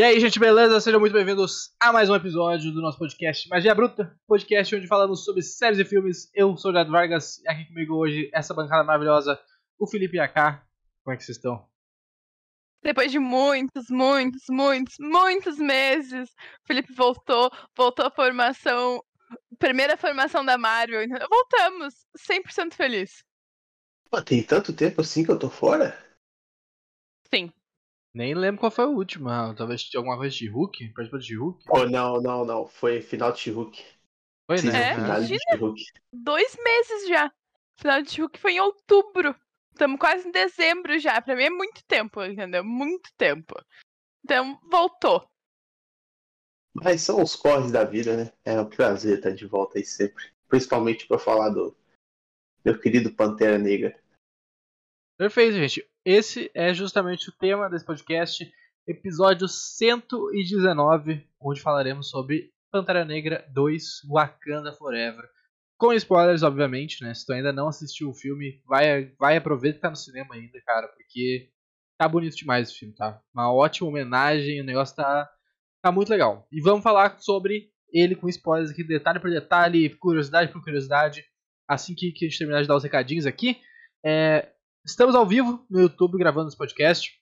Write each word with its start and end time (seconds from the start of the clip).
E 0.00 0.02
aí, 0.02 0.18
gente, 0.18 0.40
beleza? 0.40 0.80
Sejam 0.80 0.98
muito 0.98 1.12
bem-vindos 1.12 1.74
a 1.78 1.92
mais 1.92 2.08
um 2.08 2.14
episódio 2.14 2.72
do 2.72 2.80
nosso 2.80 2.96
podcast 2.96 3.46
Magia 3.50 3.74
Bruta, 3.74 4.18
podcast 4.26 4.74
onde 4.74 4.86
falamos 4.86 5.26
sobre 5.26 5.42
séries 5.42 5.78
e 5.78 5.84
filmes. 5.84 6.30
Eu 6.34 6.56
sou 6.56 6.70
o 6.70 6.74
Jado 6.74 6.90
Vargas 6.90 7.36
e 7.40 7.46
aqui 7.46 7.66
comigo 7.66 7.96
hoje 7.96 8.30
essa 8.32 8.54
bancada 8.54 8.82
maravilhosa, 8.82 9.38
o 9.78 9.86
Felipe 9.86 10.16
e 10.16 10.20
a 10.20 10.26
K. 10.26 10.66
Como 11.04 11.12
é 11.12 11.18
que 11.18 11.22
vocês 11.22 11.36
estão? 11.36 11.68
Depois 12.82 13.12
de 13.12 13.18
muitos, 13.18 13.90
muitos, 13.90 14.44
muitos, 14.48 14.94
muitos 14.98 15.58
meses, 15.58 16.30
o 16.30 16.66
Felipe 16.66 16.94
voltou, 16.94 17.50
voltou 17.76 18.06
à 18.06 18.10
formação, 18.10 19.04
primeira 19.58 19.98
formação 19.98 20.42
da 20.42 20.56
Marvel. 20.56 21.02
então 21.02 21.28
Voltamos, 21.28 22.06
100% 22.16 22.72
feliz. 22.72 23.22
Pô, 24.10 24.22
tem 24.22 24.42
tanto 24.42 24.72
tempo 24.72 25.02
assim 25.02 25.22
que 25.22 25.30
eu 25.30 25.38
tô 25.38 25.50
fora? 25.50 25.94
Sim. 27.30 27.52
Nem 28.12 28.34
lembro 28.34 28.60
qual 28.60 28.72
foi 28.72 28.84
a 28.84 28.88
última. 28.88 29.54
Talvez 29.54 29.88
alguma 29.94 30.16
coisa 30.16 30.34
de 30.34 30.48
Hulk? 30.48 30.88
Participou 30.88 31.18
de 31.20 31.36
Hulk? 31.36 31.64
Oh, 31.70 31.88
não, 31.88 32.20
não, 32.20 32.44
não. 32.44 32.66
Foi 32.66 33.00
final 33.00 33.30
de 33.32 33.38
She-Hulk. 33.38 33.84
Foi, 34.50 34.62
né? 34.62 34.90
É, 34.90 34.94
finale 34.94 35.26
de. 35.26 35.38
She-Hulk. 35.38 35.82
Dois 36.12 36.56
meses 36.62 37.08
já. 37.08 37.32
Final 37.78 38.02
de 38.02 38.20
Hulk 38.20 38.38
foi 38.38 38.52
em 38.54 38.60
outubro. 38.60 39.34
Estamos 39.72 40.00
quase 40.00 40.28
em 40.28 40.32
dezembro 40.32 40.98
já. 40.98 41.22
Pra 41.22 41.36
mim 41.36 41.44
é 41.44 41.50
muito 41.50 41.84
tempo, 41.84 42.22
entendeu? 42.24 42.64
Muito 42.64 43.10
tempo. 43.16 43.54
Então, 44.24 44.60
voltou. 44.68 45.26
Mas 46.74 47.02
são 47.02 47.22
os 47.22 47.34
corres 47.34 47.72
da 47.72 47.84
vida, 47.84 48.16
né? 48.16 48.32
É 48.44 48.60
um 48.60 48.68
prazer 48.68 49.18
estar 49.18 49.30
de 49.30 49.46
volta 49.46 49.78
aí 49.78 49.84
sempre. 49.84 50.32
Principalmente 50.48 51.06
pra 51.06 51.18
falar 51.18 51.50
do 51.50 51.76
meu 52.64 52.78
querido 52.78 53.14
Pantera 53.14 53.58
Negra. 53.58 53.98
Perfeito, 55.16 55.54
gente. 55.54 55.89
Esse 56.04 56.50
é 56.54 56.72
justamente 56.72 57.28
o 57.28 57.32
tema 57.32 57.68
desse 57.68 57.84
podcast, 57.84 58.50
episódio 58.86 59.46
119, 59.46 61.28
onde 61.38 61.60
falaremos 61.60 62.08
sobre 62.08 62.50
Pantera 62.72 63.04
Negra 63.04 63.46
2 63.52 63.84
Wakanda 64.08 64.72
Forever. 64.72 65.28
Com 65.76 65.92
spoilers, 65.92 66.42
obviamente, 66.42 67.04
né? 67.04 67.12
Se 67.12 67.26
tu 67.26 67.34
ainda 67.34 67.52
não 67.52 67.68
assistiu 67.68 68.08
o 68.08 68.14
filme, 68.14 68.62
vai, 68.66 69.12
vai 69.18 69.36
aproveitar 69.36 69.76
que 69.76 69.82
tá 69.82 69.90
no 69.90 69.96
cinema 69.96 70.34
ainda, 70.34 70.58
cara, 70.62 70.88
porque 70.88 71.50
tá 71.98 72.08
bonito 72.08 72.34
demais 72.34 72.68
esse 72.68 72.78
filme, 72.78 72.94
tá? 72.94 73.20
Uma 73.34 73.52
ótima 73.52 73.88
homenagem, 73.88 74.62
o 74.62 74.64
negócio 74.64 74.96
tá, 74.96 75.30
tá 75.82 75.92
muito 75.92 76.08
legal. 76.08 76.46
E 76.50 76.62
vamos 76.62 76.82
falar 76.82 77.20
sobre 77.20 77.70
ele 77.92 78.16
com 78.16 78.26
spoilers 78.26 78.70
aqui, 78.70 78.82
detalhe 78.82 79.20
por 79.20 79.30
detalhe, 79.30 79.90
curiosidade 79.96 80.50
por 80.50 80.62
curiosidade, 80.62 81.26
assim 81.68 81.94
que, 81.94 82.10
que 82.10 82.24
a 82.24 82.28
gente 82.28 82.38
terminar 82.38 82.62
de 82.62 82.68
dar 82.68 82.76
os 82.76 82.84
recadinhos 82.84 83.26
aqui. 83.26 83.60
É, 84.02 84.48
Estamos 84.84 85.14
ao 85.14 85.26
vivo 85.26 85.64
no 85.70 85.80
YouTube 85.80 86.18
gravando 86.18 86.48
esse 86.48 86.56
podcast. 86.56 87.12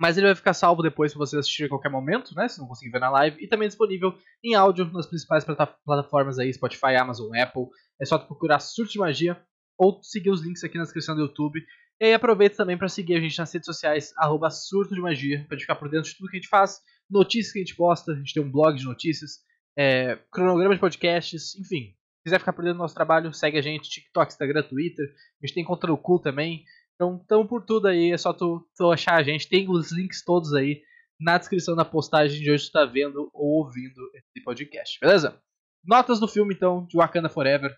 Mas 0.00 0.16
ele 0.18 0.26
vai 0.26 0.34
ficar 0.34 0.54
salvo 0.54 0.82
depois 0.82 1.12
se 1.12 1.18
você 1.18 1.38
assistir 1.38 1.64
a 1.64 1.68
qualquer 1.68 1.88
momento, 1.88 2.34
né? 2.34 2.48
Se 2.48 2.58
não 2.58 2.66
conseguir 2.66 2.90
ver 2.90 2.98
na 2.98 3.10
live. 3.10 3.42
E 3.42 3.46
também 3.46 3.68
disponível 3.68 4.12
em 4.42 4.54
áudio 4.54 4.90
nas 4.92 5.06
principais 5.06 5.44
plata- 5.44 5.76
plataformas 5.84 6.38
aí, 6.38 6.52
Spotify, 6.52 6.96
Amazon, 6.96 7.34
Apple. 7.36 7.66
É 8.00 8.04
só 8.04 8.18
procurar 8.18 8.58
Surto 8.58 8.92
de 8.92 8.98
Magia 8.98 9.40
ou 9.78 10.02
seguir 10.02 10.30
os 10.30 10.42
links 10.42 10.64
aqui 10.64 10.76
na 10.76 10.82
descrição 10.82 11.14
do 11.14 11.22
YouTube. 11.22 11.64
E 12.00 12.06
aí 12.06 12.14
aproveita 12.14 12.56
também 12.56 12.76
para 12.76 12.88
seguir 12.88 13.14
a 13.14 13.20
gente 13.20 13.38
nas 13.38 13.52
redes 13.52 13.66
sociais, 13.66 14.12
arroba 14.16 14.50
Surto 14.50 14.94
de 14.94 15.00
Magia, 15.00 15.46
gente 15.48 15.60
ficar 15.60 15.76
por 15.76 15.88
dentro 15.88 16.10
de 16.10 16.16
tudo 16.16 16.28
que 16.28 16.36
a 16.36 16.40
gente 16.40 16.48
faz, 16.48 16.80
notícias 17.08 17.52
que 17.52 17.60
a 17.60 17.62
gente 17.62 17.76
posta, 17.76 18.12
a 18.12 18.16
gente 18.16 18.34
tem 18.34 18.42
um 18.42 18.50
blog 18.50 18.76
de 18.76 18.84
notícias, 18.84 19.38
é, 19.78 20.16
cronograma 20.30 20.74
de 20.74 20.80
podcasts, 20.80 21.54
enfim. 21.56 21.94
Se 22.24 22.30
quiser 22.30 22.38
ficar 22.38 22.54
por 22.54 22.62
dentro 22.62 22.78
do 22.78 22.82
nosso 22.82 22.94
trabalho, 22.94 23.34
segue 23.34 23.58
a 23.58 23.60
gente, 23.60 23.90
TikTok, 23.90 24.32
Instagram, 24.32 24.62
Twitter. 24.62 25.04
A 25.42 25.46
gente 25.46 25.54
tem 25.54 25.62
conta 25.62 25.86
no 25.86 25.98
cu 25.98 26.18
também. 26.18 26.64
Então, 26.94 27.22
tamo 27.28 27.46
por 27.46 27.62
tudo 27.62 27.86
aí, 27.86 28.12
é 28.12 28.16
só 28.16 28.32
tu, 28.32 28.66
tu 28.74 28.90
achar 28.90 29.16
a 29.16 29.22
gente. 29.22 29.46
Tem 29.46 29.68
os 29.68 29.92
links 29.92 30.24
todos 30.24 30.54
aí 30.54 30.80
na 31.20 31.36
descrição 31.36 31.76
da 31.76 31.84
postagem 31.84 32.40
de 32.40 32.50
hoje 32.50 32.64
tu 32.64 32.72
tá 32.72 32.86
vendo 32.86 33.28
ou 33.34 33.64
ouvindo 33.64 34.00
esse 34.14 34.42
podcast, 34.42 34.98
beleza? 34.98 35.38
Notas 35.84 36.18
do 36.18 36.26
filme, 36.26 36.54
então, 36.54 36.86
de 36.86 36.96
Wakanda 36.96 37.28
Forever. 37.28 37.76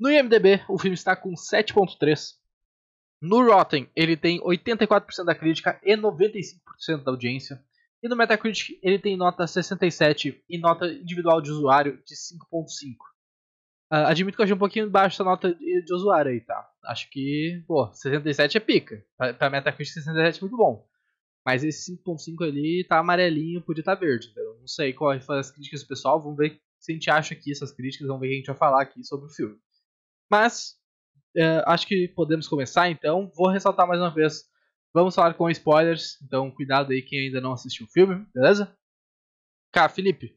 No 0.00 0.10
IMDB, 0.10 0.64
o 0.68 0.76
filme 0.76 0.94
está 0.94 1.14
com 1.14 1.34
7.3. 1.34 2.32
No 3.22 3.40
Rotten, 3.46 3.88
ele 3.94 4.16
tem 4.16 4.40
84% 4.40 5.24
da 5.24 5.34
crítica 5.34 5.80
e 5.84 5.96
95% 5.96 7.04
da 7.04 7.12
audiência. 7.12 7.64
E 8.02 8.08
no 8.08 8.16
Metacritic, 8.16 8.80
ele 8.82 8.98
tem 8.98 9.16
nota 9.16 9.46
67 9.46 10.44
e 10.48 10.58
nota 10.58 10.86
individual 10.86 11.40
de 11.40 11.52
usuário 11.52 12.02
de 12.04 12.16
5.5. 12.16 13.15
Ah, 13.90 14.08
admito 14.08 14.36
que 14.36 14.42
eu 14.42 14.44
achei 14.44 14.54
um 14.54 14.58
pouquinho 14.58 14.90
baixo 14.90 15.14
essa 15.14 15.24
nota 15.24 15.54
de, 15.54 15.94
usuário 15.94 16.32
aí, 16.32 16.40
tá? 16.40 16.68
Acho 16.84 17.08
que, 17.10 17.62
pô, 17.66 17.92
67 17.92 18.56
é 18.56 18.60
pica. 18.60 19.04
Pra, 19.16 19.34
pra 19.34 19.50
Metacritic, 19.50 19.94
67 19.94 20.38
é 20.38 20.40
muito 20.40 20.56
bom. 20.56 20.86
Mas 21.44 21.62
esse 21.62 21.96
5.5 21.96 22.44
ali 22.44 22.84
tá 22.84 22.98
amarelinho, 22.98 23.62
podia 23.62 23.82
estar 23.82 23.94
tá 23.94 24.00
verde. 24.00 24.32
Não 24.36 24.66
sei 24.66 24.92
quais 24.92 25.24
foram 25.24 25.38
as 25.38 25.50
críticas 25.50 25.82
do 25.82 25.88
pessoal. 25.88 26.20
Vamos 26.20 26.36
ver 26.36 26.60
se 26.80 26.90
a 26.90 26.94
gente 26.94 27.08
acha 27.08 27.34
aqui 27.34 27.52
essas 27.52 27.70
críticas. 27.70 28.08
Vamos 28.08 28.20
ver 28.20 28.26
o 28.26 28.30
que 28.30 28.34
a 28.34 28.38
gente 28.38 28.46
vai 28.46 28.56
falar 28.56 28.82
aqui 28.82 29.04
sobre 29.04 29.26
o 29.26 29.30
filme. 29.30 29.56
Mas, 30.28 30.74
é, 31.36 31.62
acho 31.66 31.86
que 31.86 32.08
podemos 32.08 32.48
começar 32.48 32.90
então. 32.90 33.30
Vou 33.36 33.48
ressaltar 33.48 33.86
mais 33.86 34.00
uma 34.00 34.12
vez. 34.12 34.44
Vamos 34.92 35.14
falar 35.14 35.34
com 35.34 35.48
spoilers. 35.48 36.20
Então, 36.22 36.50
cuidado 36.50 36.90
aí 36.90 37.00
quem 37.00 37.26
ainda 37.26 37.40
não 37.40 37.52
assistiu 37.52 37.86
o 37.86 37.90
filme, 37.90 38.26
beleza? 38.34 38.76
Cá, 39.72 39.88
Felipe. 39.88 40.36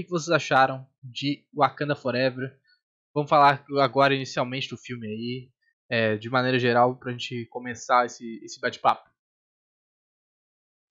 Que 0.00 0.04
que 0.04 0.10
vocês 0.10 0.30
acharam 0.30 0.86
de 1.02 1.44
Wakanda 1.54 1.94
Forever? 1.94 2.58
Vamos 3.14 3.28
falar 3.28 3.62
agora 3.82 4.14
inicialmente 4.14 4.70
do 4.70 4.78
filme 4.78 5.06
aí, 5.06 5.50
é, 5.90 6.16
de 6.16 6.30
maneira 6.30 6.58
geral, 6.58 6.96
pra 6.96 7.12
gente 7.12 7.44
começar 7.50 8.06
esse, 8.06 8.40
esse 8.42 8.58
bate-papo. 8.58 9.10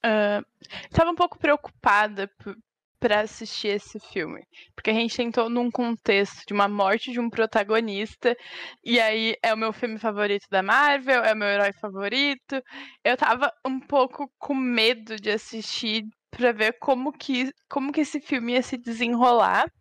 Ah, 0.03 0.43
Estava 0.91 1.09
um 1.09 1.15
pouco 1.15 1.39
preocupada 1.39 2.27
p- 2.27 2.55
pra 2.99 3.21
assistir 3.21 3.69
esse 3.69 3.99
filme. 3.99 4.45
Porque 4.75 4.91
a 4.91 4.93
gente 4.93 5.19
entrou 5.23 5.49
num 5.49 5.71
contexto 5.71 6.45
de 6.45 6.53
uma 6.53 6.67
morte 6.67 7.11
de 7.11 7.19
um 7.19 7.31
protagonista. 7.31 8.37
E 8.83 8.99
aí 8.99 9.35
é 9.41 9.51
o 9.53 9.57
meu 9.57 9.73
filme 9.73 9.97
favorito 9.97 10.45
da 10.51 10.61
Marvel, 10.61 11.23
é 11.23 11.33
o 11.33 11.37
meu 11.37 11.47
herói 11.47 11.73
favorito. 11.73 12.61
Eu 13.03 13.17
tava 13.17 13.51
um 13.65 13.79
pouco 13.79 14.31
com 14.37 14.53
medo 14.53 15.15
de 15.15 15.31
assistir 15.31 16.05
pra 16.31 16.51
ver 16.51 16.77
como 16.79 17.11
que, 17.11 17.51
como 17.69 17.91
que 17.91 18.01
esse 18.01 18.19
filme 18.19 18.53
ia 18.53 18.61
se 18.63 18.77
desenrolar. 18.77 19.71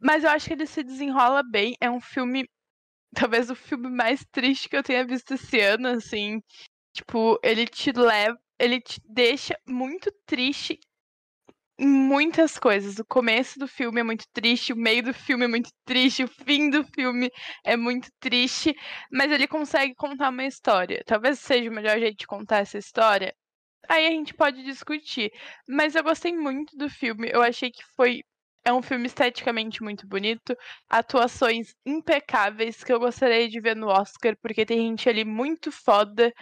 Mas 0.00 0.24
eu 0.24 0.30
acho 0.30 0.48
que 0.48 0.54
ele 0.54 0.66
se 0.66 0.82
desenrola 0.82 1.42
bem. 1.42 1.74
É 1.80 1.90
um 1.90 2.00
filme. 2.00 2.48
Talvez 3.14 3.50
o 3.50 3.54
filme 3.54 3.90
mais 3.90 4.24
triste 4.32 4.68
que 4.68 4.76
eu 4.76 4.82
tenha 4.82 5.06
visto 5.06 5.34
esse 5.34 5.60
ano, 5.60 5.88
assim. 5.88 6.40
Tipo, 6.94 7.38
ele 7.42 7.66
te 7.66 7.92
leva. 7.92 8.38
Ele 8.58 8.80
te 8.80 9.00
deixa 9.04 9.56
muito 9.66 10.12
triste 10.26 10.78
em 11.78 11.86
muitas 11.86 12.58
coisas. 12.58 12.98
O 12.98 13.04
começo 13.04 13.58
do 13.58 13.66
filme 13.66 14.00
é 14.00 14.04
muito 14.04 14.24
triste, 14.32 14.72
o 14.72 14.76
meio 14.76 15.02
do 15.02 15.14
filme 15.14 15.44
é 15.44 15.48
muito 15.48 15.70
triste, 15.84 16.24
o 16.24 16.28
fim 16.28 16.70
do 16.70 16.84
filme 16.84 17.30
é 17.64 17.76
muito 17.76 18.08
triste, 18.20 18.74
mas 19.10 19.30
ele 19.32 19.48
consegue 19.48 19.94
contar 19.94 20.30
uma 20.30 20.44
história. 20.44 21.02
Talvez 21.06 21.40
seja 21.40 21.70
o 21.70 21.74
melhor 21.74 21.98
jeito 21.98 22.18
de 22.18 22.26
contar 22.26 22.58
essa 22.58 22.78
história. 22.78 23.34
Aí 23.92 24.06
a 24.06 24.10
gente 24.10 24.34
pode 24.34 24.62
discutir. 24.64 25.32
Mas 25.68 25.94
eu 25.94 26.02
gostei 26.02 26.32
muito 26.36 26.76
do 26.76 26.88
filme. 26.88 27.28
Eu 27.32 27.42
achei 27.42 27.70
que 27.70 27.82
foi. 27.96 28.22
É 28.64 28.72
um 28.72 28.80
filme 28.82 29.06
esteticamente 29.06 29.82
muito 29.82 30.06
bonito, 30.06 30.56
atuações 30.88 31.74
impecáveis 31.84 32.84
que 32.84 32.92
eu 32.92 33.00
gostaria 33.00 33.48
de 33.48 33.60
ver 33.60 33.74
no 33.74 33.88
Oscar, 33.88 34.36
porque 34.40 34.64
tem 34.64 34.78
gente 34.88 35.08
ali 35.08 35.24
muito 35.24 35.72
foda. 35.72 36.32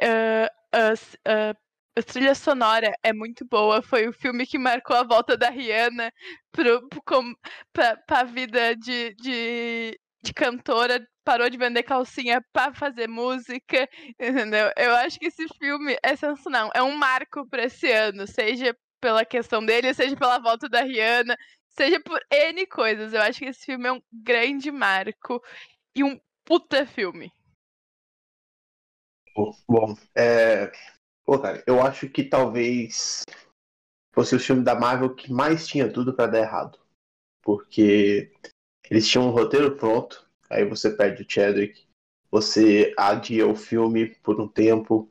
Ah, 0.00 0.50
as- 0.72 1.16
ah, 1.26 1.54
a 1.96 2.02
trilha 2.02 2.34
sonora 2.34 2.92
é 3.02 3.12
muito 3.12 3.44
boa. 3.46 3.82
Foi 3.82 4.08
o 4.08 4.12
filme 4.14 4.46
que 4.46 4.58
marcou 4.58 4.96
a 4.96 5.04
volta 5.04 5.36
da 5.36 5.50
Rihanna 5.50 6.12
pra, 7.72 7.96
pra 8.06 8.24
vida 8.24 8.74
de, 8.76 9.14
de, 9.14 10.00
de 10.22 10.32
cantora. 10.34 11.06
Parou 11.28 11.50
de 11.50 11.58
vender 11.58 11.82
calcinha 11.82 12.42
pra 12.54 12.72
fazer 12.72 13.06
música, 13.06 13.86
entendeu? 14.18 14.72
Eu 14.74 14.96
acho 14.96 15.18
que 15.18 15.26
esse 15.26 15.46
filme 15.58 15.94
é 16.02 16.16
sensacional. 16.16 16.70
É 16.74 16.82
um 16.82 16.96
marco 16.96 17.46
pra 17.50 17.64
esse 17.64 17.92
ano, 17.92 18.26
seja 18.26 18.74
pela 18.98 19.26
questão 19.26 19.62
dele, 19.62 19.92
seja 19.92 20.16
pela 20.16 20.38
volta 20.38 20.70
da 20.70 20.80
Rihanna, 20.80 21.36
seja 21.68 22.00
por 22.00 22.18
N 22.32 22.66
coisas. 22.66 23.12
Eu 23.12 23.20
acho 23.20 23.40
que 23.40 23.44
esse 23.44 23.62
filme 23.66 23.86
é 23.86 23.92
um 23.92 24.00
grande 24.10 24.70
marco 24.70 25.38
e 25.94 26.02
um 26.02 26.18
puta 26.46 26.86
filme. 26.86 27.30
Bom, 29.68 29.94
é... 30.16 30.72
Pô, 31.26 31.38
cara, 31.38 31.62
eu 31.66 31.82
acho 31.82 32.08
que 32.08 32.24
talvez 32.24 33.22
fosse 34.14 34.34
o 34.34 34.40
filme 34.40 34.64
da 34.64 34.74
Marvel 34.74 35.14
que 35.14 35.30
mais 35.30 35.68
tinha 35.68 35.92
tudo 35.92 36.14
pra 36.14 36.26
dar 36.26 36.38
errado. 36.38 36.78
Porque 37.42 38.32
eles 38.90 39.06
tinham 39.06 39.28
um 39.28 39.30
roteiro 39.30 39.76
pronto, 39.76 40.26
aí 40.48 40.64
você 40.64 40.90
perde 40.90 41.22
o 41.22 41.26
Chadwick, 41.28 41.86
você 42.30 42.94
adia 42.96 43.46
o 43.46 43.54
filme 43.54 44.14
por 44.22 44.40
um 44.40 44.48
tempo, 44.48 45.10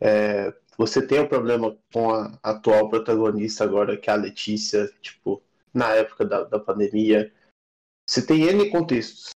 é, 0.00 0.52
você 0.76 1.06
tem 1.06 1.20
um 1.20 1.28
problema 1.28 1.76
com 1.92 2.12
a 2.12 2.38
atual 2.42 2.88
protagonista 2.88 3.64
agora, 3.64 3.96
que 3.96 4.10
é 4.10 4.12
a 4.12 4.16
Letícia, 4.16 4.88
tipo, 5.00 5.42
na 5.72 5.90
época 5.94 6.24
da, 6.24 6.44
da 6.44 6.58
pandemia. 6.58 7.32
Você 8.08 8.24
tem 8.26 8.42
N 8.42 8.70
contextos. 8.70 9.30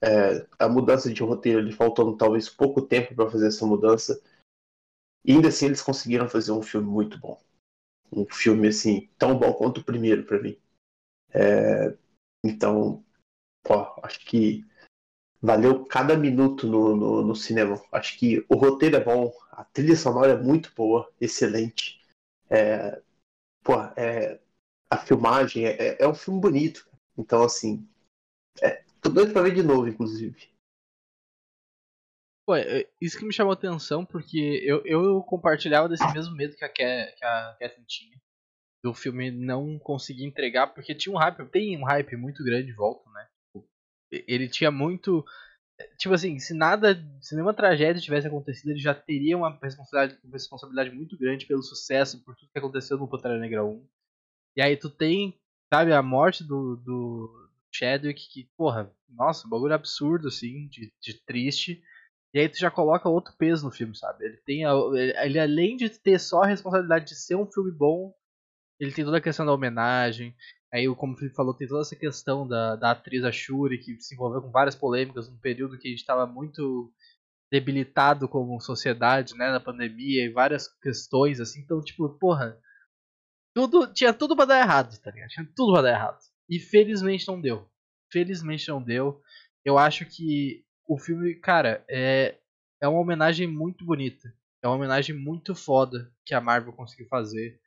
É, 0.00 0.46
a 0.58 0.68
mudança 0.68 1.12
de 1.12 1.22
roteiro, 1.22 1.58
ele 1.58 1.72
faltando 1.72 2.16
talvez 2.16 2.48
pouco 2.48 2.82
tempo 2.82 3.14
para 3.14 3.30
fazer 3.30 3.48
essa 3.48 3.66
mudança. 3.66 4.20
E 5.24 5.32
ainda 5.32 5.48
assim 5.48 5.66
eles 5.66 5.82
conseguiram 5.82 6.28
fazer 6.28 6.52
um 6.52 6.62
filme 6.62 6.88
muito 6.88 7.18
bom. 7.18 7.40
um 8.12 8.24
filme 8.26 8.68
assim 8.68 9.08
tão 9.18 9.38
bom 9.38 9.52
quanto 9.52 9.80
o 9.80 9.84
primeiro 9.84 10.24
para 10.24 10.40
mim. 10.40 10.56
É, 11.30 11.96
então, 12.44 13.04
pô, 13.62 13.74
acho 14.02 14.20
que 14.24 14.64
valeu 15.40 15.84
cada 15.84 16.16
minuto 16.16 16.66
no, 16.66 16.96
no, 16.96 17.22
no, 17.22 17.36
cinema. 17.36 17.80
Acho 17.92 18.18
que 18.18 18.44
o 18.48 18.56
roteiro 18.56 18.96
é 18.96 19.04
bom, 19.04 19.32
a 19.52 19.64
trilha 19.64 19.96
sonora 19.96 20.32
é 20.32 20.36
muito 20.36 20.72
boa, 20.74 21.10
excelente. 21.20 22.00
É, 22.50 23.00
pô, 23.62 23.74
é, 23.96 24.40
a 24.90 24.96
filmagem 24.96 25.66
é, 25.66 25.70
é, 25.70 26.02
é 26.02 26.08
um 26.08 26.14
filme 26.14 26.40
bonito. 26.40 26.88
Então, 27.16 27.42
assim, 27.42 27.86
é, 28.62 28.82
tô 29.00 29.10
doido 29.10 29.32
pra 29.32 29.42
ver 29.42 29.54
de 29.54 29.62
novo, 29.62 29.88
inclusive. 29.88 30.48
Pô, 32.46 32.56
é, 32.56 32.88
isso 33.00 33.18
que 33.18 33.26
me 33.26 33.32
chamou 33.32 33.52
atenção, 33.52 34.06
porque 34.06 34.38
eu, 34.64 34.82
eu 34.86 35.22
compartilhava 35.22 35.88
desse 35.88 36.10
mesmo 36.12 36.34
medo 36.34 36.56
que 36.56 36.64
a, 36.64 36.68
que 36.68 36.82
a 36.82 37.56
Catherine 37.60 37.86
tinha. 37.86 38.18
Do 38.82 38.94
filme 38.94 39.30
não 39.30 39.78
conseguir 39.78 40.24
entregar, 40.24 40.68
porque 40.68 40.94
tinha 40.94 41.14
um 41.14 41.18
hype, 41.18 41.44
tem 41.50 41.76
um 41.76 41.84
hype 41.84 42.16
muito 42.16 42.44
grande 42.44 42.68
de 42.68 42.72
volta, 42.72 43.10
né? 43.10 43.28
Ele 44.10 44.48
tinha 44.48 44.70
muito. 44.70 45.24
Tipo 45.96 46.14
assim, 46.14 46.38
se 46.38 46.54
nada, 46.54 47.00
se 47.20 47.34
nenhuma 47.34 47.54
tragédia 47.54 48.02
tivesse 48.02 48.26
acontecido, 48.26 48.70
ele 48.70 48.80
já 48.80 48.94
teria 48.94 49.36
uma 49.36 49.56
responsabilidade, 49.62 50.20
uma 50.24 50.32
responsabilidade 50.32 50.90
muito 50.90 51.16
grande 51.16 51.46
pelo 51.46 51.62
sucesso, 51.62 52.22
por 52.24 52.34
tudo 52.34 52.50
que 52.50 52.58
aconteceu 52.58 52.98
no 52.98 53.08
Pantera 53.08 53.38
Negra 53.38 53.64
1. 53.64 53.86
E 54.56 54.62
aí 54.62 54.76
tu 54.76 54.90
tem, 54.90 55.38
sabe, 55.72 55.92
a 55.92 56.02
morte 56.02 56.42
do, 56.42 56.76
do 56.76 57.48
Chadwick, 57.72 58.28
que, 58.28 58.50
porra, 58.56 58.92
nossa, 59.08 59.46
um 59.46 59.50
bagulho 59.50 59.74
absurdo, 59.74 60.28
assim, 60.28 60.66
de, 60.66 60.92
de 61.00 61.14
triste. 61.14 61.80
E 62.34 62.40
aí 62.40 62.48
tu 62.48 62.58
já 62.58 62.70
coloca 62.70 63.08
outro 63.08 63.34
peso 63.38 63.64
no 63.64 63.72
filme, 63.72 63.96
sabe? 63.96 64.24
Ele 64.24 64.36
tem. 64.38 64.64
A, 64.64 64.72
ele, 65.24 65.38
além 65.38 65.76
de 65.76 65.88
ter 65.88 66.18
só 66.18 66.42
a 66.42 66.46
responsabilidade 66.46 67.06
de 67.06 67.14
ser 67.14 67.36
um 67.36 67.46
filme 67.46 67.70
bom, 67.70 68.12
ele 68.78 68.92
tem 68.92 69.04
toda 69.04 69.18
a 69.18 69.20
questão 69.20 69.46
da 69.46 69.52
homenagem. 69.52 70.34
Aí, 70.72 70.86
como 70.96 71.14
o 71.14 71.16
Felipe 71.16 71.34
falou, 71.34 71.54
tem 71.54 71.66
toda 71.66 71.80
essa 71.80 71.96
questão 71.96 72.46
da, 72.46 72.76
da 72.76 72.90
atriz 72.90 73.24
Ashuri, 73.24 73.78
que 73.78 73.98
se 74.00 74.14
envolveu 74.14 74.42
com 74.42 74.50
várias 74.50 74.74
polêmicas 74.74 75.28
num 75.28 75.38
período 75.38 75.78
que 75.78 75.88
a 75.88 75.90
gente 75.90 76.00
estava 76.00 76.26
muito 76.26 76.92
debilitado 77.50 78.28
como 78.28 78.60
sociedade, 78.60 79.34
né, 79.34 79.50
na 79.50 79.60
pandemia 79.60 80.24
e 80.24 80.32
várias 80.32 80.68
questões 80.82 81.40
assim. 81.40 81.60
Então, 81.60 81.80
tipo, 81.82 82.06
porra, 82.18 82.58
tudo, 83.54 83.92
tinha 83.92 84.12
tudo 84.12 84.36
pra 84.36 84.44
dar 84.44 84.60
errado, 84.60 84.98
tá 85.00 85.10
ligado? 85.10 85.30
Tinha 85.30 85.48
tudo 85.56 85.72
pra 85.72 85.82
dar 85.82 85.90
errado. 85.90 86.18
E 86.48 86.58
felizmente 86.60 87.26
não 87.26 87.40
deu. 87.40 87.66
Felizmente 88.12 88.68
não 88.68 88.82
deu. 88.82 89.22
Eu 89.64 89.78
acho 89.78 90.04
que 90.04 90.64
o 90.86 90.98
filme, 90.98 91.34
cara, 91.34 91.84
é, 91.88 92.36
é 92.80 92.88
uma 92.88 93.00
homenagem 93.00 93.46
muito 93.46 93.84
bonita. 93.84 94.32
É 94.62 94.68
uma 94.68 94.76
homenagem 94.76 95.14
muito 95.14 95.54
foda 95.54 96.12
que 96.26 96.34
a 96.34 96.40
Marvel 96.40 96.72
conseguiu 96.72 97.06
fazer 97.08 97.58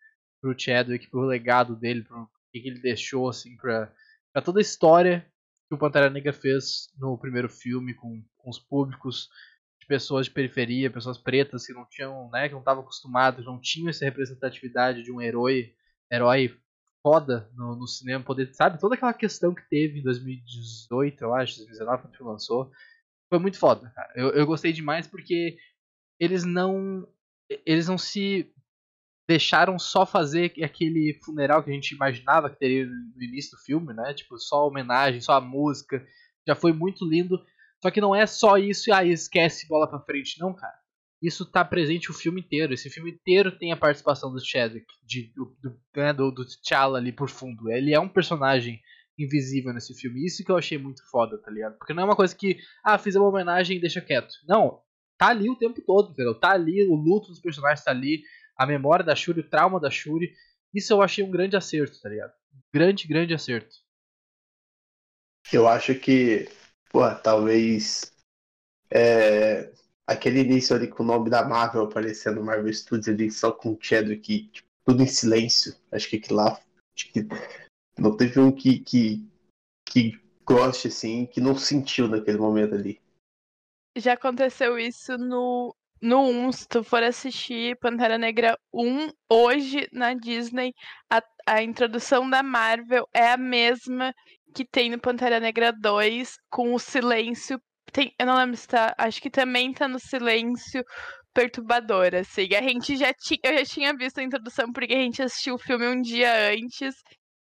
pro 0.42 0.58
Chadwick, 0.58 1.10
pro 1.10 1.22
legado 1.22 1.76
dele, 1.76 2.04
pro 2.04 2.30
que 2.60 2.68
ele 2.68 2.80
deixou, 2.80 3.30
assim, 3.30 3.56
pra, 3.58 3.94
pra 4.34 4.42
toda 4.42 4.60
a 4.60 4.62
história 4.62 5.26
que 5.70 5.76
o 5.76 5.78
Pantera 5.78 6.10
Negra 6.10 6.34
fez 6.34 6.90
no 6.98 7.18
primeiro 7.18 7.48
filme 7.48 7.94
com, 7.94 8.24
com 8.38 8.50
os 8.50 8.60
públicos 8.60 9.30
de 9.80 9.88
pessoas 9.88 10.26
de 10.26 10.32
periferia, 10.32 10.92
pessoas 10.92 11.18
pretas 11.18 11.66
que 11.66 11.74
não 11.74 11.86
tinham, 11.86 12.30
né, 12.30 12.48
que 12.48 12.54
não 12.54 12.60
estavam 12.60 12.84
acostumados, 12.84 13.46
não 13.46 13.60
tinham 13.60 13.90
essa 13.90 14.06
representatividade 14.06 15.04
de 15.04 15.12
um 15.12 15.22
herói 15.22 15.74
herói 16.12 16.54
foda 17.02 17.50
no, 17.56 17.76
no, 17.76 17.88
cinema, 17.88 18.24
poder, 18.24 18.54
sabe? 18.54 18.80
Toda 18.80 18.96
aquela 18.96 19.14
questão 19.14 19.56
que 19.56 19.68
teve 19.70 20.00
em 20.00 20.04
2018, 20.04 21.24
eu 21.24 21.34
acho, 21.34 21.58
2019, 21.58 22.02
quando 22.02 22.14
o 22.14 22.18
filme 22.18 22.32
lançou, 22.32 22.72
foi 23.30 23.40
muito 23.40 23.58
foda, 23.58 23.90
cara. 23.96 24.12
Eu, 24.16 24.30
eu 24.32 24.46
gostei 24.46 24.72
demais 24.72 25.08
porque 25.08 25.58
eles 26.20 26.44
não. 26.44 27.08
Eles 27.66 27.88
não 27.88 27.98
se 27.98 28.54
deixaram 29.32 29.80
só 29.80 30.06
fazer 30.06 30.54
aquele 30.64 31.20
funeral 31.24 31.64
que 31.64 31.72
a 31.72 31.74
gente 31.74 31.96
imaginava 31.96 32.50
que 32.50 32.60
teria 32.60 32.86
no 32.86 33.24
início 33.24 33.58
do 33.58 33.64
filme, 33.64 33.94
né? 33.94 34.14
Tipo, 34.14 34.38
só 34.38 34.68
homenagem, 34.68 35.22
só 35.22 35.34
a 35.34 35.42
música. 35.42 36.06
Já 36.48 36.56
foi 36.56 36.74
muito 36.74 37.08
lindo. 37.08 37.40
Só 37.82 37.90
que 37.90 38.02
não 38.02 38.14
é 38.14 38.26
só 38.26 38.58
isso 38.58 38.90
e 38.90 38.94
aí 38.94 39.12
esquece 39.12 39.68
bola 39.68 39.90
pra 39.90 40.00
frente, 40.00 40.40
não, 40.40 40.54
cara 40.54 40.82
isso 41.22 41.46
tá 41.46 41.64
presente 41.64 42.10
o 42.10 42.14
filme 42.14 42.42
inteiro. 42.42 42.74
Esse 42.74 42.90
filme 42.90 43.12
inteiro 43.12 43.52
tem 43.52 43.72
a 43.72 43.78
participação 43.78 44.34
do 44.34 44.44
Chadwick, 44.44 44.88
de, 45.04 45.32
do, 45.36 45.56
do, 45.62 45.80
né, 45.96 46.12
do, 46.12 46.32
do 46.32 46.44
T'Challa 46.44 46.98
ali 46.98 47.12
por 47.12 47.30
fundo. 47.30 47.70
Ele 47.70 47.94
é 47.94 48.00
um 48.00 48.10
personagem 48.10 48.82
invisível 49.18 49.72
nesse 49.72 49.94
filme. 49.94 50.26
Isso 50.26 50.44
que 50.44 50.52
eu 50.52 50.58
achei 50.58 50.80
muito 50.80 51.08
foda, 51.12 51.38
tá 51.38 51.52
ligado? 51.52 51.78
Porque 51.78 51.94
não 51.94 52.04
é 52.04 52.06
uma 52.06 52.16
coisa 52.16 52.36
que, 52.36 52.58
ah, 52.84 52.98
fiz 52.98 53.16
uma 53.16 53.28
homenagem 53.28 53.78
e 53.78 53.80
deixa 53.80 54.02
quieto. 54.02 54.34
Não, 54.48 54.80
tá 55.16 55.28
ali 55.28 55.48
o 55.48 55.56
tempo 55.56 55.80
todo, 55.86 56.12
entendeu? 56.12 56.34
Tá 56.34 56.52
ali, 56.54 56.84
o 56.88 56.96
luto 56.96 57.28
dos 57.28 57.40
personagens 57.40 57.84
tá 57.84 57.92
ali, 57.92 58.24
a 58.56 58.66
memória 58.66 59.06
da 59.06 59.16
Shuri, 59.16 59.42
o 59.42 59.50
trauma 59.50 59.80
da 59.80 59.90
Shuri. 59.90 60.36
Isso 60.74 60.94
eu 60.94 61.02
achei 61.02 61.24
um 61.24 61.32
grande 61.32 61.56
acerto, 61.56 62.00
tá 62.02 62.10
ligado? 62.10 62.34
Grande, 62.74 63.08
grande 63.08 63.34
acerto. 63.34 63.76
Eu 65.52 65.68
acho 65.68 65.96
que, 65.96 66.48
pô, 66.90 67.02
talvez 67.16 68.14
é, 68.90 69.72
aquele 70.06 70.42
início 70.42 70.76
ali 70.76 70.88
com 70.88 71.04
o 71.04 71.06
nome 71.06 71.30
da 71.30 71.44
Marvel 71.44 71.84
aparecendo 71.84 72.36
no 72.36 72.46
Marvel 72.46 72.74
Studios 72.74 73.08
ali, 73.08 73.32
só 73.32 73.52
com 73.52 73.74
o 73.74 73.78
Chadwick, 73.82 74.48
tipo, 74.48 74.68
tudo 74.86 75.04
em 75.04 75.08
silêncio. 75.08 75.76
Acho 75.92 76.10
que 76.10 76.18
aquilo 76.18 76.38
lá. 76.38 76.60
Acho 76.96 77.12
que 77.12 77.28
não 77.98 78.16
teve 78.16 78.40
um 78.40 78.52
que, 78.52 78.80
que, 78.80 79.26
que 79.86 80.20
goste, 80.46 80.88
assim, 80.88 81.26
que 81.26 81.40
não 81.40 81.56
sentiu 81.56 82.08
naquele 82.08 82.38
momento 82.38 82.76
ali. 82.76 83.00
Já 83.98 84.14
aconteceu 84.14 84.80
isso 84.80 85.18
no, 85.18 85.76
no 86.02 86.22
1, 86.30 86.52
se 86.52 86.68
tu 86.68 86.84
for 86.84 87.04
assistir 87.04 87.78
Pantera 87.80 88.18
Negra 88.18 88.58
1, 88.74 89.10
hoje 89.30 89.88
na 89.94 90.14
Disney, 90.14 90.74
a, 91.10 91.22
a 91.46 91.62
introdução 91.64 92.30
da 92.30 92.42
Marvel 92.42 93.08
é 93.14 93.32
a 93.32 93.38
mesma 93.38 94.14
que 94.54 94.66
tem 94.66 94.90
no 94.90 95.00
Pantera 95.00 95.40
Negra 95.40 95.72
2, 95.72 96.36
com 96.50 96.74
o 96.74 96.80
silêncio 96.80 97.60
tem, 97.92 98.14
eu 98.18 98.26
não 98.26 98.38
lembro 98.38 98.56
se 98.58 98.68
tá. 98.68 98.94
Acho 98.98 99.22
que 99.22 99.30
também 99.30 99.74
tá 99.74 99.88
no 99.88 100.00
silêncio 100.00 100.84
perturbador, 101.34 102.16
assim. 102.16 102.48
A 102.56 102.62
gente 102.62 102.98
já 102.98 103.14
tinha. 103.14 103.40
Eu 103.44 103.58
já 103.60 103.66
tinha 103.66 103.94
visto 103.96 104.20
a 104.20 104.24
introdução 104.24 104.72
porque 104.72 104.94
a 104.94 104.98
gente 104.98 105.22
assistiu 105.22 105.56
o 105.56 105.60
filme 105.60 105.88
um 105.88 106.02
dia 106.02 106.52
antes. 106.52 106.96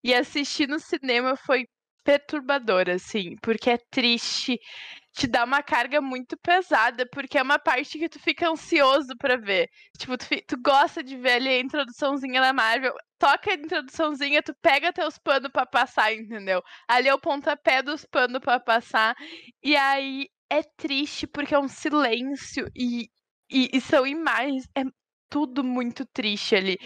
E 0.05 0.15
assistir 0.15 0.69
no 0.69 0.79
cinema 0.79 1.37
foi 1.37 1.67
perturbador, 2.05 2.89
assim, 2.89 3.37
porque 3.43 3.71
é 3.71 3.79
triste, 3.91 4.59
te 5.19 5.27
dá 5.27 5.45
uma 5.45 5.63
carga 5.63 6.01
muito 6.01 6.37
pesada, 6.39 7.05
porque 7.11 7.37
é 7.39 7.43
uma 7.43 7.59
parte 7.59 7.99
que 7.99 8.09
tu 8.09 8.21
fica 8.21 8.49
ansioso 8.49 9.17
para 9.19 9.37
ver. 9.37 9.69
Tipo, 9.99 10.17
tu, 10.17 10.27
tu, 10.47 10.57
gosta 10.63 11.03
de 11.03 11.17
ver 11.17 11.33
ali 11.33 11.49
a 11.49 11.61
introduçãozinha 11.61 12.41
da 12.41 12.53
Marvel, 12.53 12.95
toca 13.19 13.51
a 13.51 13.55
introduçãozinha, 13.55 14.43
tu 14.43 14.55
pega 14.63 14.93
teus 14.93 15.19
panos 15.19 15.51
para 15.51 15.67
passar, 15.67 16.15
entendeu? 16.15 16.63
Ali 16.87 17.09
é 17.09 17.15
o 17.15 17.21
pontapé 17.21 17.83
dos 17.83 18.05
panos 18.05 18.39
para 18.39 18.61
passar, 18.61 19.17
e 19.63 19.75
aí 19.77 20.29
é 20.49 20.63
triste 20.77 21.27
porque 21.27 21.55
é 21.55 21.59
um 21.59 21.69
silêncio 21.69 22.71
e, 22.77 23.09
e, 23.51 23.71
e 23.73 23.81
são 23.81 24.07
imagens, 24.07 24.67
é 24.77 24.85
tudo 25.29 25.65
muito 25.65 26.07
triste 26.07 26.55
ali. 26.55 26.79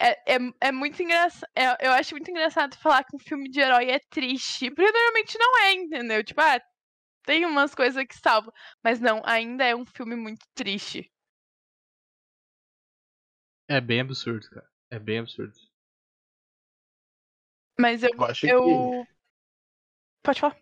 É, 0.00 0.34
é, 0.34 0.38
é 0.60 0.72
muito 0.72 1.02
engraçado. 1.02 1.48
É, 1.54 1.86
eu 1.86 1.92
acho 1.92 2.14
muito 2.14 2.30
engraçado 2.30 2.76
falar 2.76 3.04
que 3.04 3.16
um 3.16 3.18
filme 3.18 3.48
de 3.48 3.60
herói 3.60 3.90
é 3.90 3.98
triste. 4.10 4.70
Porque 4.70 4.92
normalmente 4.92 5.38
não 5.38 5.58
é, 5.58 5.72
entendeu? 5.72 6.22
Tipo, 6.22 6.40
ah, 6.42 6.60
tem 7.26 7.44
umas 7.44 7.74
coisas 7.74 8.02
que 8.06 8.16
salvam. 8.16 8.52
Mas 8.82 8.98
não, 8.98 9.20
ainda 9.24 9.64
é 9.64 9.76
um 9.76 9.84
filme 9.84 10.16
muito 10.16 10.46
triste. 10.54 11.12
É 13.68 13.80
bem 13.80 14.00
absurdo, 14.00 14.48
cara. 14.48 14.70
É 14.90 14.98
bem 14.98 15.18
absurdo. 15.18 15.52
Mas 17.78 18.02
eu. 18.02 18.10
eu, 18.14 18.24
acho 18.24 18.46
eu... 18.46 18.64
Que... 18.64 19.12
Pode 20.22 20.40
falar. 20.40 20.58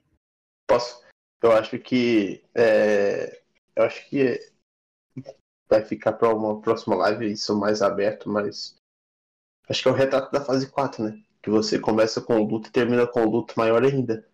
Posso? 0.66 1.04
Eu 1.42 1.52
acho 1.52 1.78
que. 1.78 2.44
É... 2.54 3.44
Eu 3.76 3.85
acho 3.85 4.09
que 4.09 4.40
vai 5.68 5.85
ficar 5.85 6.14
para 6.14 6.35
uma 6.35 6.61
próxima 6.61 6.97
live 6.97 7.30
isso 7.30 7.59
mais 7.59 7.83
aberto, 7.83 8.28
mas 8.28 8.76
Acho 9.68 9.83
que 9.83 9.88
é 9.88 9.90
o 9.90 9.94
retrato 9.94 10.30
da 10.30 10.44
fase 10.44 10.71
4, 10.71 11.04
né? 11.04 11.23
Que 11.42 11.50
você 11.50 11.78
começa 11.78 12.21
com 12.21 12.37
o 12.37 12.44
luto 12.44 12.68
e 12.68 12.73
termina 12.73 13.06
com 13.06 13.25
o 13.25 13.30
luto 13.30 13.54
maior 13.56 13.83
ainda. 13.83 14.26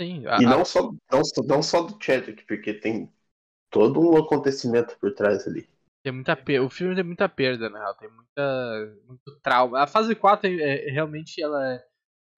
Sim. 0.00 0.26
A, 0.26 0.36
e 0.40 0.44
não, 0.44 0.64
só, 0.64 0.92
não, 1.10 1.22
não 1.46 1.62
só 1.62 1.82
do 1.82 2.02
Chadwick, 2.02 2.44
porque 2.44 2.74
tem 2.74 3.12
todo 3.70 4.00
um 4.00 4.16
acontecimento 4.16 4.96
por 4.98 5.14
trás 5.14 5.46
ali. 5.46 5.68
Tem 6.02 6.12
muita 6.12 6.36
perda. 6.36 6.64
O 6.64 6.70
filme 6.70 6.94
tem 6.94 7.04
muita 7.04 7.28
perda, 7.28 7.68
né? 7.68 7.80
Tem 7.98 8.08
muita, 8.08 8.98
muito 9.06 9.40
trauma. 9.42 9.82
A 9.82 9.86
fase 9.86 10.14
4 10.14 10.48
é, 10.48 10.88
é, 10.88 10.90
realmente 10.90 11.42
ela 11.42 11.74
é... 11.74 11.84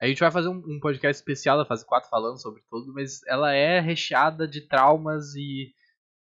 A 0.01 0.07
gente 0.07 0.21
vai 0.21 0.31
fazer 0.31 0.49
um, 0.49 0.63
um, 0.67 0.81
podcast 0.81 1.21
especial 1.21 1.59
da 1.59 1.67
fase 1.67 1.85
4 1.85 2.09
falando 2.09 2.41
sobre 2.41 2.63
tudo, 2.71 2.95
mas 2.95 3.21
ela 3.27 3.53
é 3.53 3.81
recheada 3.81 4.47
de 4.47 4.61
traumas 4.61 5.35
e 5.35 5.75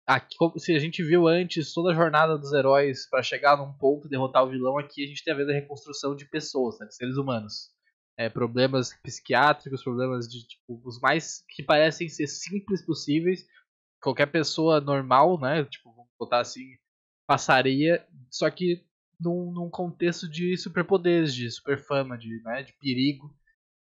aqui, 0.07 0.37
se 0.57 0.73
a 0.73 0.79
gente 0.79 1.03
viu 1.03 1.27
antes 1.27 1.73
toda 1.73 1.91
a 1.91 1.95
jornada 1.95 2.37
dos 2.37 2.53
heróis 2.53 3.09
para 3.09 3.21
chegar 3.21 3.57
num 3.57 3.73
ponto 3.73 4.07
e 4.07 4.09
derrotar 4.09 4.43
o 4.43 4.49
vilão, 4.49 4.77
aqui 4.77 5.03
a 5.03 5.07
gente 5.07 5.21
tem 5.21 5.33
a 5.33 5.37
ver 5.37 5.45
da 5.45 5.53
reconstrução 5.53 6.15
de 6.15 6.25
pessoas, 6.25 6.79
né, 6.79 6.87
de 6.87 6.95
seres 6.95 7.17
humanos. 7.17 7.69
É, 8.17 8.29
problemas 8.29 8.93
psiquiátricos, 9.03 9.83
problemas 9.83 10.27
de 10.27 10.47
tipo, 10.47 10.81
os 10.83 10.99
mais 10.99 11.43
que 11.49 11.61
parecem 11.61 12.09
ser 12.09 12.27
simples 12.27 12.83
possíveis. 12.83 13.45
Qualquer 14.01 14.25
pessoa 14.27 14.81
normal, 14.81 15.39
né, 15.39 15.63
tipo, 15.65 15.91
vamos 15.91 16.11
botar 16.19 16.39
assim, 16.39 16.65
passaria, 17.27 18.05
só 18.31 18.49
que 18.49 18.83
num, 19.19 19.51
num 19.51 19.69
contexto 19.69 20.27
de 20.27 20.57
superpoderes, 20.57 21.33
de 21.33 21.49
superfama, 21.51 22.17
de, 22.17 22.41
né, 22.43 22.63
de 22.63 22.73
perigo. 22.73 23.35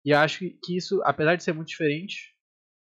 E 0.05 0.13
acho 0.13 0.39
que 0.39 0.75
isso, 0.75 1.01
apesar 1.03 1.35
de 1.35 1.43
ser 1.43 1.53
muito 1.53 1.69
diferente, 1.69 2.35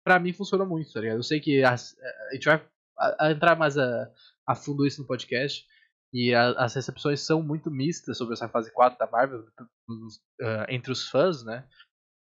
para 0.04 0.18
mim 0.18 0.32
funciona 0.32 0.64
muito, 0.64 0.92
tá 0.92 1.00
ligado? 1.00 1.18
Eu 1.18 1.22
sei 1.22 1.40
que 1.40 1.62
a, 1.62 1.74
a 1.74 2.34
gente 2.34 2.44
vai 2.44 2.64
a, 2.98 3.26
a 3.26 3.32
entrar 3.32 3.56
mais 3.56 3.78
a, 3.78 4.10
a 4.46 4.54
fundo 4.54 4.86
isso 4.86 5.00
no 5.00 5.06
podcast. 5.06 5.66
E 6.12 6.34
a, 6.34 6.50
as 6.52 6.74
recepções 6.74 7.20
são 7.20 7.42
muito 7.42 7.70
mistas 7.70 8.18
sobre 8.18 8.34
essa 8.34 8.48
fase 8.48 8.70
4 8.72 8.98
da 8.98 9.10
Marvel 9.10 9.40
uh, 9.40 10.66
entre 10.68 10.92
os 10.92 11.08
fãs, 11.08 11.42
né? 11.42 11.66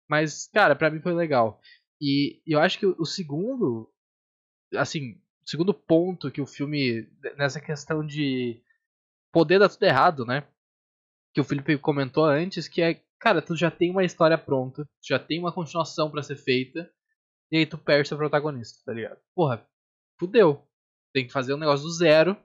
Mas, 0.09 0.49
cara, 0.49 0.77
para 0.77 0.91
mim 0.91 1.01
foi 1.01 1.13
legal. 1.13 1.61
E 2.01 2.41
eu 2.47 2.61
acho 2.61 2.79
que 2.79 2.87
o, 2.87 3.05
segundo, 3.05 3.93
assim, 4.75 5.21
o 5.45 5.51
segundo 5.51 5.75
ponto 5.75 6.31
que 6.31 6.41
o 6.41 6.47
filme, 6.47 7.09
nessa 7.37 7.61
questão 7.61 8.05
de 8.05 8.63
poder 9.33 9.59
dar 9.59 9.69
tudo 9.69 9.83
errado, 9.85 10.25
né? 10.25 10.47
Que 11.35 11.41
o 11.41 11.45
Felipe 11.45 11.77
comentou 11.79 12.25
antes, 12.25 12.67
que 12.69 12.81
é, 12.81 13.03
cara, 13.19 13.43
tu 13.43 13.55
já 13.55 13.71
tem 13.71 13.91
uma 13.91 14.05
história 14.05 14.39
pronta, 14.39 14.85
tu 14.85 15.09
já 15.09 15.19
tem 15.19 15.39
uma 15.39 15.53
continuação 15.53 16.11
para 16.11 16.23
ser 16.23 16.37
feita, 16.37 16.91
e 17.53 17.59
aí 17.59 17.67
tu 17.67 17.77
perde 17.77 18.09
seu 18.09 18.17
protagonista, 18.17 18.83
tá 18.85 18.93
ligado? 18.93 19.21
Porra, 19.35 19.67
fudeu. 20.19 20.67
Tem 21.13 21.27
que 21.27 21.33
fazer 21.33 21.55
um 21.55 21.59
negócio 21.59 21.85
do 21.85 21.93
zero. 21.93 22.37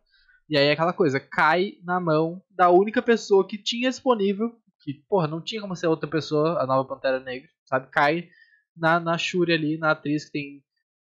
E 0.48 0.58
aí 0.58 0.70
aquela 0.72 0.94
coisa, 0.94 1.20
cai 1.20 1.74
na 1.84 2.00
mão 2.00 2.42
da 2.52 2.70
única 2.70 3.02
pessoa 3.02 3.48
que 3.48 3.58
tinha 3.58 3.90
disponível, 3.90 4.56
que, 4.82 4.94
porra, 5.10 5.28
não 5.28 5.42
tinha 5.42 5.62
como 5.62 5.76
ser 5.76 5.88
outra 5.88 6.10
pessoa, 6.10 6.62
a 6.62 6.68
nova 6.68 6.88
Pantera 6.88 7.20
Negra, 7.20 7.50
sabe? 7.66 7.90
Cai 7.90 8.30
na, 8.76 9.00
na 9.00 9.18
Shuri 9.18 9.54
ali, 9.54 9.78
na 9.78 9.92
atriz 9.92 10.26
que 10.26 10.32
tem 10.32 10.64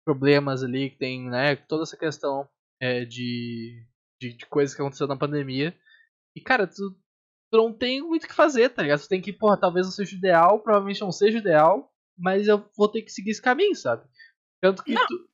problemas 0.04 0.64
ali, 0.64 0.90
que 0.90 0.98
tem, 0.98 1.28
né, 1.28 1.54
toda 1.54 1.84
essa 1.84 1.96
questão 1.96 2.48
é, 2.80 3.04
de, 3.04 3.86
de, 4.20 4.36
de, 4.36 4.46
coisas 4.46 4.74
que 4.74 4.82
aconteceu 4.82 5.06
na 5.06 5.16
pandemia. 5.16 5.76
E, 6.34 6.40
cara, 6.40 6.66
tu, 6.66 6.90
tu 7.50 7.56
não 7.56 7.72
tem 7.72 8.02
muito 8.02 8.24
o 8.24 8.28
que 8.28 8.34
fazer, 8.34 8.70
tá 8.70 8.82
ligado? 8.82 9.00
Tu 9.00 9.08
tem 9.08 9.20
que, 9.20 9.32
porra, 9.32 9.56
talvez 9.56 9.86
não 9.86 9.92
seja 9.92 10.16
ideal, 10.16 10.60
provavelmente 10.60 11.00
não 11.00 11.12
seja 11.12 11.38
ideal, 11.38 11.92
mas 12.18 12.48
eu 12.48 12.68
vou 12.76 12.88
ter 12.88 13.02
que 13.02 13.12
seguir 13.12 13.30
esse 13.30 13.42
caminho, 13.42 13.76
sabe? 13.76 14.04
Tanto 14.60 14.82
que 14.82 14.92
não. 14.92 15.06
tu... 15.06 15.28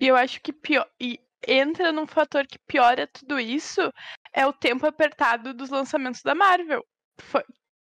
E 0.00 0.06
eu 0.06 0.14
acho 0.14 0.40
que 0.40 0.52
pior. 0.52 0.88
E 1.00 1.18
entra 1.46 1.92
num 1.92 2.06
fator 2.06 2.46
que 2.46 2.58
piora 2.66 3.06
tudo 3.06 3.38
isso 3.38 3.92
é 4.32 4.46
o 4.46 4.52
tempo 4.52 4.86
apertado 4.86 5.54
dos 5.54 5.70
lançamentos 5.70 6.22
da 6.22 6.34
Marvel. 6.34 6.84
Foi, 7.20 7.42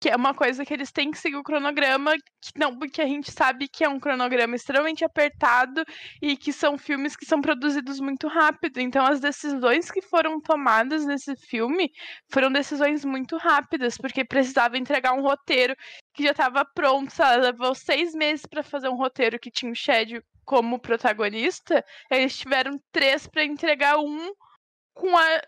que 0.01 0.09
é 0.09 0.15
uma 0.15 0.33
coisa 0.33 0.65
que 0.65 0.73
eles 0.73 0.91
têm 0.91 1.11
que 1.11 1.17
seguir 1.19 1.35
o 1.35 1.43
cronograma, 1.43 2.15
que 2.17 2.57
não, 2.57 2.75
porque 2.75 3.03
a 3.03 3.05
gente 3.05 3.31
sabe 3.31 3.67
que 3.67 3.83
é 3.83 3.89
um 3.89 3.99
cronograma 3.99 4.55
extremamente 4.55 5.05
apertado 5.05 5.83
e 6.19 6.35
que 6.35 6.51
são 6.51 6.75
filmes 6.75 7.15
que 7.15 7.23
são 7.23 7.39
produzidos 7.39 7.99
muito 7.99 8.27
rápido. 8.27 8.79
Então 8.79 9.05
as 9.05 9.19
decisões 9.19 9.91
que 9.91 10.01
foram 10.01 10.41
tomadas 10.41 11.05
nesse 11.05 11.35
filme 11.35 11.91
foram 12.31 12.51
decisões 12.51 13.05
muito 13.05 13.37
rápidas, 13.37 13.95
porque 13.95 14.25
precisava 14.25 14.75
entregar 14.75 15.13
um 15.13 15.21
roteiro 15.21 15.75
que 16.15 16.23
já 16.23 16.31
estava 16.31 16.65
pronto, 16.65 17.13
sabe? 17.13 17.43
levou 17.43 17.75
seis 17.75 18.15
meses 18.15 18.47
para 18.47 18.63
fazer 18.63 18.89
um 18.89 18.97
roteiro 18.97 19.39
que 19.39 19.51
tinha 19.51 19.71
o 19.71 19.75
Shed 19.75 20.19
como 20.45 20.79
protagonista, 20.79 21.83
eles 22.09 22.37
tiveram 22.37 22.79
três 22.91 23.27
para 23.27 23.43
entregar 23.43 23.97
um 23.99 24.33
com 24.93 25.17
a 25.17 25.41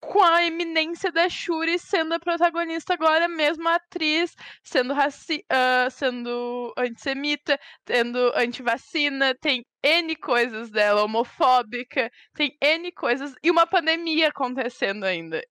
com 0.00 0.22
a 0.22 0.44
eminência 0.44 1.10
da 1.10 1.28
Shuri 1.28 1.78
sendo 1.78 2.14
a 2.14 2.20
protagonista 2.20 2.94
agora, 2.94 3.28
mesmo 3.28 3.68
a 3.68 3.76
atriz, 3.76 4.34
sendo, 4.62 4.92
raci 4.94 5.44
uh, 5.50 5.90
sendo 5.90 6.72
antissemita, 6.76 7.58
tendo 7.84 8.32
antivacina, 8.36 9.34
tem 9.34 9.64
N 9.82 10.14
coisas 10.16 10.70
dela, 10.70 11.02
homofóbica, 11.04 12.10
tem 12.34 12.56
N 12.60 12.92
coisas, 12.92 13.34
e 13.42 13.50
uma 13.50 13.66
pandemia 13.66 14.28
acontecendo 14.28 15.04
ainda. 15.04 15.42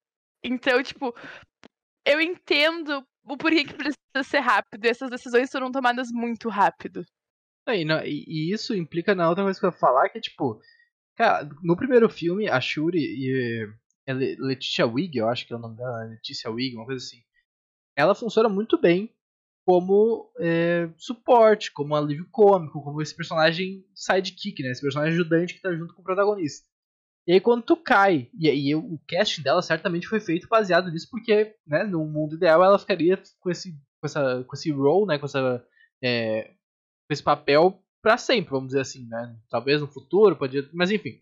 Então, 0.44 0.82
tipo, 0.84 1.14
eu 2.06 2.22
entendo 2.22 3.06
o 3.26 3.38
porquê 3.38 3.66
que 3.66 3.74
precisa 3.74 4.24
ser 4.24 4.40
rápido, 4.40 4.86
essas 4.86 5.10
decisões 5.10 5.52
foram 5.52 5.72
tomadas 5.72 6.10
muito 6.12 6.50
rápido. 6.50 7.04
E, 7.74 8.26
e, 8.28 8.54
isso 8.54 8.76
implica 8.76 9.16
na 9.16 9.28
outra 9.28 9.44
coisa 9.44 9.60
que 9.60 9.66
eu 9.66 9.70
ia 9.70 9.78
falar, 9.78 10.10
que 10.10 10.18
é 10.18 10.22
tipo, 10.22 10.62
cara, 11.16 11.50
no 11.64 11.76
primeiro 11.76 12.10
filme, 12.10 12.48
a 12.48 12.62
Shuri 12.62 13.00
e 13.00 13.68
é 14.08 14.14
Letitia 14.14 14.86
Wig, 14.86 15.18
eu 15.18 15.28
acho 15.28 15.48
que 15.48 15.54
é 15.54 15.56
o 15.56 15.60
nome 15.60 15.78
dela, 15.78 16.04
Leticia 16.06 16.52
Wig, 16.52 16.76
uma 16.76 16.86
coisa 16.86 17.04
assim. 17.04 17.22
Ela 17.96 18.14
funciona 18.14 18.48
muito 18.48 18.80
bem 18.80 19.12
como 19.66 20.32
é, 20.40 20.90
suporte, 20.96 21.72
como 21.72 21.96
alívio 21.96 22.28
cômico, 22.32 22.84
como 22.84 23.02
esse 23.02 23.16
personagem 23.16 23.84
sidekick, 23.96 24.62
né? 24.62 24.70
Esse 24.70 24.82
personagem 24.82 25.16
ajudante 25.16 25.56
que 25.56 25.62
tá 25.62 25.74
junto 25.74 25.96
com 25.96 26.02
o 26.02 26.06
protagonista. 26.06 26.68
E 27.28 27.34
aí 27.34 27.42
quando 27.42 27.64
tu 27.64 27.76
cai, 27.76 28.30
e, 28.40 28.76
o 28.76 29.00
casting 29.08 29.42
dela 29.42 29.62
certamente 29.64 30.08
foi 30.08 30.20
feito 30.20 30.48
baseado 30.48 30.92
nisso, 30.92 31.08
porque, 31.10 31.56
né, 31.66 31.84
no 31.84 32.06
mundo 32.06 32.36
ideal 32.36 32.64
ela 32.64 32.78
ficaria 32.78 33.20
com 33.40 33.50
esse, 33.50 33.72
com 34.00 34.06
essa, 34.06 34.44
com 34.44 34.56
esse 34.56 34.72
role, 34.72 35.08
né, 35.08 35.18
com 35.18 35.26
essa, 35.26 35.66
é, 36.04 36.54
esse 37.10 37.24
papel 37.24 37.82
para 38.02 38.18
sempre, 38.18 38.52
vamos 38.52 38.68
dizer 38.68 38.82
assim, 38.82 39.08
né? 39.08 39.36
Talvez 39.50 39.82
no 39.82 39.88
futuro, 39.88 40.36
podia, 40.36 40.68
mas 40.74 40.92
enfim. 40.92 41.22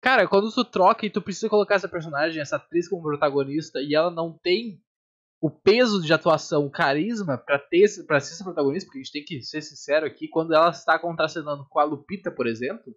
Cara, 0.00 0.26
quando 0.26 0.50
tu 0.52 0.64
troca 0.64 1.04
e 1.04 1.10
tu 1.10 1.20
precisa 1.20 1.48
colocar 1.48 1.74
essa 1.74 1.88
personagem, 1.88 2.40
essa 2.40 2.56
atriz 2.56 2.88
como 2.88 3.02
protagonista, 3.02 3.80
e 3.80 3.94
ela 3.94 4.10
não 4.10 4.32
tem 4.32 4.80
o 5.42 5.50
peso 5.50 6.00
de 6.02 6.12
atuação, 6.12 6.64
o 6.64 6.70
carisma 6.70 7.36
para 7.36 7.58
ter 7.58 7.86
para 8.06 8.20
ser 8.20 8.34
essa 8.34 8.44
protagonista, 8.44 8.86
porque 8.86 8.98
a 8.98 9.02
gente 9.02 9.12
tem 9.12 9.24
que 9.24 9.42
ser 9.42 9.62
sincero 9.62 10.06
aqui, 10.06 10.28
quando 10.28 10.54
ela 10.54 10.70
está 10.70 10.98
contracenando 10.98 11.66
com 11.68 11.78
a 11.78 11.84
Lupita, 11.84 12.30
por 12.30 12.46
exemplo, 12.46 12.94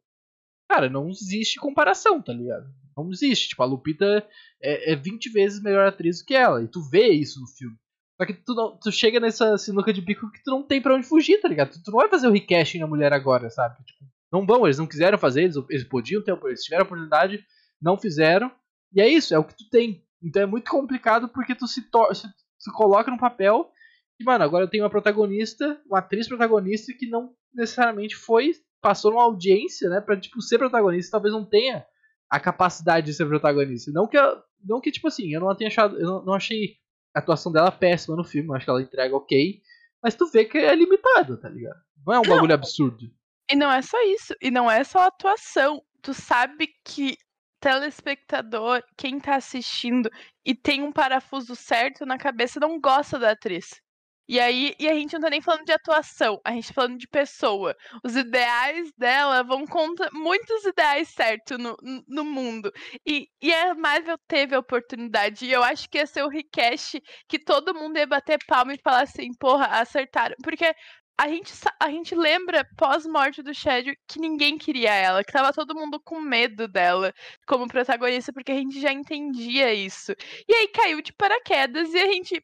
cara, 0.69 0.89
não 0.89 1.09
existe 1.09 1.59
comparação, 1.59 2.21
tá 2.21 2.33
ligado? 2.33 2.65
Não 2.95 3.09
existe. 3.12 3.50
Tipo, 3.50 3.63
a 3.63 3.65
Lupita 3.65 4.27
é, 4.62 4.91
é 4.91 4.95
20 4.95 5.31
vezes 5.31 5.62
melhor 5.62 5.88
atriz 5.88 6.19
do 6.19 6.25
que 6.25 6.35
ela, 6.35 6.62
e 6.62 6.67
tu 6.67 6.81
vê 6.89 7.09
isso 7.09 7.39
no 7.39 7.47
filme. 7.47 7.77
Só 8.23 8.27
que 8.27 8.33
tu, 8.33 8.53
não, 8.53 8.77
tu 8.77 8.89
chega 8.89 9.19
nessa 9.19 9.57
sinuca 9.57 9.91
de 9.91 9.99
bico 9.99 10.31
que 10.31 10.41
tu 10.41 10.49
não 10.49 10.63
tem 10.63 10.81
pra 10.81 10.95
onde 10.95 11.05
fugir, 11.05 11.41
tá 11.41 11.49
ligado? 11.49 11.71
Tu, 11.71 11.83
tu 11.83 11.91
não 11.91 11.99
vai 11.99 12.07
fazer 12.07 12.27
o 12.27 12.31
recasting 12.31 12.79
na 12.79 12.87
mulher 12.87 13.11
agora, 13.11 13.49
sabe? 13.49 13.83
Tipo, 13.83 14.05
não 14.31 14.45
vão, 14.45 14.65
eles 14.65 14.77
não 14.77 14.87
quiseram 14.87 15.17
fazer, 15.17 15.43
eles, 15.43 15.57
eles 15.69 15.83
podiam 15.83 16.23
ter, 16.23 16.37
eles 16.45 16.63
tiveram 16.63 16.83
a 16.83 16.85
oportunidade, 16.85 17.43
não 17.81 17.97
fizeram. 17.97 18.49
E 18.93 19.01
é 19.01 19.09
isso, 19.09 19.35
é 19.35 19.37
o 19.37 19.43
que 19.43 19.57
tu 19.57 19.69
tem. 19.69 20.05
Então 20.23 20.41
é 20.41 20.45
muito 20.45 20.71
complicado 20.71 21.27
porque 21.27 21.53
tu 21.53 21.67
se, 21.67 21.81
se, 21.81 22.71
coloca 22.71 23.11
no 23.11 23.17
papel 23.17 23.69
e, 24.17 24.23
mano, 24.23 24.43
agora 24.45 24.63
eu 24.63 24.69
tenho 24.69 24.85
uma 24.85 24.89
protagonista, 24.89 25.81
uma 25.85 25.99
atriz 25.99 26.25
protagonista 26.25 26.93
que 26.97 27.09
não 27.09 27.33
necessariamente 27.53 28.15
foi, 28.15 28.53
passou 28.81 29.11
numa 29.11 29.23
audiência, 29.23 29.89
né, 29.89 29.99
pra, 29.99 30.17
tipo, 30.17 30.41
ser 30.41 30.57
protagonista, 30.57 31.11
talvez 31.11 31.33
não 31.33 31.43
tenha 31.43 31.85
a 32.29 32.39
capacidade 32.39 33.07
de 33.07 33.13
ser 33.13 33.25
protagonista. 33.25 33.91
Não 33.91 34.07
que, 34.07 34.17
não 34.63 34.79
que 34.79 34.91
tipo 34.91 35.09
assim, 35.09 35.33
eu 35.33 35.41
não 35.41 35.53
tenha 35.53 35.67
achado, 35.67 35.97
eu 35.99 36.05
não, 36.05 36.23
não 36.23 36.33
achei 36.33 36.77
a 37.13 37.20
atuação 37.20 37.51
dela 37.51 37.72
péssima 37.72 38.15
no 38.15 38.24
filme, 38.24 38.55
acho 38.55 38.65
que 38.65 38.70
ela 38.70 38.82
entrega 38.82 39.15
ok, 39.15 39.62
mas 40.01 40.15
tu 40.15 40.27
vê 40.27 40.46
que 40.46 40.58
é 40.58 40.75
limitado, 40.75 41.38
tá 41.38 41.48
ligado? 41.48 41.79
Não 42.05 42.13
é 42.13 42.20
um 42.20 42.24
bagulho 42.24 42.53
absurdo. 42.53 43.10
E 43.50 43.55
não 43.55 43.72
é 43.72 43.82
só 43.82 43.98
isso, 44.05 44.36
e 44.41 44.50
não 44.50 44.70
é 44.70 44.84
só 44.84 45.00
atuação. 45.00 45.82
Tu 46.01 46.13
sabe 46.13 46.67
que 46.84 47.17
telespectador, 47.63 48.84
quem 48.98 49.20
tá 49.20 49.36
assistindo 49.36 50.10
e 50.46 50.53
tem 50.53 50.84
um 50.84 50.91
parafuso 50.91 51.55
certo 51.55 52.05
na 52.05 52.17
cabeça 52.17 52.60
não 52.60 52.79
gosta 52.79 53.17
da 53.17 53.32
atriz. 53.32 53.82
E 54.27 54.39
aí, 54.39 54.73
e 54.79 54.87
a 54.87 54.93
gente 54.93 55.13
não 55.13 55.21
tá 55.21 55.29
nem 55.29 55.41
falando 55.41 55.65
de 55.65 55.73
atuação, 55.73 56.39
a 56.45 56.51
gente 56.51 56.67
tá 56.69 56.73
falando 56.73 56.97
de 56.97 57.07
pessoa. 57.07 57.75
Os 58.03 58.15
ideais 58.15 58.91
dela 58.97 59.43
vão 59.43 59.65
contra 59.67 60.09
muitos 60.13 60.63
ideais 60.65 61.09
certos 61.09 61.57
no, 61.57 61.75
no 62.07 62.23
mundo. 62.23 62.71
E, 63.05 63.27
e 63.41 63.53
a 63.53 63.73
Marvel 63.75 64.17
teve 64.27 64.55
a 64.55 64.59
oportunidade. 64.59 65.45
E 65.45 65.51
eu 65.51 65.63
acho 65.63 65.89
que 65.89 65.97
ia 65.97 66.07
ser 66.07 66.23
o 66.23 66.29
request 66.29 67.01
que 67.27 67.37
todo 67.37 67.75
mundo 67.75 67.97
ia 67.97 68.07
bater 68.07 68.39
palma 68.47 68.73
e 68.73 68.81
falar 68.81 69.03
assim, 69.03 69.33
porra, 69.39 69.65
acertaram. 69.67 70.35
Porque 70.41 70.73
a 71.17 71.27
gente, 71.27 71.53
a 71.79 71.89
gente 71.89 72.15
lembra, 72.15 72.67
pós-morte 72.77 73.43
do 73.43 73.53
Chad, 73.53 73.85
que 74.07 74.19
ninguém 74.19 74.57
queria 74.57 74.93
ela, 74.93 75.23
que 75.23 75.31
tava 75.31 75.53
todo 75.53 75.75
mundo 75.75 75.99
com 76.03 76.19
medo 76.19 76.67
dela 76.67 77.13
como 77.47 77.67
protagonista, 77.67 78.33
porque 78.33 78.51
a 78.51 78.55
gente 78.55 78.79
já 78.81 78.91
entendia 78.91 79.73
isso. 79.73 80.13
E 80.47 80.53
aí 80.53 80.67
caiu 80.69 81.01
de 81.01 81.13
paraquedas 81.13 81.93
e 81.93 81.99
a 81.99 82.07
gente 82.11 82.43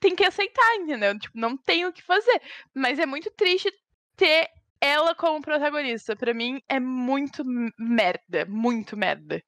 tem 0.00 0.14
que 0.16 0.24
aceitar, 0.24 0.76
entendeu? 0.76 1.18
Tipo, 1.18 1.38
não 1.38 1.56
tem 1.56 1.86
o 1.86 1.92
que 1.92 2.02
fazer. 2.02 2.40
Mas 2.74 2.98
é 2.98 3.06
muito 3.06 3.30
triste 3.32 3.72
ter 4.16 4.48
ela 4.80 5.14
como 5.14 5.40
protagonista. 5.42 6.16
para 6.16 6.34
mim 6.34 6.60
é 6.68 6.78
muito 6.80 7.42
merda, 7.78 8.44
muito 8.46 8.96
merda. 8.96 9.42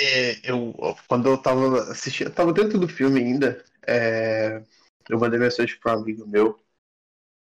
É, 0.00 0.48
eu, 0.48 0.72
quando 1.08 1.28
eu 1.28 1.36
tava 1.42 1.90
assistindo, 1.90 2.28
eu 2.28 2.34
tava 2.34 2.52
dentro 2.52 2.78
do 2.78 2.88
filme 2.88 3.18
ainda, 3.20 3.64
é, 3.86 4.62
eu 5.08 5.18
mandei 5.18 5.38
mensagem 5.40 5.76
para 5.80 5.96
um 5.98 6.02
amigo 6.02 6.26
meu 6.26 6.56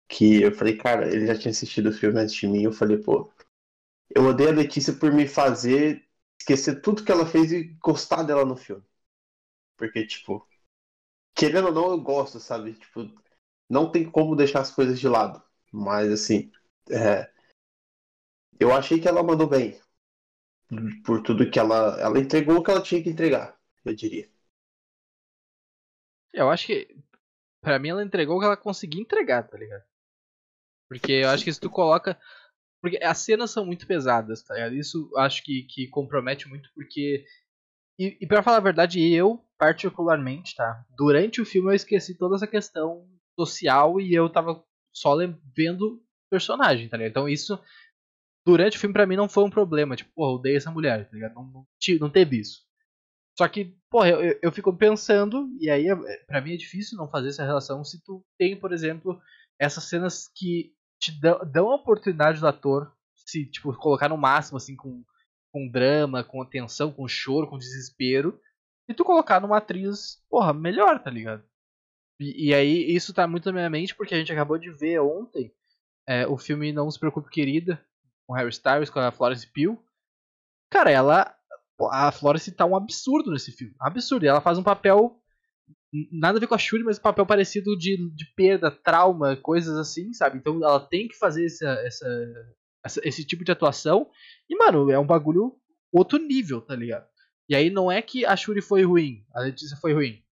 que 0.09 0.43
eu 0.43 0.53
falei, 0.53 0.77
cara, 0.77 1.09
ele 1.13 1.27
já 1.27 1.37
tinha 1.39 1.51
assistido 1.51 1.89
o 1.91 1.93
filme 1.93 2.21
antes 2.21 2.35
de 2.35 2.47
mim. 2.47 2.63
Eu 2.63 2.73
falei, 2.73 2.99
pô, 2.99 3.31
eu 4.11 4.25
odeio 4.27 4.51
a 4.51 4.53
Letícia 4.53 4.95
por 4.95 5.13
me 5.13 5.29
fazer 5.29 6.07
esquecer 6.41 6.81
tudo 6.83 7.05
que 7.05 7.13
ela 7.13 7.27
fez 7.27 7.53
e 7.53 7.65
gostar 7.83 8.23
dela 8.25 8.45
no 8.45 8.57
filme. 8.57 8.85
Porque, 9.77 10.07
tipo, 10.07 10.47
querendo 11.37 11.67
ou 11.67 11.73
não, 11.73 11.91
eu 11.91 12.01
gosto, 12.01 12.41
sabe? 12.41 12.73
Tipo, 12.73 13.09
não 13.69 13.93
tem 13.93 14.11
como 14.11 14.35
deixar 14.35 14.61
as 14.61 14.71
coisas 14.71 14.99
de 14.99 15.07
lado. 15.07 15.43
Mas, 15.71 16.11
assim, 16.11 16.51
é... 16.91 17.31
eu 18.59 18.73
achei 18.73 18.99
que 18.99 19.07
ela 19.07 19.23
mandou 19.23 19.47
bem. 19.47 19.79
Por 21.05 21.23
tudo 21.23 21.49
que 21.49 21.59
ela. 21.59 22.01
Ela 22.01 22.19
entregou 22.19 22.57
o 22.57 22.63
que 22.65 22.71
ela 22.71 22.83
tinha 22.83 23.03
que 23.03 23.11
entregar. 23.11 23.57
eu 23.85 23.95
diria. 23.95 24.29
Eu 26.33 26.51
acho 26.51 26.67
que, 26.67 26.97
pra 27.61 27.79
mim, 27.79 27.91
ela 27.91 28.03
entregou 28.03 28.37
o 28.37 28.41
que 28.41 28.47
ela 28.47 28.57
conseguia 28.57 29.01
entregar, 29.01 29.47
tá 29.47 29.57
ligado? 29.57 29.85
Porque 30.89 31.13
eu 31.13 31.29
acho 31.29 31.45
que 31.45 31.53
se 31.53 31.61
tu 31.61 31.71
coloca. 31.71 32.19
Porque 32.83 32.99
as 33.03 33.19
cenas 33.19 33.51
são 33.51 33.65
muito 33.65 33.87
pesadas, 33.87 34.43
tá 34.43 34.55
ligado? 34.55 34.75
Isso 34.75 35.11
acho 35.17 35.43
que, 35.45 35.63
que 35.65 35.89
compromete 35.89 36.49
muito, 36.49 36.71
porque. 36.75 37.25
E, 37.99 38.19
e 38.21 38.27
pra 38.27 38.43
falar 38.43 38.59
a 38.59 38.61
verdade, 38.61 39.01
eu, 39.13 39.46
particularmente, 39.59 40.55
tá? 40.55 40.85
Durante 40.97 41.41
o 41.41 41.47
filme 41.47 41.71
eu 41.71 41.75
esqueci 41.75 42.17
toda 42.17 42.37
essa 42.37 42.47
questão 42.47 43.07
social 43.39 44.01
e 44.01 44.15
eu 44.15 44.29
tava 44.29 44.63
só 44.93 45.17
vendo 45.55 46.03
personagem, 46.31 46.89
tá 46.89 46.97
ligado? 46.97 47.11
Então 47.11 47.29
isso. 47.29 47.59
Durante 48.47 48.77
o 48.77 48.81
filme, 48.81 48.93
pra 48.93 49.07
mim, 49.07 49.17
não 49.17 49.29
foi 49.29 49.43
um 49.43 49.51
problema. 49.51 49.97
Tipo, 49.97 50.13
porra, 50.15 50.35
odeio 50.35 50.57
essa 50.57 50.71
mulher, 50.71 51.09
tá 51.09 51.15
ligado? 51.15 51.35
Não, 51.35 51.45
não, 51.45 51.67
não 52.01 52.11
teve 52.11 52.39
isso. 52.39 52.65
Só 53.37 53.47
que, 53.49 53.77
porra, 53.91 54.09
eu, 54.09 54.39
eu 54.41 54.53
fico 54.53 54.75
pensando, 54.75 55.49
e 55.61 55.69
aí 55.69 55.87
para 56.27 56.41
mim 56.41 56.55
é 56.55 56.57
difícil 56.57 56.97
não 56.97 57.09
fazer 57.09 57.29
essa 57.29 57.45
relação 57.45 57.85
se 57.85 58.03
tu 58.03 58.25
tem, 58.39 58.59
por 58.59 58.73
exemplo, 58.73 59.21
essas 59.59 59.85
cenas 59.85 60.31
que 60.35 60.73
te 60.99 61.13
dão, 61.21 61.41
dão 61.45 61.71
a 61.71 61.75
oportunidade 61.75 62.41
do 62.41 62.47
ator 62.47 62.91
se, 63.15 63.45
tipo, 63.45 63.75
colocar 63.77 64.09
no 64.09 64.17
máximo, 64.17 64.57
assim, 64.57 64.75
com, 64.75 65.05
com 65.53 65.69
drama, 65.69 66.25
com 66.25 66.41
atenção, 66.41 66.93
com 66.93 67.07
choro, 67.09 67.49
com 67.49 67.59
desespero, 67.59 68.41
e 68.89 68.95
tu 68.95 69.05
colocar 69.05 69.41
numa 69.41 69.59
atriz, 69.59 70.23
porra, 70.29 70.53
melhor, 70.53 71.03
tá 71.03 71.11
ligado? 71.11 71.43
E, 72.21 72.49
e 72.49 72.55
aí 72.55 72.95
isso 72.95 73.13
tá 73.13 73.27
muito 73.27 73.47
na 73.47 73.53
minha 73.53 73.71
mente 73.71 73.95
porque 73.95 74.15
a 74.15 74.19
gente 74.19 74.33
acabou 74.33 74.59
de 74.59 74.71
ver 74.71 75.01
ontem 75.01 75.53
é, 76.09 76.27
o 76.27 76.37
filme 76.37 76.73
Não 76.73 76.91
Se 76.91 76.99
Preocupe 76.99 77.31
Querida, 77.31 77.85
com 78.27 78.35
Harry 78.35 78.51
Styles, 78.51 78.91
com 78.91 79.01
a 79.01 79.11
Florence 79.11 79.47
Pugh. 79.47 79.79
Cara, 80.71 80.91
ela 80.91 81.37
a 81.91 82.11
Florence 82.11 82.51
tá 82.53 82.65
um 82.65 82.77
absurdo 82.77 83.31
nesse 83.31 83.53
filme. 83.53 83.75
Absurdo. 83.79 84.25
E 84.25 84.29
ela 84.29 84.41
faz 84.41 84.59
um 84.59 84.63
papel. 84.63 85.21
Nada 86.13 86.39
a 86.39 86.41
ver 86.41 86.47
com 86.47 86.55
a 86.55 86.59
Shuri, 86.59 86.83
mas 86.83 86.99
um 86.99 87.03
papel 87.03 87.27
parecido 87.27 87.77
de, 87.77 87.97
de 88.15 88.27
perda, 88.35 88.71
trauma, 88.71 89.37
coisas 89.37 89.77
assim, 89.77 90.13
sabe? 90.13 90.39
Então 90.39 90.57
ela 90.57 90.81
tem 90.81 91.09
que 91.09 91.17
fazer 91.17 91.47
essa, 91.47 91.69
essa, 91.87 92.07
essa, 92.85 93.01
esse 93.05 93.25
tipo 93.25 93.45
de 93.45 93.53
atuação. 93.53 94.11
E, 94.49 94.57
mano, 94.57 94.91
é 94.91 94.99
um 94.99 95.07
bagulho 95.07 95.57
outro 95.93 96.19
nível, 96.19 96.61
tá 96.61 96.75
ligado? 96.75 97.07
E 97.49 97.55
aí 97.55 97.71
não 97.71 97.91
é 97.91 98.03
que 98.03 98.27
a 98.27 98.37
Shuri 98.37 98.61
foi 98.61 98.85
ruim, 98.85 99.25
a 99.33 99.41
Letícia 99.41 99.77
foi 99.77 99.95
ruim. 99.95 100.25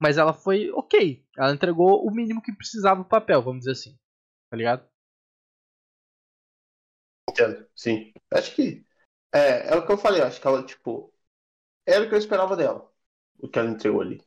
Mas 0.00 0.18
ela 0.18 0.34
foi 0.34 0.70
ok. 0.70 1.24
Ela 1.36 1.52
entregou 1.52 2.06
o 2.06 2.10
mínimo 2.10 2.42
que 2.42 2.54
precisava 2.54 3.00
pro 3.00 3.08
papel, 3.08 3.42
vamos 3.42 3.60
dizer 3.60 3.72
assim. 3.72 3.98
Tá 4.50 4.56
ligado? 4.56 4.88
Entendo, 7.30 7.66
sim. 7.74 8.12
Acho 8.30 8.54
que 8.54 8.84
é, 9.34 9.72
é 9.72 9.76
o 9.76 9.84
que 9.84 9.92
eu 9.92 9.98
falei, 9.98 10.22
acho 10.22 10.40
que 10.40 10.46
ela, 10.46 10.64
tipo, 10.64 11.12
era 11.86 12.04
o 12.04 12.08
que 12.08 12.14
eu 12.14 12.18
esperava 12.18 12.56
dela. 12.56 12.88
O 13.38 13.48
que 13.48 13.58
ela 13.58 13.70
entregou 13.70 14.00
ali. 14.00 14.22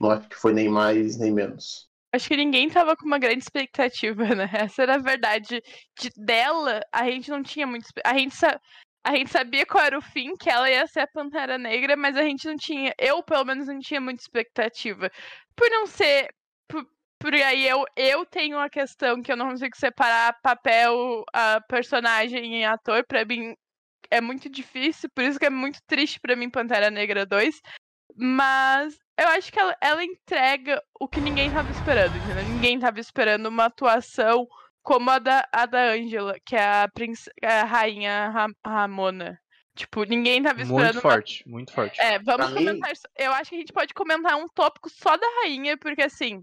Não 0.00 0.10
acho 0.10 0.28
que 0.28 0.36
foi 0.36 0.52
nem 0.52 0.68
mais, 0.68 1.18
nem 1.18 1.32
menos. 1.32 1.88
Acho 2.14 2.28
que 2.28 2.36
ninguém 2.36 2.70
tava 2.70 2.96
com 2.96 3.04
uma 3.04 3.18
grande 3.18 3.42
expectativa, 3.42 4.34
né? 4.34 4.48
Essa 4.54 4.82
era 4.82 4.94
a 4.94 4.98
verdade. 4.98 5.62
De, 6.00 6.10
dela, 6.16 6.80
a 6.92 7.04
gente 7.10 7.30
não 7.30 7.42
tinha 7.42 7.66
muito. 7.66 7.86
A 8.04 8.16
gente, 8.16 8.34
sa... 8.34 8.58
a 9.04 9.14
gente 9.14 9.30
sabia 9.30 9.64
qual 9.64 9.84
era 9.84 9.98
o 9.98 10.02
fim, 10.02 10.36
que 10.36 10.50
ela 10.50 10.70
ia 10.70 10.86
ser 10.86 11.00
a 11.00 11.06
Pantera 11.06 11.56
Negra, 11.56 11.96
mas 11.96 12.16
a 12.16 12.22
gente 12.22 12.46
não 12.46 12.56
tinha. 12.56 12.94
Eu, 12.98 13.22
pelo 13.22 13.44
menos, 13.44 13.66
não 13.66 13.78
tinha 13.78 14.00
muita 14.00 14.22
expectativa. 14.22 15.10
Por 15.56 15.70
não 15.70 15.86
ser. 15.86 16.28
Por, 16.68 16.86
por 17.18 17.34
aí 17.34 17.66
eu, 17.66 17.84
eu 17.96 18.26
tenho 18.26 18.56
uma 18.58 18.68
questão 18.68 19.22
que 19.22 19.32
eu 19.32 19.36
não 19.36 19.50
consigo 19.50 19.76
separar 19.76 20.38
papel, 20.42 21.24
a 21.32 21.60
personagem 21.68 22.60
e 22.60 22.64
ator. 22.64 23.04
Pra 23.06 23.24
mim, 23.24 23.54
é 24.10 24.20
muito 24.20 24.48
difícil, 24.48 25.08
por 25.14 25.24
isso 25.24 25.38
que 25.38 25.46
é 25.46 25.50
muito 25.50 25.78
triste 25.86 26.20
para 26.20 26.36
mim 26.36 26.50
Pantera 26.50 26.90
Negra 26.90 27.24
2. 27.26 27.60
Mas 28.16 28.98
eu 29.18 29.28
acho 29.28 29.52
que 29.52 29.58
ela, 29.58 29.76
ela 29.80 30.04
entrega 30.04 30.82
o 30.98 31.08
que 31.08 31.20
ninguém 31.20 31.50
tava 31.50 31.70
esperando, 31.70 32.16
entendeu? 32.16 32.44
Ninguém 32.44 32.78
tava 32.78 33.00
esperando 33.00 33.46
uma 33.46 33.66
atuação 33.66 34.46
como 34.88 35.10
a 35.10 35.18
da, 35.18 35.46
a 35.52 35.66
da 35.66 35.90
Angela, 35.90 36.34
que 36.46 36.56
é 36.56 36.64
a, 36.64 36.88
prince, 36.88 37.30
a 37.44 37.62
rainha 37.64 38.30
Ram, 38.30 38.54
Ramona. 38.66 39.38
Tipo, 39.76 40.04
ninguém 40.04 40.42
tava 40.42 40.62
esperando. 40.62 40.94
Muito 40.94 41.00
forte, 41.02 41.44
uma... 41.44 41.52
muito 41.52 41.72
forte. 41.74 42.00
É, 42.00 42.18
vamos 42.20 42.46
pra 42.46 42.56
comentar. 42.56 42.90
Mim... 42.90 42.96
Eu 43.14 43.32
acho 43.34 43.50
que 43.50 43.56
a 43.56 43.58
gente 43.58 43.72
pode 43.72 43.92
comentar 43.92 44.34
um 44.36 44.48
tópico 44.48 44.88
só 44.88 45.14
da 45.14 45.26
rainha, 45.42 45.76
porque 45.76 46.00
assim. 46.00 46.42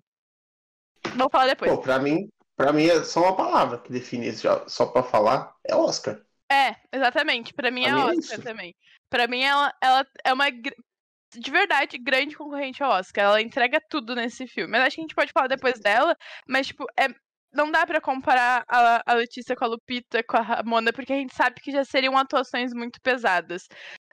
Vamos 1.15 1.31
falar 1.31 1.47
depois. 1.47 1.71
Pô, 1.71 1.79
pra 1.79 1.97
mim, 1.97 2.29
pra 2.55 2.71
mim 2.71 2.85
é 2.85 3.03
só 3.03 3.23
uma 3.23 3.35
palavra 3.35 3.79
que 3.79 3.91
define 3.91 4.27
isso, 4.27 4.47
só 4.67 4.85
pra 4.85 5.01
falar, 5.01 5.51
é 5.67 5.75
Oscar. 5.75 6.21
É, 6.51 6.75
exatamente. 6.93 7.51
Para 7.51 7.71
mim 7.71 7.85
é 7.85 7.95
Oscar 7.95 8.39
também. 8.41 8.75
Para 9.09 9.27
mim 9.27 9.41
ela, 9.41 9.73
ela 9.81 10.05
é 10.23 10.31
uma 10.31 10.51
de 10.51 11.51
verdade 11.51 11.97
grande 11.97 12.37
concorrente 12.37 12.83
ao 12.83 12.91
Oscar. 12.91 13.25
Ela 13.25 13.41
entrega 13.41 13.81
tudo 13.89 14.13
nesse 14.13 14.45
filme. 14.45 14.71
Mas 14.71 14.81
acho 14.81 14.95
que 14.97 15.01
a 15.01 15.03
gente 15.03 15.15
pode 15.15 15.31
falar 15.31 15.47
depois 15.47 15.79
dela, 15.79 16.15
mas 16.47 16.67
tipo, 16.67 16.85
é 16.95 17.07
não 17.55 17.71
dá 17.71 17.85
para 17.85 18.01
comparar 18.01 18.63
a, 18.67 19.01
a 19.05 19.13
Letícia 19.13 19.55
com 19.55 19.65
a 19.65 19.67
Lupita, 19.67 20.23
com 20.23 20.37
a 20.37 20.41
Ramona, 20.41 20.91
porque 20.93 21.13
a 21.13 21.15
gente 21.15 21.33
sabe 21.33 21.61
que 21.61 21.71
já 21.71 21.83
seriam 21.83 22.17
atuações 22.17 22.73
muito 22.73 22.99
pesadas. 23.01 23.67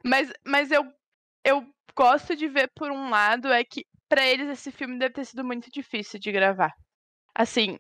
Mas, 0.05 0.33
mas 0.46 0.70
eu, 0.70 0.85
eu 1.44 1.66
gosto 1.96 2.37
de 2.37 2.48
ver, 2.48 2.70
por 2.74 2.90
um 2.90 3.11
lado, 3.11 3.48
é 3.52 3.64
que 3.64 3.85
para 4.09 4.26
eles 4.26 4.48
esse 4.48 4.70
filme 4.70 4.98
deve 4.98 5.14
ter 5.14 5.24
sido 5.24 5.44
muito 5.44 5.70
difícil 5.70 6.18
de 6.20 6.31
gravar. 6.33 6.72
Assim, 7.35 7.78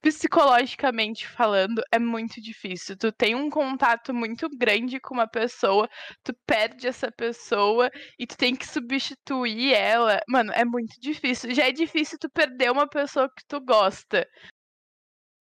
psicologicamente 0.00 1.26
falando, 1.26 1.82
é 1.92 1.98
muito 1.98 2.40
difícil. 2.40 2.96
Tu 2.96 3.10
tem 3.12 3.34
um 3.34 3.50
contato 3.50 4.14
muito 4.14 4.48
grande 4.56 5.00
com 5.00 5.14
uma 5.14 5.28
pessoa, 5.28 5.88
tu 6.22 6.32
perde 6.46 6.86
essa 6.86 7.10
pessoa 7.10 7.90
e 8.18 8.26
tu 8.26 8.36
tem 8.36 8.54
que 8.54 8.66
substituir 8.66 9.74
ela. 9.74 10.20
Mano, 10.28 10.52
é 10.52 10.64
muito 10.64 10.94
difícil. 11.00 11.54
Já 11.54 11.68
é 11.68 11.72
difícil 11.72 12.18
tu 12.20 12.30
perder 12.30 12.70
uma 12.70 12.88
pessoa 12.88 13.28
que 13.28 13.44
tu 13.48 13.60
gosta 13.60 14.26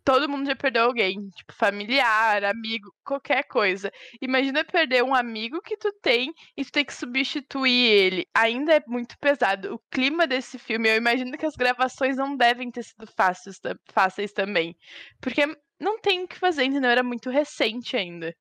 todo 0.05 0.29
mundo 0.29 0.45
já 0.45 0.55
perdeu 0.55 0.83
alguém, 0.83 1.29
tipo, 1.31 1.51
familiar, 1.51 2.43
amigo, 2.45 2.93
qualquer 3.03 3.43
coisa. 3.45 3.91
Imagina 4.21 4.63
perder 4.63 5.03
um 5.03 5.15
amigo 5.15 5.59
que 5.61 5.75
tu 5.75 5.91
tem 6.01 6.31
e 6.55 6.63
tu 6.63 6.71
tem 6.71 6.85
que 6.85 6.93
substituir 6.93 7.71
ele. 7.71 8.27
Ainda 8.33 8.75
é 8.75 8.83
muito 8.87 9.17
pesado. 9.19 9.73
O 9.73 9.79
clima 9.91 10.27
desse 10.27 10.59
filme, 10.59 10.89
eu 10.89 10.95
imagino 10.95 11.35
que 11.37 11.45
as 11.45 11.55
gravações 11.55 12.15
não 12.17 12.37
devem 12.37 12.71
ter 12.71 12.83
sido 12.83 13.07
fáceis, 13.07 13.59
fáceis 13.91 14.31
também. 14.31 14.77
Porque 15.19 15.43
não 15.79 15.99
tem 15.99 16.23
o 16.23 16.27
que 16.27 16.37
fazer, 16.37 16.65
entendeu? 16.65 16.91
Era 16.91 17.03
muito 17.03 17.29
recente 17.31 17.97
ainda. 17.97 18.33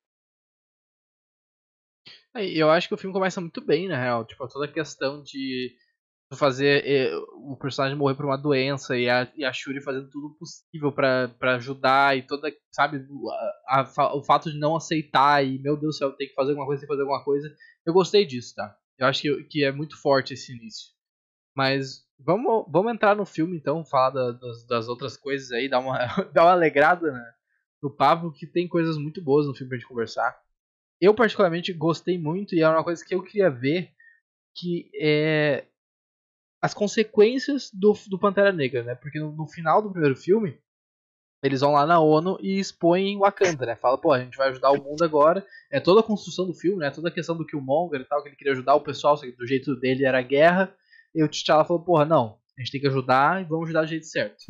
É, 2.35 2.45
eu 2.47 2.71
acho 2.71 2.89
que 2.89 2.95
o 2.95 2.99
filme 2.99 3.15
começa 3.15 3.41
muito 3.41 3.65
bem, 3.65 3.89
na 3.89 3.99
real. 3.99 4.27
Tipo, 4.27 4.47
toda 4.49 4.67
a 4.67 4.73
questão 4.73 5.23
de 5.23 5.75
fazer 6.35 6.85
eh, 6.87 7.17
o 7.35 7.57
personagem 7.57 7.97
morrer 7.97 8.15
por 8.15 8.25
uma 8.25 8.37
doença 8.37 8.97
e 8.97 9.09
a, 9.09 9.31
e 9.37 9.45
a 9.45 9.53
Shuri 9.53 9.81
fazendo 9.83 10.09
tudo 10.11 10.37
possível 10.39 10.93
para 10.93 11.55
ajudar 11.57 12.17
e 12.17 12.23
toda, 12.23 12.53
sabe, 12.71 13.05
a, 13.67 13.81
a, 13.81 14.17
o 14.17 14.23
fato 14.23 14.51
de 14.51 14.59
não 14.59 14.77
aceitar 14.77 15.45
e 15.45 15.59
meu 15.59 15.77
Deus 15.77 15.97
do 15.97 15.99
céu, 15.99 16.13
tem 16.13 16.29
que 16.29 16.35
fazer 16.35 16.51
alguma 16.51 16.67
coisa, 16.67 16.81
tem 16.81 16.87
que 16.87 16.93
fazer 16.93 17.03
alguma 17.03 17.25
coisa. 17.25 17.55
Eu 17.87 17.93
gostei 17.93 18.25
disso, 18.25 18.55
tá? 18.55 18.77
Eu 18.99 19.07
acho 19.07 19.23
que, 19.23 19.45
que 19.45 19.65
é 19.65 19.73
muito 19.73 20.01
forte 20.01 20.35
esse 20.35 20.53
início. 20.53 20.93
Mas 21.57 22.05
vamos, 22.19 22.67
vamos 22.69 22.93
entrar 22.93 23.15
no 23.15 23.25
filme 23.25 23.57
então, 23.57 23.85
falar 23.85 24.11
da, 24.11 24.33
das, 24.33 24.67
das, 24.67 24.89
outras 24.89 25.17
coisas 25.17 25.51
aí, 25.53 25.69
dar 25.69 25.81
uma, 25.81 25.99
dar 26.33 26.45
uma 26.45 26.53
alegrada 26.53 27.13
né, 27.13 27.33
no 27.83 27.91
papo, 27.91 28.33
que 28.33 28.47
tem 28.47 28.69
coisas 28.69 28.97
muito 28.97 29.23
boas 29.23 29.47
no 29.47 29.55
filme 29.55 29.69
pra 29.69 29.79
gente 29.79 29.89
conversar. 29.89 30.37
Eu 31.01 31.15
particularmente 31.15 31.73
gostei 31.73 32.19
muito 32.19 32.55
e 32.55 32.61
é 32.61 32.69
uma 32.69 32.85
coisa 32.85 33.05
que 33.05 33.15
eu 33.15 33.23
queria 33.23 33.51
ver 33.51 33.91
que 34.55 34.91
é 34.95 35.67
as 36.65 36.73
consequências 36.73 37.71
do, 37.71 37.93
do 38.09 38.19
Pantera 38.19 38.51
Negra, 38.51 38.83
né? 38.83 38.95
Porque 38.95 39.21
no, 39.21 39.31
no, 39.33 39.47
final 39.47 39.83
do 39.83 39.91
primeiro 39.91 40.17
filme, 40.17 40.59
eles 41.43 41.61
vão 41.61 41.73
lá 41.73 41.85
na 41.85 42.01
ONU 42.01 42.39
e 42.41 42.59
expõem 42.59 43.19
Wakanda, 43.19 43.67
né? 43.67 43.77
Fala, 43.77 43.99
pô, 43.99 44.13
a 44.13 44.19
gente 44.19 44.39
vai 44.39 44.49
ajudar 44.49 44.71
o 44.71 44.83
mundo 44.83 45.05
agora. 45.05 45.47
É 45.71 45.79
toda 45.79 46.01
a 46.01 46.03
construção 46.03 46.47
do 46.47 46.55
filme, 46.55 46.79
né? 46.79 46.91
Toda 46.91 47.11
a 47.11 47.13
questão 47.13 47.37
do 47.37 47.45
Killmonger 47.45 48.01
e 48.01 48.05
tal, 48.07 48.23
que 48.23 48.31
ele 48.31 48.37
queria 48.37 48.55
ajudar 48.55 48.77
o 48.77 48.81
pessoal, 48.81 49.15
do 49.15 49.47
jeito 49.47 49.77
dele 49.77 50.07
era 50.07 50.23
guerra. 50.23 50.75
E 51.15 51.23
o 51.23 51.29
T'Challa 51.29 51.67
falou, 51.67 51.85
porra, 51.85 52.07
não, 52.07 52.39
a 52.57 52.63
gente 52.63 52.73
tem 52.73 52.81
que 52.81 52.87
ajudar 52.87 53.43
e 53.43 53.45
vamos 53.45 53.65
ajudar 53.65 53.83
do 53.83 53.89
jeito 53.89 54.07
certo. 54.07 54.45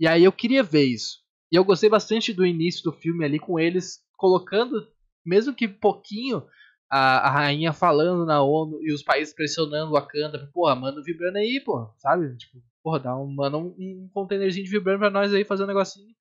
E 0.00 0.08
aí 0.08 0.24
eu 0.24 0.32
queria 0.32 0.64
ver 0.64 0.86
isso. 0.86 1.18
E 1.52 1.54
eu 1.54 1.64
gostei 1.64 1.88
bastante 1.88 2.32
do 2.32 2.44
início 2.44 2.82
do 2.82 2.90
filme 2.90 3.24
ali 3.24 3.38
com 3.38 3.56
eles 3.56 4.00
colocando, 4.16 4.84
mesmo 5.24 5.54
que 5.54 5.68
pouquinho, 5.68 6.42
a, 6.90 7.28
a 7.28 7.30
rainha 7.30 7.72
falando 7.72 8.24
na 8.24 8.42
ONU 8.42 8.78
e 8.82 8.92
os 8.92 9.02
países 9.02 9.34
pressionando 9.34 9.90
o 9.90 9.94
Wakanda, 9.94 10.50
porra, 10.52 10.74
manda 10.74 11.02
vibrando 11.02 11.38
aí, 11.38 11.60
porra, 11.60 11.90
sabe? 11.98 12.36
Tipo, 12.36 12.62
porra, 12.82 13.00
dá 13.00 13.16
um, 13.16 13.26
manda 13.26 13.58
um, 13.58 13.74
um 13.78 14.08
containerzinho 14.12 14.64
de 14.64 14.70
vibrando 14.70 15.00
pra 15.00 15.10
nós 15.10 15.32
aí 15.32 15.44
fazer 15.44 15.64
um 15.64 15.68
negocinho. 15.68 16.14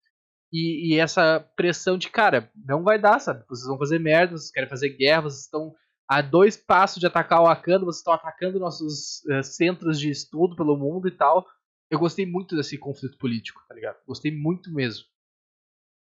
E, 0.51 0.93
e, 0.93 0.99
essa 0.99 1.39
pressão 1.55 1.97
de, 1.97 2.09
cara, 2.09 2.49
não 2.55 2.83
vai 2.83 2.99
dar, 2.99 3.19
sabe? 3.19 3.43
Vocês 3.49 3.67
vão 3.67 3.77
fazer 3.77 3.99
merda, 3.99 4.37
vocês 4.37 4.51
querem 4.51 4.69
fazer 4.69 4.89
guerra, 4.89 5.23
vocês 5.23 5.41
estão 5.41 5.75
a 6.07 6.21
dois 6.21 6.55
passos 6.55 6.99
de 6.99 7.07
atacar 7.07 7.41
o 7.41 7.45
Wakanda, 7.45 7.83
vocês 7.83 7.97
estão 7.97 8.13
atacando 8.13 8.59
nossos 8.59 9.23
uh, 9.25 9.43
centros 9.43 9.99
de 9.99 10.09
estudo 10.09 10.55
pelo 10.55 10.77
mundo 10.77 11.07
e 11.07 11.11
tal. 11.11 11.45
Eu 11.89 11.99
gostei 11.99 12.25
muito 12.25 12.55
desse 12.55 12.77
conflito 12.77 13.17
político, 13.17 13.61
tá 13.67 13.75
ligado? 13.75 13.97
Gostei 14.07 14.31
muito 14.31 14.71
mesmo. 14.73 15.05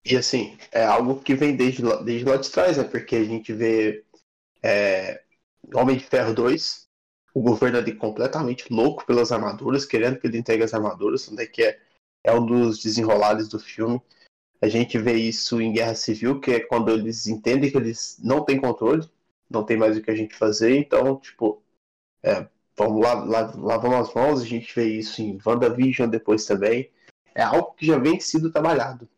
E 0.08 0.16
assim, 0.16 0.56
é 0.70 0.84
algo 0.84 1.20
que 1.20 1.34
vem 1.34 1.56
desde, 1.56 1.82
desde 2.04 2.24
lá 2.24 2.36
de 2.36 2.48
trás, 2.48 2.76
né? 2.76 2.84
Porque 2.84 3.16
a 3.16 3.24
gente 3.24 3.52
vê 3.52 4.04
é, 4.62 5.22
Homem 5.74 5.96
de 5.96 6.04
Ferro 6.04 6.34
2, 6.34 6.86
o 7.34 7.42
governo 7.42 7.78
ali 7.78 7.94
completamente 7.94 8.72
louco 8.72 9.04
pelas 9.04 9.32
armaduras, 9.32 9.84
querendo 9.84 10.18
que 10.18 10.26
ele 10.26 10.38
entregue 10.38 10.62
as 10.62 10.74
armaduras, 10.74 11.28
onde 11.28 11.42
é 11.42 11.46
que 11.46 11.62
é, 11.62 11.78
é 12.24 12.32
um 12.32 12.44
dos 12.44 12.78
desenrolares 12.78 13.48
do 13.48 13.58
filme. 13.58 14.00
A 14.60 14.68
gente 14.68 14.98
vê 14.98 15.14
isso 15.14 15.60
em 15.60 15.72
Guerra 15.72 15.94
Civil, 15.94 16.40
que 16.40 16.52
é 16.52 16.60
quando 16.60 16.90
eles 16.90 17.26
entendem 17.26 17.70
que 17.70 17.76
eles 17.76 18.18
não 18.22 18.44
têm 18.44 18.60
controle, 18.60 19.08
não 19.50 19.64
tem 19.64 19.76
mais 19.76 19.96
o 19.96 20.02
que 20.02 20.10
a 20.10 20.14
gente 20.14 20.34
fazer, 20.34 20.76
então, 20.76 21.16
tipo, 21.20 21.62
é, 22.22 22.48
vamos 22.76 23.02
lá, 23.02 23.14
lá, 23.24 23.52
lavamos 23.54 24.08
as 24.08 24.14
mãos, 24.14 24.42
a 24.42 24.44
gente 24.46 24.74
vê 24.74 24.86
isso 24.86 25.20
em 25.22 25.38
WandaVision 25.44 26.08
depois 26.08 26.44
também. 26.46 26.90
É 27.34 27.42
algo 27.42 27.74
que 27.74 27.86
já 27.86 27.98
vem 27.98 28.18
sido 28.18 28.50
trabalhado. 28.50 29.08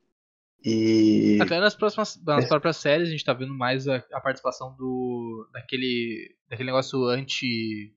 E. 0.65 1.39
Até 1.41 1.61
nas 1.61 1.75
próximas. 1.75 2.21
Nas 2.25 2.45
é. 2.45 2.49
próprias 2.49 2.77
séries 2.79 3.09
a 3.09 3.11
gente 3.11 3.25
tá 3.25 3.33
vendo 3.33 3.55
mais 3.55 3.87
a, 3.87 3.97
a, 4.13 4.21
participação 4.21 4.75
do. 4.77 5.49
daquele. 5.53 6.37
daquele 6.49 6.67
negócio 6.67 7.05
anti. 7.05 7.95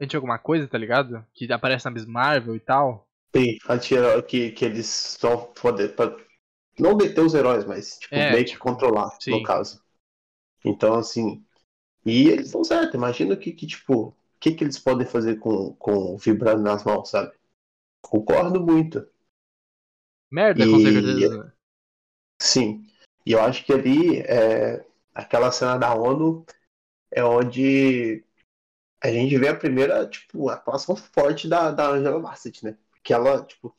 anti 0.00 0.14
alguma 0.14 0.38
coisa, 0.38 0.68
tá 0.68 0.78
ligado? 0.78 1.24
Que 1.34 1.50
aparece 1.52 1.84
na 1.84 1.90
Miss 1.90 2.06
Marvel 2.06 2.54
e 2.54 2.60
tal. 2.60 3.08
Sim, 3.34 3.58
anti-herói 3.68 4.22
que, 4.22 4.50
que 4.52 4.64
eles 4.64 4.86
só 4.86 5.36
poder. 5.36 5.94
Pra 5.94 6.16
não 6.78 6.96
deter 6.96 7.24
os 7.24 7.34
heróis, 7.34 7.64
mas 7.64 7.98
tipo, 7.98 8.14
é, 8.14 8.32
meio 8.32 8.44
que 8.44 8.56
controlar, 8.56 9.10
sim. 9.20 9.32
no 9.32 9.42
caso. 9.42 9.82
Então, 10.64 10.94
assim. 10.94 11.44
E 12.04 12.28
eles 12.28 12.46
estão 12.46 12.62
certo, 12.62 12.96
imagina 12.96 13.36
que, 13.36 13.52
que 13.52 13.66
tipo. 13.66 14.08
O 14.08 14.38
que, 14.38 14.52
que 14.52 14.62
eles 14.62 14.78
podem 14.78 15.06
fazer 15.06 15.36
com, 15.36 15.74
com 15.76 16.16
vibrando 16.18 16.62
nas 16.62 16.84
mãos, 16.84 17.08
sabe? 17.08 17.32
Concordo 18.02 18.60
muito. 18.60 19.04
Merda, 20.30 20.64
e... 20.64 20.70
com 20.70 20.78
certeza. 20.78 21.55
Sim. 22.40 22.86
E 23.24 23.32
eu 23.32 23.40
acho 23.40 23.64
que 23.64 23.72
ali, 23.72 24.20
é, 24.20 24.84
aquela 25.14 25.50
cena 25.50 25.76
da 25.76 25.94
ONU 25.94 26.44
é 27.10 27.24
onde 27.24 28.24
a 29.02 29.10
gente 29.10 29.36
vê 29.38 29.48
a 29.48 29.56
primeira, 29.56 30.06
tipo, 30.08 30.48
atuação 30.48 30.96
forte 30.96 31.48
da, 31.48 31.70
da 31.70 31.90
Angela 31.90 32.20
Bassett, 32.20 32.64
né? 32.64 32.76
Porque 32.90 33.12
ela, 33.12 33.44
tipo, 33.44 33.74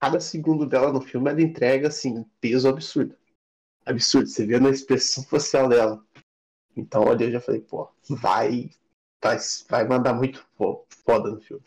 cada 0.00 0.20
segundo 0.20 0.66
dela 0.66 0.92
no 0.92 1.00
filme 1.00 1.30
ela 1.30 1.42
entrega, 1.42 1.88
assim, 1.88 2.24
peso 2.40 2.68
absurdo. 2.68 3.16
Absurdo. 3.84 4.28
Você 4.28 4.46
vê 4.46 4.58
na 4.58 4.70
expressão 4.70 5.24
facial 5.28 5.68
dela. 5.68 6.04
Então 6.76 7.08
ali 7.10 7.24
eu 7.24 7.32
já 7.32 7.40
falei, 7.40 7.60
pô, 7.60 7.88
vai, 8.08 8.70
vai, 9.22 9.38
vai 9.68 9.88
mandar 9.88 10.14
muito 10.14 10.46
foda 11.04 11.30
no 11.30 11.40
filme. 11.40 11.64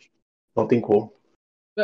Não 0.55 0.67
tem 0.67 0.79
como. 0.79 1.13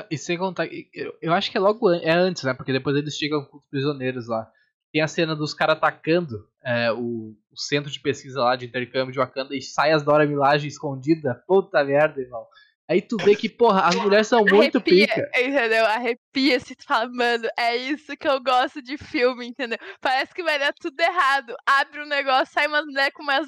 E 0.10 0.17
sem 0.17 0.38
contar, 0.38 0.67
eu, 0.93 1.15
eu 1.21 1.34
acho 1.34 1.51
que 1.51 1.58
é 1.58 1.60
logo 1.60 1.91
é 1.93 2.12
antes, 2.12 2.43
né? 2.43 2.53
Porque 2.53 2.73
depois 2.73 2.95
eles 2.95 3.15
chegam 3.15 3.45
com 3.45 3.58
os 3.58 3.63
prisioneiros 3.69 4.27
lá. 4.27 4.49
Tem 4.91 5.01
a 5.01 5.08
cena 5.08 5.36
dos 5.36 5.53
caras 5.53 5.77
atacando 5.77 6.47
é, 6.63 6.91
o, 6.91 7.36
o, 7.51 7.58
centro 7.58 7.91
de 7.91 7.99
pesquisa 7.99 8.41
lá 8.41 8.55
de 8.55 8.65
intercâmbio 8.65 9.12
de 9.12 9.19
Wakanda 9.19 9.55
e 9.55 9.62
sai 9.62 9.91
as 9.91 10.03
Dora 10.03 10.25
Milaje 10.25 10.67
escondida. 10.67 11.43
Puta 11.47 11.84
merda, 11.84 12.21
irmão. 12.21 12.45
Aí 12.88 13.01
tu 13.01 13.17
vê 13.17 13.36
que, 13.36 13.49
porra, 13.49 13.88
as 13.88 13.95
mulheres 13.95 14.27
são 14.27 14.41
muito 14.45 14.77
Arrepia, 14.77 15.08
pica. 15.08 15.31
Entendeu? 15.36 15.86
Arrepia 15.86 16.60
se 16.60 16.75
tu 16.75 16.84
fala, 16.86 17.10
mano, 17.10 17.47
é 17.58 17.75
isso 17.75 18.15
que 18.15 18.27
eu 18.27 18.39
gosto 18.41 18.79
de 18.79 18.95
filme, 18.95 19.47
entendeu? 19.47 19.79
Parece 19.99 20.34
que 20.36 20.43
vai 20.43 20.60
dar 20.60 20.71
tudo 20.71 20.99
errado. 20.99 21.55
Abre 21.65 22.03
um 22.03 22.05
negócio, 22.05 22.53
sai 22.53 22.67
uma 22.67 22.84
mulher 22.84 23.12
com 23.12 23.23
umas, 23.23 23.47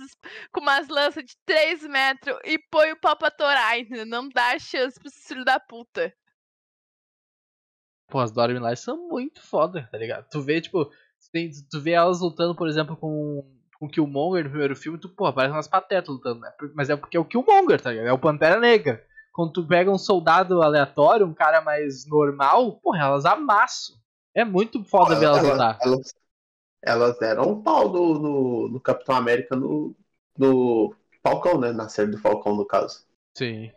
com 0.51 0.59
umas 0.59 0.87
lanças 0.87 1.23
de 1.23 1.35
3 1.45 1.83
metros 1.83 2.35
e 2.45 2.57
põe 2.71 2.91
o 2.91 2.99
pau 2.99 3.15
pra 3.15 3.29
torar, 3.29 3.79
entendeu? 3.79 4.07
Não 4.07 4.27
dá 4.27 4.57
chance 4.57 4.99
pro 4.99 5.11
filho 5.11 5.45
da 5.45 5.59
puta. 5.59 6.11
Pô, 8.07 8.19
as 8.19 8.31
Dora 8.31 8.53
Milaje 8.53 8.81
são 8.81 9.09
muito 9.09 9.41
foda, 9.41 9.87
tá 9.91 9.97
ligado? 9.97 10.27
Tu 10.29 10.41
vê, 10.41 10.61
tipo, 10.61 10.85
tu 11.69 11.81
vê 11.81 11.91
elas 11.91 12.21
lutando, 12.21 12.55
por 12.55 12.67
exemplo, 12.67 12.95
com 12.95 13.45
com 13.79 13.85
o 13.85 13.89
Killmonger 13.89 14.43
no 14.43 14.49
primeiro 14.49 14.75
filme, 14.75 14.97
tu, 14.97 15.07
pô, 15.07 15.31
parece 15.31 15.53
umas 15.53 15.67
patetas 15.67 16.09
lutando, 16.09 16.39
né? 16.39 16.51
Mas 16.73 16.89
é 16.89 16.95
porque 16.95 17.15
é 17.15 17.19
o 17.19 17.25
Killmonger, 17.25 17.79
tá 17.79 17.91
ligado? 17.91 18.07
É 18.07 18.11
o 18.11 18.17
Pantera 18.17 18.59
Negra 18.59 19.05
quando 19.37 19.53
tu 19.53 19.67
pega 19.67 19.91
um 19.91 19.99
soldado 19.99 20.63
aleatório, 20.63 21.23
um 21.23 21.33
cara 21.33 21.61
mais 21.61 22.07
normal, 22.07 22.79
porra, 22.79 23.03
elas 23.03 23.23
amassam. 23.23 23.95
É 24.33 24.43
muito 24.43 24.83
foda 24.83 25.15
ver 25.15 25.25
elas 25.25 25.43
lutar. 25.43 25.77
Elas, 25.79 26.13
elas 26.81 27.19
deram 27.19 27.51
um 27.51 27.61
pau 27.61 27.87
no, 27.87 28.17
no, 28.17 28.67
no, 28.67 28.79
Capitão 28.79 29.15
América 29.15 29.55
no, 29.55 29.95
no 30.35 30.91
Falcão, 31.21 31.59
né? 31.59 31.71
Na 31.71 31.87
série 31.87 32.09
do 32.09 32.17
Falcão, 32.17 32.55
no 32.55 32.65
caso. 32.65 33.05
Sim. 33.35 33.71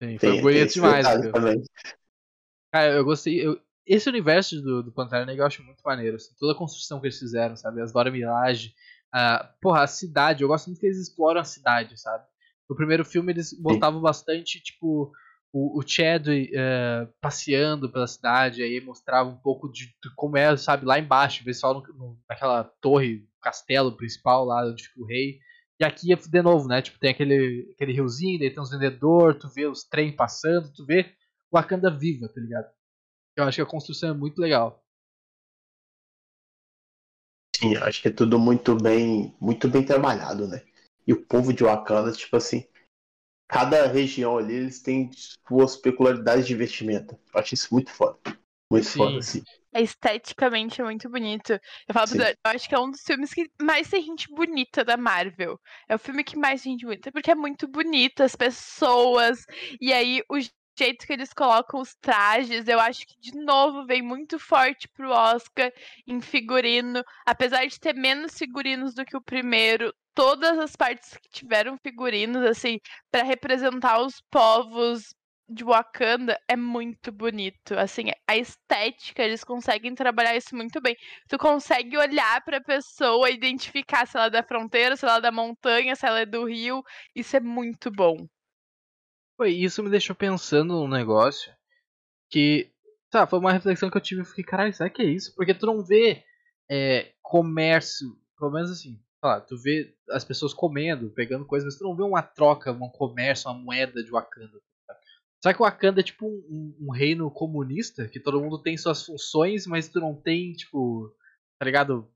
Sim, 0.00 0.16
foi 0.16 0.40
bonito 0.40 0.74
demais. 0.74 1.06
Também. 1.32 1.64
Cara, 2.72 2.92
eu 2.92 3.04
gostei. 3.04 3.46
Eu, 3.46 3.60
esse 3.86 4.08
universo 4.08 4.60
do, 4.60 4.82
do 4.82 4.92
Pantera 4.92 5.26
Negra 5.26 5.42
eu 5.42 5.46
acho 5.46 5.64
muito 5.64 5.82
maneiro. 5.84 6.16
Assim, 6.16 6.34
toda 6.38 6.52
a 6.52 6.56
construção 6.56 7.00
que 7.00 7.06
eles 7.06 7.18
fizeram, 7.18 7.56
sabe? 7.56 7.80
As 7.80 7.92
Dora 7.92 8.10
Mirage. 8.10 8.74
Uh, 9.14 9.44
porra, 9.60 9.82
a 9.82 9.86
cidade. 9.86 10.42
Eu 10.42 10.48
gosto 10.48 10.66
muito 10.66 10.80
que 10.80 10.86
eles 10.86 10.98
exploram 10.98 11.40
a 11.40 11.44
cidade, 11.44 12.00
sabe? 12.00 12.24
No 12.68 12.76
primeiro 12.76 13.04
filme 13.04 13.32
eles 13.32 13.52
botavam 13.52 14.00
bastante, 14.00 14.62
tipo, 14.62 15.10
o, 15.52 15.80
o 15.80 15.82
Chadwick 15.84 16.52
uh, 16.54 17.12
passeando 17.20 17.90
pela 17.90 18.06
cidade, 18.06 18.62
aí 18.62 18.80
mostrava 18.80 19.28
um 19.28 19.36
pouco 19.36 19.68
de, 19.68 19.86
de 19.86 20.14
como 20.14 20.36
é, 20.36 20.56
sabe, 20.56 20.86
lá 20.86 20.98
embaixo, 20.98 21.42
o 21.42 21.44
pessoal 21.44 21.74
no, 21.74 21.82
no, 21.94 22.18
naquela 22.28 22.64
torre, 22.80 23.26
castelo 23.42 23.96
principal 23.96 24.44
lá 24.44 24.64
onde 24.64 24.84
fica 24.84 25.00
o 25.00 25.06
rei. 25.06 25.40
E 25.80 25.84
aqui, 25.84 26.14
de 26.14 26.42
novo, 26.42 26.68
né, 26.68 26.80
tipo, 26.82 26.98
tem 26.98 27.10
aquele, 27.10 27.68
aquele 27.74 27.92
riozinho, 27.92 28.38
daí 28.38 28.50
tem 28.50 28.62
uns 28.62 28.70
vendedores, 28.70 29.40
tu 29.40 29.48
vê 29.48 29.66
os 29.66 29.82
trem 29.82 30.14
passando, 30.14 30.70
tu 30.72 30.84
vê 30.84 31.06
Wakanda 31.52 31.90
viva, 31.90 32.28
tá 32.28 32.40
ligado? 32.40 32.70
Eu 33.36 33.44
acho 33.44 33.56
que 33.56 33.62
a 33.62 33.66
construção 33.66 34.10
é 34.10 34.14
muito 34.14 34.40
legal. 34.40 34.82
Sim, 37.56 37.76
acho 37.76 38.00
que 38.00 38.08
é 38.08 38.12
tudo 38.12 38.38
muito 38.38 38.74
bem, 38.74 39.34
muito 39.40 39.68
bem 39.68 39.84
trabalhado, 39.84 40.48
né? 40.48 40.64
e 41.10 41.12
o 41.12 41.26
povo 41.26 41.52
de 41.52 41.64
Wakanda, 41.64 42.12
tipo 42.12 42.36
assim, 42.36 42.64
cada 43.48 43.86
região 43.88 44.38
ali, 44.38 44.54
eles 44.54 44.80
têm 44.80 45.10
suas 45.46 45.76
peculiaridades 45.76 46.46
de 46.46 46.54
vestimenta. 46.54 47.18
Eu 47.34 47.40
acho 47.40 47.54
isso 47.54 47.68
muito 47.72 47.90
foda. 47.90 48.16
Muito 48.70 48.86
Sim. 48.86 48.98
foda, 48.98 49.18
assim. 49.18 49.42
É 49.72 49.82
esteticamente 49.82 50.80
muito 50.82 51.08
bonito. 51.08 51.52
Eu 51.52 51.92
falo 51.92 52.08
eu 52.22 52.34
acho 52.44 52.68
que 52.68 52.74
é 52.76 52.78
um 52.78 52.90
dos 52.90 53.02
filmes 53.02 53.34
que 53.34 53.50
mais 53.60 53.88
tem 53.88 54.02
gente 54.02 54.28
bonita 54.32 54.84
da 54.84 54.96
Marvel. 54.96 55.58
É 55.88 55.96
o 55.96 55.98
filme 55.98 56.22
que 56.22 56.36
mais 56.36 56.62
tem 56.62 56.72
gente 56.72 56.84
bonita, 56.84 57.10
porque 57.10 57.32
é 57.32 57.34
muito 57.34 57.66
bonito, 57.66 58.22
as 58.22 58.36
pessoas. 58.36 59.44
E 59.80 59.92
aí, 59.92 60.22
o 60.30 60.38
jeito 60.78 61.06
que 61.06 61.12
eles 61.12 61.32
colocam 61.32 61.80
os 61.80 61.94
trajes, 61.96 62.66
eu 62.68 62.80
acho 62.80 63.06
que 63.06 63.18
de 63.20 63.32
novo 63.38 63.86
vem 63.86 64.02
muito 64.02 64.38
forte 64.38 64.88
pro 64.88 65.10
Oscar 65.10 65.72
em 66.06 66.20
figurino. 66.20 67.02
Apesar 67.26 67.66
de 67.66 67.78
ter 67.78 67.94
menos 67.94 68.36
figurinos 68.36 68.94
do 68.94 69.04
que 69.04 69.16
o 69.16 69.22
primeiro, 69.22 69.94
todas 70.14 70.58
as 70.58 70.76
partes 70.76 71.16
que 71.16 71.28
tiveram 71.30 71.76
figurinos, 71.78 72.44
assim, 72.44 72.78
para 73.10 73.22
representar 73.22 74.00
os 74.00 74.20
povos 74.30 75.14
de 75.50 75.64
Wakanda 75.64 76.40
é 76.48 76.56
muito 76.56 77.10
bonito. 77.12 77.74
Assim, 77.74 78.04
a 78.26 78.36
estética, 78.36 79.22
eles 79.22 79.42
conseguem 79.44 79.94
trabalhar 79.94 80.36
isso 80.36 80.54
muito 80.56 80.80
bem. 80.80 80.96
Tu 81.28 81.36
consegue 81.38 81.96
olhar 81.98 82.42
para 82.44 82.58
a 82.58 82.62
pessoa, 82.62 83.30
identificar 83.30 84.06
se 84.06 84.16
ela 84.16 84.26
é 84.26 84.30
da 84.30 84.42
fronteira, 84.42 84.96
se 84.96 85.04
ela 85.04 85.18
é 85.18 85.20
da 85.20 85.32
montanha, 85.32 85.96
se 85.96 86.06
ela 86.06 86.20
é 86.20 86.26
do 86.26 86.44
rio. 86.44 86.82
Isso 87.14 87.36
é 87.36 87.40
muito 87.40 87.90
bom. 87.90 88.26
Isso 89.48 89.82
me 89.82 89.90
deixou 89.90 90.14
pensando 90.14 90.74
num 90.74 90.88
negócio 90.88 91.52
que, 92.30 92.70
tá, 93.10 93.26
foi 93.26 93.38
uma 93.38 93.52
reflexão 93.52 93.90
que 93.90 93.96
eu 93.96 94.00
tive 94.00 94.22
e 94.22 94.24
fiquei, 94.24 94.44
caralho, 94.44 94.72
será 94.72 94.88
que 94.88 95.02
é 95.02 95.06
isso? 95.06 95.34
Porque 95.34 95.54
tu 95.54 95.66
não 95.66 95.82
vê 95.82 96.24
é, 96.70 97.12
comércio, 97.22 98.16
pelo 98.38 98.52
menos 98.52 98.70
assim, 98.70 99.00
lá, 99.22 99.40
tu 99.40 99.56
vê 99.56 99.94
as 100.10 100.24
pessoas 100.24 100.54
comendo, 100.54 101.10
pegando 101.10 101.44
coisas, 101.44 101.66
mas 101.66 101.78
tu 101.78 101.84
não 101.84 101.96
vê 101.96 102.02
uma 102.02 102.22
troca, 102.22 102.72
um 102.72 102.88
comércio, 102.88 103.50
uma 103.50 103.58
moeda 103.58 104.02
de 104.02 104.10
Wakanda. 104.10 104.60
Tá? 104.86 104.96
Só 105.42 105.52
que 105.52 105.58
Wakanda 105.58 106.00
é 106.00 106.04
tipo 106.04 106.26
um, 106.26 106.76
um, 106.80 106.90
reino 106.90 107.30
comunista, 107.30 108.08
que 108.08 108.20
todo 108.20 108.40
mundo 108.40 108.62
tem 108.62 108.76
suas 108.76 109.04
funções, 109.04 109.66
mas 109.66 109.88
tu 109.88 110.00
não 110.00 110.14
tem, 110.14 110.52
tipo, 110.52 111.14
tá 111.58 111.64
ligado? 111.64 112.08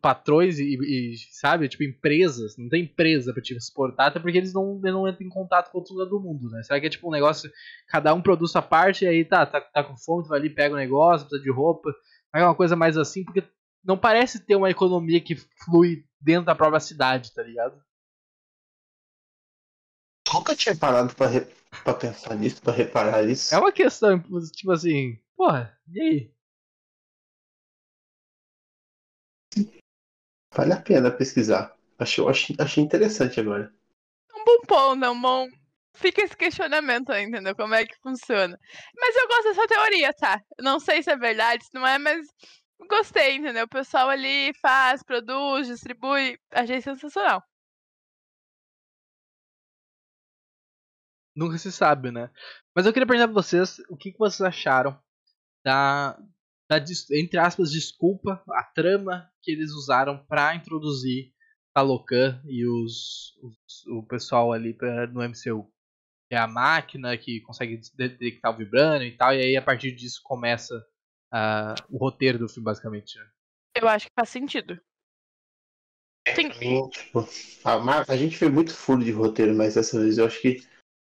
Patrões 0.00 0.58
e, 0.58 0.74
e 0.74 1.16
sabe, 1.32 1.68
tipo, 1.68 1.82
empresas, 1.82 2.56
não 2.58 2.68
tem 2.68 2.82
empresa 2.82 3.32
pra 3.32 3.42
te 3.42 3.54
exportar, 3.54 4.08
até 4.08 4.20
porque 4.20 4.36
eles 4.36 4.52
não, 4.52 4.78
não 4.78 5.08
entram 5.08 5.26
em 5.26 5.30
contato 5.30 5.70
com 5.70 5.78
outro 5.78 5.94
lugar 5.94 6.08
do 6.08 6.20
mundo, 6.20 6.50
né? 6.50 6.62
Será 6.62 6.78
que 6.78 6.86
é 6.86 6.90
tipo 6.90 7.08
um 7.08 7.12
negócio, 7.12 7.50
cada 7.88 8.12
um 8.12 8.20
produz 8.20 8.50
sua 8.50 8.60
parte 8.60 9.04
e 9.04 9.08
aí 9.08 9.24
tá, 9.24 9.46
tá, 9.46 9.60
tá 9.60 9.82
com 9.82 9.96
fome, 9.96 10.24
tu 10.24 10.28
vai 10.28 10.38
ali, 10.38 10.50
pega 10.50 10.74
o 10.74 10.76
um 10.76 10.80
negócio, 10.80 11.26
precisa 11.26 11.42
de 11.42 11.50
roupa, 11.50 11.90
é 12.34 12.44
uma 12.44 12.54
coisa 12.54 12.76
mais 12.76 12.98
assim, 12.98 13.24
porque 13.24 13.42
não 13.82 13.96
parece 13.96 14.44
ter 14.44 14.54
uma 14.54 14.70
economia 14.70 15.20
que 15.20 15.34
flui 15.64 16.04
dentro 16.20 16.44
da 16.44 16.54
própria 16.54 16.80
cidade, 16.80 17.32
tá 17.32 17.42
ligado? 17.42 17.82
Nunca 20.32 20.54
tinha 20.54 20.76
parado 20.76 21.14
pra, 21.14 21.26
re... 21.26 21.46
pra 21.82 21.94
pensar 21.94 22.36
nisso, 22.36 22.62
pra 22.62 22.72
reparar 22.72 23.28
isso. 23.28 23.54
É 23.54 23.58
uma 23.58 23.72
questão, 23.72 24.20
tipo 24.54 24.70
assim, 24.70 25.18
porra, 25.36 25.76
e 25.90 26.00
aí? 26.00 26.30
Vale 30.54 30.72
a 30.72 30.80
pena 30.80 31.10
pesquisar. 31.10 31.74
Achei, 31.98 32.26
achei, 32.26 32.56
achei 32.58 32.82
interessante 32.82 33.40
agora. 33.40 33.72
Um 34.34 34.44
bom 34.44 34.60
ponto, 34.66 35.10
um 35.10 35.20
bom. 35.20 35.48
Fica 35.94 36.22
esse 36.22 36.36
questionamento 36.36 37.10
aí, 37.12 37.24
entendeu? 37.24 37.54
Como 37.54 37.74
é 37.74 37.84
que 37.84 37.96
funciona. 38.00 38.58
Mas 38.96 39.16
eu 39.16 39.28
gosto 39.28 39.44
dessa 39.44 39.66
teoria, 39.66 40.12
tá? 40.14 40.40
Não 40.60 40.80
sei 40.80 41.02
se 41.02 41.10
é 41.10 41.16
verdade, 41.16 41.64
se 41.64 41.74
não 41.74 41.86
é, 41.86 41.98
mas 41.98 42.26
gostei, 42.88 43.36
entendeu? 43.36 43.64
O 43.64 43.68
pessoal 43.68 44.08
ali 44.08 44.52
faz, 44.60 45.02
produz, 45.02 45.66
distribui. 45.66 46.38
Achei 46.52 46.80
sensacional. 46.80 47.42
nunca 51.40 51.56
se 51.58 51.72
sabe, 51.72 52.10
né? 52.10 52.30
Mas 52.74 52.86
eu 52.86 52.92
queria 52.92 53.06
perguntar 53.06 53.28
pra 53.28 53.42
vocês 53.42 53.78
o 53.88 53.96
que, 53.96 54.12
que 54.12 54.18
vocês 54.18 54.40
acharam 54.42 55.00
da, 55.64 56.18
da, 56.70 56.78
entre 57.10 57.36
aspas, 57.40 57.72
desculpa, 57.72 58.40
a 58.50 58.62
trama 58.62 59.28
que 59.42 59.50
eles 59.50 59.72
usaram 59.72 60.24
para 60.28 60.54
introduzir 60.54 61.32
Talocan 61.74 62.40
e 62.44 62.64
os, 62.64 63.36
os, 63.42 63.86
o 63.88 64.04
pessoal 64.04 64.52
ali 64.52 64.72
pra, 64.72 65.08
no 65.08 65.20
MCU. 65.20 65.68
É 66.30 66.36
a 66.36 66.46
máquina 66.46 67.18
que 67.18 67.40
consegue 67.40 67.80
detectar 67.96 68.54
o 68.54 68.56
vibrânio 68.56 69.08
e 69.08 69.16
tal, 69.16 69.34
e 69.34 69.40
aí 69.40 69.56
a 69.56 69.62
partir 69.62 69.90
disso 69.90 70.20
começa 70.22 70.76
uh, 71.34 71.74
o 71.90 71.98
roteiro 71.98 72.38
do 72.38 72.48
filme, 72.48 72.66
basicamente. 72.66 73.18
Né? 73.18 73.26
Eu 73.74 73.88
acho 73.88 74.06
que 74.06 74.12
faz 74.14 74.28
sentido. 74.28 74.80
Sim. 76.32 76.50
Mim, 76.60 76.88
tipo, 76.90 77.28
a, 77.64 78.12
a, 78.12 78.16
gente 78.16 78.38
foi 78.38 78.48
muito 78.48 78.72
fundo 78.72 79.04
de 79.04 79.10
roteiro, 79.10 79.56
mas 79.56 79.74
dessa 79.74 79.98
vez 79.98 80.18
eu 80.18 80.26
acho 80.26 80.40
que 80.40 80.64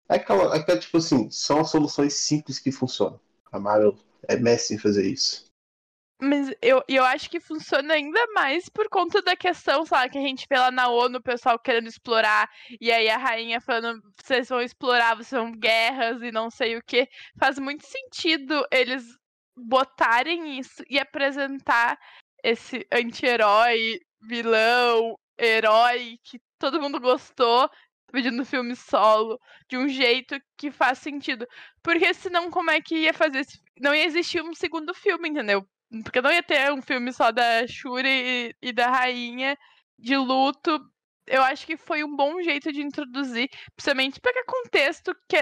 é 0.10 0.17
aquela, 0.17 0.56
é 0.56 0.60
aquela, 0.60 0.80
tipo 0.80 0.97
assim, 0.97 1.32
são 1.32 1.65
soluções 1.65 2.13
simples 2.13 2.60
que 2.60 2.71
funcionam. 2.71 3.19
A 3.51 3.60
Marvel 3.60 3.97
é 4.28 4.36
mestre 4.36 4.75
em 4.75 4.80
fazer 4.80 5.08
isso. 5.08 5.44
Mas 6.21 6.49
eu, 6.62 6.82
eu 6.88 7.04
acho 7.04 7.30
que 7.30 7.41
funciona 7.41 7.93
ainda 7.93 8.19
mais 8.34 8.69
por 8.69 8.88
conta 8.89 9.21
da 9.21 9.36
questão, 9.36 9.86
sabe, 9.86 10.13
que 10.13 10.17
a 10.17 10.21
gente 10.21 10.45
vê 10.49 10.58
lá 10.58 10.71
na 10.71 10.88
ONU, 10.88 11.17
o 11.17 11.23
pessoal 11.23 11.60
querendo 11.60 11.88
explorar, 11.88 12.49
e 12.80 12.91
aí 12.91 13.10
a 13.10 13.17
rainha 13.17 13.60
falando, 13.60 14.01
vocês 14.23 14.47
vão 14.47 14.62
explorar, 14.62 15.15
vocês 15.15 15.41
vão 15.41 15.51
guerras 15.51 16.21
e 16.21 16.32
não 16.32 16.49
sei 16.49 16.78
o 16.78 16.84
que. 16.84 17.08
Faz 17.38 17.60
muito 17.60 17.86
sentido 17.86 18.65
eles 18.71 19.04
botarem 19.58 20.58
isso 20.60 20.84
e 20.89 20.99
apresentar 20.99 21.97
esse 22.43 22.88
anti-herói, 22.91 23.99
vilão, 24.21 25.17
herói 25.38 26.17
que 26.23 26.39
todo 26.58 26.82
mundo 26.82 26.99
gostou, 26.99 27.69
pedindo 28.12 28.45
filme 28.45 28.75
solo, 28.75 29.39
de 29.69 29.78
um 29.78 29.88
jeito 29.89 30.39
que 30.58 30.71
faz 30.71 30.99
sentido. 30.99 31.45
Porque 31.84 32.13
senão, 32.13 32.49
como 32.49 32.71
é 32.71 32.82
que 32.82 32.95
ia 32.95 33.13
fazer 33.13 33.39
esse... 33.39 33.60
Não 33.82 33.93
ia 33.93 34.06
existir 34.06 34.41
um 34.41 34.54
segundo 34.54 34.93
filme, 34.93 35.30
entendeu? 35.30 35.67
Porque 36.04 36.21
não 36.21 36.32
ia 36.32 36.43
ter 36.43 36.71
um 36.71 36.82
filme 36.82 37.13
só 37.13 37.32
da 37.32 37.65
Shuri 37.67 38.08
e, 38.08 38.56
e 38.62 38.74
da 38.74 38.89
rainha 38.89 39.58
de 39.98 40.17
luto. 40.17 40.80
Eu 41.28 41.41
acho 41.43 41.65
que 41.65 41.78
foi 41.78 42.04
um 42.04 42.15
bom 42.15 42.41
jeito 42.41 42.71
de 42.71 42.82
introduzir, 42.82 43.50
principalmente 43.76 44.19
para 44.19 44.45
contexto 44.45 45.15
que 45.28 45.38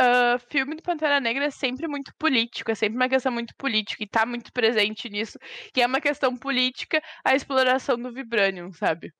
uh, 0.00 0.38
filme 0.48 0.76
do 0.76 0.82
Pantera 0.82 1.20
Negra 1.20 1.46
é 1.46 1.50
sempre 1.50 1.88
muito 1.88 2.12
político, 2.18 2.70
é 2.70 2.74
sempre 2.74 2.96
uma 2.96 3.08
questão 3.08 3.32
muito 3.32 3.54
política 3.56 4.02
e 4.02 4.08
tá 4.08 4.26
muito 4.26 4.52
presente 4.52 5.08
nisso. 5.08 5.38
E 5.76 5.82
é 5.82 5.86
uma 5.86 6.00
questão 6.00 6.36
política 6.36 7.02
a 7.24 7.34
exploração 7.34 7.96
do 7.96 8.12
Vibranium, 8.12 8.72
sabe? 8.72 9.12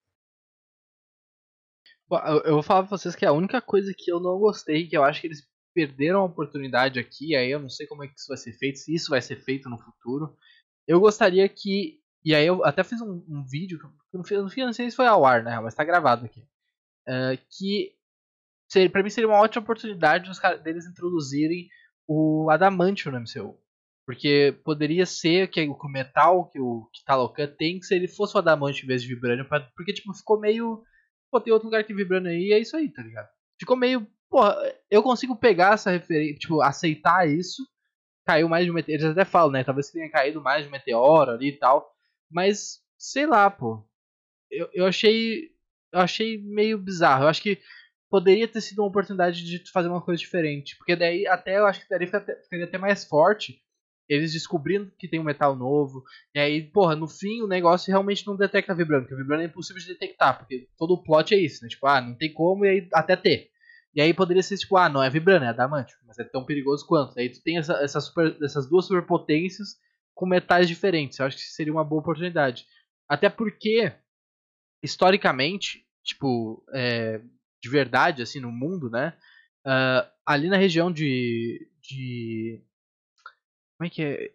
Eu 2.44 2.54
vou 2.54 2.62
falar 2.62 2.82
pra 2.82 2.96
vocês 2.96 3.16
que 3.16 3.26
a 3.26 3.32
única 3.32 3.60
coisa 3.60 3.92
que 3.96 4.12
eu 4.12 4.20
não 4.20 4.38
gostei, 4.38 4.86
que 4.86 4.96
eu 4.96 5.02
acho 5.02 5.20
que 5.20 5.26
eles 5.26 5.42
perderam 5.74 6.20
a 6.20 6.24
oportunidade 6.24 7.00
aqui, 7.00 7.34
aí 7.34 7.50
eu 7.50 7.58
não 7.58 7.68
sei 7.68 7.86
como 7.86 8.04
é 8.04 8.08
que 8.08 8.14
isso 8.16 8.28
vai 8.28 8.36
ser 8.36 8.52
feito, 8.52 8.78
se 8.78 8.94
isso 8.94 9.10
vai 9.10 9.20
ser 9.20 9.36
feito 9.36 9.68
no 9.68 9.78
futuro. 9.78 10.36
Eu 10.86 11.00
gostaria 11.00 11.48
que. 11.48 12.00
E 12.24 12.34
aí 12.34 12.46
eu 12.46 12.64
até 12.64 12.82
fiz 12.82 13.00
um, 13.00 13.24
um 13.28 13.44
vídeo, 13.44 13.78
eu 14.12 14.18
não, 14.18 14.24
fiz, 14.24 14.38
não 14.38 14.72
sei 14.72 14.90
se 14.90 14.96
foi 14.96 15.06
ao 15.06 15.26
ar, 15.26 15.42
né? 15.42 15.60
Mas 15.60 15.74
tá 15.74 15.84
gravado 15.84 16.24
aqui. 16.24 16.40
Uh, 17.06 17.36
que 17.50 17.92
seria, 18.70 18.90
pra 18.90 19.02
mim 19.02 19.10
seria 19.10 19.28
uma 19.28 19.40
ótima 19.40 19.62
oportunidade 19.62 20.28
dos, 20.28 20.40
deles 20.62 20.86
introduzirem 20.86 21.68
o 22.08 22.48
Adamantium 22.50 23.12
no 23.12 23.20
MCU. 23.20 23.58
Porque 24.06 24.58
poderia 24.64 25.06
ser 25.06 25.48
que 25.48 25.66
o 25.66 25.88
metal 25.88 26.50
que 26.50 26.60
o 26.60 26.88
que 26.92 27.04
Talocan 27.04 27.46
tem, 27.46 27.78
que 27.78 27.86
se 27.86 27.94
ele 27.94 28.06
fosse 28.06 28.34
o 28.36 28.38
Adamantium 28.38 28.84
em 28.84 28.88
vez 28.88 29.02
de 29.02 29.08
Vibranium, 29.08 29.46
pra, 29.46 29.60
porque 29.74 29.94
tipo, 29.94 30.12
ficou 30.14 30.38
meio. 30.38 30.82
Pô, 31.30 31.40
tem 31.40 31.52
outro 31.52 31.68
lugar 31.68 31.84
que 31.84 31.94
Vibranium 31.94 32.30
aí 32.30 32.48
e 32.48 32.52
é 32.52 32.58
isso 32.58 32.76
aí, 32.76 32.90
tá 32.90 33.02
ligado? 33.02 33.28
Ficou 33.58 33.76
meio. 33.76 34.06
Porra, 34.28 34.56
eu 34.90 35.02
consigo 35.02 35.36
pegar 35.36 35.74
essa 35.74 35.90
referência, 35.90 36.36
tipo, 36.36 36.60
aceitar 36.60 37.28
isso. 37.28 37.62
Caiu 38.24 38.48
mais 38.48 38.64
de 38.64 38.70
um 38.70 38.74
meteoro. 38.74 39.02
Eles 39.02 39.12
até 39.12 39.24
falam, 39.24 39.50
né? 39.50 39.64
Talvez 39.64 39.90
tenha 39.90 40.10
caído 40.10 40.40
mais 40.40 40.62
de 40.62 40.68
um 40.68 40.72
meteoro 40.72 41.32
ali 41.32 41.48
e 41.48 41.58
tal. 41.58 41.94
Mas, 42.30 42.80
sei 42.98 43.26
lá, 43.26 43.50
pô. 43.50 43.84
Eu, 44.50 44.68
eu 44.72 44.86
achei. 44.86 45.50
Eu 45.92 46.00
achei 46.00 46.38
meio 46.38 46.78
bizarro. 46.78 47.24
Eu 47.24 47.28
acho 47.28 47.42
que 47.42 47.60
poderia 48.10 48.48
ter 48.48 48.60
sido 48.60 48.80
uma 48.80 48.88
oportunidade 48.88 49.44
de 49.44 49.70
fazer 49.70 49.88
uma 49.88 50.00
coisa 50.00 50.18
diferente. 50.18 50.76
Porque 50.76 50.96
daí 50.96 51.26
até 51.26 51.58
eu 51.58 51.66
acho 51.66 51.80
que 51.80 51.88
daí 51.88 52.06
ficaria 52.06 52.64
até 52.64 52.78
mais 52.78 53.04
forte. 53.04 53.60
Eles 54.08 54.32
descobrindo 54.32 54.92
que 54.98 55.08
tem 55.08 55.18
um 55.18 55.24
metal 55.24 55.56
novo. 55.56 56.02
E 56.34 56.38
aí, 56.38 56.62
porra, 56.62 56.94
no 56.94 57.08
fim 57.08 57.42
o 57.42 57.46
negócio 57.46 57.90
realmente 57.90 58.26
não 58.26 58.36
detecta 58.36 58.74
vibrando. 58.74 59.02
Porque 59.02 59.16
vibrando 59.16 59.42
é 59.42 59.46
impossível 59.46 59.82
de 59.82 59.88
detectar. 59.88 60.38
Porque 60.38 60.68
todo 60.78 60.94
o 60.94 61.02
plot 61.02 61.34
é 61.34 61.38
isso, 61.38 61.62
né? 61.62 61.68
Tipo, 61.68 61.86
ah, 61.86 62.00
não 62.00 62.14
tem 62.14 62.32
como 62.32 62.64
e 62.64 62.68
aí 62.68 62.88
até 62.92 63.16
ter. 63.16 63.50
E 63.94 64.00
aí 64.00 64.12
poderia 64.12 64.42
ser 64.42 64.58
tipo, 64.58 64.76
ah, 64.76 64.88
não 64.88 65.02
é 65.02 65.08
vibrando, 65.08 65.44
é 65.44 65.48
adamantio. 65.48 65.96
Mas 66.06 66.18
é 66.18 66.24
tão 66.24 66.44
perigoso 66.44 66.86
quanto. 66.86 67.18
Aí 67.18 67.28
tu 67.28 67.42
tem 67.42 67.58
essa, 67.58 67.74
essa 67.74 68.00
super, 68.00 68.36
essas 68.42 68.68
duas 68.68 68.86
superpotências 68.86 69.76
com 70.14 70.26
metais 70.26 70.66
diferentes. 70.66 71.18
Eu 71.18 71.26
acho 71.26 71.36
que 71.36 71.42
seria 71.42 71.72
uma 71.72 71.84
boa 71.84 72.00
oportunidade. 72.00 72.66
Até 73.08 73.28
porque, 73.28 73.92
historicamente, 74.82 75.86
tipo, 76.02 76.64
é, 76.72 77.20
de 77.62 77.68
verdade, 77.68 78.22
assim, 78.22 78.40
no 78.40 78.50
mundo, 78.50 78.90
né? 78.90 79.16
Uh, 79.64 80.06
ali 80.26 80.48
na 80.48 80.56
região 80.56 80.92
de, 80.92 81.66
de. 81.80 82.62
Como 83.76 83.86
é 83.86 83.90
que 83.90 84.02
é? 84.02 84.32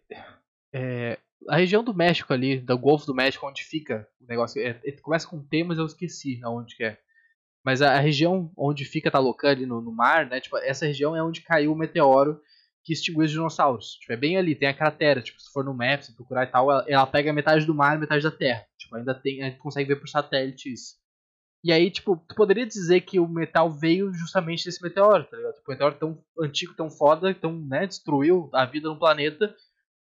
é? 0.72 1.18
A 1.48 1.56
região 1.56 1.82
do 1.82 1.94
México 1.94 2.32
ali, 2.32 2.58
do 2.58 2.76
Golfo 2.76 3.06
do 3.06 3.14
México, 3.14 3.46
onde 3.46 3.62
fica 3.62 4.08
o 4.20 4.26
negócio. 4.26 4.60
É, 4.60 4.80
é, 4.84 4.92
começa 5.00 5.28
com 5.28 5.42
T, 5.42 5.64
mas 5.64 5.78
eu 5.78 5.86
esqueci 5.86 6.40
aonde 6.42 6.76
que 6.76 6.84
é. 6.84 6.98
Mas 7.64 7.82
a, 7.82 7.94
a 7.94 8.00
região 8.00 8.50
onde 8.56 8.84
fica 8.84 9.10
Talocan 9.10 9.50
ali 9.50 9.66
no, 9.66 9.80
no, 9.80 9.92
mar, 9.92 10.26
né? 10.26 10.40
Tipo, 10.40 10.56
essa 10.58 10.86
região 10.86 11.14
é 11.14 11.22
onde 11.22 11.42
caiu 11.42 11.72
o 11.72 11.76
meteoro 11.76 12.40
que 12.82 12.92
extinguiu 12.92 13.24
os 13.24 13.30
dinossauros. 13.30 13.98
Tipo, 14.00 14.12
é 14.14 14.16
bem 14.16 14.36
ali, 14.38 14.54
tem 14.54 14.68
a 14.68 14.74
cratera. 14.74 15.20
Tipo, 15.20 15.40
se 15.40 15.52
for 15.52 15.64
no 15.64 15.74
map, 15.74 16.02
se 16.02 16.14
procurar 16.14 16.44
e 16.44 16.46
tal, 16.46 16.70
ela, 16.70 16.84
ela 16.88 17.06
pega 17.06 17.32
metade 17.32 17.66
do 17.66 17.74
mar 17.74 17.96
e 17.96 18.00
metade 18.00 18.22
da 18.22 18.30
terra. 18.30 18.64
Tipo, 18.78 18.96
ainda 18.96 19.14
tem. 19.14 19.42
A 19.42 19.46
gente 19.46 19.58
consegue 19.58 19.88
ver 19.88 20.00
por 20.00 20.08
satélite 20.08 20.72
isso. 20.72 20.98
E 21.62 21.70
aí, 21.72 21.90
tipo, 21.90 22.16
tu 22.16 22.34
poderia 22.34 22.66
dizer 22.66 23.02
que 23.02 23.20
o 23.20 23.28
metal 23.28 23.70
veio 23.70 24.12
justamente 24.14 24.64
desse 24.64 24.82
meteoro, 24.82 25.24
tá 25.24 25.36
ligado? 25.36 25.54
Tipo, 25.54 25.70
o 25.70 25.72
meteoro 25.72 25.94
tão 25.96 26.24
antigo, 26.40 26.74
tão 26.74 26.88
foda, 26.90 27.34
tão, 27.34 27.52
né, 27.52 27.86
destruiu 27.86 28.48
a 28.54 28.64
vida 28.64 28.88
no 28.88 28.98
planeta. 28.98 29.54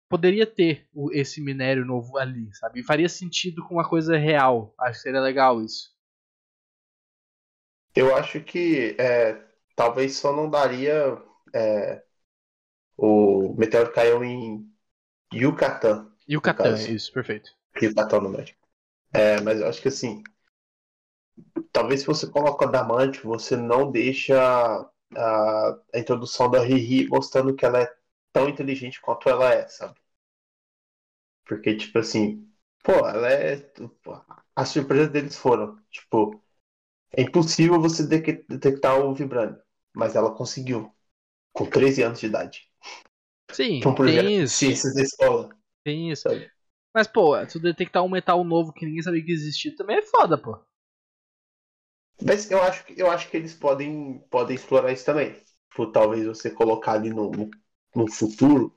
Poderia 0.08 0.46
ter 0.46 0.88
esse 1.12 1.42
minério 1.42 1.86
novo 1.86 2.18
ali, 2.18 2.54
sabe? 2.56 2.80
E 2.80 2.84
faria 2.84 3.10
sentido 3.10 3.64
com 3.64 3.76
uma 3.76 3.88
coisa 3.88 4.16
real. 4.16 4.74
Acho 4.80 4.94
que 4.94 5.04
seria 5.04 5.22
legal 5.22 5.62
isso. 5.64 5.90
Eu 7.96 8.16
acho 8.16 8.42
que 8.42 8.96
é, 9.00 9.42
talvez 9.76 10.18
só 10.18 10.36
não 10.36 10.50
daria. 10.50 11.18
É, 11.54 12.04
o 12.98 13.54
meteoro 13.58 13.92
caiu 13.94 14.24
em 14.24 14.70
Yucatán. 15.34 16.12
Yucatán, 16.30 16.76
isso, 16.76 17.12
perfeito. 17.12 17.52
Yucatán 17.82 18.22
no 18.22 18.30
México. 18.30 18.60
É, 19.14 19.42
mas 19.42 19.60
eu 19.60 19.68
acho 19.68 19.82
que 19.82 19.88
assim, 19.88 20.24
talvez 21.72 22.02
se 22.02 22.08
você 22.08 22.28
coloca 22.30 22.66
Adamante, 22.66 23.22
você 23.22 23.56
não 23.56 23.92
deixa 23.92 24.38
a, 25.16 25.70
a 25.94 26.00
introdução 26.00 26.50
da 26.50 26.60
Riri 26.60 27.08
mostrando 27.08 27.56
que 27.56 27.66
ela 27.66 27.82
é 27.82 27.96
tão 28.32 28.48
inteligente 28.50 29.02
quanto 29.02 29.30
ela 29.30 29.54
é, 29.54 29.68
sabe? 29.68 30.00
Porque, 31.46 31.76
tipo 31.76 31.98
assim, 32.00 32.48
pô, 32.84 32.92
ela 33.08 33.32
é. 33.32 33.72
As 34.56 34.70
surpresas 34.70 35.10
deles 35.10 35.36
foram, 35.38 35.78
tipo, 35.90 36.42
é 37.12 37.22
impossível 37.22 37.80
você 37.80 38.06
detectar 38.06 39.00
o 39.00 39.14
Vibranium, 39.14 39.58
mas 39.94 40.16
ela 40.16 40.34
conseguiu, 40.34 40.92
com 41.52 41.66
13 41.66 42.04
anos 42.04 42.20
de 42.20 42.28
idade. 42.28 42.70
Sim, 43.52 43.82
um 43.86 43.96
tem 43.96 44.42
isso. 44.42 44.58
Ciências 44.58 44.94
da 44.94 45.02
escola. 45.02 45.50
Tem 45.84 46.12
isso. 46.12 46.24
Sabe? 46.24 46.50
Mas, 46.94 47.08
pô, 47.08 47.34
se 47.48 47.60
detectar 47.60 48.04
um 48.04 48.10
metal 48.10 48.44
novo 48.44 48.74
que 48.74 48.86
ninguém 48.86 49.02
sabia 49.02 49.24
que 49.24 49.32
existia, 49.32 49.76
também 49.76 49.98
é 49.98 50.02
foda, 50.02 50.38
pô. 50.38 50.58
Mas 52.22 52.50
eu 52.52 52.62
acho, 52.62 52.84
eu 52.96 53.10
acho 53.10 53.30
que 53.30 53.38
eles 53.38 53.54
podem, 53.54 54.20
podem 54.30 54.56
explorar 54.56 54.92
isso 54.92 55.06
também. 55.06 55.34
Tipo, 55.70 55.92
talvez 55.92 56.26
você 56.26 56.50
colocar 56.50 56.94
ali 56.94 57.10
no, 57.10 57.32
no, 57.32 57.50
no 57.96 58.12
futuro, 58.12 58.76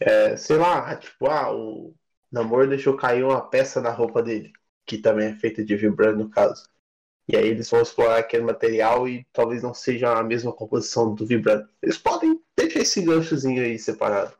é, 0.00 0.36
sei 0.36 0.56
lá, 0.56 0.96
tipo, 0.96 1.26
ah, 1.28 1.52
o 1.54 1.94
Namor 2.30 2.68
deixou 2.68 2.96
cair 2.96 3.24
uma 3.24 3.48
peça 3.48 3.80
na 3.80 3.90
roupa 3.90 4.22
dele, 4.22 4.52
que 4.86 4.98
também 4.98 5.28
é 5.28 5.34
feita 5.34 5.64
de 5.64 5.76
vibrânio 5.76 6.24
no 6.24 6.30
caso. 6.30 6.68
E 7.28 7.36
aí 7.36 7.46
eles 7.46 7.70
vão 7.70 7.80
explorar 7.80 8.18
aquele 8.18 8.44
material 8.44 9.08
e 9.08 9.24
talvez 9.32 9.62
não 9.62 9.72
seja 9.72 10.18
a 10.18 10.22
mesma 10.22 10.52
composição 10.52 11.14
do 11.14 11.24
vibrânio. 11.24 11.68
Eles 11.82 11.96
podem 11.96 12.40
deixar 12.56 12.80
esse 12.80 13.02
ganchozinho 13.02 13.62
aí 13.62 13.78
separado. 13.78 14.36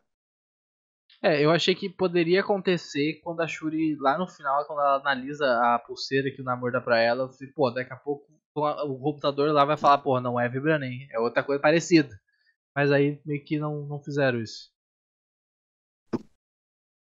É, 1.22 1.40
eu 1.44 1.52
achei 1.52 1.74
que 1.74 1.88
poderia 1.88 2.40
acontecer 2.40 3.20
quando 3.22 3.40
a 3.40 3.46
Shuri, 3.46 3.94
lá 3.96 4.18
no 4.18 4.26
final, 4.26 4.64
quando 4.66 4.80
ela 4.80 4.96
analisa 4.96 5.46
a 5.46 5.78
pulseira 5.78 6.32
que 6.32 6.42
o 6.42 6.44
Namor 6.44 6.72
dá 6.72 6.80
pra 6.80 6.98
ela, 7.00 7.24
eu 7.24 7.28
falei, 7.28 7.52
pô, 7.52 7.70
daqui 7.70 7.92
a 7.92 7.96
pouco 7.96 8.26
o 8.54 8.98
computador 8.98 9.50
lá 9.52 9.64
vai 9.64 9.76
falar, 9.76 9.98
pô, 9.98 10.20
não 10.20 10.38
é 10.38 10.48
Vibranem, 10.48 11.08
é 11.10 11.18
outra 11.20 11.42
coisa 11.42 11.62
parecida. 11.62 12.20
Mas 12.74 12.90
aí 12.90 13.20
meio 13.24 13.42
que 13.44 13.58
não, 13.58 13.86
não 13.86 14.02
fizeram 14.02 14.40
isso. 14.40 14.70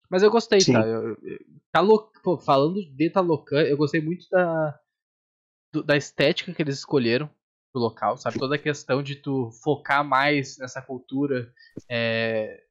Mas 0.08 0.22
eu 0.22 0.30
gostei, 0.30 0.60
Sim. 0.60 0.72
tá? 0.72 0.86
Eu, 0.86 1.10
eu, 1.22 1.38
Talo, 1.70 2.10
pô, 2.22 2.38
falando 2.38 2.82
de 2.82 3.10
Talocan, 3.10 3.60
eu 3.60 3.76
gostei 3.76 4.00
muito 4.00 4.26
da, 4.30 4.80
do, 5.72 5.82
da 5.82 5.96
estética 5.96 6.52
que 6.52 6.62
eles 6.62 6.78
escolheram. 6.78 7.30
do 7.74 7.80
local, 7.80 8.16
sabe? 8.16 8.38
Toda 8.38 8.54
a 8.54 8.58
questão 8.58 9.02
de 9.02 9.16
tu 9.16 9.50
focar 9.62 10.04
mais 10.04 10.58
nessa 10.58 10.80
cultura 10.80 11.52
é... 11.88 12.64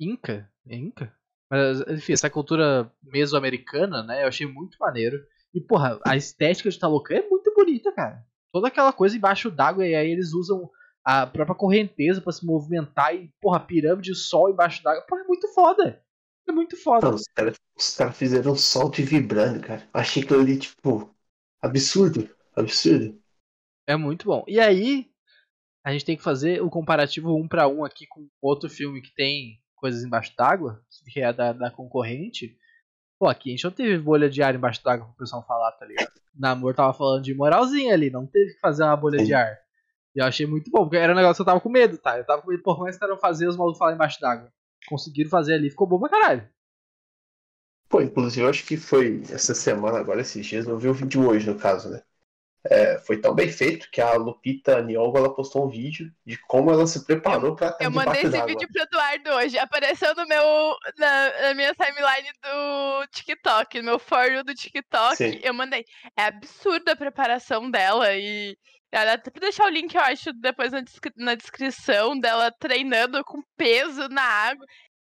inca, 0.00 0.50
é 0.68 0.76
inca? 0.76 1.12
Mas, 1.50 1.80
enfim, 1.88 2.12
essa 2.12 2.30
cultura 2.30 2.92
mesoamericana, 3.02 4.02
né? 4.02 4.22
Eu 4.22 4.28
achei 4.28 4.46
muito 4.46 4.76
maneiro. 4.80 5.24
E, 5.54 5.60
porra, 5.60 6.00
a 6.04 6.16
estética 6.16 6.68
de 6.68 6.78
Talocan 6.78 7.14
é 7.14 7.28
muito 7.28 7.52
bonita, 7.54 7.92
cara. 7.92 8.24
Toda 8.52 8.68
aquela 8.68 8.92
coisa 8.92 9.16
embaixo 9.16 9.50
d'água, 9.50 9.86
e 9.86 9.94
aí 9.94 10.10
eles 10.10 10.32
usam 10.32 10.68
a 11.04 11.26
própria 11.26 11.54
correnteza 11.54 12.20
para 12.20 12.32
se 12.32 12.44
movimentar 12.44 13.14
e, 13.14 13.32
porra, 13.40 13.60
pirâmide 13.60 14.10
de 14.10 14.18
sol 14.18 14.50
embaixo 14.50 14.82
d'água. 14.82 15.02
Porra, 15.02 15.22
é 15.22 15.26
muito 15.26 15.48
foda. 15.54 16.02
É 16.48 16.52
muito 16.52 16.76
foda. 16.76 17.08
Não, 17.08 17.14
os 17.14 17.24
caras 17.34 17.56
cara 17.96 18.12
fizeram 18.12 18.52
um 18.52 18.56
sol 18.56 18.90
de 18.90 19.02
vibrando, 19.02 19.60
cara. 19.60 19.88
Achei 19.92 20.22
aquilo 20.22 20.40
ali, 20.40 20.58
tipo, 20.58 21.15
absurdo. 21.62 22.28
Absurdo. 22.54 23.20
É 23.86 23.96
muito 23.96 24.26
bom. 24.26 24.44
E 24.48 24.58
aí, 24.58 25.10
a 25.84 25.92
gente 25.92 26.04
tem 26.04 26.16
que 26.16 26.22
fazer 26.22 26.62
o 26.62 26.70
comparativo 26.70 27.36
um 27.36 27.46
para 27.46 27.68
um 27.68 27.84
aqui 27.84 28.06
com 28.06 28.28
outro 28.40 28.68
filme 28.68 29.00
que 29.00 29.14
tem 29.14 29.60
coisas 29.76 30.02
embaixo 30.02 30.34
d'água, 30.36 30.82
que 31.12 31.20
é 31.20 31.32
da, 31.32 31.52
da 31.52 31.70
concorrente. 31.70 32.56
Pô, 33.18 33.28
aqui 33.28 33.50
a 33.50 33.52
gente 33.52 33.64
não 33.64 33.70
teve 33.70 33.98
bolha 33.98 34.28
de 34.28 34.42
ar 34.42 34.54
embaixo 34.54 34.82
d'água 34.82 35.06
pro 35.06 35.16
pessoal 35.16 35.46
falar, 35.46 35.72
tá 35.72 35.86
ligado? 35.86 36.10
Namor 36.34 36.74
tava 36.74 36.92
falando 36.92 37.22
de 37.22 37.34
moralzinha 37.34 37.94
ali, 37.94 38.10
não 38.10 38.26
teve 38.26 38.54
que 38.54 38.60
fazer 38.60 38.82
uma 38.82 38.96
bolha 38.96 39.20
Sim. 39.20 39.26
de 39.26 39.34
ar. 39.34 39.58
E 40.14 40.18
eu 40.18 40.24
achei 40.24 40.46
muito 40.46 40.70
bom, 40.70 40.80
porque 40.80 40.96
era 40.96 41.12
um 41.12 41.16
negócio 41.16 41.36
que 41.36 41.42
eu 41.42 41.46
tava 41.46 41.60
com 41.60 41.68
medo, 41.68 41.98
tá? 41.98 42.18
Eu 42.18 42.24
tava 42.24 42.42
com 42.42 42.50
medo, 42.50 42.62
por 42.62 42.80
mais 42.80 42.98
que 42.98 43.04
eram 43.04 43.18
fazer 43.18 43.46
os 43.46 43.56
malucos 43.56 43.78
falar 43.78 43.94
embaixo 43.94 44.20
d'água. 44.20 44.52
Conseguiram 44.88 45.30
fazer 45.30 45.54
ali, 45.54 45.70
ficou 45.70 45.86
bom 45.86 45.98
pra 45.98 46.08
caralho. 46.08 46.48
Pô, 47.88 48.00
inclusive 48.00 48.44
eu 48.44 48.50
acho 48.50 48.64
que 48.64 48.76
foi 48.76 49.22
essa 49.30 49.54
semana, 49.54 49.98
agora 49.98 50.20
esses 50.20 50.44
dias, 50.44 50.66
eu 50.66 50.78
vi 50.78 50.88
o 50.88 50.94
vídeo 50.94 51.28
hoje, 51.28 51.48
no 51.48 51.58
caso, 51.58 51.88
né? 51.88 52.02
É, 52.68 52.98
foi 52.98 53.20
tão 53.20 53.32
bem 53.32 53.48
feito 53.48 53.88
que 53.90 54.00
a 54.00 54.14
Lupita 54.14 54.82
Nyong'o 54.82 55.16
ela 55.16 55.32
postou 55.32 55.66
um 55.66 55.68
vídeo 55.68 56.12
de 56.24 56.36
como 56.48 56.70
ela 56.70 56.84
se 56.86 57.04
preparou 57.04 57.54
para 57.54 57.76
Eu 57.80 57.92
mandei 57.92 58.22
esse 58.22 58.44
vídeo 58.44 58.68
pro 58.72 58.82
Eduardo 58.82 59.30
hoje, 59.34 59.56
apareceu 59.56 60.12
no 60.16 60.26
meu 60.26 60.76
na, 60.98 61.42
na 61.42 61.54
minha 61.54 61.72
timeline 61.74 62.28
do 62.42 63.06
TikTok, 63.12 63.78
no 63.78 63.84
meu 63.84 63.98
for 64.00 64.42
do 64.44 64.52
TikTok, 64.52 65.16
Sim. 65.16 65.38
eu 65.42 65.54
mandei. 65.54 65.84
É 66.16 66.24
absurda 66.24 66.92
a 66.92 66.96
preparação 66.96 67.70
dela 67.70 68.12
e 68.14 68.56
ela 68.90 69.12
até 69.12 69.30
pra 69.30 69.40
deixar 69.40 69.66
o 69.66 69.70
link, 69.70 69.94
eu 69.94 70.00
acho, 70.00 70.32
depois 70.32 70.72
na, 70.72 70.80
descri 70.80 71.12
na 71.16 71.34
descrição 71.34 72.18
dela 72.18 72.50
treinando 72.58 73.22
com 73.24 73.42
peso 73.56 74.08
na 74.08 74.22
água. 74.22 74.64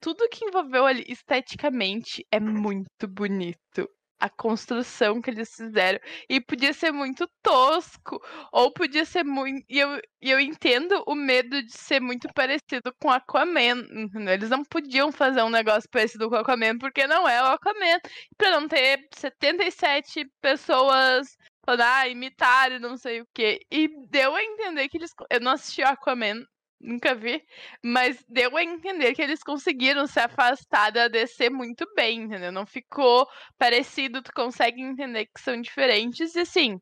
Tudo 0.03 0.27
que 0.27 0.43
envolveu 0.43 0.85
ali 0.85 1.05
esteticamente 1.07 2.27
é 2.29 2.37
muito 2.37 3.07
bonito 3.07 3.87
a 4.19 4.29
construção 4.29 5.21
que 5.21 5.29
eles 5.29 5.55
fizeram. 5.55 5.97
E 6.29 6.41
podia 6.41 6.73
ser 6.73 6.91
muito 6.91 7.25
tosco, 7.41 8.21
ou 8.51 8.73
podia 8.73 9.05
ser 9.05 9.23
muito. 9.23 9.65
E 9.69 9.79
eu, 9.79 10.01
e 10.21 10.29
eu 10.29 10.41
entendo 10.41 11.01
o 11.07 11.15
medo 11.15 11.63
de 11.63 11.71
ser 11.71 12.01
muito 12.01 12.27
parecido 12.33 12.93
com 13.01 13.09
Aquaman. 13.09 13.85
Eles 14.29 14.49
não 14.49 14.65
podiam 14.65 15.09
fazer 15.09 15.41
um 15.41 15.49
negócio 15.49 15.89
parecido 15.89 16.29
com 16.29 16.35
Aquaman, 16.35 16.77
porque 16.77 17.07
não 17.07 17.25
é 17.25 17.41
o 17.41 17.53
Aquaman. 17.53 17.99
Pra 18.37 18.51
não 18.51 18.67
ter 18.67 19.07
77 19.15 20.25
pessoas 20.41 21.37
falando, 21.65 21.81
ah, 21.81 22.07
imitaram, 22.09 22.77
não 22.77 22.97
sei 22.97 23.21
o 23.21 23.27
quê. 23.33 23.61
E 23.71 23.87
deu 24.09 24.35
a 24.35 24.43
entender 24.43 24.89
que 24.89 24.97
eles. 24.97 25.11
Eu 25.31 25.39
não 25.39 25.53
assisti 25.53 25.81
Aquaman, 25.81 26.43
nunca 26.83 27.15
vi, 27.15 27.43
mas 27.83 28.23
deu 28.27 28.55
a 28.57 28.63
entender 28.63 29.15
que 29.15 29.21
eles 29.21 29.41
conseguiram 29.41 30.05
se 30.05 30.19
afastar 30.19 30.91
da 30.91 31.07
DC 31.07 31.49
muito 31.49 31.85
bem, 31.95 32.23
entendeu? 32.23 32.51
Não 32.51 32.65
ficou 32.65 33.27
parecido, 33.57 34.21
tu 34.21 34.31
consegue 34.33 34.81
entender 34.81 35.25
que 35.25 35.41
são 35.41 35.59
diferentes 35.59 36.35
e 36.35 36.41
assim. 36.41 36.79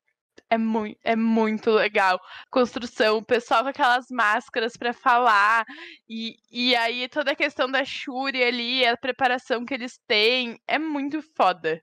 É 0.50 0.58
muito, 0.58 1.00
é 1.04 1.16
muito 1.16 1.72
legal. 1.72 2.20
Construção, 2.50 3.18
o 3.18 3.26
pessoal 3.26 3.64
com 3.64 3.70
aquelas 3.70 4.08
máscaras 4.10 4.76
para 4.76 4.92
falar. 4.92 5.66
E, 6.10 6.36
e 6.52 6.76
aí 6.76 7.08
toda 7.08 7.32
a 7.32 7.36
questão 7.36 7.72
da 7.72 7.86
Shuri 7.86 8.44
ali, 8.44 8.86
a 8.86 8.98
preparação 8.98 9.66
que 9.66 9.74
eles 9.74 9.98
têm. 10.08 10.60
É 10.68 10.78
muito 10.78 11.22
foda. 11.38 11.82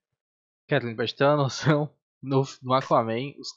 Kathleen, 0.68 0.96
pra 0.96 1.06
te 1.06 1.16
ter 1.16 1.24
uma 1.24 1.36
noção, 1.36 1.90
no, 2.22 2.42
no 2.62 2.74
Aquaman, 2.74 3.32
os 3.38 3.48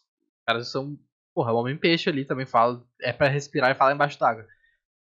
caras 0.46 0.72
são 0.72 0.98
Porra, 1.34 1.54
o 1.54 1.58
Homem-Peixe 1.58 2.10
ali 2.10 2.26
também 2.26 2.46
fala. 2.46 2.86
É 3.02 3.14
para 3.14 3.30
respirar 3.30 3.72
e 3.72 3.76
falar 3.76 3.94
embaixo 3.94 4.20
d'água. 4.20 4.46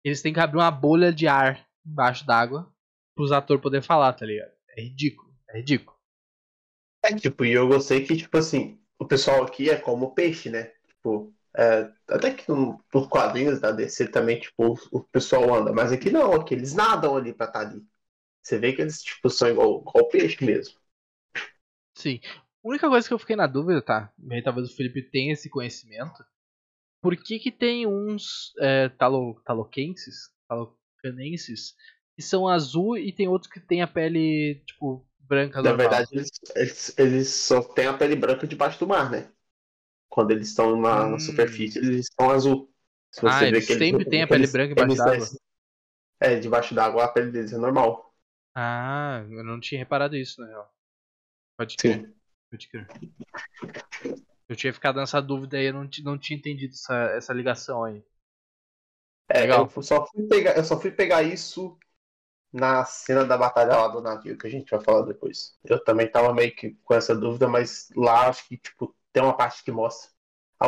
Eles 0.04 0.22
têm 0.22 0.34
que 0.34 0.40
abrir 0.40 0.58
uma 0.58 0.72
bolha 0.72 1.14
de 1.14 1.28
ar 1.28 1.66
embaixo 1.86 2.26
d'água 2.26 2.72
pros 3.16 3.32
atores 3.32 3.62
poderem 3.62 3.84
falar, 3.84 4.14
tá 4.14 4.26
ligado? 4.26 4.52
É 4.70 4.82
ridículo. 4.82 5.34
É 5.50 5.58
ridículo. 5.58 5.98
É, 7.04 7.16
tipo, 7.16 7.46
e 7.46 7.52
eu 7.52 7.68
gostei 7.68 8.06
que, 8.06 8.16
tipo 8.16 8.38
assim, 8.38 8.80
o 9.00 9.06
pessoal 9.06 9.44
aqui 9.44 9.70
é 9.70 9.78
como 9.78 10.14
peixe, 10.14 10.50
né? 10.50 10.72
Tipo, 10.88 11.34
é, 11.56 11.92
até 12.08 12.34
que 12.34 12.50
nos 12.50 13.08
quadrinhos 13.10 13.60
da 13.60 13.72
DC 13.72 14.08
também, 14.10 14.40
tipo, 14.40 14.74
o, 14.74 15.00
o, 15.00 15.04
pessoal 15.04 15.54
anda, 15.54 15.74
mas 15.74 15.92
aqui 15.92 16.10
não, 16.10 16.34
aqui 16.34 16.54
eles 16.54 16.74
nadam 16.74 17.18
ali 17.18 17.34
pra 17.34 17.48
estar 17.48 17.66
tá 17.66 17.68
ali. 17.68 17.86
Você 18.42 18.58
vê 18.60 18.74
que 18.74 18.82
eles, 18.82 19.02
tipo, 19.02 19.30
são 19.30 19.50
igual, 19.50 19.82
igual 19.82 20.08
peixe 20.10 20.44
mesmo. 20.44 20.80
Sim. 21.98 22.20
A 22.64 22.68
única 22.68 22.88
coisa 22.88 23.08
que 23.08 23.14
eu 23.14 23.20
fiquei 23.20 23.36
na 23.36 23.48
dúvida, 23.48 23.82
tá? 23.82 24.14
Talvez 24.44 24.70
o 24.70 24.76
Felipe 24.76 25.02
tenha 25.02 25.34
esse 25.34 25.50
conhecimento. 25.50 26.24
Por 27.02 27.18
que 27.18 27.40
que 27.40 27.52
tem 27.52 27.88
uns 27.88 28.54
é, 28.60 28.90
talo, 28.90 29.42
taloquenses, 29.44 30.30
talocanenses, 30.48 31.76
que 32.16 32.22
são 32.22 32.48
azul 32.48 32.96
e 32.96 33.12
tem 33.12 33.28
outros 33.28 33.52
que 33.52 33.60
tem 33.60 33.82
a 33.82 33.88
pele, 33.88 34.62
tipo, 34.68 35.04
branca 35.20 35.62
Na 35.64 35.72
normal? 35.72 35.90
verdade, 35.90 36.10
eles, 36.12 36.30
eles, 36.56 37.00
eles, 37.00 37.28
só 37.30 37.64
têm 37.64 37.88
a 37.88 37.98
pele 37.98 38.16
branca 38.16 38.46
debaixo 38.46 38.80
do 38.80 38.88
mar, 38.88 39.10
né? 39.10 39.32
Quando 40.08 40.30
eles 40.30 40.50
estão 40.50 40.80
na, 40.80 41.08
hum. 41.08 41.12
na 41.12 41.20
superfície, 41.20 41.80
eles 41.80 42.08
estão 42.10 42.30
azul. 42.30 42.72
Se 43.12 43.26
ah, 43.26 43.48
eles 43.48 43.66
sempre 43.66 44.06
têm 44.06 44.22
a 44.22 44.28
pele 44.28 44.46
branca 44.46 44.76
debaixo 44.76 44.98
d'água? 44.98 45.28
É, 46.20 46.40
debaixo 46.40 46.76
d'água 46.76 47.06
a 47.06 47.08
pele 47.08 47.32
deles 47.32 47.52
é 47.52 47.58
normal. 47.58 48.14
Ah, 48.54 49.26
eu 49.30 49.44
não 49.44 49.60
tinha 49.60 49.80
reparado 49.80 50.16
isso, 50.16 50.40
na 50.40 50.48
real. 50.48 50.72
Pode 51.58 51.78
crer. 51.78 52.06
Sim. 52.06 52.21
Pode 52.52 52.68
crer. 52.68 52.88
Eu 54.50 54.56
tinha 54.58 54.74
ficado 54.74 54.98
nessa 54.98 55.22
dúvida 55.22 55.56
aí, 55.56 55.68
eu 55.68 55.74
não, 55.74 55.90
não 56.04 56.18
tinha 56.18 56.38
entendido 56.38 56.74
essa, 56.74 56.96
essa 57.16 57.34
ligação 57.34 57.86
aí. 57.86 58.04
É, 59.30 59.42
Legal. 59.42 59.72
Eu 59.74 59.82
só, 59.82 60.06
fui 60.06 60.28
pegar, 60.28 60.58
eu 60.58 60.64
só 60.66 60.78
fui 60.78 60.92
pegar 60.92 61.24
isso 61.24 61.80
na 62.52 62.84
cena 62.84 63.24
da 63.24 63.38
batalha 63.38 63.78
lá 63.78 63.88
do 63.88 64.02
navio, 64.02 64.38
que 64.38 64.46
a 64.46 64.50
gente 64.50 64.70
vai 64.70 64.82
falar 64.82 65.06
depois. 65.06 65.58
Eu 65.64 65.82
também 65.82 66.12
tava 66.12 66.34
meio 66.34 66.54
que 66.54 66.72
com 66.84 66.94
essa 66.94 67.16
dúvida, 67.16 67.48
mas 67.48 67.88
lá 67.96 68.28
acho 68.28 68.46
que 68.50 68.58
tipo, 68.58 68.94
tem 69.14 69.24
uma 69.24 69.38
parte 69.38 69.64
que 69.64 69.72
mostra. 69.72 70.12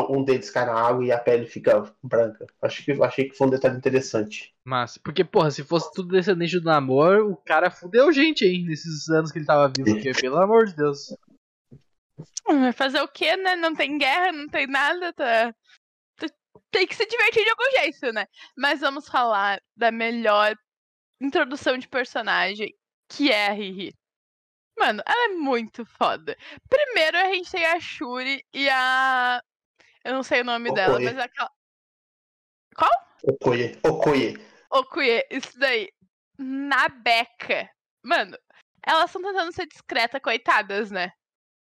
Um 0.09 0.23
deles 0.23 0.49
cai 0.49 0.65
na 0.65 0.73
água 0.73 1.05
e 1.05 1.11
a 1.11 1.19
pele 1.19 1.45
fica 1.45 1.93
branca. 2.01 2.47
Acho 2.61 2.83
que, 2.83 2.93
achei 3.03 3.29
que 3.29 3.37
foi 3.37 3.45
um 3.45 3.49
detalhe 3.51 3.77
interessante. 3.77 4.55
Mas, 4.63 4.97
porque, 4.97 5.23
porra, 5.23 5.51
se 5.51 5.63
fosse 5.63 5.93
tudo 5.93 6.09
descendente 6.09 6.59
do 6.59 6.65
namoro, 6.65 7.31
o 7.31 7.35
cara 7.35 7.69
fudeu 7.69 8.11
gente, 8.11 8.43
hein, 8.43 8.65
nesses 8.65 9.07
anos 9.09 9.31
que 9.31 9.37
ele 9.37 9.45
tava 9.45 9.67
vivo. 9.67 9.93
Porque, 9.93 10.11
pelo 10.13 10.37
amor 10.37 10.65
de 10.65 10.75
Deus. 10.75 11.15
Vai 12.45 12.71
fazer 12.71 13.01
o 13.01 13.07
quê, 13.07 13.35
né? 13.37 13.55
Não 13.55 13.75
tem 13.75 13.97
guerra, 13.97 14.31
não 14.31 14.47
tem 14.47 14.67
nada, 14.67 15.13
tá? 15.13 15.53
Tem 16.69 16.87
que 16.87 16.95
se 16.95 17.05
divertir 17.05 17.43
de 17.43 17.49
algum 17.49 17.71
jeito, 17.71 18.11
né? 18.13 18.27
Mas 18.57 18.79
vamos 18.79 19.07
falar 19.07 19.61
da 19.75 19.91
melhor 19.91 20.55
introdução 21.21 21.77
de 21.77 21.87
personagem, 21.87 22.75
que 23.07 23.31
é 23.31 23.47
a 23.47 23.51
Riri. 23.53 23.95
Mano, 24.77 25.01
ela 25.05 25.25
é 25.25 25.35
muito 25.35 25.85
foda. 25.85 26.35
Primeiro 26.67 27.17
a 27.17 27.25
gente 27.25 27.51
tem 27.51 27.65
a 27.65 27.79
Shuri 27.79 28.43
e 28.53 28.69
a. 28.69 29.41
Eu 30.03 30.13
não 30.13 30.23
sei 30.23 30.41
o 30.41 30.45
nome 30.45 30.69
Okoye. 30.69 30.85
dela, 30.85 30.99
mas 30.99 31.17
aquela. 31.17 31.51
Qual? 32.75 32.91
Okoye. 33.23 33.79
Okoye. 33.83 34.47
Okoye, 34.71 35.27
isso 35.29 35.57
daí. 35.59 35.89
Na 36.37 36.89
beca. 36.89 37.69
Mano, 38.03 38.37
elas 38.85 39.05
estão 39.05 39.21
tentando 39.21 39.53
ser 39.53 39.67
discretas, 39.67 40.21
coitadas, 40.21 40.91
né? 40.91 41.11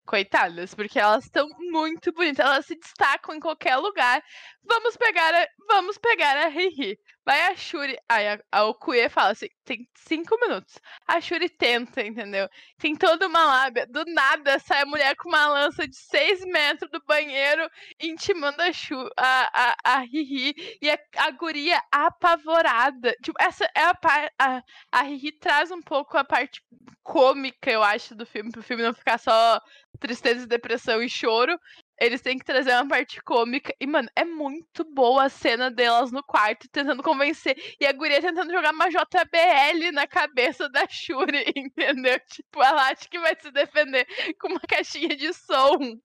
Coitadas, 0.09 0.73
porque 0.73 0.97
elas 0.99 1.25
estão 1.25 1.47
muito 1.71 2.11
bonitas, 2.11 2.43
elas 2.43 2.65
se 2.65 2.75
destacam 2.75 3.35
em 3.35 3.39
qualquer 3.39 3.77
lugar. 3.77 4.23
Vamos 4.63 4.97
pegar 4.97 5.35
a, 5.35 5.47
vamos 5.67 5.99
pegar 5.99 6.35
a 6.35 6.47
Riri. 6.47 6.99
Vai 7.29 7.43
a 7.43 7.55
Shuri, 7.55 7.95
aí 8.09 8.27
a, 8.27 8.39
a 8.51 8.63
Okuye 8.63 9.07
fala 9.07 9.33
assim, 9.33 9.49
tem 9.63 9.87
cinco 9.93 10.35
minutos. 10.41 10.79
A 11.07 11.21
Shuri 11.21 11.47
tenta, 11.47 12.01
entendeu? 12.01 12.49
Tem 12.79 12.95
toda 12.95 13.27
uma 13.27 13.45
lábia. 13.45 13.85
Do 13.85 14.03
nada 14.05 14.57
sai 14.57 14.81
a 14.81 14.85
mulher 14.87 15.15
com 15.15 15.29
uma 15.29 15.47
lança 15.47 15.87
de 15.87 15.95
seis 15.95 16.43
metros 16.43 16.89
do 16.89 16.99
banheiro, 17.05 17.69
intimando 18.01 18.59
a, 18.63 18.73
Shu, 18.73 18.95
a, 19.15 19.51
a, 19.53 19.75
a 19.83 19.99
Riri 19.99 20.55
e 20.81 20.89
a, 20.89 20.97
a 21.17 21.29
guria 21.29 21.79
apavorada. 21.91 23.15
Tipo, 23.23 23.37
essa 23.39 23.69
é 23.75 23.83
a 23.83 23.93
parte. 23.93 24.33
A, 24.39 24.63
a 24.91 25.01
Riri 25.03 25.31
traz 25.33 25.69
um 25.69 25.83
pouco 25.83 26.17
a 26.17 26.23
parte 26.23 26.63
cômica, 27.03 27.69
eu 27.69 27.83
acho, 27.83 28.15
do 28.15 28.25
filme, 28.25 28.51
pro 28.51 28.63
filme 28.63 28.81
não 28.81 28.93
ficar 28.93 29.19
só 29.19 29.61
tristeza, 29.99 30.47
depressão 30.47 30.99
e 31.03 31.07
choro. 31.07 31.59
Eles 31.99 32.21
têm 32.21 32.37
que 32.37 32.45
trazer 32.45 32.71
uma 32.73 32.87
parte 32.87 33.21
cômica. 33.21 33.73
E, 33.79 33.85
mano, 33.85 34.09
é 34.15 34.23
muito 34.23 34.83
boa 34.83 35.25
a 35.25 35.29
cena 35.29 35.69
delas 35.69 36.11
no 36.11 36.23
quarto, 36.23 36.69
tentando 36.69 37.03
convencer. 37.03 37.57
E 37.79 37.85
a 37.85 37.91
guria 37.91 38.21
tentando 38.21 38.51
jogar 38.51 38.73
uma 38.73 38.89
JBL 38.89 39.91
na 39.91 40.07
cabeça 40.07 40.69
da 40.69 40.87
Shuri, 40.87 41.43
entendeu? 41.55 42.19
Tipo, 42.27 42.63
ela 42.63 42.89
acha 42.89 43.07
que 43.09 43.19
vai 43.19 43.35
se 43.39 43.51
defender 43.51 44.07
com 44.39 44.49
uma 44.49 44.61
caixinha 44.61 45.15
de 45.15 45.33
som. 45.33 45.99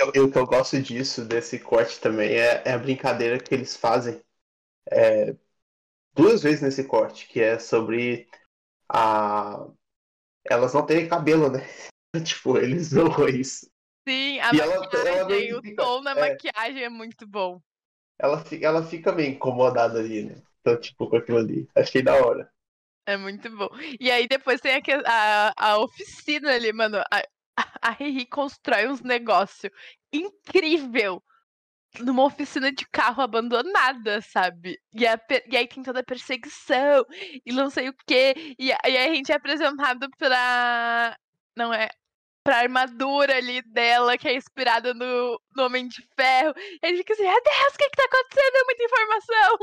O 0.00 0.12
que 0.12 0.38
eu 0.38 0.46
gosto 0.46 0.80
disso, 0.80 1.24
desse 1.24 1.58
corte 1.58 2.00
também, 2.00 2.30
é, 2.32 2.62
é 2.64 2.72
a 2.72 2.78
brincadeira 2.78 3.38
que 3.38 3.54
eles 3.54 3.76
fazem 3.76 4.22
é, 4.90 5.34
duas 6.14 6.42
vezes 6.42 6.60
nesse 6.60 6.84
corte, 6.84 7.26
que 7.28 7.40
é 7.40 7.58
sobre 7.58 8.28
a. 8.88 9.66
Elas 10.44 10.74
não 10.74 10.84
terem 10.84 11.08
cabelo, 11.08 11.50
né? 11.50 11.60
tipo, 12.24 12.58
eles 12.58 12.88
zoam 12.88 13.28
isso. 13.28 13.71
Sim, 14.06 14.40
a 14.40 14.50
E 14.52 14.60
ela- 14.60 14.80
maquiagem, 14.80 15.12
ela 15.18 15.28
que 15.28 15.54
o 15.54 15.62
fica- 15.62 15.82
tom 15.82 16.02
na 16.02 16.10
é. 16.12 16.14
maquiagem 16.30 16.82
é 16.84 16.88
muito 16.88 17.26
bom. 17.26 17.60
Ela, 18.18 18.44
ela 18.60 18.82
fica 18.84 19.12
meio 19.12 19.30
incomodada 19.32 19.98
ali, 19.98 20.24
né? 20.24 20.42
Então, 20.60 20.78
tipo, 20.80 21.08
com 21.08 21.16
aquilo 21.16 21.38
ali. 21.38 21.68
Achei 21.74 22.02
da 22.02 22.14
hora. 22.14 22.50
É 23.06 23.16
muito 23.16 23.50
bom. 23.56 23.68
E 23.98 24.10
aí 24.10 24.28
depois 24.28 24.60
tem 24.60 24.74
aqui 24.74 24.92
a, 24.92 25.52
a 25.56 25.78
oficina 25.78 26.52
ali, 26.54 26.72
mano. 26.72 26.98
A, 26.98 27.22
a 27.80 27.90
Riri 27.90 28.26
constrói 28.26 28.86
uns 28.88 29.00
negócios 29.02 29.72
incrível 30.12 31.22
numa 32.00 32.24
oficina 32.24 32.72
de 32.72 32.86
carro 32.88 33.22
abandonada, 33.22 34.20
sabe? 34.22 34.80
E, 34.94 35.06
a 35.06 35.18
e 35.50 35.56
aí 35.56 35.66
tem 35.68 35.82
toda 35.82 36.00
a 36.00 36.04
perseguição 36.04 37.04
e 37.44 37.52
não 37.52 37.68
sei 37.70 37.88
o 37.88 37.94
quê. 38.06 38.54
E, 38.58 38.72
a- 38.72 38.78
e 38.86 38.96
aí 38.96 39.10
a 39.10 39.14
gente 39.14 39.32
é 39.32 39.34
apresentado 39.36 40.08
pra. 40.16 41.16
Não 41.56 41.74
é? 41.74 41.88
Pra 42.44 42.58
armadura 42.58 43.36
ali 43.36 43.62
dela, 43.62 44.18
que 44.18 44.28
é 44.28 44.36
inspirada 44.36 44.92
no, 44.92 45.40
no 45.54 45.64
Homem 45.64 45.86
de 45.86 46.06
Ferro. 46.16 46.52
E 46.82 46.88
gente 46.88 46.98
fica 46.98 47.12
assim, 47.12 47.22
meu 47.22 47.42
Deus, 47.42 47.74
o 47.74 47.78
que 47.78 47.90
que 47.90 47.96
tá 47.96 48.04
acontecendo? 48.04 48.56
É 48.56 48.64
muita 48.64 48.84
informação. 48.84 49.58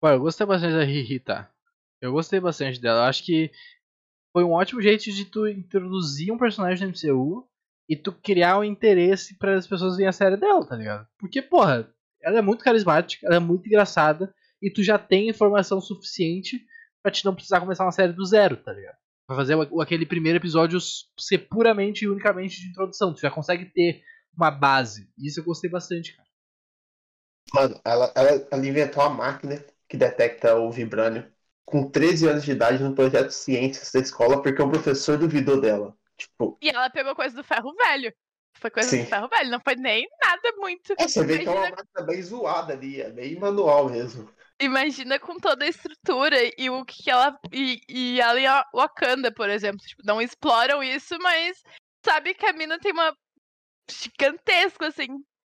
Pô, 0.00 0.08
eu 0.08 0.20
gostei 0.20 0.46
bastante 0.46 0.74
da 0.74 0.84
Riri, 0.84 1.18
tá? 1.18 1.50
Eu 2.00 2.12
gostei 2.12 2.38
bastante 2.38 2.80
dela. 2.80 3.08
Acho 3.08 3.24
que 3.24 3.50
foi 4.32 4.44
um 4.44 4.52
ótimo 4.52 4.80
jeito 4.80 5.10
de 5.10 5.24
tu 5.24 5.48
introduzir 5.48 6.32
um 6.32 6.38
personagem 6.38 6.86
no 6.86 6.92
MCU 6.92 7.48
e 7.88 7.96
tu 7.96 8.12
criar 8.12 8.58
um 8.58 8.64
interesse 8.64 9.36
para 9.36 9.56
as 9.56 9.66
pessoas 9.66 9.96
verem 9.96 10.08
a 10.08 10.12
série 10.12 10.36
dela, 10.36 10.64
tá 10.64 10.76
ligado? 10.76 11.08
Porque, 11.18 11.42
porra, 11.42 11.92
ela 12.22 12.38
é 12.38 12.42
muito 12.42 12.62
carismática, 12.62 13.26
ela 13.26 13.36
é 13.36 13.40
muito 13.40 13.66
engraçada 13.66 14.32
e 14.62 14.70
tu 14.70 14.82
já 14.82 14.98
tem 14.98 15.28
informação 15.28 15.80
suficiente 15.80 16.64
pra 17.02 17.10
te 17.10 17.24
não 17.24 17.34
precisar 17.34 17.60
começar 17.60 17.84
uma 17.84 17.92
série 17.92 18.12
do 18.12 18.24
zero, 18.24 18.56
tá 18.56 18.72
ligado? 18.72 18.96
Pra 19.28 19.36
fazer 19.36 19.54
o- 19.54 19.82
aquele 19.82 20.06
primeiro 20.06 20.38
episódio 20.38 20.80
ser 20.80 21.38
puramente 21.50 22.04
e 22.04 22.08
unicamente 22.08 22.60
de 22.62 22.68
introdução. 22.70 23.14
Tu 23.14 23.20
já 23.20 23.30
consegue 23.30 23.66
ter 23.66 24.02
uma 24.34 24.50
base. 24.50 25.08
Isso 25.18 25.40
eu 25.40 25.44
gostei 25.44 25.70
bastante, 25.70 26.16
cara. 26.16 26.26
Mano, 27.54 27.80
ela, 27.84 28.12
ela, 28.14 28.48
ela 28.50 28.66
inventou 28.66 29.02
uma 29.02 29.10
máquina 29.10 29.62
que 29.88 29.96
detecta 29.96 30.54
o 30.56 30.70
vibrânio 30.70 31.30
com 31.64 31.90
13 31.90 32.26
anos 32.26 32.44
de 32.44 32.52
idade 32.52 32.82
no 32.82 32.94
projeto 32.94 33.28
de 33.28 33.34
ciências 33.34 33.92
da 33.92 34.00
escola 34.00 34.42
porque 34.42 34.62
um 34.62 34.70
professor 34.70 35.18
duvidou 35.18 35.60
dela. 35.60 35.94
Tipo, 36.16 36.58
E 36.62 36.70
ela 36.70 36.90
pegou 36.90 37.14
coisa 37.14 37.36
do 37.36 37.44
ferro 37.44 37.74
velho. 37.74 38.12
Foi 38.54 38.70
coisa 38.70 38.88
Sim. 38.90 39.04
do 39.04 39.08
ferro 39.08 39.28
velho, 39.28 39.50
não 39.50 39.60
foi 39.60 39.76
nem 39.76 40.08
nada 40.22 40.52
muito. 40.56 40.92
é, 40.98 41.06
você 41.06 41.22
vê 41.24 41.38
que 41.38 41.48
é 41.48 41.50
uma 41.50 41.70
máquina 41.70 42.02
bem 42.06 42.22
zoada 42.22 42.72
ali, 42.72 43.00
é 43.00 43.10
bem 43.10 43.38
manual 43.38 43.88
mesmo. 43.88 44.28
Imagina 44.60 45.18
com 45.20 45.38
toda 45.38 45.64
a 45.64 45.68
estrutura 45.68 46.36
e 46.58 46.68
o 46.68 46.84
que 46.84 47.04
que 47.04 47.10
ela. 47.10 47.38
E, 47.52 47.80
e 47.88 48.16
e 48.16 48.46
a 48.46 48.64
Wakanda, 48.74 49.32
por 49.32 49.48
exemplo. 49.48 49.78
Tipo, 49.78 50.02
não 50.04 50.20
exploram 50.20 50.82
isso, 50.82 51.16
mas 51.20 51.62
sabe 52.04 52.34
que 52.34 52.46
a 52.46 52.52
mina 52.52 52.78
tem 52.78 52.92
uma 52.92 53.14
gigantesco, 53.90 54.84
assim, 54.84 55.06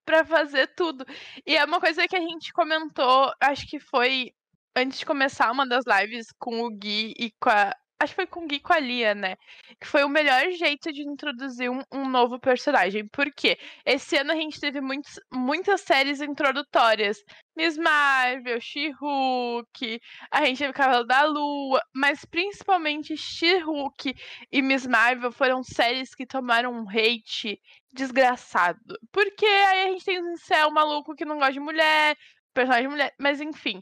pra 0.04 0.24
fazer 0.24 0.68
tudo. 0.76 1.04
E 1.46 1.56
é 1.56 1.64
uma 1.64 1.80
coisa 1.80 2.06
que 2.08 2.16
a 2.16 2.20
gente 2.20 2.52
comentou, 2.52 3.32
acho 3.40 3.66
que 3.68 3.78
foi 3.80 4.32
antes 4.76 4.98
de 4.98 5.06
começar 5.06 5.50
uma 5.50 5.66
das 5.66 5.84
lives 5.86 6.28
com 6.38 6.62
o 6.62 6.70
Gui 6.70 7.14
e 7.18 7.30
com 7.40 7.50
a. 7.50 7.74
Acho 7.98 8.12
que 8.12 8.16
foi 8.16 8.26
com 8.26 8.44
o 8.44 8.46
Gui 8.46 8.60
com 8.60 8.74
a 8.74 8.78
Lia, 8.78 9.14
né? 9.14 9.36
Que 9.80 9.86
foi 9.86 10.04
o 10.04 10.08
melhor 10.08 10.50
jeito 10.50 10.92
de 10.92 11.02
introduzir 11.02 11.70
um, 11.70 11.82
um 11.90 12.06
novo 12.08 12.38
personagem. 12.38 13.08
Por 13.08 13.32
quê? 13.32 13.58
Esse 13.86 14.16
ano 14.18 14.32
a 14.32 14.34
gente 14.34 14.60
teve 14.60 14.82
muitos, 14.82 15.18
muitas 15.32 15.80
séries 15.80 16.20
introdutórias. 16.20 17.18
Miss 17.56 17.78
Marvel, 17.78 18.60
She-Hulk, 18.60 20.00
a 20.30 20.44
gente 20.44 20.58
teve 20.58 20.74
Cavalo 20.74 21.06
da 21.06 21.24
Lua, 21.24 21.80
mas 21.94 22.22
principalmente 22.26 23.16
She-Hulk 23.16 24.14
e 24.52 24.60
Miss 24.60 24.86
Marvel 24.86 25.32
foram 25.32 25.62
séries 25.62 26.14
que 26.14 26.26
tomaram 26.26 26.72
um 26.72 26.86
hate 26.90 27.58
desgraçado. 27.90 28.98
Porque 29.10 29.46
aí 29.46 29.84
a 29.84 29.88
gente 29.92 30.04
tem 30.04 30.22
um 30.22 30.36
céu 30.36 30.70
maluco 30.70 31.14
que 31.14 31.24
não 31.24 31.38
gosta 31.38 31.54
de 31.54 31.60
mulher, 31.60 32.14
personagem 32.52 32.88
de 32.88 32.88
mulher, 32.88 33.14
mas 33.18 33.40
enfim. 33.40 33.80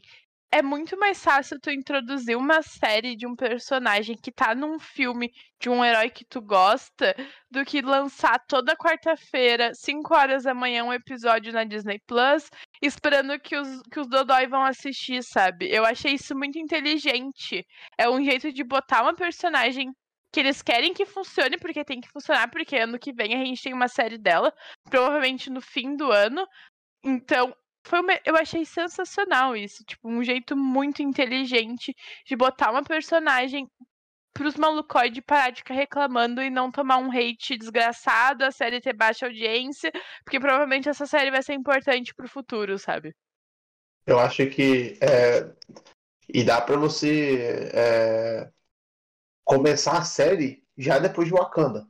É 0.51 0.61
muito 0.61 0.97
mais 0.97 1.21
fácil 1.21 1.59
tu 1.59 1.69
introduzir 1.69 2.37
uma 2.37 2.61
série 2.61 3.15
de 3.15 3.27
um 3.27 3.35
personagem 3.35 4.15
que 4.15 4.31
tá 4.31 4.55
num 4.55 4.79
filme 4.79 5.29
de 5.59 5.69
um 5.69 5.83
herói 5.83 6.09
que 6.09 6.23
tu 6.23 6.41
gosta 6.41 7.13
do 7.51 7.65
que 7.65 7.81
lançar 7.81 8.39
toda 8.47 8.75
quarta-feira, 8.75 9.73
5 9.73 10.13
horas 10.13 10.43
da 10.43 10.53
manhã, 10.53 10.85
um 10.85 10.93
episódio 10.93 11.51
na 11.51 11.65
Disney 11.65 11.99
Plus, 12.07 12.49
esperando 12.81 13.37
que 13.39 13.57
os, 13.57 13.81
que 13.91 13.99
os 13.99 14.07
Dodói 14.07 14.47
vão 14.47 14.63
assistir, 14.63 15.21
sabe? 15.23 15.69
Eu 15.69 15.83
achei 15.83 16.13
isso 16.13 16.33
muito 16.35 16.57
inteligente. 16.57 17.65
É 17.97 18.09
um 18.09 18.23
jeito 18.23 18.51
de 18.53 18.63
botar 18.63 19.01
uma 19.01 19.15
personagem 19.15 19.91
que 20.31 20.39
eles 20.39 20.61
querem 20.61 20.93
que 20.93 21.05
funcione, 21.05 21.57
porque 21.57 21.83
tem 21.85 22.01
que 22.01 22.09
funcionar, 22.09 22.49
porque 22.49 22.75
ano 22.75 22.99
que 22.99 23.13
vem 23.13 23.33
a 23.35 23.45
gente 23.45 23.63
tem 23.63 23.73
uma 23.73 23.87
série 23.87 24.17
dela, 24.17 24.53
provavelmente 24.89 25.49
no 25.49 25.61
fim 25.61 25.95
do 25.95 26.11
ano. 26.11 26.45
Então, 27.03 27.55
foi 27.85 28.01
uma- 28.01 28.19
eu 28.25 28.35
achei 28.35 28.65
sensacional 28.65 29.55
isso. 29.55 29.83
Tipo, 29.85 30.09
um 30.09 30.23
jeito 30.23 30.55
muito 30.57 31.01
inteligente 31.01 31.95
de 32.25 32.35
botar 32.35 32.71
uma 32.71 32.83
personagem 32.83 33.69
pros 34.33 34.55
malucoide 34.55 35.21
parar 35.21 35.51
de 35.51 35.59
ficar 35.59 35.75
reclamando 35.75 36.41
e 36.41 36.49
não 36.49 36.71
tomar 36.71 36.97
um 36.99 37.11
hate 37.11 37.57
desgraçado, 37.57 38.43
a 38.45 38.51
série 38.51 38.81
ter 38.81 38.93
baixa 38.93 39.25
audiência, 39.27 39.91
porque 40.25 40.39
provavelmente 40.39 40.89
essa 40.89 41.05
série 41.07 41.31
vai 41.31 41.43
ser 41.43 41.53
importante 41.55 42.13
pro 42.15 42.29
futuro, 42.29 42.77
sabe? 42.79 43.13
Eu 44.05 44.19
acho 44.19 44.47
que. 44.49 44.97
é, 45.01 45.53
E 46.33 46.43
dá 46.43 46.61
pra 46.61 46.77
você 46.77 47.69
é, 47.73 48.51
começar 49.45 49.99
a 49.99 50.05
série 50.05 50.63
já 50.77 50.99
depois 50.99 51.27
de 51.29 51.33
Wakanda. 51.35 51.87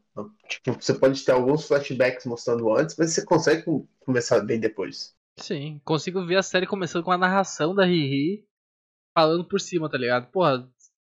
Tipo, 0.49 0.73
você 0.73 0.93
pode 0.95 1.23
ter 1.25 1.33
alguns 1.33 1.67
flashbacks 1.67 2.25
mostrando 2.27 2.71
antes, 2.73 2.95
mas 2.97 3.13
você 3.13 3.25
consegue 3.25 3.63
com- 3.63 3.87
começar 4.01 4.41
bem 4.41 4.59
depois. 4.59 5.14
Sim, 5.37 5.81
consigo 5.83 6.25
ver 6.25 6.37
a 6.37 6.43
série 6.43 6.65
começando 6.65 7.03
com 7.03 7.11
a 7.11 7.17
narração 7.17 7.75
da 7.75 7.85
Riri 7.85 8.45
falando 9.13 9.45
por 9.45 9.59
cima, 9.59 9.89
tá 9.89 9.97
ligado? 9.97 10.31
Porra, 10.31 10.69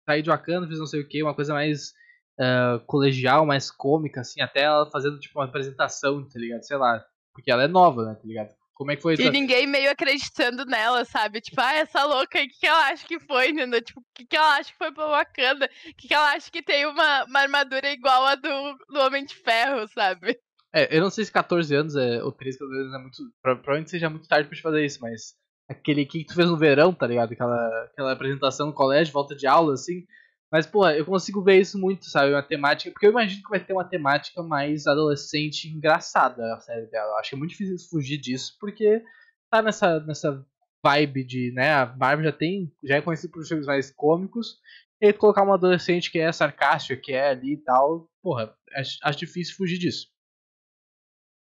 saí 0.06 0.22
de 0.22 0.30
Wakanda, 0.30 0.68
fiz 0.68 0.80
não 0.80 0.86
sei 0.86 1.02
o 1.02 1.08
que, 1.08 1.22
uma 1.22 1.36
coisa 1.36 1.54
mais 1.54 1.94
ah, 2.40 2.80
colegial, 2.86 3.46
mais 3.46 3.72
cômica, 3.72 4.22
assim, 4.22 4.42
até 4.42 4.62
ela 4.62 4.90
fazendo 4.92 5.20
tipo 5.20 5.40
uma 5.40 5.46
apresentação, 5.46 6.28
tá 6.28 6.40
ligado? 6.40 6.64
Sei 6.64 6.78
lá, 6.78 7.04
porque 7.34 7.52
ela 7.52 7.64
é 7.64 7.68
nova, 7.68 8.06
né, 8.06 8.16
tá 8.16 8.22
ligado? 8.26 8.56
Como 8.76 8.92
é 8.92 8.96
que 8.96 9.02
foi 9.02 9.16
E 9.16 9.22
essa... 9.22 9.32
ninguém 9.32 9.66
meio 9.66 9.90
acreditando 9.90 10.64
nela, 10.64 11.04
sabe? 11.04 11.42
Tipo, 11.42 11.60
ah, 11.62 11.74
essa 11.74 12.04
louca 12.06 12.38
aí, 12.38 12.46
o 12.46 12.50
que, 12.50 12.60
que 12.60 12.68
ela 12.68 12.90
acha 12.90 13.08
que 13.08 13.20
foi, 13.20 13.50
entendeu? 13.50 13.82
Tipo, 13.82 14.02
o 14.02 14.06
que, 14.14 14.24
que 14.24 14.38
ela 14.38 14.56
acha 14.56 14.72
que 14.72 14.78
foi 14.78 14.92
pra 14.92 15.08
Wakanda? 15.08 15.66
O 15.66 15.96
que, 15.96 16.08
que 16.08 16.14
ela 16.14 16.32
acha 16.32 16.52
que 16.52 16.62
tem 16.62 16.86
uma, 16.86 17.26
uma 17.26 17.40
armadura 17.40 17.92
igual 17.92 18.24
a 18.26 18.36
do, 18.36 18.50
do 18.88 19.00
Homem 19.00 19.26
de 19.26 19.36
Ferro, 19.36 19.88
sabe? 19.88 20.40
É, 20.74 20.96
eu 20.96 21.02
não 21.02 21.10
sei 21.10 21.26
se 21.26 21.32
14 21.32 21.74
anos 21.76 21.96
é, 21.96 22.22
ou 22.24 22.32
13, 22.32 22.60
14 22.60 22.82
anos 22.82 22.94
é 22.94 22.98
muito. 23.00 23.18
pro- 23.42 23.56
Provavelmente 23.58 23.90
seja 23.92 24.10
muito 24.10 24.28
tarde 24.28 24.48
pra 24.48 24.56
te 24.58 24.62
fazer 24.62 24.86
isso, 24.86 25.00
mas. 25.02 25.36
Aquele 25.70 26.06
que 26.06 26.24
tu 26.24 26.34
fez 26.34 26.48
no 26.48 26.58
verão, 26.58 26.94
tá 26.94 27.06
ligado? 27.06 27.34
Aquela, 27.34 27.84
aquela 27.92 28.12
apresentação 28.14 28.68
no 28.68 28.74
colégio, 28.74 29.12
volta 29.12 29.36
de 29.36 29.46
aula, 29.46 29.74
assim. 29.74 30.06
Mas, 30.50 30.66
pô, 30.66 30.88
eu 30.90 31.04
consigo 31.06 31.44
ver 31.44 31.60
isso 31.60 31.78
muito, 31.78 32.06
sabe? 32.06 32.32
Uma 32.32 32.42
temática. 32.42 32.90
Porque 32.92 33.06
eu 33.06 33.12
imagino 33.12 33.44
que 33.44 33.50
vai 33.50 33.60
ter 33.60 33.74
uma 33.74 33.84
temática 33.84 34.42
mais 34.42 34.88
adolescente 34.88 35.68
engraçada 35.68 36.54
a 36.54 36.60
série 36.62 36.86
dela. 36.88 37.12
Eu 37.12 37.18
acho 37.18 37.30
que 37.32 37.36
é 37.36 37.38
muito 37.38 37.52
difícil 37.52 37.90
fugir 37.90 38.18
disso, 38.18 38.56
porque 38.62 39.04
tá 39.52 39.62
nessa, 39.62 40.00
nessa 40.02 40.42
vibe 40.82 41.26
de, 41.26 41.52
né? 41.54 41.74
A 41.74 41.86
Marvel 41.98 42.24
já 42.26 42.32
tem. 42.32 42.72
Já 42.86 42.96
é 42.96 43.02
conhecido 43.02 43.32
por 43.34 43.46
filmes 43.46 43.66
mais 43.66 43.92
cômicos. 43.92 44.60
E 45.02 45.12
colocar 45.12 45.44
uma 45.44 45.56
adolescente 45.56 46.10
que 46.10 46.18
é 46.20 46.32
sarcástica, 46.32 46.96
que 47.02 47.12
é 47.12 47.30
ali 47.32 47.56
e 47.56 47.58
tal. 47.58 48.10
Porra, 48.24 48.56
acho, 48.74 48.98
acho 49.04 49.20
difícil 49.20 49.54
fugir 49.58 49.78
disso. 49.78 50.08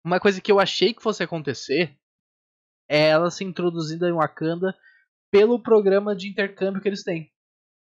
Uma 0.06 0.20
coisa 0.20 0.40
que 0.40 0.52
eu 0.52 0.60
achei 0.60 0.94
que 0.94 1.02
fosse 1.02 1.24
acontecer 1.24 1.98
é 2.88 3.10
ela 3.10 3.32
ser 3.32 3.44
introduzida 3.44 4.08
em 4.08 4.14
Wakanda 4.14 4.72
pelo 5.32 5.60
programa 5.60 6.16
de 6.16 6.30
intercâmbio 6.30 6.80
que 6.80 6.88
eles 6.88 7.04
têm. 7.04 7.34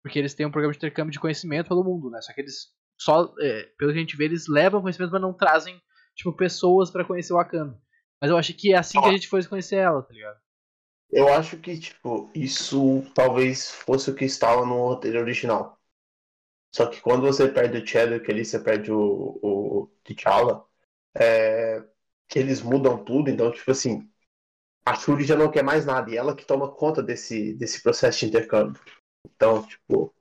Porque 0.02 0.18
eles 0.18 0.34
têm 0.34 0.44
um 0.44 0.50
programa 0.50 0.72
de 0.72 0.78
intercâmbio 0.78 1.12
de 1.12 1.18
conhecimento 1.18 1.68
pelo 1.68 1.82
mundo, 1.82 2.10
né? 2.10 2.20
Só 2.20 2.34
que 2.34 2.42
eles 2.42 2.74
só, 2.98 3.34
é, 3.40 3.62
pelo 3.78 3.90
que 3.90 3.98
a 3.98 4.00
gente 4.02 4.16
vê, 4.18 4.26
eles 4.26 4.46
levam 4.46 4.82
conhecimento, 4.82 5.12
mas 5.12 5.22
não 5.22 5.32
trazem, 5.32 5.80
tipo, 6.14 6.30
pessoas 6.36 6.90
pra 6.90 7.06
conhecer 7.06 7.32
Wakanda. 7.32 7.80
Mas 8.20 8.30
eu 8.30 8.36
achei 8.36 8.54
que 8.54 8.74
é 8.74 8.76
assim 8.76 9.00
que 9.00 9.08
a 9.08 9.12
gente 9.12 9.26
fosse 9.26 9.48
conhecer 9.48 9.76
ela, 9.76 10.02
tá 10.02 10.12
ligado? 10.12 10.38
Eu 11.10 11.32
acho 11.32 11.56
que, 11.56 11.78
tipo, 11.80 12.30
isso 12.34 13.02
talvez 13.14 13.70
fosse 13.70 14.10
o 14.10 14.14
que 14.14 14.26
estava 14.26 14.66
no 14.66 14.88
roteiro 14.88 15.18
original. 15.18 15.80
Só 16.74 16.86
que 16.86 17.00
quando 17.00 17.22
você 17.22 17.48
perde 17.48 17.78
o 17.78 17.86
Chadwick 17.86 18.30
ali, 18.30 18.44
você 18.44 18.60
perde 18.60 18.92
o, 18.92 19.40
o 19.42 19.90
T'Challa, 20.04 20.64
é, 21.16 21.82
eles 22.38 22.62
mudam 22.62 23.02
tudo, 23.04 23.30
então, 23.30 23.50
tipo 23.50 23.70
assim, 23.70 24.08
a 24.84 24.94
Shuri 24.94 25.24
já 25.24 25.36
não 25.36 25.50
quer 25.50 25.62
mais 25.62 25.84
nada, 25.84 26.10
e 26.10 26.16
ela 26.16 26.34
que 26.34 26.44
toma 26.44 26.72
conta 26.72 27.02
desse, 27.02 27.54
desse 27.54 27.82
processo 27.82 28.20
de 28.20 28.26
intercâmbio. 28.26 28.80
Então, 29.26 29.66
tipo, 29.66 30.14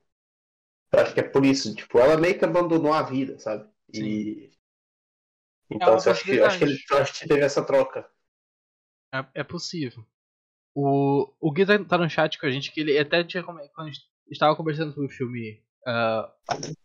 eu 0.92 1.00
acho 1.00 1.14
que 1.14 1.20
é 1.20 1.28
por 1.28 1.44
isso, 1.44 1.74
tipo, 1.74 1.98
ela 1.98 2.16
meio 2.16 2.38
que 2.38 2.44
abandonou 2.44 2.92
a 2.92 3.02
vida, 3.02 3.38
sabe? 3.38 3.68
E, 3.92 4.50
Então 5.70 5.94
uma 5.94 6.02
eu 6.04 6.12
acho, 6.12 6.24
que, 6.24 6.36
eu 6.36 6.46
acho, 6.46 6.58
que 6.58 6.64
ele, 6.64 6.78
acho 6.92 7.20
que 7.20 7.28
teve 7.28 7.40
essa 7.40 7.64
troca. 7.64 8.08
É, 9.14 9.40
é 9.40 9.44
possível. 9.44 10.04
O, 10.74 11.32
o 11.40 11.50
Gui 11.50 11.66
tá, 11.66 11.82
tá 11.84 11.98
no 11.98 12.08
chat 12.08 12.38
com 12.38 12.46
a 12.46 12.50
gente, 12.50 12.72
que 12.72 12.80
ele 12.80 12.98
até 12.98 13.24
tinha. 13.24 13.42
Quando 13.42 13.60
a 13.60 13.84
gente 13.86 14.08
estava 14.30 14.56
conversando 14.56 14.92
sobre 14.92 15.06
o 15.06 15.16
filme. 15.16 15.62
ah, 15.86 16.32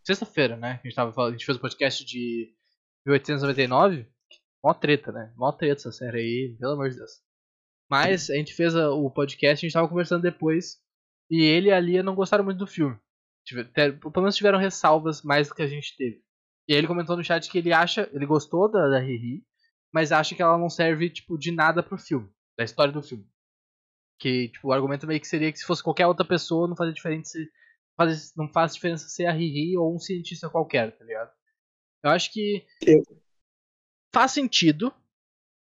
Sexta-feira, 0.04 0.56
né? 0.56 0.78
Que 0.78 0.88
a 0.88 0.90
gente, 0.90 0.96
tava 0.96 1.12
falando, 1.12 1.30
a 1.30 1.36
gente 1.36 1.46
fez 1.46 1.58
o 1.58 1.60
podcast 1.60 2.04
de 2.04 2.54
1899. 3.06 4.08
Mó 4.66 4.74
treta, 4.74 5.12
né? 5.12 5.32
Mó 5.36 5.52
treta 5.52 5.74
essa 5.80 5.92
série 5.92 6.18
aí, 6.18 6.56
pelo 6.58 6.72
amor 6.72 6.90
de 6.90 6.96
Deus. 6.96 7.12
Mas 7.88 8.28
a 8.30 8.34
gente 8.34 8.52
fez 8.52 8.74
o 8.74 9.08
podcast, 9.12 9.64
a 9.64 9.68
gente 9.68 9.72
tava 9.74 9.88
conversando 9.88 10.22
depois. 10.22 10.78
E 11.30 11.40
ele 11.44 11.68
e 11.68 11.72
a 11.72 11.78
Lia 11.78 12.02
não 12.02 12.16
gostaram 12.16 12.42
muito 12.42 12.58
do 12.58 12.66
filme. 12.66 12.98
Pelo 13.72 14.22
menos 14.22 14.34
tiveram 14.34 14.58
ressalvas 14.58 15.22
mais 15.22 15.48
do 15.48 15.54
que 15.54 15.62
a 15.62 15.68
gente 15.68 15.96
teve. 15.96 16.20
E 16.68 16.72
aí 16.72 16.78
ele 16.78 16.88
comentou 16.88 17.16
no 17.16 17.22
chat 17.22 17.48
que 17.48 17.58
ele 17.58 17.72
acha. 17.72 18.10
Ele 18.12 18.26
gostou 18.26 18.68
da, 18.68 18.88
da 18.88 18.98
Riri, 18.98 19.44
mas 19.92 20.10
acha 20.10 20.34
que 20.34 20.42
ela 20.42 20.58
não 20.58 20.68
serve, 20.68 21.10
tipo, 21.10 21.38
de 21.38 21.52
nada 21.52 21.80
pro 21.80 21.96
filme. 21.96 22.28
Da 22.58 22.64
história 22.64 22.92
do 22.92 23.00
filme. 23.00 23.24
Que, 24.18 24.48
tipo, 24.48 24.66
o 24.66 24.72
argumento 24.72 25.06
meio 25.06 25.20
que 25.20 25.28
seria 25.28 25.52
que 25.52 25.58
se 25.60 25.64
fosse 25.64 25.80
qualquer 25.80 26.08
outra 26.08 26.26
pessoa, 26.26 26.66
não 26.66 26.74
fazia 26.74 26.92
diferença 26.92 27.30
se. 27.30 27.48
faz- 27.96 28.32
não 28.36 28.48
faz 28.52 28.74
diferença 28.74 29.08
ser 29.08 29.26
a 29.26 29.32
Riri 29.32 29.76
ou 29.78 29.94
um 29.94 29.98
cientista 30.00 30.50
qualquer, 30.50 30.90
tá 30.98 31.04
ligado? 31.04 31.30
Eu 32.02 32.10
acho 32.10 32.32
que. 32.32 32.66
Eu- 32.84 33.04
Faz 34.16 34.32
sentido. 34.32 34.90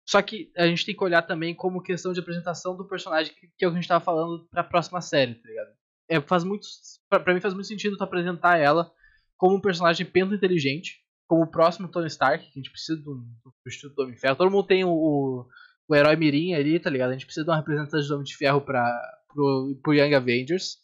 Só 0.09 0.23
que 0.23 0.53
a 0.57 0.69
gente 0.69 0.87
tem 0.87 0.95
que 0.95 1.03
olhar 1.03 1.21
também 1.23 1.53
como 1.53 1.83
questão 1.83 2.13
de 2.13 2.21
apresentação 2.21 2.77
do 2.77 2.87
personagem, 2.87 3.35
que, 3.35 3.49
que 3.49 3.65
é 3.65 3.67
o 3.67 3.73
que 3.73 3.77
a 3.77 3.81
gente 3.81 3.89
tava 3.89 4.05
falando 4.05 4.47
pra 4.49 4.63
próxima 4.63 5.01
série, 5.01 5.35
tá 5.35 5.49
ligado? 5.49 5.71
É, 6.09 6.21
faz 6.21 6.45
muito. 6.45 6.65
Pra, 7.09 7.19
pra 7.19 7.35
mim 7.35 7.41
faz 7.41 7.55
muito 7.55 7.67
sentido 7.67 7.97
tu 7.97 8.05
apresentar 8.05 8.57
ela 8.57 8.89
como 9.37 9.57
um 9.57 9.61
personagem 9.61 10.07
pento 10.07 10.33
inteligente, 10.33 11.05
como 11.27 11.43
o 11.43 11.51
próximo 11.51 11.89
Tony 11.89 12.07
Stark, 12.07 12.45
que 12.45 12.57
a 12.57 12.63
gente 12.63 12.71
precisa 12.71 13.03
de 13.03 13.11
um 13.11 13.27
substituto 13.43 13.97
do 13.97 14.03
Homem 14.03 14.15
de 14.15 14.21
Ferro. 14.21 14.37
Todo 14.37 14.51
mundo 14.53 14.69
tem 14.69 14.85
o, 14.85 14.91
o, 14.91 15.49
o 15.89 15.97
herói 15.97 16.15
Mirim 16.15 16.55
ali, 16.55 16.79
tá 16.79 16.89
ligado? 16.89 17.11
A 17.11 17.15
gente 17.15 17.27
precisa 17.27 17.43
de 17.43 17.51
uma 17.51 17.57
representante 17.57 18.07
do 18.07 18.15
Homem 18.15 18.25
de 18.25 18.37
Ferro 18.37 18.61
pra, 18.61 18.89
pro, 19.27 19.77
pro 19.83 19.93
Young 19.93 20.15
Avengers. 20.15 20.79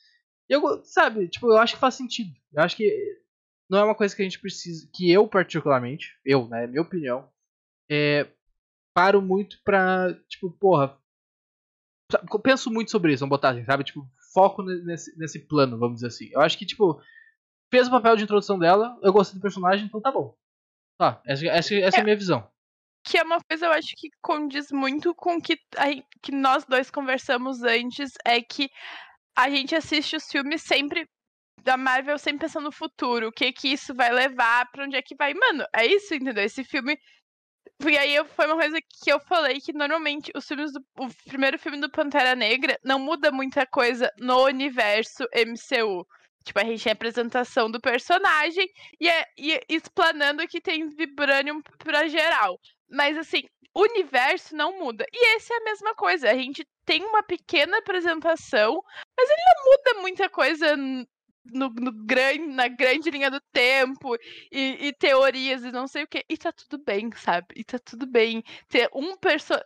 E 0.50 0.52
eu, 0.52 0.82
sabe, 0.82 1.28
tipo, 1.28 1.46
eu 1.46 1.58
acho 1.58 1.74
que 1.74 1.80
faz 1.80 1.94
sentido. 1.94 2.32
Eu 2.52 2.64
acho 2.64 2.76
que 2.76 2.90
não 3.70 3.78
é 3.78 3.84
uma 3.84 3.94
coisa 3.94 4.16
que 4.16 4.20
a 4.20 4.24
gente 4.24 4.40
precisa, 4.40 4.84
que 4.92 5.08
eu 5.12 5.28
particularmente, 5.28 6.08
eu, 6.24 6.48
né, 6.48 6.66
minha 6.66 6.82
opinião, 6.82 7.30
é, 7.90 8.30
paro 8.94 9.20
muito 9.22 9.60
pra, 9.64 10.12
tipo, 10.28 10.50
porra, 10.50 10.98
penso 12.42 12.70
muito 12.70 12.90
sobre 12.90 13.12
isso, 13.12 13.20
vamos 13.20 13.36
botar 13.36 13.50
assim, 13.50 13.64
sabe? 13.64 13.84
Tipo, 13.84 14.06
foco 14.32 14.62
ne- 14.62 14.82
nesse, 14.82 15.16
nesse 15.18 15.38
plano, 15.46 15.78
vamos 15.78 15.96
dizer 15.96 16.08
assim. 16.08 16.28
Eu 16.32 16.40
acho 16.40 16.58
que, 16.58 16.66
tipo, 16.66 17.00
fez 17.70 17.88
o 17.88 17.90
papel 17.90 18.16
de 18.16 18.24
introdução 18.24 18.58
dela, 18.58 18.98
eu 19.02 19.12
gostei 19.12 19.38
do 19.38 19.42
personagem, 19.42 19.86
então 19.86 20.00
tá 20.00 20.10
bom. 20.10 20.36
Tá, 20.98 21.20
essa, 21.26 21.46
essa, 21.46 21.74
essa 21.74 21.96
é 21.98 22.00
a 22.00 22.04
minha 22.04 22.16
visão. 22.16 22.50
Que 23.04 23.18
é 23.18 23.22
uma 23.22 23.40
coisa, 23.42 23.66
eu 23.66 23.72
acho 23.72 23.94
que 23.96 24.08
condiz 24.20 24.70
muito 24.70 25.14
com 25.14 25.40
que, 25.40 25.58
que 26.22 26.30
nós 26.30 26.64
dois 26.64 26.90
conversamos 26.90 27.62
antes, 27.62 28.12
é 28.24 28.40
que 28.40 28.70
a 29.36 29.50
gente 29.50 29.74
assiste 29.74 30.14
os 30.14 30.26
filmes 30.30 30.62
sempre 30.62 31.08
da 31.62 31.76
Marvel 31.76 32.18
sempre 32.18 32.46
pensando 32.46 32.64
no 32.64 32.72
futuro, 32.72 33.28
o 33.28 33.32
que 33.32 33.52
que 33.52 33.68
isso 33.68 33.94
vai 33.94 34.12
levar, 34.12 34.70
pra 34.70 34.84
onde 34.84 34.96
é 34.96 35.02
que 35.02 35.14
vai. 35.16 35.32
Mano, 35.32 35.64
é 35.74 35.86
isso, 35.86 36.14
entendeu? 36.14 36.44
Esse 36.44 36.64
filme. 36.64 36.98
E 37.88 37.98
aí 37.98 38.24
foi 38.36 38.46
uma 38.46 38.56
coisa 38.56 38.78
que 38.80 39.10
eu 39.10 39.18
falei 39.20 39.60
que 39.60 39.72
normalmente 39.72 40.30
os 40.34 40.46
filmes 40.46 40.72
do. 40.72 40.80
O 40.98 41.08
primeiro 41.28 41.58
filme 41.58 41.80
do 41.80 41.90
Pantera 41.90 42.34
Negra 42.34 42.78
não 42.84 42.98
muda 42.98 43.32
muita 43.32 43.66
coisa 43.66 44.10
no 44.18 44.44
universo 44.44 45.24
MCU. 45.34 46.06
Tipo, 46.44 46.60
a 46.60 46.64
gente 46.64 46.82
tem 46.82 46.90
a 46.90 46.94
apresentação 46.94 47.70
do 47.70 47.80
personagem 47.80 48.68
e, 49.00 49.08
é, 49.08 49.24
e 49.38 49.60
explanando 49.68 50.46
que 50.48 50.60
tem 50.60 50.88
Vibranium 50.88 51.62
pra 51.78 52.08
geral. 52.08 52.58
Mas 52.90 53.16
assim, 53.16 53.42
o 53.74 53.82
universo 53.82 54.54
não 54.54 54.78
muda. 54.78 55.04
E 55.12 55.36
esse 55.36 55.52
é 55.52 55.56
a 55.56 55.64
mesma 55.64 55.94
coisa. 55.94 56.30
A 56.30 56.34
gente 56.34 56.66
tem 56.84 57.04
uma 57.04 57.22
pequena 57.22 57.78
apresentação, 57.78 58.82
mas 59.16 59.30
ele 59.30 59.42
não 59.46 59.64
muda 59.64 60.02
muita 60.02 60.28
coisa 60.28 60.76
no, 61.44 61.68
no 61.68 61.92
grande, 61.92 62.46
na 62.46 62.68
grande 62.68 63.10
linha 63.10 63.30
do 63.30 63.40
tempo 63.52 64.16
e, 64.50 64.88
e 64.88 64.92
teorias 64.92 65.64
e 65.64 65.72
não 65.72 65.86
sei 65.86 66.04
o 66.04 66.06
que. 66.06 66.24
E 66.28 66.36
tá 66.36 66.52
tudo 66.52 66.82
bem, 66.84 67.10
sabe? 67.16 67.46
E 67.56 67.64
tá 67.64 67.78
tudo 67.78 68.06
bem. 68.06 68.42
Ter 68.68 68.88
um 68.94 69.14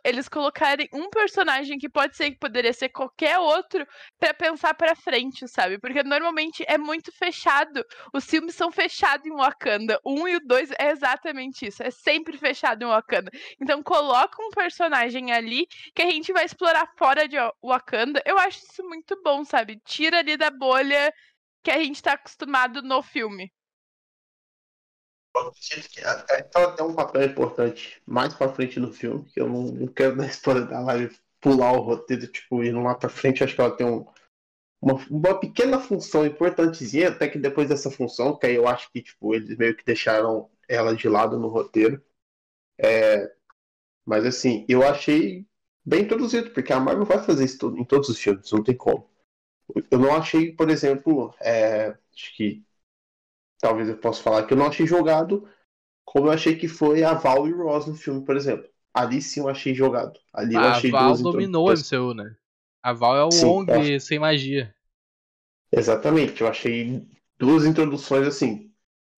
eles 0.05 0.29
colocarem 0.29 0.89
um 0.93 1.09
personagem 1.11 1.79
que 1.79 1.89
pode 1.89 2.17
ser 2.17 2.31
que 2.31 2.39
poderia 2.39 2.73
ser 2.73 2.89
qualquer 2.89 3.39
outro 3.39 3.87
pra 4.19 4.33
pensar 4.33 4.75
pra 4.75 4.95
frente, 4.95 5.47
sabe? 5.49 5.79
Porque 5.79 6.03
normalmente 6.03 6.65
é 6.67 6.79
muito 6.79 7.13
fechado. 7.13 7.85
Os 8.13 8.25
filmes 8.25 8.55
são 8.55 8.71
fechados 8.71 9.27
em 9.27 9.35
Wakanda. 9.35 10.01
Um 10.05 10.27
e 10.29 10.37
o 10.37 10.41
dois 10.41 10.71
é 10.79 10.91
exatamente 10.91 11.67
isso. 11.67 11.83
É 11.83 11.91
sempre 11.91 12.39
fechado 12.39 12.83
em 12.83 12.87
Wakanda. 12.87 13.31
Então 13.61 13.83
coloca 13.83 14.43
um 14.43 14.51
personagem 14.51 15.33
ali 15.33 15.67
que 15.95 16.03
a 16.03 16.11
gente 16.11 16.33
vai 16.33 16.45
explorar 16.45 16.89
fora 16.97 17.29
de 17.29 17.37
Wakanda. 17.63 18.23
Eu 18.25 18.39
acho 18.39 18.59
isso 18.59 18.83
muito 18.85 19.21
bom, 19.23 19.45
sabe? 19.45 19.81
Tira 19.85 20.19
ali 20.19 20.37
da 20.37 20.51
bolha 20.51 21.13
que 21.67 21.71
a 21.73 21.83
gente 21.83 22.01
tá 22.01 22.13
acostumado 22.13 22.81
no 22.81 23.03
filme. 23.03 23.53
A- 26.05 26.25
ela 26.55 26.73
tem 26.77 26.85
um 26.87 26.95
papel 26.95 27.25
importante 27.25 28.01
mais 28.07 28.35
pra 28.35 28.49
frente 28.53 28.81
no 28.81 28.93
filme, 28.93 29.25
que 29.27 29.41
eu 29.41 29.49
não, 29.49 29.63
não 29.65 29.87
quero 29.89 30.17
dar 30.17 30.27
spoiler 30.31 30.67
da 30.69 30.81
live 30.81 31.17
pular 31.41 31.73
o 31.73 31.81
roteiro, 31.83 32.27
tipo, 32.27 32.63
ir 32.65 32.73
lá 32.75 32.95
pra 32.95 33.09
frente, 33.09 33.45
acho 33.45 33.55
que 33.55 33.61
ela 33.61 33.77
tem 33.77 33.87
um, 33.87 34.05
uma, 34.83 34.95
uma 35.11 35.41
pequena 35.41 35.81
função 35.81 36.27
importantezinha, 36.27 37.09
até 37.11 37.29
que 37.29 37.39
depois 37.39 37.69
dessa 37.69 37.91
função, 37.91 38.37
que 38.39 38.47
aí 38.47 38.57
eu 38.57 38.69
acho 38.69 38.91
que, 38.93 39.03
tipo, 39.03 39.35
eles 39.35 39.57
meio 39.59 39.77
que 39.77 39.85
deixaram 39.85 40.51
ela 40.69 40.95
de 40.97 41.09
lado 41.09 41.39
no 41.39 41.49
roteiro. 41.49 42.03
É, 42.79 43.33
mas 44.07 44.25
assim, 44.27 44.65
eu 44.69 44.83
achei 44.87 45.47
bem 45.85 46.03
introduzido, 46.05 46.51
porque 46.53 46.73
a 46.73 46.81
Marvel 46.81 47.05
vai 47.07 47.23
fazer 47.25 47.45
isso 47.45 47.75
em 47.79 47.85
todos 47.85 48.09
os 48.11 48.19
filmes, 48.19 48.51
não 48.53 48.63
tem 48.65 48.77
como. 48.77 49.09
Eu 49.91 49.99
não 49.99 50.15
achei, 50.15 50.53
por 50.53 50.71
exemplo, 50.71 51.35
é, 51.41 51.89
acho 52.15 52.37
que 52.37 52.65
talvez 53.61 53.89
eu 53.89 53.99
possa 53.99 54.23
falar 54.23 54.47
que 54.47 54.53
eu 54.55 54.59
não 54.59 54.67
achei 54.67 54.87
jogado 54.87 55.49
como 56.05 56.29
eu 56.29 56.33
achei 56.33 56.57
que 56.57 56.69
foi 56.69 57.05
a 57.05 57.15
Val 57.15 57.49
e 57.49 57.53
o 57.53 57.63
Ross 57.65 57.87
no 57.87 57.95
filme, 57.95 58.25
por 58.25 58.37
exemplo. 58.37 58.69
Ali 58.95 59.21
sim 59.21 59.41
eu 59.41 59.49
achei 59.49 59.75
jogado. 59.75 60.19
Ali 60.33 60.55
eu 60.55 60.61
A 60.61 60.79
achei 60.79 60.91
Val 60.91 61.17
dominou 61.19 61.67
o 61.67 61.73
MCU, 61.73 62.15
né? 62.15 62.37
A 62.83 62.93
Val 62.93 63.17
é 63.17 63.25
o 63.25 63.29
Sim, 63.33 63.47
Wong 63.49 64.01
sem 64.01 64.19
magia. 64.19 64.75
Exatamente, 65.73 66.41
eu 66.41 66.49
achei 66.49 67.07
duas 67.39 67.65
introduções 67.67 68.27
assim. 68.27 68.73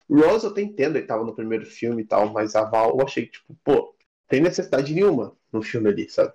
O 0.09 0.19
Ross 0.21 0.43
eu 0.43 0.51
até 0.51 0.61
entendo, 0.61 0.97
ele 0.97 1.05
tava 1.07 1.23
no 1.23 1.35
primeiro 1.35 1.65
filme 1.65 2.03
e 2.03 2.05
tal, 2.05 2.31
mas 2.33 2.55
a 2.55 2.63
Val 2.65 2.97
eu 2.97 3.05
achei 3.05 3.25
que, 3.27 3.33
tipo, 3.33 3.55
pô, 3.63 3.95
tem 4.27 4.41
necessidade 4.41 4.93
nenhuma 4.93 5.37
no 5.51 5.61
filme 5.61 5.89
ali, 5.89 6.09
sabe? 6.09 6.33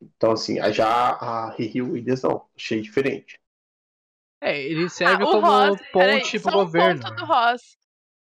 Então, 0.00 0.32
assim, 0.32 0.56
já 0.72 0.88
a 0.88 1.50
Riri 1.50 1.82
Williams 1.82 2.22
não, 2.22 2.46
achei 2.56 2.80
diferente. 2.80 3.38
É, 4.40 4.60
ele 4.60 4.88
serve 4.88 5.24
Ah, 5.24 5.26
como 5.26 5.46
Ross, 5.46 5.80
ponte 5.92 6.38
pro 6.40 6.50
só 6.50 6.50
um 6.50 6.64
governo. 6.64 7.02
ponto 7.02 7.14
do? 7.16 7.24
Ross. 7.24 7.76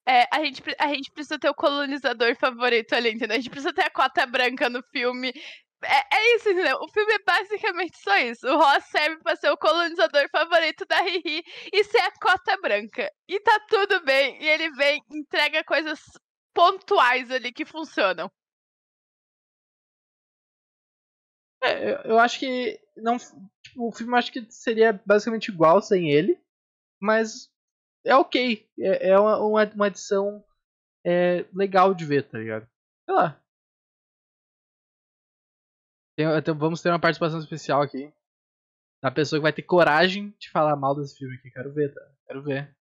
É, 0.08 0.24
a, 0.32 0.44
gente, 0.44 0.62
a 0.78 0.88
gente 0.88 1.10
precisa 1.10 1.38
ter 1.38 1.50
o 1.50 1.54
colonizador 1.54 2.36
favorito 2.36 2.94
ali, 2.94 3.10
entendeu? 3.10 3.36
A 3.36 3.40
gente 3.40 3.50
precisa 3.50 3.74
ter 3.74 3.82
a 3.82 3.90
cota 3.90 4.24
branca 4.24 4.70
no 4.70 4.82
filme. 4.92 5.32
É, 5.84 6.16
é 6.16 6.36
isso, 6.36 6.48
entendeu? 6.48 6.76
O 6.80 6.88
filme 6.88 7.12
é 7.12 7.18
basicamente 7.18 7.98
só 7.98 8.16
isso. 8.18 8.46
O 8.46 8.56
Ross 8.56 8.84
serve 8.84 9.20
pra 9.22 9.36
ser 9.36 9.50
o 9.50 9.58
colonizador 9.58 10.28
favorito 10.30 10.86
da 10.86 11.02
Riri 11.02 11.42
e 11.72 11.84
ser 11.84 11.98
a 11.98 12.12
cota 12.12 12.56
branca. 12.62 13.10
E 13.28 13.40
tá 13.40 13.60
tudo 13.68 14.02
bem. 14.04 14.42
E 14.42 14.48
ele 14.48 14.70
vem, 14.70 15.02
entrega 15.10 15.62
coisas 15.64 16.00
pontuais 16.54 17.30
ali 17.30 17.52
que 17.52 17.64
funcionam. 17.66 18.30
É, 21.62 22.08
eu 22.10 22.18
acho 22.18 22.38
que 22.38 22.78
não, 22.97 23.16
o 23.76 23.92
filme 23.92 24.16
acho 24.16 24.32
que 24.32 24.44
seria 24.51 24.92
basicamente 25.05 25.49
igual 25.49 25.80
sem 25.82 26.11
ele, 26.11 26.40
mas 27.01 27.51
é 28.05 28.14
ok. 28.14 28.68
É, 28.78 29.11
é 29.11 29.18
uma, 29.18 29.38
uma, 29.38 29.86
edição 29.86 30.44
é, 31.05 31.44
legal 31.53 31.94
de 31.94 32.05
ver, 32.05 32.28
tá 32.28 32.38
ligado? 32.38 32.68
Sei 33.05 33.14
lá. 33.14 33.40
Tem- 36.16 36.55
vamos 36.55 36.80
ter 36.80 36.88
uma 36.88 37.01
participação 37.01 37.38
especial 37.38 37.82
aqui. 37.82 38.12
Da 39.03 39.11
pessoa 39.11 39.38
que 39.38 39.42
vai 39.42 39.53
ter 39.53 39.62
coragem 39.62 40.34
de 40.38 40.51
falar 40.51 40.74
mal 40.74 40.94
desse 40.94 41.18
filme 41.18 41.36
aqui. 41.36 41.51
Quero 41.51 41.72
ver, 41.72 41.92
tá? 41.92 42.01
Quero 42.26 42.42
ver. 42.42 42.76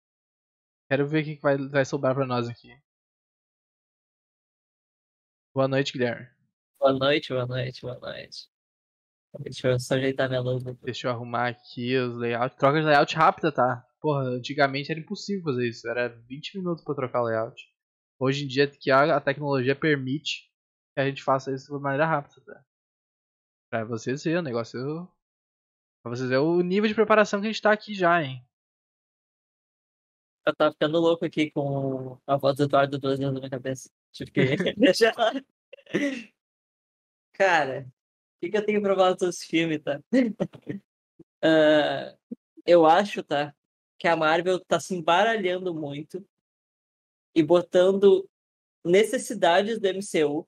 Quero 0.89 1.07
ver 1.07 1.22
o 1.22 1.24
que 1.24 1.36
que 1.38 1.41
vai, 1.41 1.57
vai 1.57 1.86
sobrar 1.86 2.14
pra 2.14 2.26
nós 2.26 2.49
aqui. 2.49 2.78
Boa 5.53 5.68
noite, 5.68 5.93
Guilherme. 5.93 6.28
Boa 6.78 6.93
noite, 6.93 7.30
boa 7.30 7.45
noite, 7.45 7.82
boa 7.82 7.99
noite. 7.99 8.51
Deixa 9.39 9.69
eu 9.69 9.79
só 9.79 9.95
ajeitar 9.95 10.27
minha 10.27 10.41
luz. 10.41 10.63
Deixa 10.82 11.07
eu 11.07 11.11
arrumar 11.11 11.47
aqui 11.47 11.97
os 11.97 12.15
layouts. 12.17 12.57
Troca 12.57 12.79
de 12.79 12.86
layout 12.86 13.15
rápida, 13.15 13.51
tá? 13.51 13.88
Porra, 13.99 14.23
antigamente 14.23 14.91
era 14.91 14.99
impossível 14.99 15.43
fazer 15.43 15.69
isso. 15.69 15.88
Era 15.88 16.09
20 16.09 16.57
minutos 16.57 16.84
pra 16.84 16.95
trocar 16.95 17.21
o 17.21 17.25
layout. 17.25 17.61
Hoje 18.19 18.45
em 18.45 18.47
dia 18.47 18.67
que 18.67 18.91
a, 18.91 19.19
tecnologia 19.21 19.75
permite 19.75 20.51
que 20.93 21.01
a 21.01 21.05
gente 21.05 21.23
faça 21.23 21.53
isso 21.53 21.75
de 21.75 21.82
maneira 21.82 22.05
rápida, 22.05 22.41
tá? 22.45 22.65
Pra 23.69 23.86
vocês 23.86 24.23
verem 24.23 24.39
o 24.39 24.43
negócio. 24.43 24.79
Pra 26.03 26.15
vocês 26.15 26.29
verem 26.29 26.43
o 26.43 26.61
nível 26.61 26.88
de 26.88 26.95
preparação 26.95 27.39
que 27.39 27.47
a 27.47 27.51
gente 27.51 27.61
tá 27.61 27.71
aqui 27.71 27.93
já, 27.93 28.21
hein? 28.21 28.45
eu 30.45 30.55
tava 30.55 30.71
ficando 30.71 30.99
louco 30.99 31.25
aqui 31.25 31.51
com 31.51 32.17
a 32.25 32.36
voz 32.38 32.55
do 32.55 32.63
Eduardo 32.63 32.97
duas 32.99 33.19
vezes 33.19 33.34
na 33.34 33.39
minha 33.39 33.49
cabeça. 33.49 33.89
Tive 34.11 34.32
que 34.32 34.41
deixar. 34.75 35.13
Cara, 37.34 37.88
que, 38.42 38.50
que 38.50 38.58
eu 38.58 38.66
tenho 38.66 38.82
pra 38.82 38.96
falar 38.96 39.14
dos 39.14 39.44
filmes, 39.44 39.82
tá? 39.84 40.02
Ah, 41.44 42.16
eu 42.66 42.86
acho, 42.86 43.24
tá? 43.24 43.56
Que 44.00 44.08
a 44.08 44.16
Marvel 44.16 44.60
tá 44.66 44.80
se 44.80 44.96
embaralhando 44.96 45.74
muito 45.74 46.26
e 47.36 47.44
botando 47.44 48.30
necessidades 48.86 49.80
do 49.80 49.88
MCU 49.88 50.48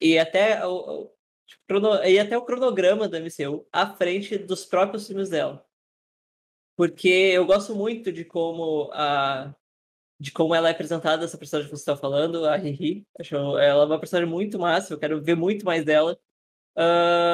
e 0.00 0.18
até 0.18 0.66
o, 0.66 1.04
o- 1.04 1.14
tipo, 1.46 2.04
e 2.06 2.18
até 2.18 2.36
o 2.38 2.44
cronograma 2.44 3.08
do 3.08 3.16
MCU 3.16 3.66
à 3.72 3.94
frente 3.96 4.38
dos 4.38 4.64
próprios 4.66 5.06
filmes 5.06 5.30
dela. 5.30 5.66
Porque 6.76 7.08
eu 7.08 7.44
gosto 7.46 7.74
muito 7.74 8.12
de 8.12 8.24
como 8.24 8.90
a 8.92 9.54
de 10.20 10.32
como 10.32 10.54
ela 10.54 10.68
é 10.68 10.72
apresentada, 10.72 11.24
essa 11.24 11.38
personagem 11.38 11.70
que 11.70 11.76
você 11.76 11.82
está 11.82 11.96
falando, 11.96 12.44
a 12.46 12.56
Riri. 12.56 13.06
Acho 13.20 13.36
ela 13.58 13.86
uma 13.86 14.00
personagem 14.00 14.30
muito 14.32 14.58
massa, 14.58 14.94
eu 14.94 14.98
quero 14.98 15.22
ver 15.22 15.36
muito 15.36 15.64
mais 15.66 15.84
dela. 15.84 16.18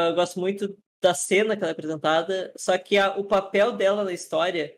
Eu 0.08 0.14
gosto 0.14 0.40
muito 0.40 0.76
da 1.00 1.14
cena 1.14 1.56
que 1.56 1.62
ela 1.62 1.70
é 1.70 1.72
apresentada, 1.72 2.52
só 2.56 2.76
que 2.78 2.96
a- 2.96 3.16
o 3.18 3.24
papel 3.24 3.72
dela 3.72 4.04
na 4.04 4.12
história 4.12 4.76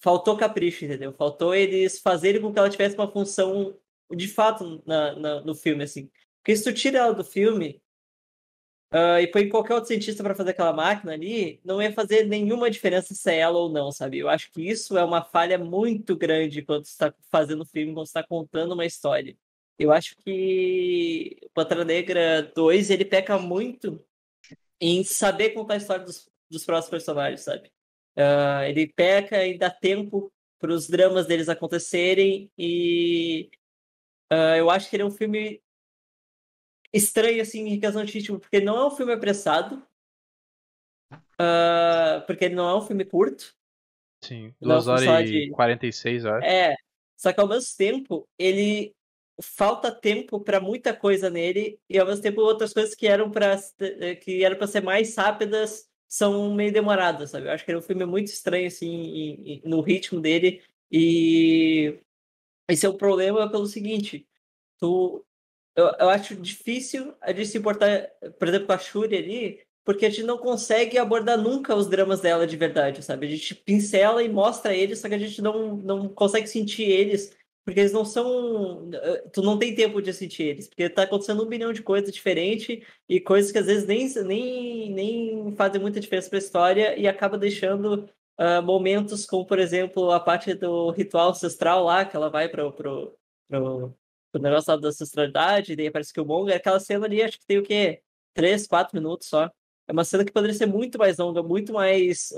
faltou 0.00 0.36
capricho, 0.36 0.84
entendeu? 0.84 1.12
Faltou 1.14 1.54
eles 1.54 2.00
fazerem 2.00 2.40
com 2.42 2.52
que 2.52 2.58
ela 2.58 2.70
tivesse 2.70 2.96
uma 2.96 3.10
função 3.10 3.78
de 4.14 4.28
fato 4.28 4.82
na, 4.86 5.16
na- 5.16 5.40
no 5.42 5.54
filme, 5.54 5.84
assim. 5.84 6.10
Porque 6.40 6.56
se 6.56 6.64
tu 6.64 6.72
tira 6.74 6.98
ela 7.00 7.14
do 7.14 7.24
filme 7.24 7.82
ah, 8.90 9.20
e 9.20 9.26
põe 9.30 9.48
qualquer 9.48 9.74
outro 9.74 9.88
cientista 9.88 10.22
para 10.22 10.34
fazer 10.34 10.50
aquela 10.50 10.72
máquina 10.72 11.12
ali, 11.12 11.60
não 11.64 11.82
ia 11.82 11.92
fazer 11.92 12.24
nenhuma 12.26 12.70
diferença 12.70 13.14
se 13.14 13.30
é 13.30 13.38
ela 13.38 13.58
ou 13.58 13.68
não, 13.68 13.92
sabe? 13.92 14.18
Eu 14.18 14.28
acho 14.28 14.50
que 14.50 14.62
isso 14.62 14.96
é 14.96 15.04
uma 15.04 15.22
falha 15.24 15.58
muito 15.58 16.16
grande 16.16 16.62
quando 16.62 16.84
está 16.86 17.12
fazendo 17.30 17.64
filme, 17.66 17.92
quando 17.94 18.06
está 18.06 18.22
contando 18.22 18.72
uma 18.72 18.86
história. 18.86 19.36
Eu 19.78 19.92
acho 19.92 20.16
que 20.24 21.36
o 21.44 21.50
Pantera 21.50 21.84
Negra 21.84 22.42
2, 22.54 22.90
ele 22.90 23.04
peca 23.04 23.38
muito 23.38 24.04
em 24.80 25.04
saber 25.04 25.50
contar 25.52 25.74
a 25.74 25.76
história 25.78 26.04
dos, 26.04 26.28
dos 26.50 26.64
próximos 26.64 26.90
personagens, 26.90 27.42
sabe? 27.42 27.72
Ah, 28.16 28.68
ele 28.68 28.86
peca 28.88 29.44
em 29.46 29.58
dar 29.58 29.70
tempo 29.70 30.32
para 30.58 30.72
os 30.72 30.88
dramas 30.88 31.26
deles 31.26 31.48
acontecerem 31.48 32.50
e 32.58 33.50
ah, 34.30 34.56
eu 34.58 34.70
acho 34.70 34.90
que 34.90 34.96
ele 34.96 35.04
é 35.04 35.06
um 35.06 35.10
filme 35.10 35.62
estranho 36.92 37.40
assim 37.42 37.66
em 37.68 37.80
questão 37.80 38.04
de 38.04 38.12
ritmo, 38.12 38.38
porque 38.38 38.60
não 38.60 38.76
é 38.76 38.86
um 38.86 38.90
filme 38.90 39.12
apressado, 39.14 39.82
ah, 41.38 42.22
porque 42.26 42.44
ele 42.46 42.54
não 42.54 42.68
é 42.68 42.76
um 42.76 42.82
filme 42.82 43.04
curto, 43.04 43.54
Sim, 44.22 44.54
um 44.60 44.66
Não, 44.68 44.80
2 44.82 44.86
horas 44.88 45.04
só 45.04 45.20
e 45.20 45.42
de- 45.46 45.50
46 45.50 46.24
horas. 46.24 46.44
É, 46.44 46.74
só 47.16 47.32
que 47.32 47.40
ao 47.40 47.48
mesmo 47.48 47.76
tempo, 47.76 48.28
ele 48.38 48.94
falta 49.40 49.90
tempo 49.92 50.40
para 50.40 50.60
muita 50.60 50.94
coisa 50.94 51.30
nele 51.30 51.78
e 51.88 51.98
ao 51.98 52.06
mesmo 52.06 52.22
tempo 52.22 52.40
outras 52.40 52.72
coisas 52.72 52.94
que 52.94 53.06
eram 53.06 53.30
para 53.30 53.56
que 54.20 54.42
eram 54.44 54.56
para 54.56 54.66
ser 54.66 54.82
mais 54.82 55.14
rápidas 55.16 55.88
são 56.08 56.54
meio 56.54 56.72
demoradas, 56.72 57.30
sabe? 57.30 57.46
Eu 57.46 57.52
acho 57.52 57.64
que 57.64 57.70
ele 57.70 57.76
é 57.76 57.80
um 57.80 57.82
filme 57.84 58.04
muito 58.06 58.28
estranho 58.28 58.66
assim 58.66 58.88
em- 58.88 59.52
em- 59.54 59.62
no 59.64 59.80
ritmo 59.80 60.20
dele 60.20 60.62
e 60.90 61.98
esse 62.68 62.84
é 62.86 62.88
o 62.88 62.94
problema 62.94 63.50
pelo 63.50 63.66
seguinte, 63.66 64.26
tu 64.78 65.24
eu, 65.76 65.86
eu 66.00 66.08
acho 66.10 66.34
difícil 66.36 67.14
a 67.20 67.32
gente 67.32 67.46
se 67.48 67.58
importar, 67.58 68.08
por 68.38 68.48
exemplo, 68.48 68.66
com 68.66 68.72
a 68.72 68.78
Shuri 68.78 69.16
ali, 69.16 69.60
porque 69.84 70.06
a 70.06 70.10
gente 70.10 70.24
não 70.24 70.36
consegue 70.36 70.98
abordar 70.98 71.38
nunca 71.40 71.74
os 71.74 71.86
dramas 71.86 72.20
dela 72.20 72.46
de 72.46 72.56
verdade, 72.56 73.02
sabe? 73.02 73.26
A 73.26 73.30
gente 73.30 73.54
pincela 73.54 74.22
e 74.22 74.28
mostra 74.28 74.74
eles, 74.74 74.98
só 74.98 75.08
que 75.08 75.14
a 75.14 75.18
gente 75.18 75.40
não, 75.40 75.76
não 75.76 76.08
consegue 76.08 76.48
sentir 76.48 76.82
eles, 76.82 77.34
porque 77.68 77.80
eles 77.80 77.92
não 77.92 78.02
são. 78.02 78.88
eh, 78.94 79.28
Tu 79.30 79.42
não 79.42 79.58
tem 79.58 79.74
tempo 79.74 80.00
de 80.00 80.10
sentir 80.14 80.44
eles, 80.44 80.68
porque 80.68 80.88
tá 80.88 81.02
acontecendo 81.02 81.44
um 81.44 81.46
bilhão 81.46 81.70
de 81.70 81.82
coisas 81.82 82.10
diferentes 82.10 82.82
e 83.06 83.20
coisas 83.20 83.52
que 83.52 83.58
às 83.58 83.66
vezes 83.66 83.86
nem, 83.86 84.08
nem, 84.24 84.90
nem 84.90 85.54
fazem 85.54 85.78
muita 85.78 86.00
diferença 86.00 86.30
pra 86.30 86.38
história 86.38 86.98
e 86.98 87.06
acaba 87.06 87.36
deixando 87.36 88.08
ah, 88.38 88.62
momentos 88.62 89.26
como, 89.26 89.44
por 89.44 89.58
exemplo, 89.58 90.10
a 90.12 90.18
parte 90.18 90.54
do 90.54 90.90
ritual 90.92 91.28
ancestral 91.28 91.84
lá, 91.84 92.06
que 92.06 92.16
ela 92.16 92.30
vai 92.30 92.48
pro. 92.48 92.72
pro, 92.72 93.14
pro 93.46 93.94
o 94.34 94.38
negócio 94.38 94.72
lá 94.72 94.80
da 94.80 94.88
ancestralidade, 94.88 95.72
e 95.72 95.76
daí 95.76 95.90
parece 95.90 96.12
que 96.12 96.20
o 96.20 96.24
Monga, 96.24 96.54
aquela 96.54 96.80
cena 96.80 97.04
ali, 97.06 97.22
acho 97.22 97.38
que 97.38 97.46
tem 97.46 97.58
o 97.58 97.62
quê? 97.62 98.02
Três, 98.32 98.66
quatro 98.66 98.96
minutos 98.96 99.28
só. 99.28 99.50
É 99.86 99.92
uma 99.92 100.04
cena 100.04 100.24
que 100.24 100.32
poderia 100.32 100.54
ser 100.54 100.66
muito 100.66 100.98
mais 100.98 101.18
longa, 101.18 101.42
muito 101.42 101.72
mais. 101.72 102.30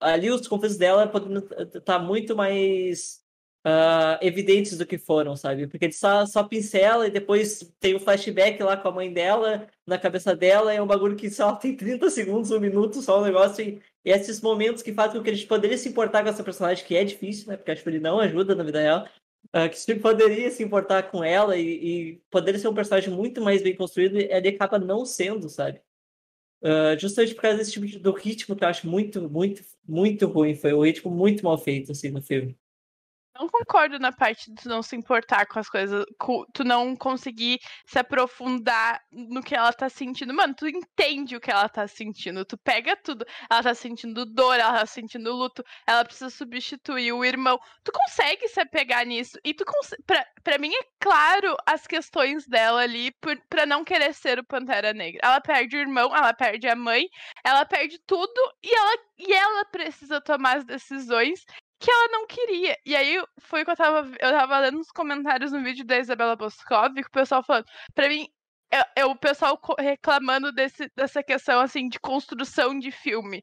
Ali 0.00 0.30
os 0.30 0.46
conflitos 0.46 0.76
dela 0.76 1.08
poderiam 1.08 1.42
estar 1.74 1.98
muito 1.98 2.36
mais 2.36 3.25
ah, 3.68 4.16
evidentes 4.22 4.78
do 4.78 4.86
que 4.86 4.96
foram, 4.96 5.34
sabe? 5.34 5.66
Porque 5.66 5.86
ele 5.86 5.92
só, 5.92 6.24
só 6.24 6.44
pincela 6.44 7.08
e 7.08 7.10
depois 7.10 7.74
tem 7.80 7.96
o 7.96 8.00
flashback 8.00 8.62
lá 8.62 8.76
com 8.76 8.86
a 8.86 8.92
mãe 8.92 9.12
dela, 9.12 9.66
na 9.84 9.98
cabeça 9.98 10.36
dela, 10.36 10.72
é 10.72 10.80
um 10.80 10.86
bagulho 10.86 11.16
que 11.16 11.28
só 11.28 11.52
tem 11.58 11.76
30 11.76 12.08
segundos, 12.10 12.52
um 12.52 12.60
minuto, 12.60 13.02
só 13.02 13.20
um 13.20 13.24
negócio. 13.24 13.64
E, 13.64 13.82
e 14.04 14.10
esses 14.12 14.40
momentos 14.40 14.84
que 14.84 14.94
fazem 14.94 15.18
com 15.18 15.24
que 15.24 15.30
a 15.30 15.34
gente 15.34 15.48
poderia 15.48 15.76
se 15.76 15.88
importar 15.88 16.22
com 16.22 16.28
essa 16.28 16.44
personagem, 16.44 16.84
que 16.86 16.96
é 16.96 17.02
difícil, 17.02 17.48
né? 17.48 17.56
Porque 17.56 17.72
acho 17.72 17.82
que 17.82 17.88
ele 17.88 17.98
não 17.98 18.20
ajuda 18.20 18.54
na 18.54 18.62
vida 18.62 18.80
real. 18.80 19.08
ah, 19.52 19.68
que 19.68 19.78
você 19.78 19.96
poderia 19.96 20.50
se 20.50 20.62
importar 20.62 21.10
com 21.10 21.24
ela 21.24 21.56
e, 21.56 22.12
e 22.12 22.22
poderia 22.30 22.60
ser 22.60 22.68
um 22.68 22.74
personagem 22.74 23.12
muito 23.12 23.40
mais 23.42 23.62
bem 23.62 23.74
construído, 23.76 24.16
ele 24.18 24.48
acaba 24.48 24.78
não 24.78 25.04
sendo, 25.04 25.48
sabe? 25.48 25.80
Ah, 26.62 26.96
justamente 26.98 27.34
por 27.34 27.42
causa 27.42 27.58
desse 27.58 27.72
tipo 27.72 27.86
de, 27.86 27.98
do 27.98 28.12
ritmo 28.12 28.56
que 28.56 28.64
eu 28.64 28.68
acho 28.68 28.88
muito, 28.88 29.28
muito, 29.30 29.62
muito 29.86 30.26
ruim. 30.26 30.54
Foi 30.54 30.72
um 30.72 30.82
ritmo 30.84 31.10
muito 31.10 31.44
mal 31.44 31.58
feito, 31.58 31.92
assim, 31.92 32.10
no 32.10 32.22
filme. 32.22 32.56
Não 33.38 33.48
concordo 33.48 33.98
na 33.98 34.12
parte 34.12 34.50
de 34.50 34.62
tu 34.62 34.68
não 34.68 34.82
se 34.82 34.96
importar 34.96 35.46
com 35.46 35.58
as 35.58 35.68
coisas, 35.68 36.04
tu 36.52 36.64
não 36.64 36.96
conseguir 36.96 37.58
se 37.86 37.98
aprofundar 37.98 39.00
no 39.12 39.42
que 39.42 39.54
ela 39.54 39.72
tá 39.72 39.88
sentindo. 39.88 40.32
Mano, 40.32 40.54
tu 40.54 40.66
entende 40.66 41.36
o 41.36 41.40
que 41.40 41.50
ela 41.50 41.68
tá 41.68 41.86
sentindo, 41.86 42.44
tu 42.44 42.56
pega 42.58 42.96
tudo. 42.96 43.24
Ela 43.50 43.62
tá 43.62 43.74
sentindo 43.74 44.24
dor, 44.24 44.58
ela 44.58 44.78
tá 44.78 44.86
sentindo 44.86 45.32
luto, 45.32 45.62
ela 45.86 46.04
precisa 46.04 46.30
substituir 46.30 47.12
o 47.12 47.24
irmão. 47.24 47.58
Tu 47.84 47.92
consegue 47.92 48.48
se 48.48 48.60
apegar 48.60 49.04
nisso. 49.04 49.38
E 49.44 49.52
tu. 49.52 49.64
Pra, 50.06 50.26
pra 50.42 50.58
mim 50.58 50.72
é 50.72 50.86
claro 51.00 51.56
as 51.66 51.86
questões 51.86 52.46
dela 52.46 52.80
ali 52.80 53.12
por, 53.20 53.36
pra 53.48 53.66
não 53.66 53.84
querer 53.84 54.14
ser 54.14 54.38
o 54.38 54.44
Pantera 54.44 54.92
Negra. 54.92 55.20
Ela 55.22 55.40
perde 55.40 55.76
o 55.76 55.80
irmão, 55.80 56.14
ela 56.14 56.32
perde 56.32 56.68
a 56.68 56.76
mãe, 56.76 57.08
ela 57.44 57.64
perde 57.64 57.98
tudo 58.06 58.40
e 58.62 58.74
ela, 58.74 58.98
e 59.18 59.32
ela 59.32 59.64
precisa 59.66 60.20
tomar 60.20 60.58
as 60.58 60.64
decisões 60.64 61.44
que 61.78 61.90
ela 61.90 62.08
não 62.08 62.26
queria. 62.26 62.76
E 62.84 62.96
aí 62.96 63.22
foi 63.40 63.64
que 63.64 63.70
eu 63.70 63.76
tava, 63.76 64.06
eu 64.20 64.30
tava 64.30 64.58
lendo 64.58 64.78
nos 64.78 64.90
comentários 64.90 65.52
no 65.52 65.62
vídeo 65.62 65.84
da 65.84 65.98
Isabela 65.98 66.36
Boscov, 66.36 66.94
que 66.94 67.02
o 67.02 67.10
pessoal 67.10 67.42
falando, 67.42 67.66
pra 67.94 68.08
mim, 68.08 68.26
é, 68.72 69.00
é 69.02 69.04
o 69.04 69.14
pessoal 69.16 69.60
reclamando 69.78 70.52
desse, 70.52 70.90
dessa 70.96 71.22
questão 71.22 71.60
assim 71.60 71.88
de 71.88 72.00
construção 72.00 72.78
de 72.78 72.90
filme. 72.90 73.42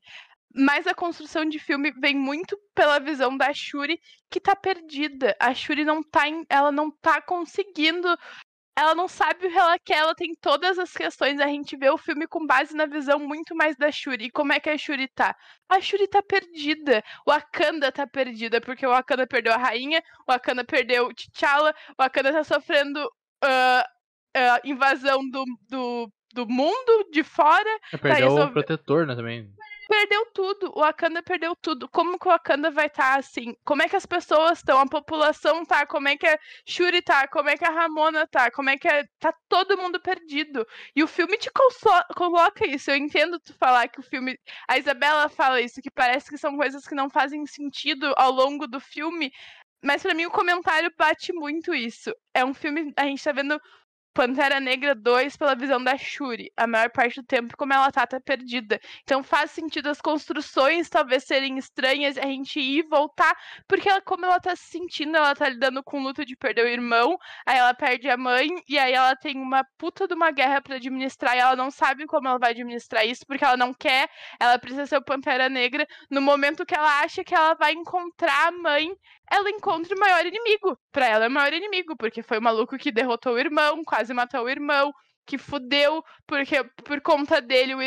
Mas 0.56 0.86
a 0.86 0.94
construção 0.94 1.46
de 1.46 1.58
filme 1.58 1.92
vem 2.00 2.16
muito 2.16 2.56
pela 2.76 3.00
visão 3.00 3.36
da 3.36 3.52
Shuri, 3.54 4.00
que 4.30 4.40
tá 4.40 4.56
perdida. 4.56 5.36
A 5.40 5.54
Shuri 5.54 5.84
não 5.84 6.04
tá, 6.04 6.28
em- 6.28 6.46
ela 6.48 6.72
não 6.72 6.92
tá 6.92 7.22
conseguindo 7.22 8.08
ela 8.76 8.96
não 8.96 9.08
sabe 9.08 9.46
o 9.46 9.52
que 9.52 9.58
ela 9.58 9.78
quer, 9.80 9.98
ela 10.00 10.16
tem 10.16 10.34
todas 10.42 10.80
as 10.80 10.92
questões. 10.92 11.40
A 11.40 11.48
gente 11.48 11.78
vê 11.78 11.90
o 11.90 11.98
filme 11.98 12.28
com 12.28 12.46
base 12.46 12.76
na 12.76 12.86
visão 12.86 13.20
muito 13.20 13.56
mais 13.56 13.76
da 13.78 13.92
Shuri. 13.92 14.26
E 14.26 14.32
como 14.32 14.52
é 14.52 14.60
que 14.60 14.70
a 14.70 14.78
Shuri 14.78 15.08
tá? 15.08 15.36
A 15.70 15.80
Shuri 15.80 16.08
tá 16.08 16.22
perdida. 16.24 17.04
O 17.26 17.32
Wakanda 17.32 17.92
tá 17.92 18.08
perdida, 18.08 18.60
porque 18.60 18.86
o 18.86 18.90
Wakanda 18.90 19.28
perdeu 19.28 19.54
a 19.54 19.58
rainha, 19.58 20.02
o 20.28 20.32
Wakanda 20.32 20.64
perdeu 20.64 21.08
o 21.08 21.14
T'Challa, 21.14 21.74
o 21.98 22.02
Wakanda 22.02 22.32
tá 22.32 22.44
sofrendo 22.44 23.00
ah, 23.44 23.86
ah, 24.36 24.60
invasão 24.64 25.20
do, 25.30 25.44
do, 25.70 26.12
do 26.34 26.48
mundo 26.48 27.10
de 27.12 27.24
fora. 27.24 27.80
Perdeu 28.02 28.28
o 28.28 28.30
resolve- 28.32 28.54
protetor, 28.54 29.06
né, 29.06 29.16
também. 29.16 29.52
Perdeu 29.96 30.26
tudo. 30.34 30.72
O 30.76 30.80
Wakanda 30.80 31.22
perdeu 31.22 31.56
tudo. 31.56 31.88
Como 31.88 32.18
que 32.18 32.28
o 32.28 32.32
Wakanda 32.32 32.72
vai 32.72 32.88
estar 32.88 33.20
assim? 33.20 33.56
Como 33.64 33.84
é 33.84 33.88
que 33.88 33.96
as 33.96 34.08
pessoas 34.08 34.58
estão? 34.58 34.80
A 34.80 34.88
população 34.88 35.64
tá? 35.64 35.86
Como 35.86 36.08
é 36.08 36.18
que 36.18 36.26
a 36.26 36.40
Shuri 36.66 37.00
tá? 37.04 37.28
Como 37.28 37.48
é 37.48 37.56
que 37.56 37.64
a 37.64 37.70
Ramona 37.70 38.26
tá? 38.26 38.50
Como 38.50 38.72
é 38.72 38.78
que 38.78 38.88
é... 38.88 39.04
tá 39.20 39.32
todo 39.48 39.78
mundo 39.78 40.02
perdido? 40.02 40.66
E 40.96 41.04
o 41.04 41.08
filme 41.08 41.38
te 41.38 41.52
coloca 42.16 42.66
isso. 42.66 42.90
Eu 42.90 42.98
entendo 42.98 43.40
tu 43.40 43.54
falar 43.54 43.88
que 43.88 44.00
o 44.00 44.04
filme. 44.04 44.36
A 44.68 44.80
Isabela 44.80 45.30
fala 45.30 45.62
isso, 45.62 45.80
que 45.80 45.92
parece 45.92 46.28
que 46.28 46.40
são 46.40 46.58
coisas 46.58 46.88
que 46.88 46.96
não 46.96 47.08
fazem 47.08 47.46
sentido 47.46 48.16
ao 48.18 48.32
longo 48.32 48.68
do 48.68 48.80
filme. 48.80 49.32
Mas 49.84 50.02
pra 50.02 50.16
mim 50.16 50.26
o 50.26 50.32
comentário 50.32 50.92
bate 50.98 51.32
muito 51.32 51.72
isso. 51.72 52.12
É 52.34 52.44
um 52.44 52.54
filme. 52.54 52.92
A 52.98 53.06
gente 53.06 53.24
tá 53.24 53.32
vendo 53.32 53.62
Pantera 54.14 54.60
Negra 54.60 54.94
2 54.94 55.36
pela 55.36 55.56
visão 55.56 55.84
da 55.84 55.98
Shuri. 55.98 56.52
A 56.56 56.68
maior 56.68 56.90
parte 56.92 57.22
do 57.22 57.26
tempo, 57.26 57.58
como 57.58 57.74
ela 57.74 57.92
tá, 57.92 58.06
tá 58.06 58.20
perdida. 58.20 58.80
Então 59.04 59.24
faz 59.24 59.52
sentido 59.52 59.90
as 59.90 60.00
construções 60.00 60.90
talvez 60.90 61.24
serem 61.24 61.58
estranhas, 61.58 62.18
a 62.18 62.24
gente 62.24 62.60
ir 62.60 62.80
e 62.80 62.84
voltar, 62.84 63.36
porque 63.68 63.90
ela, 63.90 64.02
como 64.02 64.26
ela 64.26 64.40
tá 64.40 64.56
se 64.56 64.66
sentindo, 64.66 65.18
ela 65.18 65.36
tá 65.36 65.50
lidando 65.50 65.84
com 65.84 66.00
o 66.00 66.04
luto 66.04 66.26
de 66.26 66.36
perder 66.36 66.66
o 66.66 66.68
irmão, 66.68 67.18
aí 67.46 67.58
ela 67.58 67.74
perde 67.74 68.10
a 68.10 68.18
mãe, 68.18 68.50
e 68.68 68.78
aí 68.78 68.94
ela 68.94 69.16
tem 69.16 69.38
uma 69.38 69.64
puta 69.78 70.08
de 70.08 70.14
uma 70.14 70.32
guerra 70.32 70.62
pra 70.62 70.76
administrar, 70.76 71.36
e 71.36 71.40
ela 71.40 71.56
não 71.56 71.72
sabe 71.72 72.06
como 72.06 72.28
ela 72.28 72.40
vai 72.40 72.52
administrar 72.52 73.06
isso, 73.06 73.26
porque 73.26 73.44
ela 73.44 73.58
não 73.58 73.74
quer, 73.74 74.10
ela 74.40 74.60
precisa 74.60 74.86
ser 74.86 74.98
o 74.98 75.04
Pantera 75.04 75.50
Negra. 75.50 75.88
No 76.10 76.22
momento 76.22 76.66
que 76.66 76.76
ela 76.76 77.02
acha 77.02 77.24
que 77.24 77.34
ela 77.34 77.54
vai 77.56 77.74
encontrar 77.74 78.48
a 78.48 78.52
mãe, 78.52 78.92
ela 79.34 79.50
encontra 79.50 79.96
o 79.96 80.00
maior 80.00 80.26
inimigo. 80.26 80.78
Pra 80.92 81.08
ela 81.08 81.26
é 81.26 81.28
o 81.28 81.32
maior 81.32 81.54
inimigo, 81.54 81.96
porque 81.98 82.22
foi 82.22 82.38
o 82.38 82.42
maluco 82.42 82.78
que 82.78 82.92
derrotou 82.92 83.34
o 83.34 83.40
irmão, 83.40 83.84
quase 83.84 84.14
matou 84.14 84.44
o 84.44 84.50
irmão, 84.50 84.92
que 85.26 85.38
fudeu, 85.38 86.04
porque 86.28 86.64
por 86.86 87.02
conta 87.02 87.42
dele, 87.42 87.74
o, 87.74 87.80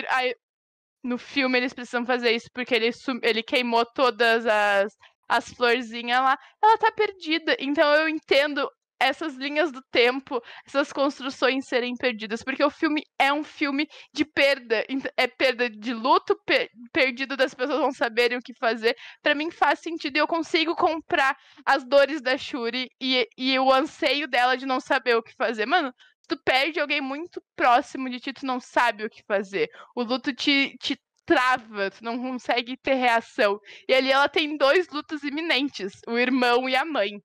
no 1.05 1.19
filme 1.19 1.59
eles 1.59 1.73
precisam 1.73 2.05
fazer 2.05 2.33
isso 2.33 2.49
porque 2.53 2.75
ele, 2.75 2.91
ele 3.23 3.43
queimou 3.43 3.87
todas 3.87 4.45
as, 4.45 4.93
as 5.29 5.49
florzinhas 5.55 6.21
lá. 6.21 6.37
Ela 6.63 6.79
tá 6.79 6.91
perdida. 6.91 7.57
Então 7.61 7.95
eu 7.95 8.09
entendo 8.09 8.69
essas 8.99 9.35
linhas 9.35 9.71
do 9.71 9.83
tempo, 9.91 10.43
essas 10.67 10.93
construções 10.93 11.67
serem 11.67 11.95
perdidas, 11.97 12.43
porque 12.43 12.65
o 12.65 12.71
filme 12.71 13.03
é 13.19 13.33
um 13.33 13.45
filme 13.45 13.89
de 14.13 14.25
perda, 14.25 14.85
é 15.17 15.27
perda 15.27 15.69
de 15.69 15.93
luto, 15.93 16.39
per 16.45 16.69
perdido 16.93 17.37
das 17.37 17.55
pessoas 17.55 17.81
não 17.81 17.93
saberem 17.93 18.39
o 18.39 18.43
que 18.43 18.55
fazer. 18.55 18.97
Para 19.23 19.35
mim 19.35 19.51
faz 19.51 19.81
sentido 19.81 20.17
e 20.17 20.21
eu 20.21 20.27
consigo 20.27 20.75
comprar 20.75 21.37
as 21.65 21.85
dores 21.85 22.21
da 22.21 22.37
Shuri 22.37 22.89
e, 23.01 23.29
e 23.37 23.59
o 23.59 23.73
anseio 23.73 24.27
dela 24.27 24.57
de 24.57 24.67
não 24.67 24.81
saber 24.81 25.17
o 25.17 25.23
que 25.23 25.35
fazer. 25.35 25.67
Mano, 25.67 25.93
tu 26.29 26.37
perde 26.45 26.81
alguém 26.81 27.01
muito 27.01 27.43
próximo 27.55 28.09
de 28.11 28.21
ti, 28.21 28.33
tu 28.33 28.47
não 28.47 28.61
sabe 28.61 29.05
o 29.05 29.11
que 29.11 29.23
fazer. 29.27 29.69
O 29.95 30.03
luto 30.03 30.33
te, 30.35 30.77
te 30.79 30.99
trava, 31.27 31.91
tu 31.91 32.03
não 32.03 32.19
consegue 32.19 32.77
ter 32.77 32.95
reação. 32.95 33.59
E 33.89 33.95
ali 33.95 34.11
ela 34.11 34.29
tem 34.29 34.57
dois 34.57 34.89
lutos 34.89 35.23
iminentes, 35.23 35.93
o 36.07 36.17
irmão 36.19 36.69
e 36.69 36.77
a 36.77 36.85
mãe. 36.85 37.21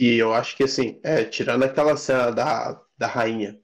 E 0.00 0.16
eu 0.16 0.32
acho 0.32 0.56
que, 0.56 0.64
assim, 0.64 0.98
é, 1.04 1.26
tirando 1.26 1.62
aquela 1.62 1.94
cena 1.94 2.30
da, 2.30 2.82
da 2.96 3.06
rainha 3.06 3.60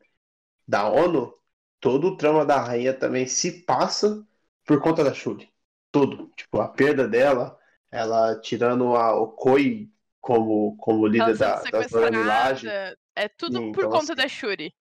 da 0.68 0.86
ONU, 0.86 1.34
todo 1.80 2.08
o 2.08 2.16
trama 2.18 2.44
da 2.44 2.60
rainha 2.60 2.92
também 2.92 3.26
se 3.26 3.64
passa 3.64 4.22
por 4.66 4.78
conta 4.82 5.02
da 5.02 5.14
Shuri. 5.14 5.50
Tudo. 5.90 6.30
Tipo, 6.36 6.60
a 6.60 6.68
perda 6.68 7.08
dela, 7.08 7.58
ela 7.90 8.38
tirando 8.38 8.94
a 8.94 9.18
Okoi 9.18 9.90
como, 10.20 10.76
como 10.76 11.06
líder 11.06 11.38
da, 11.38 11.62
da 11.62 11.88
Zona 11.88 12.10
Village. 12.10 12.68
É 13.14 13.28
tudo 13.28 13.56
Sim, 13.56 13.72
por 13.72 13.86
então, 13.86 13.98
conta 13.98 14.12
assim... 14.12 14.22
da 14.22 14.28
Shuri. 14.28 14.74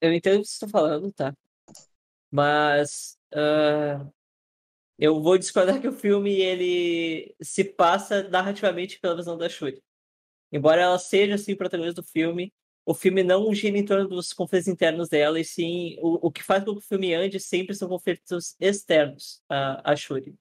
Eu 0.00 0.12
entendo 0.12 0.38
o 0.38 0.42
que 0.42 0.48
você 0.48 0.64
está 0.64 0.68
falando, 0.68 1.12
tá? 1.12 1.34
Mas 2.30 3.18
uh, 3.34 4.08
eu 5.00 5.20
vou 5.22 5.38
discordar 5.38 5.80
que 5.80 5.88
o 5.88 5.92
filme 5.92 6.30
ele 6.30 7.34
se 7.40 7.64
passa 7.64 8.28
narrativamente 8.28 9.00
pela 9.00 9.16
visão 9.16 9.36
da 9.38 9.48
Shuri. 9.48 9.82
Embora 10.52 10.82
ela 10.82 10.98
seja 10.98 11.36
assim 11.36 11.56
protagonista 11.56 12.02
do 12.02 12.06
filme, 12.06 12.52
o 12.84 12.92
filme 12.92 13.22
não 13.22 13.54
gira 13.54 13.78
em 13.78 13.84
torno 13.84 14.06
dos 14.06 14.32
conflitos 14.34 14.68
internos 14.68 15.08
dela, 15.08 15.40
e 15.40 15.44
sim 15.44 15.96
o, 16.00 16.26
o 16.26 16.30
que 16.30 16.42
faz 16.42 16.64
com 16.64 16.72
que 16.72 16.78
o 16.78 16.82
filme 16.82 17.14
ande 17.14 17.40
sempre 17.40 17.74
são 17.74 17.88
conflitos 17.88 18.54
externos 18.60 19.42
a, 19.48 19.92
a 19.92 19.96
Shuri. 19.96 20.34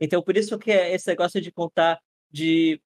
Então, 0.00 0.22
por 0.22 0.34
isso 0.34 0.58
que 0.58 0.70
é 0.70 0.94
esse 0.94 1.06
negócio 1.08 1.40
de 1.40 1.52
contar, 1.52 2.00
de 2.30 2.80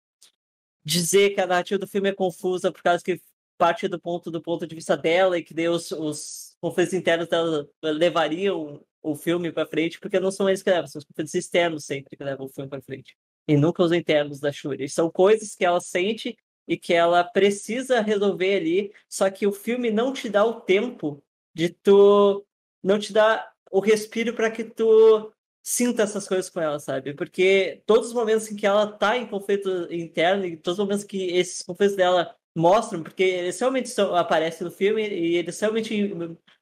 dizer 0.85 1.31
que 1.35 1.41
a 1.41 1.47
narrativa 1.47 1.79
do 1.79 1.87
filme 1.87 2.09
é 2.09 2.15
confusa, 2.15 2.73
por 2.73 2.83
causa 2.83 3.05
que 3.05 3.21
parte 3.57 3.87
do 3.87 4.01
ponto 4.01 4.31
do 4.31 4.43
ponto 4.43 4.67
de 4.67 4.75
vista 4.75 4.97
dela 4.97 5.39
e 5.39 5.45
que 5.45 5.55
Deus 5.55 5.93
os 5.93 6.57
conflitos 6.61 6.95
internos 6.95 7.29
dela 7.29 7.69
levariam 7.83 8.83
o 9.03 9.15
filme 9.15 9.53
para 9.53 9.67
frente, 9.67 9.99
porque 9.99 10.21
não 10.21 10.31
são 10.31 10.49
eles 10.49 10.63
que 10.63 10.71
levam, 10.71 10.87
são 10.87 10.99
os 10.99 11.05
conflitos 11.05 11.35
externos 11.35 11.85
sempre 11.85 12.17
que 12.17 12.25
levam 12.25 12.47
o 12.47 12.49
filme 12.49 12.69
para 12.69 12.83
frente. 12.83 13.17
E 13.49 13.57
nunca 13.57 13.83
os 13.83 13.93
internos 13.93 14.41
da 14.41 14.53
Shuri. 14.53 14.89
São 14.89 15.11
coisas 15.11 15.55
que 15.55 15.65
ela 15.65 15.81
sente 15.81 16.37
e 16.69 16.77
que 16.77 16.93
ela 16.95 17.25
precisa 17.25 18.01
resolver 18.01 18.57
ali, 18.57 18.93
só 19.09 19.31
que 19.31 19.47
o 19.47 19.53
filme 19.53 19.91
não 19.91 20.13
te 20.13 20.29
dá 20.29 20.45
o 20.45 20.61
tempo 20.61 21.23
de 21.55 21.71
tu 21.71 22.47
não 22.83 22.99
te 22.99 23.13
dá 23.13 23.51
o 23.71 23.81
respiro 23.81 24.35
para 24.35 24.51
que 24.51 24.65
tu 24.65 25.33
sinta 25.63 26.03
essas 26.03 26.27
coisas 26.27 26.49
com 26.49 26.61
ela, 26.61 26.79
sabe? 26.79 27.15
Porque 27.15 27.83
todos 27.87 28.09
os 28.09 28.15
momentos 28.15 28.51
em 28.51 28.57
que 28.57 28.67
ela 28.67 28.87
tá 28.87 29.17
em 29.17 29.27
conflito 29.27 29.93
interno 29.93 30.45
e 30.45 30.57
todos 30.57 30.79
os 30.79 30.85
momentos 30.85 31.05
que 31.05 31.31
esses 31.33 31.63
conflitos 31.63 31.97
dela 31.97 32.35
mostram, 32.55 33.03
porque 33.03 33.23
eles 33.23 33.61
realmente 33.61 33.93
aparecem 34.17 34.65
no 34.65 34.73
filme 34.73 35.07
e 35.07 35.37
eles 35.37 35.59
realmente 35.61 35.95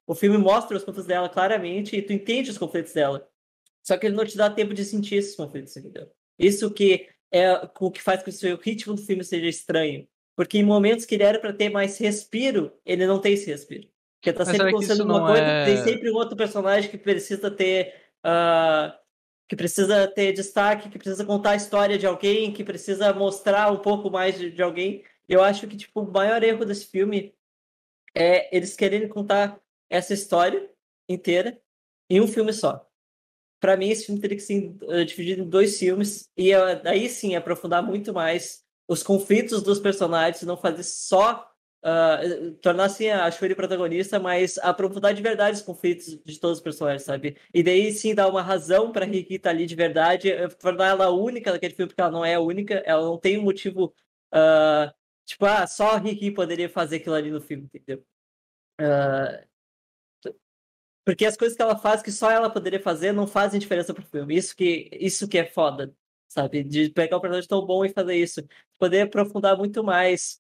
o 0.08 0.14
filme 0.14 0.38
mostra 0.38 0.74
os 0.74 0.82
conflitos 0.82 1.06
dela 1.06 1.28
claramente 1.28 1.94
e 1.94 2.00
tu 2.00 2.14
entende 2.14 2.50
os 2.50 2.56
conflitos 2.56 2.94
dela. 2.94 3.28
Só 3.86 3.94
que 3.98 4.06
ele 4.06 4.16
não 4.16 4.24
te 4.24 4.38
dá 4.38 4.48
tempo 4.48 4.72
de 4.72 4.82
sentir 4.82 5.16
esses 5.16 5.36
conflitos, 5.36 5.76
entendeu? 5.76 6.10
Isso 6.38 6.70
que 6.70 7.06
é 7.30 7.52
o 7.78 7.90
que 7.90 8.02
faz 8.02 8.22
com 8.22 8.32
que 8.32 8.46
o 8.46 8.56
ritmo 8.56 8.94
do 8.94 9.02
filme 9.02 9.22
seja 9.22 9.46
estranho. 9.46 10.08
Porque 10.34 10.56
em 10.56 10.64
momentos 10.64 11.04
que 11.04 11.14
ele 11.14 11.24
era 11.24 11.38
para 11.38 11.52
ter 11.52 11.68
mais 11.68 11.98
respiro, 11.98 12.72
ele 12.86 13.06
não 13.06 13.20
tem 13.20 13.34
esse 13.34 13.50
respiro. 13.50 13.86
Porque 14.18 14.32
tá 14.32 14.46
sempre 14.46 14.70
acontecendo 14.70 15.04
uma 15.04 15.26
coisa, 15.26 15.42
é... 15.42 15.64
tem 15.66 15.76
sempre 15.84 16.10
um 16.10 16.14
outro 16.14 16.36
personagem 16.36 16.90
que 16.90 16.96
precisa 16.96 17.50
ter. 17.50 17.94
Uh, 18.24 18.96
que 19.46 19.56
precisa 19.56 20.06
ter 20.08 20.32
destaque, 20.32 20.88
que 20.88 20.98
precisa 20.98 21.24
contar 21.24 21.50
a 21.50 21.56
história 21.56 21.98
de 21.98 22.06
alguém, 22.06 22.52
que 22.52 22.64
precisa 22.64 23.12
mostrar 23.12 23.70
um 23.72 23.78
pouco 23.78 24.10
mais 24.10 24.38
de, 24.38 24.50
de 24.50 24.62
alguém. 24.62 25.04
Eu 25.28 25.42
acho 25.42 25.66
que 25.66 25.76
tipo, 25.76 26.00
o 26.00 26.10
maior 26.10 26.42
erro 26.42 26.64
desse 26.64 26.86
filme 26.86 27.34
é 28.14 28.54
eles 28.54 28.74
quererem 28.74 29.08
contar 29.08 29.58
essa 29.90 30.14
história 30.14 30.70
inteira 31.08 31.60
em 32.10 32.20
um 32.20 32.28
filme 32.28 32.52
só. 32.52 32.86
Para 33.60 33.76
mim, 33.76 33.88
esse 33.90 34.06
filme 34.06 34.20
teria 34.20 34.36
que 34.36 34.42
ser 34.42 34.76
uh, 34.82 35.04
dividido 35.04 35.42
em 35.42 35.48
dois 35.48 35.78
filmes 35.78 36.30
e 36.36 36.54
uh, 36.54 36.80
daí 36.82 37.08
sim 37.08 37.34
aprofundar 37.34 37.82
muito 37.82 38.12
mais 38.12 38.64
os 38.86 39.02
conflitos 39.02 39.62
dos 39.62 39.80
personagens, 39.80 40.42
não 40.42 40.56
fazer 40.56 40.84
só 40.84 41.50
uh, 41.84 42.52
tornar 42.62 42.84
assim 42.84 43.08
a 43.08 43.30
Shuri 43.30 43.54
protagonista, 43.54 44.18
mas 44.18 44.58
aprofundar 44.58 45.12
de 45.12 45.22
verdade 45.22 45.56
os 45.56 45.62
conflitos 45.62 46.18
de 46.24 46.38
todos 46.40 46.58
os 46.58 46.62
personagens, 46.62 47.02
sabe? 47.02 47.36
E 47.52 47.62
daí 47.62 47.92
sim 47.92 48.14
dar 48.14 48.28
uma 48.28 48.42
razão 48.42 48.92
para 48.92 49.04
Ricky 49.04 49.34
estar 49.34 49.50
ali 49.50 49.66
de 49.66 49.74
verdade, 49.74 50.30
tornar 50.60 50.88
ela 50.88 51.10
única 51.10 51.52
naquele 51.52 51.74
filme, 51.74 51.88
porque 51.88 52.00
ela 52.00 52.10
não 52.10 52.24
é 52.24 52.38
única, 52.38 52.74
ela 52.86 53.04
não 53.04 53.18
tem 53.18 53.38
um 53.38 53.42
motivo. 53.42 53.94
Uh, 54.32 54.92
tipo, 55.24 55.44
ah, 55.46 55.66
só 55.66 55.90
a 55.90 55.98
Ricky 55.98 56.30
poderia 56.30 56.68
fazer 56.68 56.96
aquilo 56.96 57.14
ali 57.14 57.30
no 57.30 57.40
filme, 57.40 57.64
entendeu? 57.64 58.04
Uh, 58.80 59.48
porque 61.08 61.24
as 61.24 61.38
coisas 61.38 61.56
que 61.56 61.62
ela 61.62 61.74
faz 61.74 62.02
que 62.02 62.12
só 62.12 62.30
ela 62.30 62.50
poderia 62.50 62.78
fazer 62.78 63.12
não 63.12 63.26
fazem 63.26 63.58
diferença 63.58 63.94
pro 63.94 64.04
filme. 64.04 64.36
Isso 64.36 64.54
que, 64.54 64.90
isso 64.92 65.26
que 65.26 65.38
é 65.38 65.46
foda, 65.46 65.90
sabe? 66.28 66.62
De 66.62 66.90
pegar 66.90 67.16
um 67.16 67.20
personagem 67.20 67.48
tão 67.48 67.64
bom 67.64 67.82
e 67.82 67.88
fazer 67.88 68.14
isso. 68.14 68.46
Poder 68.78 69.00
aprofundar 69.00 69.56
muito 69.56 69.82
mais 69.82 70.38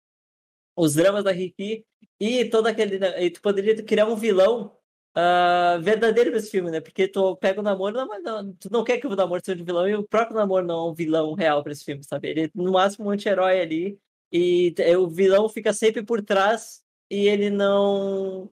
os 0.76 0.92
dramas 0.92 1.24
da 1.24 1.32
Ricky 1.32 1.86
e 2.20 2.44
todo 2.50 2.66
aquele. 2.66 2.98
Né, 2.98 3.24
e 3.24 3.30
tu 3.30 3.40
poderia 3.40 3.82
criar 3.82 4.04
um 4.04 4.14
vilão 4.14 4.76
uh, 5.16 5.80
verdadeiro 5.80 6.30
nesse 6.32 6.50
filme, 6.50 6.70
né? 6.70 6.82
Porque 6.82 7.08
tu 7.08 7.34
pega 7.36 7.60
o 7.60 7.62
namoro, 7.62 7.94
não, 7.94 8.22
não, 8.22 8.52
tu 8.52 8.70
não 8.70 8.84
quer 8.84 8.98
que 8.98 9.06
o 9.06 9.16
namoro 9.16 9.40
seja 9.42 9.62
um 9.62 9.64
vilão 9.64 9.88
e 9.88 9.94
o 9.94 10.06
próprio 10.06 10.36
namoro 10.36 10.66
não 10.66 10.88
é 10.88 10.90
um 10.90 10.94
vilão 10.94 11.32
real 11.32 11.62
para 11.62 11.72
esse 11.72 11.82
filme, 11.82 12.04
sabe? 12.04 12.28
Ele 12.28 12.44
é 12.44 12.50
no 12.54 12.72
máximo 12.72 13.06
um 13.06 13.10
anti-herói 13.10 13.58
ali 13.58 13.98
e 14.30 14.74
o 14.98 15.08
vilão 15.08 15.48
fica 15.48 15.72
sempre 15.72 16.02
por 16.02 16.22
trás 16.22 16.82
e 17.10 17.26
ele 17.26 17.48
não 17.48 18.50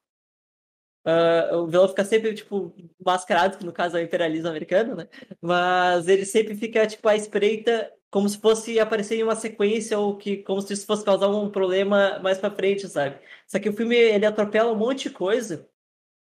Uh, 1.07 1.59
o 1.59 1.67
vilão 1.69 1.87
fica 1.89 2.05
sempre, 2.05 2.35
tipo, 2.35 2.75
mascarado, 3.05 3.59
que 3.59 3.65
no 3.65 3.73
caso 3.73 3.97
é 3.97 4.01
o 4.01 4.05
imperialismo 4.05 4.49
americano, 4.49 4.97
né? 4.97 5.09
Mas 5.41 6.09
ele 6.09 6.25
sempre 6.25 6.57
fica, 6.57 6.85
tipo, 6.85 7.09
à 7.09 7.15
espreita, 7.15 7.93
como 8.11 8.29
se 8.29 8.39
fosse 8.39 8.81
aparecer 8.81 9.17
em 9.17 9.23
uma 9.23 9.37
sequência 9.37 9.97
ou 9.97 10.17
que 10.17 10.39
como 10.39 10.61
se 10.61 10.73
isso 10.73 10.85
fosse 10.85 11.05
causar 11.05 11.29
um 11.29 11.49
problema 11.49 12.19
mais 12.19 12.39
pra 12.39 12.51
frente, 12.51 12.89
sabe? 12.89 13.21
Só 13.47 13.61
que 13.61 13.69
o 13.69 13.73
filme, 13.73 13.95
ele 13.95 14.27
atropela 14.27 14.73
um 14.73 14.77
monte 14.77 15.05
de 15.09 15.15
coisa 15.15 15.69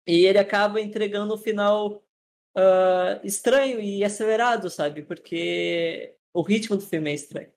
e 0.06 0.26
ele 0.26 0.38
acaba 0.38 0.80
entregando 0.80 1.34
um 1.34 1.38
final 1.38 2.04
uh, 2.56 3.20
estranho 3.22 3.80
e 3.80 4.02
acelerado, 4.02 4.68
sabe? 4.70 5.02
Porque 5.02 6.16
o 6.32 6.42
ritmo 6.42 6.76
do 6.76 6.82
filme 6.82 7.10
é 7.10 7.14
estranho. 7.14 7.52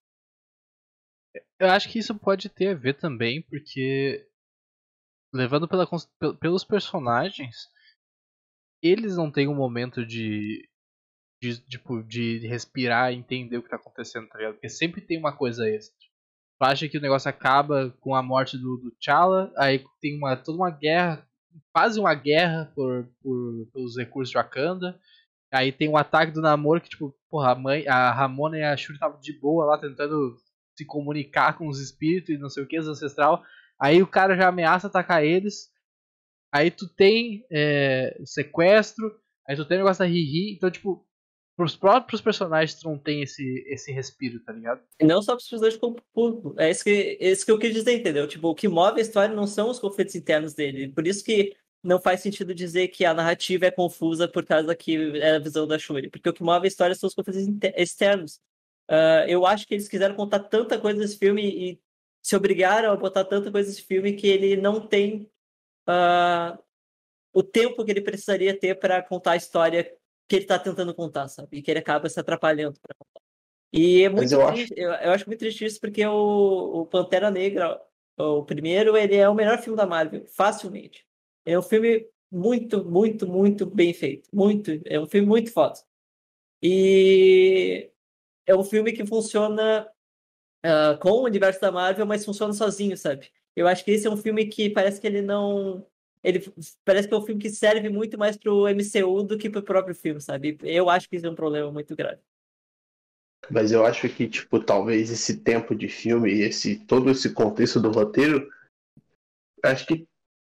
Eu 1.59 1.69
acho 1.69 1.89
que 1.89 1.97
isso 1.97 2.13
pode 2.13 2.47
ter 2.49 2.67
a 2.67 2.73
ver 2.75 2.93
também, 2.93 3.41
porque 3.41 4.27
levando 5.37 5.67
pela, 5.67 5.87
pelos 6.39 6.63
personagens, 6.63 7.69
eles 8.81 9.15
não 9.15 9.31
têm 9.31 9.47
um 9.47 9.55
momento 9.55 10.05
de, 10.05 10.67
de, 11.41 11.59
tipo, 11.67 12.03
de 12.03 12.39
respirar 12.47 13.11
e 13.11 13.17
entender 13.17 13.57
o 13.57 13.63
que 13.63 13.69
tá 13.69 13.75
acontecendo, 13.75 14.27
tá 14.27 14.37
ligado? 14.37 14.53
Porque 14.53 14.69
sempre 14.69 15.01
tem 15.01 15.17
uma 15.17 15.35
coisa 15.35 15.69
extra. 15.69 15.95
Tu 16.59 16.65
acha 16.65 16.89
que 16.89 16.97
o 16.97 17.01
negócio 17.01 17.29
acaba 17.29 17.91
com 18.01 18.15
a 18.15 18.23
morte 18.23 18.57
do, 18.57 18.77
do 18.77 18.91
T'Challa, 18.99 19.53
aí 19.57 19.83
tem 20.01 20.17
uma, 20.17 20.35
toda 20.35 20.57
uma 20.57 20.71
guerra, 20.71 21.27
quase 21.71 21.99
uma 21.99 22.15
guerra 22.15 22.71
por, 22.75 23.07
por, 23.21 23.67
pelos 23.71 23.95
recursos 23.95 24.31
de 24.31 24.37
Wakanda. 24.37 24.99
Aí 25.53 25.71
tem 25.71 25.87
um 25.87 25.95
ataque 25.95 26.31
do 26.31 26.41
Namor 26.41 26.81
que, 26.81 26.89
tipo, 26.89 27.15
porra, 27.29 27.51
a 27.51 27.55
mãe, 27.55 27.87
a 27.87 28.11
Ramona 28.11 28.57
e 28.57 28.63
a 28.63 28.75
Shuri 28.75 28.95
estavam 28.95 29.19
de 29.19 29.39
boa 29.39 29.65
lá 29.65 29.77
tentando 29.77 30.35
se 30.77 30.85
comunicar 30.85 31.57
com 31.57 31.67
os 31.67 31.79
espíritos 31.79 32.29
e 32.29 32.37
não 32.37 32.49
sei 32.49 32.63
o 32.63 32.67
que, 32.67 32.77
os 32.77 32.87
ancestral. 32.87 33.43
Aí 33.79 34.01
o 34.01 34.07
cara 34.07 34.35
já 34.35 34.47
ameaça 34.47 34.87
atacar 34.87 35.23
eles. 35.23 35.69
Aí 36.51 36.71
tu 36.71 36.87
tem 36.87 37.45
é, 37.51 38.17
sequestro. 38.25 39.19
Aí 39.47 39.55
tu 39.55 39.65
tem 39.65 39.77
o 39.77 39.81
negócio 39.81 40.03
da 40.03 40.09
Riri. 40.09 40.53
Então, 40.53 40.69
tipo, 40.71 41.05
pros 41.55 41.75
próprios 41.75 42.21
personagens 42.21 42.79
tu 42.79 42.87
não 42.87 42.97
tem 42.97 43.23
esse, 43.23 43.65
esse 43.67 43.91
respiro, 43.91 44.39
tá 44.41 44.53
ligado? 44.53 44.81
Não 45.01 45.21
só 45.21 45.35
pros 45.35 45.49
personagens 45.49 45.79
como 45.79 45.97
público. 46.13 46.55
É 46.57 46.69
isso 46.69 46.83
que, 46.83 47.17
é 47.19 47.31
isso 47.31 47.45
que 47.45 47.51
eu 47.51 47.59
quis 47.59 47.73
dizer, 47.73 47.93
entendeu? 47.93 48.27
Tipo, 48.27 48.49
o 48.49 48.55
que 48.55 48.67
move 48.67 48.99
a 48.99 49.01
história 49.01 49.35
não 49.35 49.47
são 49.47 49.69
os 49.69 49.79
conflitos 49.79 50.15
internos 50.15 50.53
dele. 50.53 50.89
Por 50.89 51.07
isso 51.07 51.23
que 51.23 51.55
não 51.83 51.99
faz 51.99 52.21
sentido 52.21 52.53
dizer 52.53 52.89
que 52.89 53.05
a 53.05 53.13
narrativa 53.13 53.65
é 53.65 53.71
confusa 53.71 54.27
por 54.27 54.45
causa 54.45 54.75
que 54.75 55.17
é 55.19 55.35
a 55.35 55.39
visão 55.39 55.67
da 55.67 55.79
Shuri. 55.79 56.09
Porque 56.09 56.29
o 56.29 56.33
que 56.33 56.43
move 56.43 56.65
a 56.65 56.67
história 56.67 56.95
são 56.95 57.07
os 57.07 57.15
conflitos 57.15 57.41
externos. 57.75 58.39
Uh, 58.89 59.27
eu 59.27 59.45
acho 59.45 59.67
que 59.67 59.73
eles 59.73 59.87
quiseram 59.87 60.15
contar 60.15 60.39
tanta 60.39 60.79
coisa 60.79 60.99
nesse 60.99 61.17
filme 61.17 61.43
e 61.43 61.79
se 62.27 62.35
obrigaram 62.35 62.91
a 62.91 62.95
botar 62.97 63.23
tanta 63.23 63.49
coisa 63.49 63.69
nesse 63.69 63.83
filme 63.83 64.11
que 64.11 64.27
ele 64.27 64.57
não 64.57 64.85
tem 64.85 65.31
uh, 65.87 66.61
o 67.31 67.41
tempo 67.41 67.85
que 67.85 67.91
ele 67.91 68.01
precisaria 68.01 68.53
ter 68.59 68.77
para 68.77 69.01
contar 69.01 69.31
a 69.31 69.37
história 69.37 69.85
que 70.27 70.35
ele 70.35 70.43
está 70.43 70.59
tentando 70.59 70.93
contar, 70.93 71.29
sabe? 71.29 71.57
E 71.57 71.61
que 71.61 71.71
ele 71.71 71.79
acaba 71.79 72.09
se 72.09 72.19
atrapalhando 72.19 72.77
para 72.81 72.93
contar. 72.97 73.21
E 73.71 74.03
é 74.03 74.09
muito 74.09 74.33
eu 74.33 74.45
triste, 74.45 74.73
acho... 74.73 74.81
Eu, 74.81 74.91
eu, 74.91 75.11
acho 75.11 75.25
muito 75.25 75.39
triste 75.39 75.63
isso 75.63 75.79
porque 75.79 76.05
o, 76.05 76.81
o 76.81 76.85
Pantera 76.87 77.31
Negra, 77.31 77.81
o 78.17 78.43
primeiro, 78.43 78.97
ele 78.97 79.15
é 79.15 79.29
o 79.29 79.33
melhor 79.33 79.59
filme 79.59 79.77
da 79.77 79.85
Marvel, 79.85 80.27
facilmente. 80.27 81.07
É 81.45 81.57
um 81.57 81.61
filme 81.61 82.09
muito, 82.29 82.83
muito, 82.83 83.25
muito 83.25 83.65
bem 83.65 83.93
feito. 83.93 84.27
Muito, 84.33 84.69
é 84.83 84.99
um 84.99 85.07
filme 85.07 85.25
muito 85.25 85.49
foda. 85.53 85.79
E 86.61 87.89
é 88.45 88.53
um 88.53 88.65
filme 88.65 88.91
que 88.91 89.05
funciona 89.05 89.89
uh, 90.65 90.97
com 90.99 91.11
o 91.11 91.23
universo 91.23 91.59
da 91.59 91.71
Marvel, 91.71 92.05
mas 92.05 92.25
funciona 92.25 92.53
sozinho, 92.53 92.97
sabe? 92.97 93.29
Eu 93.55 93.67
acho 93.67 93.83
que 93.83 93.91
esse 93.91 94.07
é 94.07 94.09
um 94.09 94.17
filme 94.17 94.45
que 94.45 94.69
parece 94.69 94.99
que 95.01 95.07
ele 95.07 95.21
não. 95.21 95.85
Ele 96.23 96.43
parece 96.83 97.07
que 97.07 97.13
é 97.13 97.17
um 97.17 97.25
filme 97.25 97.41
que 97.41 97.49
serve 97.49 97.89
muito 97.89 98.17
mais 98.17 98.37
pro 98.37 98.67
MCU 98.67 99.23
do 99.23 99.37
que 99.37 99.49
pro 99.49 99.63
próprio 99.63 99.95
filme, 99.95 100.19
sabe? 100.19 100.57
Eu 100.61 100.89
acho 100.89 101.09
que 101.09 101.15
isso 101.15 101.25
é 101.25 101.29
um 101.29 101.35
problema 101.35 101.71
muito 101.71 101.95
grave. 101.95 102.21
Mas 103.49 103.71
eu 103.71 103.85
acho 103.85 104.09
que, 104.09 104.27
tipo, 104.27 104.59
talvez 104.59 105.09
esse 105.09 105.37
tempo 105.37 105.75
de 105.75 105.87
filme, 105.87 106.31
esse 106.41 106.85
todo 106.85 107.09
esse 107.09 107.33
contexto 107.33 107.79
do 107.79 107.91
roteiro, 107.91 108.49
acho 109.63 109.85
que 109.85 110.07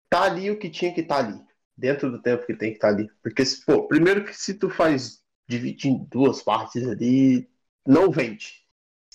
tá 0.09 0.22
ali 0.22 0.50
o 0.50 0.59
que 0.59 0.70
tinha 0.70 0.94
que 0.94 1.00
estar 1.02 1.22
tá 1.22 1.28
ali. 1.28 1.46
Dentro 1.76 2.11
do 2.11 2.22
tempo 2.22 2.46
que 2.46 2.57
tem 2.57 2.70
que 2.70 2.76
estar 2.78 2.88
tá 2.88 2.94
ali. 2.94 3.11
Porque, 3.22 3.42
pô, 3.66 3.86
primeiro 3.86 4.24
que 4.24 4.34
se 4.34 4.54
tu 4.54 4.70
faz 4.70 5.22
divide 5.48 5.88
em 5.88 6.04
duas 6.07 6.42
partes 6.42 6.86
ali, 6.88 7.48
não 7.86 8.11
vende. 8.11 8.65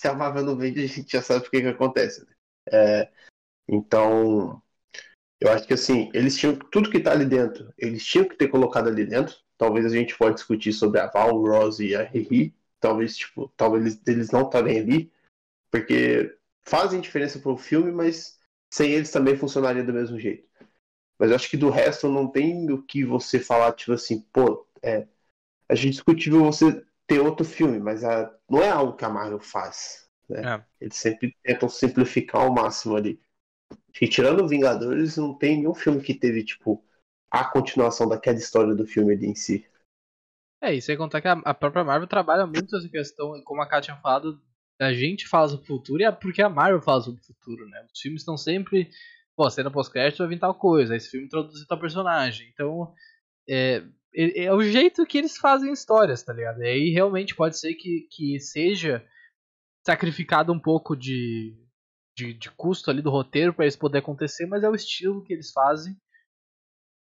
Se 0.02 0.08
a 0.08 0.16
Marvel 0.16 0.44
não 0.44 0.58
vende, 0.58 0.84
a 0.84 0.88
gente 0.88 1.12
já 1.12 1.22
sabe 1.22 1.46
o 1.46 1.52
que, 1.52 1.62
que 1.62 1.68
acontece. 1.68 2.26
Né? 2.26 2.34
É, 2.72 3.12
então, 3.68 4.60
eu 5.40 5.52
acho 5.52 5.68
que 5.68 5.76
assim, 5.76 6.10
eles 6.12 6.36
tinham 6.36 6.56
tudo 6.56 6.90
que 6.90 7.00
tá 7.00 7.12
ali 7.12 7.24
dentro, 7.24 7.72
eles 7.78 8.04
tinham 8.04 8.28
que 8.28 8.36
ter 8.36 8.48
colocado 8.48 8.88
ali 8.88 9.06
dentro. 9.06 9.36
Talvez 9.60 9.86
a 9.86 9.90
gente 9.90 10.18
pode 10.18 10.38
discutir 10.38 10.74
sobre 10.74 11.00
a 11.00 11.06
Val, 11.06 11.36
o 11.36 11.48
Rose 11.48 11.86
e 11.86 11.96
a 11.96 12.02
Riri. 12.02 12.52
Talvez, 12.80 13.16
tipo, 13.16 13.54
talvez 13.56 14.02
eles, 14.08 14.32
não 14.32 14.42
estarem 14.42 14.80
ali, 14.80 15.14
porque 15.70 16.36
fazem 16.64 17.00
diferença 17.00 17.38
pro 17.38 17.56
filme, 17.56 17.92
mas 17.92 18.40
sem 18.74 18.94
eles 18.94 19.12
também 19.12 19.38
funcionaria 19.38 19.84
do 19.84 19.94
mesmo 19.94 20.20
jeito. 20.20 20.48
Mas 21.20 21.30
eu 21.30 21.36
acho 21.36 21.48
que 21.48 21.58
do 21.58 21.70
resto 21.70 22.10
não 22.10 22.28
tem 22.28 22.72
o 22.72 22.82
que 22.82 23.06
você 23.06 23.40
falar, 23.40 23.74
tipo 23.74 23.94
assim, 23.94 24.22
pô, 24.34 24.68
é, 24.82 25.08
a 25.70 25.76
gente 25.76 25.94
discutível 25.94 26.44
você 26.44 26.84
ter 27.12 27.20
outro 27.20 27.46
filme, 27.46 27.78
mas 27.78 28.06
a, 28.06 28.34
não 28.50 28.62
é 28.62 28.70
algo 28.70 28.96
que 28.96 29.04
a 29.04 29.10
Marvel 29.10 29.40
faz. 29.40 30.10
Né? 30.30 30.42
É. 30.46 30.66
Eles 30.80 30.96
sempre 30.96 31.36
tentam 31.44 31.68
simplificar 31.68 32.42
ao 32.42 32.54
máximo 32.54 32.96
ali. 32.96 33.20
E 34.02 34.08
tirando 34.08 34.48
Vingadores, 34.48 35.18
não 35.18 35.38
tem 35.38 35.58
nenhum 35.58 35.74
filme 35.74 36.02
que 36.02 36.14
teve, 36.14 36.42
tipo, 36.46 36.82
a 37.30 37.44
continuação 37.44 38.08
daquela 38.08 38.38
história 38.38 38.74
do 38.74 38.88
filme 38.88 39.14
ali 39.14 39.28
em 39.28 39.36
si. 39.36 39.68
É, 40.62 40.74
e 40.74 40.82
sem 40.82 40.96
contar 40.96 41.22
que 41.22 41.28
a, 41.28 41.34
a 41.34 41.54
própria 41.54 41.84
Marvel 41.84 42.08
trabalha 42.08 42.48
muito 42.48 42.78
essa 42.78 42.88
questão, 42.88 43.42
como 43.44 43.62
a 43.62 43.66
Kátia 43.68 43.94
tinha 43.94 44.02
falado, 44.02 44.42
a 44.80 44.94
gente 44.94 45.28
fala 45.28 45.50
sobre 45.50 45.66
o 45.66 45.68
futuro 45.68 46.02
e 46.02 46.06
é 46.06 46.12
porque 46.12 46.42
a 46.42 46.50
Marvel 46.50 46.82
fala 46.82 47.02
sobre 47.02 47.20
o 47.20 47.26
futuro, 47.26 47.68
né? 47.68 47.86
Os 47.94 48.00
filmes 48.00 48.22
estão 48.22 48.38
sempre, 48.38 48.90
pô, 49.36 49.50
cena 49.50 49.70
pós-crédito 49.70 50.20
vai 50.20 50.30
vir 50.30 50.40
tal 50.40 50.56
coisa, 50.56 50.96
esse 50.96 51.10
filme 51.10 51.26
introduzir 51.26 51.68
tal 51.68 51.80
personagem. 51.80 52.50
Então, 52.54 52.94
é, 53.50 53.84
é, 54.14 54.46
é 54.46 54.54
o 54.54 54.62
jeito 54.62 55.06
que 55.06 55.18
eles 55.18 55.38
fazem 55.38 55.72
histórias, 55.72 56.24
tá 56.24 56.34
ligado? 56.34 56.62
E 56.62 56.68
aí 56.68 56.90
realmente 56.90 57.36
pode 57.36 57.58
ser 57.58 57.74
que, 57.76 58.08
que 58.12 58.40
seja 58.40 59.06
sacrificado 59.86 60.52
um 60.52 60.60
pouco 60.60 60.96
de, 60.96 61.56
de, 62.16 62.34
de 62.34 62.52
custo 62.52 62.92
ali 62.92 63.02
do 63.02 63.10
roteiro 63.10 63.54
para 63.54 63.66
isso 63.66 63.80
poder 63.80 64.00
acontecer, 64.00 64.46
mas 64.46 64.64
é 64.64 64.70
o 64.70 64.76
estilo 64.76 65.24
que 65.24 65.34
eles 65.34 65.52
fazem 65.52 65.96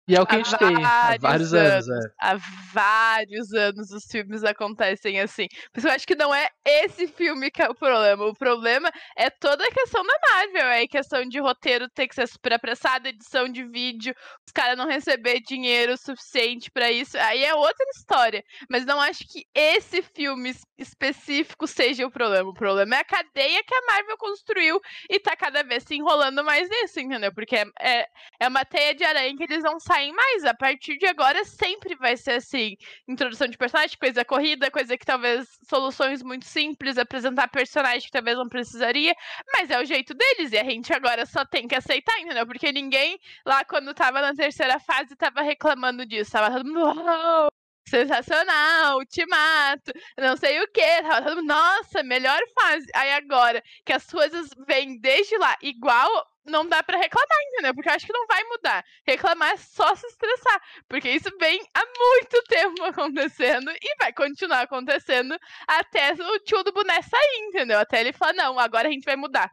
e 0.08 0.16
é 0.16 0.22
o 0.22 0.26
que 0.26 0.36
há 0.36 0.40
a 0.40 0.44
gente 0.44 0.58
tem 0.58 0.84
há 0.84 1.18
vários 1.20 1.54
anos. 1.54 1.88
anos 1.88 2.06
é. 2.06 2.12
Há 2.20 2.36
vários 2.74 3.54
anos 3.54 3.92
os 3.92 4.04
filmes 4.06 4.44
acontecem 4.44 5.20
assim. 5.20 5.48
Mas 5.74 5.86
eu 5.86 5.92
acho 5.92 6.08
que 6.08 6.16
não 6.16 6.34
é 6.34 6.50
esse 6.66 7.08
filme 7.08 7.52
que 7.52 7.62
é 7.62 7.70
o 7.70 7.76
problema. 7.76 8.26
O 8.26 8.34
problema 8.34 8.92
é 9.16 9.30
toda 9.30 9.64
a 9.64 9.72
questão 9.72 10.04
da 10.04 10.14
Marvel. 10.30 10.66
É 10.66 10.82
a 10.82 10.88
questão 10.88 11.24
de 11.24 11.40
roteiro 11.40 11.88
ter 11.90 12.08
que 12.08 12.16
ser 12.16 12.28
super 12.28 12.54
apressado, 12.54 13.08
edição 13.08 13.48
de 13.48 13.64
vídeo, 13.64 14.14
os 14.46 14.52
caras 14.52 14.78
não 14.78 14.88
receber 14.88 15.40
dinheiro 15.42 15.96
suficiente 15.98 16.72
para 16.72 16.92
isso. 16.92 17.18
Aí 17.18 17.44
é 17.44 17.54
outra 17.54 17.86
história. 17.96 18.44
Mas 18.70 18.86
não 18.86 19.00
acho 19.00 19.20
que 19.28 19.46
esse 19.54 20.02
filme 20.02 20.54
específico 20.78 21.68
seja 21.68 22.06
o 22.06 22.12
problema. 22.12 22.50
O 22.50 22.54
problema 22.54 22.96
é 22.96 23.00
a 23.00 23.06
cadeia 23.06 23.64
que 23.64 23.76
a 23.76 23.86
Marvel 23.86 24.18
construiu 24.18 24.80
e 25.10 25.20
tá 25.20 25.36
cada 25.36 25.64
vez 25.64 25.84
se 25.84 25.96
enrolando 25.96 26.44
mais 26.44 26.68
nisso, 26.68 27.00
entendeu? 27.00 27.32
Porque 27.34 27.56
é, 27.56 27.66
é, 27.80 28.08
é 28.40 28.48
uma 28.48 28.66
teia 28.66 28.96
de 28.96 29.04
aranha 29.04 29.36
que 29.38 29.44
eles 29.44 29.64
não 29.64 29.80
saem 29.92 30.14
mais. 30.14 30.46
A 30.46 30.54
partir 30.54 30.98
de 30.98 31.06
agora 31.06 31.44
sempre 31.44 31.96
vai 31.96 32.16
ser 32.16 32.32
assim: 32.32 32.76
introdução 33.08 33.48
de 33.48 33.58
personagem, 33.58 33.98
coisa 33.98 34.24
corrida, 34.24 34.72
coisa 34.72 34.98
que 34.98 35.06
talvez 35.06 35.48
soluções 35.68 36.24
muito 36.24 36.46
simples, 36.46 36.98
apresentar 36.98 37.50
personagem 37.50 38.02
que 38.02 38.12
talvez 38.12 38.38
não 38.38 38.48
precisaria, 38.48 39.14
mas 39.54 39.70
é 39.70 39.80
o 39.80 39.86
jeito 39.86 40.14
deles 40.14 40.52
e 40.52 40.58
a 40.58 40.64
gente 40.64 40.94
agora 40.94 41.26
só 41.26 41.46
tem 41.46 41.68
que 41.68 41.76
aceitar, 41.76 42.18
entendeu? 42.20 42.46
Porque 42.46 42.72
ninguém 42.72 43.20
lá 43.46 43.66
quando 43.66 43.94
tava 43.94 44.22
na 44.22 44.34
terceira 44.34 44.80
fase 44.80 45.16
tava 45.16 45.42
reclamando 45.42 46.06
disso, 46.06 46.32
tava 46.32 46.56
todo 46.56 46.66
mundo, 46.66 47.52
sensacional, 47.88 48.98
ultimato, 48.98 49.92
não 50.18 50.36
sei 50.38 50.62
o 50.62 50.68
que. 50.68 51.02
Nossa, 51.44 52.04
melhor 52.04 52.40
fase. 52.60 52.88
Aí 52.96 53.12
agora 53.14 53.62
que 53.86 53.94
as 53.94 54.06
coisas 54.06 54.50
vêm 54.68 55.00
desde 55.00 55.38
lá 55.38 55.56
igual, 55.62 56.10
não 56.46 56.68
dá 56.68 56.82
para 56.82 56.98
reclamar, 56.98 57.38
entendeu? 57.50 57.74
Porque 57.74 57.90
eu 57.90 57.94
acho 57.94 58.06
que 58.06 58.14
não 58.14 58.26
vai 58.28 58.44
mudar. 58.46 58.84
Reclamar 59.06 59.52
é 59.52 59.58
só 59.58 59.96
se 59.96 60.06
estressar. 60.08 60.62
Porque 60.88 61.10
isso 61.10 61.30
vem 61.40 61.62
há 61.74 61.84
muito 61.86 62.44
tempo 62.48 62.84
acontecendo 62.84 63.72
e 63.72 63.96
vai 64.00 64.14
continuar 64.14 64.62
acontecendo 64.62 65.38
até 65.68 66.14
o 66.14 66.40
tio 66.40 66.64
do 66.64 66.74
boneco 66.74 67.10
sair, 67.10 67.48
entendeu? 67.48 67.80
Até 67.80 68.02
ele 68.02 68.14
falar, 68.14 68.34
não, 68.34 68.60
agora 68.60 68.88
a 68.88 68.92
gente 68.92 69.06
vai 69.06 69.16
mudar. 69.16 69.50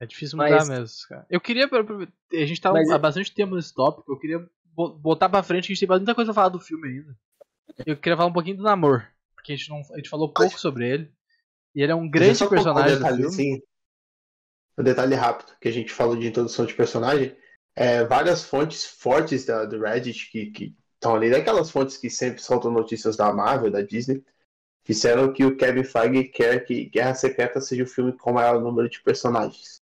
É 0.00 0.06
difícil 0.06 0.36
mudar 0.36 0.50
Mas... 0.50 0.68
mesmo, 0.68 1.08
cara. 1.08 1.26
Eu 1.30 1.40
queria. 1.40 1.66
A 1.66 2.46
gente 2.46 2.60
tá 2.60 2.72
Mas... 2.72 2.90
há 2.90 2.98
bastante 2.98 3.32
tempo 3.32 3.54
nesse 3.54 3.72
tópico, 3.72 4.10
eu 4.12 4.18
queria 4.18 4.44
botar 4.74 5.28
pra 5.28 5.42
frente, 5.42 5.66
a 5.66 5.68
gente 5.68 5.86
tem 5.86 5.88
muita 5.88 6.14
coisa 6.14 6.30
a 6.32 6.34
falar 6.34 6.48
do 6.48 6.58
filme 6.58 6.88
ainda. 6.88 7.16
Eu 7.86 7.96
queria 7.96 8.16
falar 8.16 8.28
um 8.28 8.32
pouquinho 8.32 8.56
do 8.56 8.62
Namor, 8.62 9.06
porque 9.34 9.52
a 9.52 9.56
gente, 9.56 9.70
não, 9.70 9.80
a 9.92 9.96
gente 9.96 10.08
falou 10.08 10.32
pouco 10.32 10.58
sobre 10.58 10.88
ele. 10.88 11.12
E 11.74 11.82
ele 11.82 11.92
é 11.92 11.94
um 11.94 12.08
grande 12.08 12.46
personagem 12.48 12.96
um 12.96 13.00
do 13.00 13.06
filme. 13.06 13.26
Assim, 13.26 13.62
um 14.78 14.82
detalhe 14.82 15.14
rápido, 15.14 15.56
que 15.60 15.68
a 15.68 15.72
gente 15.72 15.92
falou 15.92 16.16
de 16.16 16.26
introdução 16.26 16.66
de 16.66 16.74
personagem. 16.74 17.36
É, 17.74 18.04
várias 18.04 18.44
fontes 18.44 18.84
fortes 18.84 19.46
da, 19.46 19.64
do 19.64 19.80
Reddit 19.80 20.30
que, 20.30 20.46
que 20.46 20.76
estão 20.94 21.14
ali, 21.14 21.30
daquelas 21.30 21.70
fontes 21.70 21.96
que 21.96 22.10
sempre 22.10 22.42
soltam 22.42 22.70
notícias 22.70 23.16
da 23.16 23.32
Marvel, 23.32 23.70
da 23.70 23.80
Disney, 23.80 24.22
disseram 24.84 25.32
que 25.32 25.44
o 25.44 25.56
Kevin 25.56 25.84
Feige 25.84 26.24
quer 26.24 26.64
que 26.64 26.86
Guerra 26.86 27.14
Secreta 27.14 27.60
seja 27.60 27.84
o 27.84 27.86
filme 27.86 28.12
com 28.12 28.32
maior 28.32 28.60
número 28.60 28.88
de 28.88 29.00
personagens. 29.02 29.80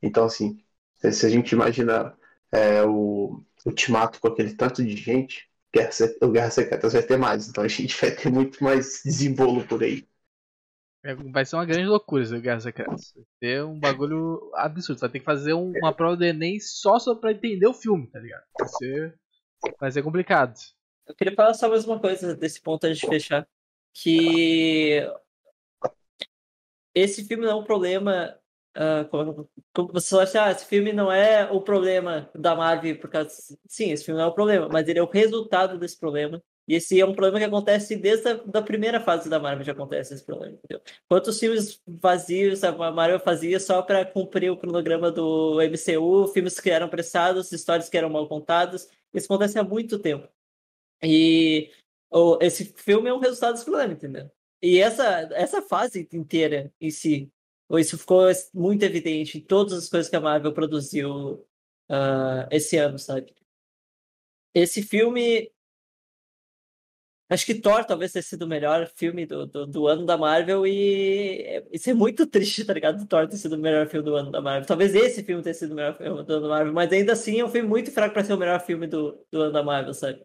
Então, 0.00 0.24
assim, 0.24 0.62
se 0.94 1.26
a 1.26 1.28
gente 1.28 1.52
imagina 1.52 2.16
é, 2.52 2.82
o 2.82 3.42
Ultimato 3.64 4.20
com 4.20 4.28
aquele 4.28 4.54
tanto 4.54 4.84
de 4.84 4.96
gente, 4.96 5.48
Guerra, 5.74 5.90
o 6.22 6.30
Guerra 6.30 6.50
Secretas 6.50 6.92
vai 6.92 7.02
ter 7.02 7.16
mais. 7.16 7.48
Então 7.48 7.64
a 7.64 7.68
gente 7.68 8.00
vai 8.00 8.12
ter 8.12 8.30
muito 8.30 8.62
mais 8.62 9.02
desembolo 9.04 9.66
por 9.66 9.82
aí. 9.82 10.06
É, 11.02 11.14
vai 11.14 11.44
ser 11.44 11.56
uma 11.56 11.66
grande 11.66 11.86
loucura 11.86 12.22
esse 12.22 12.38
Guerra 12.38 12.60
Secretas. 12.60 13.12
Vai 13.14 13.24
ter 13.40 13.64
um 13.64 13.78
bagulho 13.78 14.50
absurdo. 14.54 15.00
Vai 15.00 15.10
ter 15.10 15.18
que 15.18 15.24
fazer 15.24 15.52
um, 15.52 15.72
uma 15.76 15.92
prova 15.92 16.16
do 16.16 16.24
Enem 16.24 16.60
só, 16.60 16.98
só 16.98 17.14
pra 17.14 17.32
entender 17.32 17.66
o 17.66 17.74
filme, 17.74 18.06
tá 18.06 18.20
ligado? 18.20 18.44
Vai 18.58 18.68
ser, 18.68 19.18
vai 19.80 19.90
ser 19.90 20.02
complicado. 20.02 20.54
Eu 21.06 21.14
queria 21.14 21.34
falar 21.34 21.52
só 21.54 21.68
mais 21.68 21.84
uma 21.84 22.00
coisa 22.00 22.34
desse 22.34 22.60
ponto 22.60 22.84
antes 22.84 23.00
de 23.00 23.06
fechar. 23.06 23.46
Que 23.92 25.00
esse 26.94 27.24
filme 27.24 27.44
não 27.44 27.52
é 27.52 27.54
um 27.54 27.64
problema 27.64 28.38
Uh, 28.76 29.48
você 29.92 30.18
acha, 30.18 30.44
ah, 30.44 30.50
esse 30.50 30.66
filme 30.66 30.92
não 30.92 31.10
é 31.10 31.48
o 31.50 31.60
problema 31.60 32.28
da 32.34 32.56
Marvel, 32.56 32.98
por 32.98 33.08
causa. 33.08 33.30
Sim, 33.68 33.90
esse 33.92 34.04
filme 34.04 34.18
não 34.18 34.26
é 34.26 34.30
o 34.30 34.34
problema, 34.34 34.68
mas 34.68 34.88
ele 34.88 34.98
é 34.98 35.02
o 35.02 35.08
resultado 35.08 35.78
desse 35.78 35.98
problema. 35.98 36.42
E 36.66 36.74
esse 36.74 36.98
é 36.98 37.04
um 37.04 37.14
problema 37.14 37.38
que 37.38 37.44
acontece 37.44 37.94
desde 37.94 38.28
a 38.28 38.34
da 38.34 38.62
primeira 38.62 38.98
fase 38.98 39.28
da 39.28 39.38
Marvel, 39.38 39.64
já 39.64 39.72
acontece 39.72 40.14
esse 40.14 40.24
problema, 40.24 40.54
entendeu? 40.56 40.82
Quantos 41.08 41.38
filmes 41.38 41.80
vazios 41.86 42.64
a 42.64 42.72
Marvel 42.72 43.20
fazia 43.20 43.60
só 43.60 43.82
para 43.82 44.04
cumprir 44.04 44.50
o 44.50 44.56
cronograma 44.56 45.10
do 45.12 45.58
MCU, 45.60 46.28
filmes 46.28 46.58
que 46.58 46.70
eram 46.70 46.88
prestados, 46.88 47.52
histórias 47.52 47.88
que 47.88 47.96
eram 47.98 48.08
mal 48.08 48.26
contadas, 48.26 48.88
isso 49.12 49.26
acontece 49.26 49.58
há 49.58 49.62
muito 49.62 49.98
tempo. 49.98 50.26
E 51.02 51.70
oh, 52.10 52.38
esse 52.40 52.64
filme 52.76 53.10
é 53.10 53.14
um 53.14 53.18
resultado 53.18 53.52
desse 53.52 53.64
problema, 53.64 53.92
entendeu? 53.92 54.30
E 54.62 54.78
essa, 54.78 55.28
essa 55.32 55.60
fase 55.60 56.08
inteira 56.12 56.72
em 56.80 56.90
si, 56.90 57.30
isso 57.72 57.98
ficou 57.98 58.26
muito 58.52 58.82
evidente 58.84 59.38
em 59.38 59.40
todas 59.40 59.72
as 59.74 59.88
coisas 59.88 60.10
que 60.10 60.16
a 60.16 60.20
Marvel 60.20 60.52
produziu 60.52 61.46
uh, 61.90 62.46
esse 62.50 62.76
ano, 62.76 62.98
sabe? 62.98 63.34
Esse 64.54 64.82
filme 64.82 65.50
Acho 67.28 67.46
que 67.46 67.54
Thor 67.54 67.84
talvez 67.84 68.12
tenha 68.12 68.22
sido 68.22 68.42
o 68.42 68.48
melhor 68.48 68.86
filme 68.86 69.24
do, 69.26 69.46
do, 69.46 69.66
do, 69.66 69.86
ano 69.88 70.04
da 70.04 70.16
Marvel 70.16 70.66
e 70.66 71.64
isso 71.72 71.88
é 71.90 71.94
muito 71.94 72.26
triste, 72.28 72.64
tá 72.64 72.72
ligado? 72.74 73.06
Thor 73.06 73.26
ter 73.26 73.36
sido 73.38 73.56
o 73.56 73.58
melhor 73.58 73.86
filme 73.88 74.04
do 74.04 74.14
ano 74.14 74.30
da 74.30 74.40
Marvel. 74.42 74.66
Talvez 74.66 74.94
esse 74.94 75.24
filme 75.24 75.42
tenha 75.42 75.54
sido 75.54 75.72
o 75.72 75.74
melhor 75.74 75.96
filme 75.96 76.22
do 76.22 76.32
ano 76.32 76.42
da 76.42 76.48
Marvel, 76.48 76.72
mas 76.74 76.92
ainda 76.92 77.12
assim 77.14 77.40
é 77.40 77.44
um 77.44 77.48
filme 77.48 77.68
muito 77.68 77.90
fraco 77.90 78.12
para 78.14 78.24
ser 78.24 78.34
o 78.34 78.38
melhor 78.38 78.60
filme 78.60 78.86
do, 78.86 79.18
do 79.32 79.42
ano 79.42 79.52
da 79.52 79.62
Marvel, 79.62 79.94
sabe? 79.94 80.24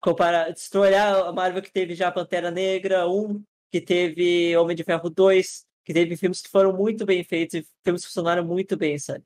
Comparar, 0.00 0.56
se 0.56 0.70
tu 0.70 0.78
olhar 0.80 1.26
a 1.26 1.32
Marvel 1.32 1.60
que 1.62 1.72
teve 1.72 1.94
já 1.94 2.10
Pantera 2.12 2.50
Negra 2.50 3.08
1, 3.08 3.44
que 3.70 3.80
teve 3.80 4.56
Homem 4.56 4.76
de 4.76 4.84
Ferro 4.84 5.10
2, 5.10 5.66
que 5.84 5.92
teve 5.92 6.16
filmes 6.16 6.40
que 6.42 6.50
foram 6.50 6.72
muito 6.72 7.04
bem 7.04 7.22
feitos 7.24 7.54
e 7.54 7.66
filmes 7.84 8.02
que 8.02 8.08
funcionaram 8.08 8.44
muito 8.44 8.76
bem, 8.76 8.98
sabe? 8.98 9.24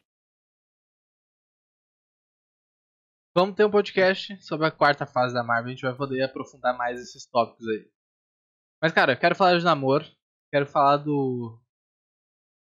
Vamos 3.35 3.57
ter 3.57 3.65
um 3.65 3.71
podcast 3.71 4.37
sobre 4.45 4.67
a 4.67 4.71
quarta 4.71 5.07
fase 5.07 5.33
da 5.33 5.43
Marvel. 5.43 5.69
A 5.69 5.75
gente 5.75 5.83
vai 5.83 5.97
poder 5.97 6.23
aprofundar 6.23 6.77
mais 6.77 7.01
esses 7.01 7.25
tópicos 7.27 7.67
aí. 7.67 7.91
Mas, 8.81 8.93
cara, 8.93 9.13
eu 9.13 9.17
quero 9.17 9.35
falar 9.35 9.59
de 9.59 9.65
namoro. 9.65 10.05
Quero 10.51 10.67
falar 10.67 10.99
do. 10.99 11.59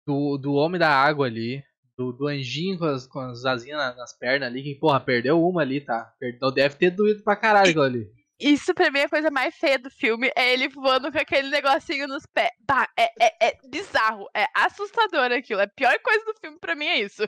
Do, 0.08 0.38
do 0.38 0.54
Homem 0.54 0.80
da 0.80 0.90
Água 0.90 1.26
ali. 1.26 1.62
Do, 1.98 2.14
do 2.14 2.28
anjinho 2.28 2.80
com 2.80 2.86
as, 2.86 3.06
com 3.06 3.20
as 3.20 3.44
asinhas 3.44 3.78
nas, 3.78 3.98
nas 3.98 4.18
pernas 4.18 4.48
ali. 4.48 4.64
Que, 4.64 4.76
porra, 4.76 5.02
perdeu 5.02 5.44
uma 5.44 5.62
ali, 5.62 5.82
tá? 5.82 6.16
Perdeu, 6.18 6.50
deve 6.52 6.76
ter 6.76 6.90
doído 6.92 7.22
pra 7.22 7.36
caralho 7.36 7.82
ali. 7.82 8.10
Isso 8.42 8.74
pra 8.74 8.90
mim 8.90 9.00
é 9.00 9.04
a 9.04 9.10
coisa 9.10 9.30
mais 9.30 9.56
feia 9.56 9.78
do 9.78 9.90
filme. 9.90 10.32
É 10.36 10.52
ele 10.52 10.68
voando 10.68 11.12
com 11.12 11.18
aquele 11.18 11.50
negocinho 11.50 12.08
nos 12.08 12.26
pés. 12.26 12.50
Bah, 12.68 12.88
é, 12.98 13.12
é, 13.24 13.50
é 13.50 13.58
bizarro. 13.70 14.28
É 14.36 14.48
assustador 14.56 15.32
aquilo. 15.32 15.62
A 15.62 15.68
pior 15.68 15.98
coisa 16.04 16.26
do 16.26 16.34
filme 16.40 16.58
pra 16.60 16.76
mim 16.76 16.86
é 16.86 17.00
isso. 17.00 17.28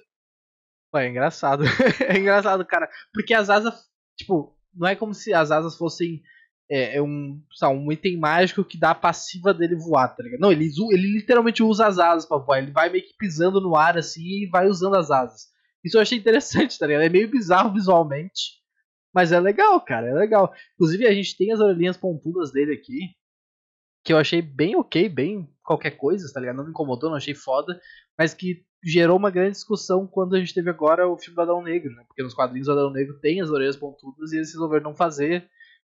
Pô, 0.91 0.97
é 0.97 1.07
engraçado. 1.07 1.63
é 2.07 2.17
engraçado, 2.17 2.65
cara. 2.65 2.89
Porque 3.13 3.33
as 3.33 3.49
asas, 3.49 3.73
tipo, 4.17 4.57
não 4.73 4.87
é 4.87 4.95
como 4.95 5.13
se 5.13 5.33
as 5.33 5.51
asas 5.51 5.77
fossem 5.77 6.23
é, 6.69 6.97
é 6.97 7.01
um, 7.01 7.39
sabe, 7.53 7.77
um 7.77 7.91
item 7.91 8.17
mágico 8.17 8.63
que 8.63 8.79
dá 8.79 8.91
a 8.91 8.95
passiva 8.95 9.53
dele 9.53 9.75
voar, 9.75 10.07
tá 10.15 10.23
ligado? 10.23 10.39
Não, 10.39 10.51
ele, 10.51 10.69
ele 10.91 11.13
literalmente 11.13 11.61
usa 11.61 11.85
as 11.85 11.99
asas 11.99 12.25
pra 12.27 12.37
voar. 12.37 12.59
Ele 12.59 12.71
vai 12.71 12.89
meio 12.89 13.03
que 13.03 13.15
pisando 13.17 13.61
no 13.61 13.75
ar 13.75 13.97
assim 13.97 14.43
e 14.43 14.49
vai 14.49 14.67
usando 14.67 14.95
as 14.95 15.11
asas. 15.11 15.51
Isso 15.83 15.97
eu 15.97 16.01
achei 16.01 16.17
interessante, 16.17 16.79
tá 16.79 16.87
ligado? 16.87 17.03
É 17.03 17.09
meio 17.09 17.29
bizarro 17.29 17.73
visualmente. 17.73 18.62
Mas 19.13 19.31
é 19.31 19.39
legal, 19.39 19.79
cara, 19.81 20.07
é 20.07 20.13
legal. 20.13 20.53
Inclusive 20.73 21.05
a 21.05 21.13
gente 21.13 21.37
tem 21.37 21.51
as 21.51 21.59
orelhinhas 21.59 21.97
pontudas 21.97 22.51
dele 22.51 22.73
aqui. 22.73 23.15
Que 24.03 24.11
eu 24.11 24.17
achei 24.17 24.41
bem 24.41 24.75
ok, 24.75 25.07
bem 25.07 25.47
qualquer 25.63 25.91
coisa, 25.91 26.31
tá 26.33 26.39
ligado? 26.39 26.57
Não 26.57 26.65
me 26.65 26.71
incomodou, 26.71 27.09
não 27.09 27.17
achei 27.17 27.33
foda. 27.33 27.79
Mas 28.17 28.33
que 28.33 28.65
gerou 28.83 29.17
uma 29.17 29.31
grande 29.31 29.51
discussão 29.51 30.05
quando 30.05 30.35
a 30.35 30.39
gente 30.39 30.53
teve 30.53 30.69
agora 30.69 31.07
o 31.07 31.17
filme 31.17 31.35
do 31.35 31.41
Adão 31.41 31.61
Negro, 31.61 31.93
né? 31.95 32.03
Porque 32.05 32.21
nos 32.21 32.33
quadrinhos 32.33 32.67
o 32.67 32.71
Adão 32.71 32.89
Negro 32.89 33.17
tem 33.19 33.39
as 33.39 33.49
orelhas 33.49 33.77
pontudas 33.77 34.33
e 34.33 34.37
eles 34.37 34.51
resolveram 34.51 34.83
não 34.83 34.95
fazer 34.95 35.47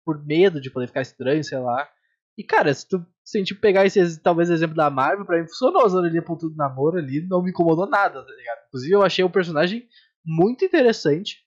por 0.04 0.26
medo 0.26 0.60
de 0.60 0.72
poder 0.72 0.88
ficar 0.88 1.02
estranho, 1.02 1.44
sei 1.44 1.60
lá. 1.60 1.88
E 2.36 2.44
cara, 2.44 2.74
se 2.74 2.88
tu 2.88 3.06
sentir 3.24 3.56
pegar 3.56 3.86
esse 3.86 4.20
talvez 4.22 4.50
exemplo 4.50 4.76
da 4.76 4.90
Marvel, 4.90 5.26
pra 5.26 5.40
mim 5.40 5.48
funcionou 5.48 5.86
as 5.86 5.94
orelhas 5.94 6.24
pontudas 6.24 6.56
do 6.56 6.58
namoro 6.58 6.98
ali, 6.98 7.22
não 7.28 7.44
me 7.44 7.52
incomodou 7.52 7.86
nada, 7.86 8.24
tá 8.24 8.32
ligado? 8.32 8.60
Inclusive 8.70 8.94
eu 8.94 9.04
achei 9.04 9.24
o 9.24 9.30
personagem 9.30 9.88
muito 10.26 10.66
interessante 10.66 11.38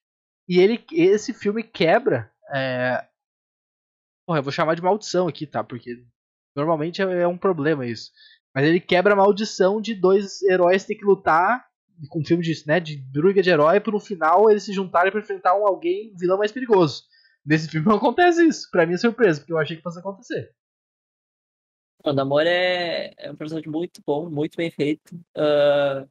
e 0.49 0.59
ele 0.59 0.85
esse 0.93 1.33
filme 1.33 1.63
quebra 1.63 2.33
é... 2.53 3.07
Porra, 4.27 4.39
eu 4.39 4.43
vou 4.43 4.53
chamar 4.53 4.75
de 4.75 4.83
maldição 4.83 5.27
aqui, 5.27 5.47
tá? 5.47 5.65
Porque 5.65 6.05
normalmente 6.55 7.03
é, 7.03 7.23
é 7.23 7.27
um 7.27 7.39
problema 7.39 7.87
isso. 7.87 8.13
Mas 8.55 8.67
ele 8.67 8.81
quebra 8.81 9.15
a 9.15 9.17
maldição 9.17 9.81
de 9.81 9.95
dois 9.95 10.43
heróis 10.43 10.85
ter 10.85 10.95
que 10.95 11.05
lutar 11.05 11.67
com 12.09 12.21
um 12.21 12.25
filme 12.25 12.43
de, 12.43 12.53
né, 12.67 12.81
de 12.81 12.97
briga 12.97 13.43
de 13.43 13.51
herói 13.51 13.81
para 13.81 13.93
no 13.93 14.01
final 14.01 14.51
eles 14.51 14.65
se 14.65 14.73
juntarem 14.73 15.11
para 15.11 15.21
enfrentar 15.21 15.57
um 15.57 15.67
alguém, 15.67 16.13
um 16.13 16.19
vilão 16.19 16.39
mais 16.39 16.53
perigoso. 16.53 17.05
Nesse 17.45 17.69
filme 17.69 17.87
não 17.87 17.97
acontece 17.97 18.47
isso. 18.47 18.71
Pra 18.71 18.87
mim 18.87 18.95
é 18.95 18.99
surpresa, 18.99 19.41
porque 19.41 19.53
eu 19.53 19.59
achei 19.59 19.77
que 19.77 19.83
fosse 19.83 19.99
acontecer. 19.99 20.55
O 22.05 22.13
Namor 22.13 22.43
é, 22.43 23.13
é 23.17 23.31
um 23.31 23.37
personagem 23.37 23.71
muito 23.71 24.03
bom, 24.05 24.29
muito 24.29 24.57
bem 24.57 24.71
feito. 24.71 25.15
Uh... 25.37 26.09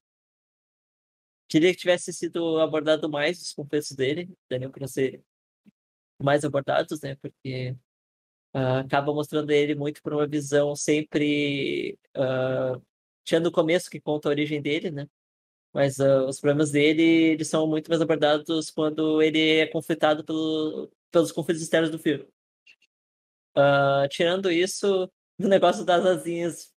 Queria 1.51 1.73
que 1.73 1.79
tivesse 1.81 2.13
sido 2.13 2.59
abordado 2.61 3.09
mais 3.09 3.41
os 3.41 3.51
confessos 3.51 3.91
dele, 3.93 4.33
Daniel 4.49 4.71
para 4.71 4.87
ser 4.87 5.21
mais 6.17 6.45
abordados, 6.45 7.01
né? 7.01 7.15
Porque 7.15 7.75
uh, 8.55 8.79
acaba 8.85 9.13
mostrando 9.13 9.51
ele 9.51 9.75
muito 9.75 10.01
por 10.01 10.13
uma 10.13 10.25
visão 10.25 10.73
sempre 10.77 11.99
uh, 12.15 12.81
tirando 13.25 13.47
o 13.47 13.51
começo 13.51 13.89
que 13.89 13.99
conta 13.99 14.29
a 14.29 14.31
origem 14.31 14.61
dele, 14.61 14.91
né? 14.91 15.09
Mas 15.73 15.99
uh, 15.99 16.25
os 16.25 16.39
problemas 16.39 16.71
dele 16.71 17.03
eles 17.03 17.49
são 17.49 17.67
muito 17.67 17.89
mais 17.89 18.01
abordados 18.01 18.69
quando 18.71 19.21
ele 19.21 19.59
é 19.59 19.67
conflitado 19.67 20.23
pelo, 20.23 20.89
pelos 21.11 21.33
conflitos 21.33 21.61
externos 21.61 21.91
do 21.91 21.99
filme. 21.99 22.25
Uh, 23.57 24.07
tirando 24.09 24.49
isso, 24.49 25.11
o 25.37 25.47
negócio 25.49 25.83
das 25.83 26.05
asinhas 26.05 26.70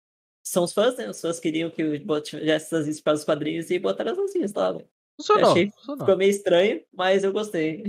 são 0.44 0.66
os 0.66 0.74
fãs, 0.74 0.98
né? 0.98 1.10
Os 1.10 1.22
fãs 1.22 1.40
queriam 1.40 1.70
que 1.70 2.00
tivesse 2.24 2.76
as 2.76 2.82
asinhas 2.82 3.02
para 3.02 3.14
os 3.14 3.24
quadrinhos 3.24 3.72
e 3.72 3.80
botaram 3.80 4.12
as 4.12 4.20
asinhas 4.20 4.54
lá. 4.54 4.74
Né? 4.74 4.84
Funcionou, 5.16 5.52
Achei, 5.52 5.72
funcionou. 5.72 6.06
Ficou 6.06 6.18
meio 6.18 6.32
estranho, 6.32 6.82
mas 6.94 7.24
eu 7.24 7.32
gostei. 7.32 7.84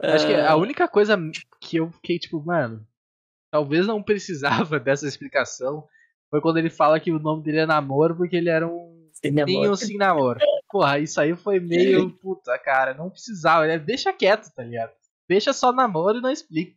Acho 0.00 0.26
que 0.26 0.34
a 0.34 0.56
única 0.56 0.88
coisa 0.88 1.16
que 1.60 1.76
eu 1.76 1.90
fiquei 1.92 2.18
tipo, 2.18 2.42
mano, 2.42 2.86
talvez 3.50 3.86
não 3.86 4.02
precisava 4.02 4.80
dessa 4.80 5.06
explicação. 5.06 5.86
Foi 6.30 6.40
quando 6.40 6.56
ele 6.56 6.70
fala 6.70 6.98
que 6.98 7.12
o 7.12 7.18
nome 7.18 7.42
dele 7.42 7.58
é 7.58 7.66
namoro 7.66 8.16
porque 8.16 8.36
ele 8.36 8.48
era 8.48 8.66
um 8.66 9.10
namoro. 9.30 9.76
sem 9.76 9.96
namoro. 9.96 10.40
Porra, 10.70 10.98
isso 10.98 11.20
aí 11.20 11.36
foi 11.36 11.60
meio. 11.60 12.10
Puta, 12.18 12.58
cara, 12.58 12.94
não 12.94 13.10
precisava. 13.10 13.66
Né? 13.66 13.78
Deixa 13.78 14.12
quieto, 14.12 14.50
tá 14.52 14.64
ligado? 14.64 14.92
Deixa 15.28 15.52
só 15.52 15.70
namoro 15.70 16.18
e 16.18 16.20
não 16.20 16.30
explica. 16.30 16.76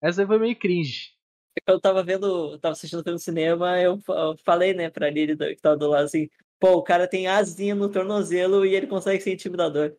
Essa 0.00 0.22
aí 0.22 0.26
foi 0.26 0.38
meio 0.38 0.56
cringe. 0.56 1.15
Eu 1.66 1.80
tava 1.80 2.02
vendo, 2.02 2.58
tava 2.58 2.72
assistindo 2.72 3.04
pelo 3.04 3.18
cinema, 3.18 3.80
eu 3.80 4.00
falei, 4.44 4.74
né, 4.74 4.90
pra 4.90 5.10
Lili 5.10 5.36
que 5.36 5.62
tava 5.62 5.76
do 5.76 5.88
lado 5.88 6.04
assim, 6.04 6.28
pô, 6.58 6.72
o 6.72 6.82
cara 6.82 7.08
tem 7.08 7.28
asinha 7.28 7.74
no 7.74 7.90
tornozelo 7.90 8.66
e 8.66 8.74
ele 8.74 8.86
consegue 8.86 9.22
ser 9.22 9.32
intimidador 9.32 9.96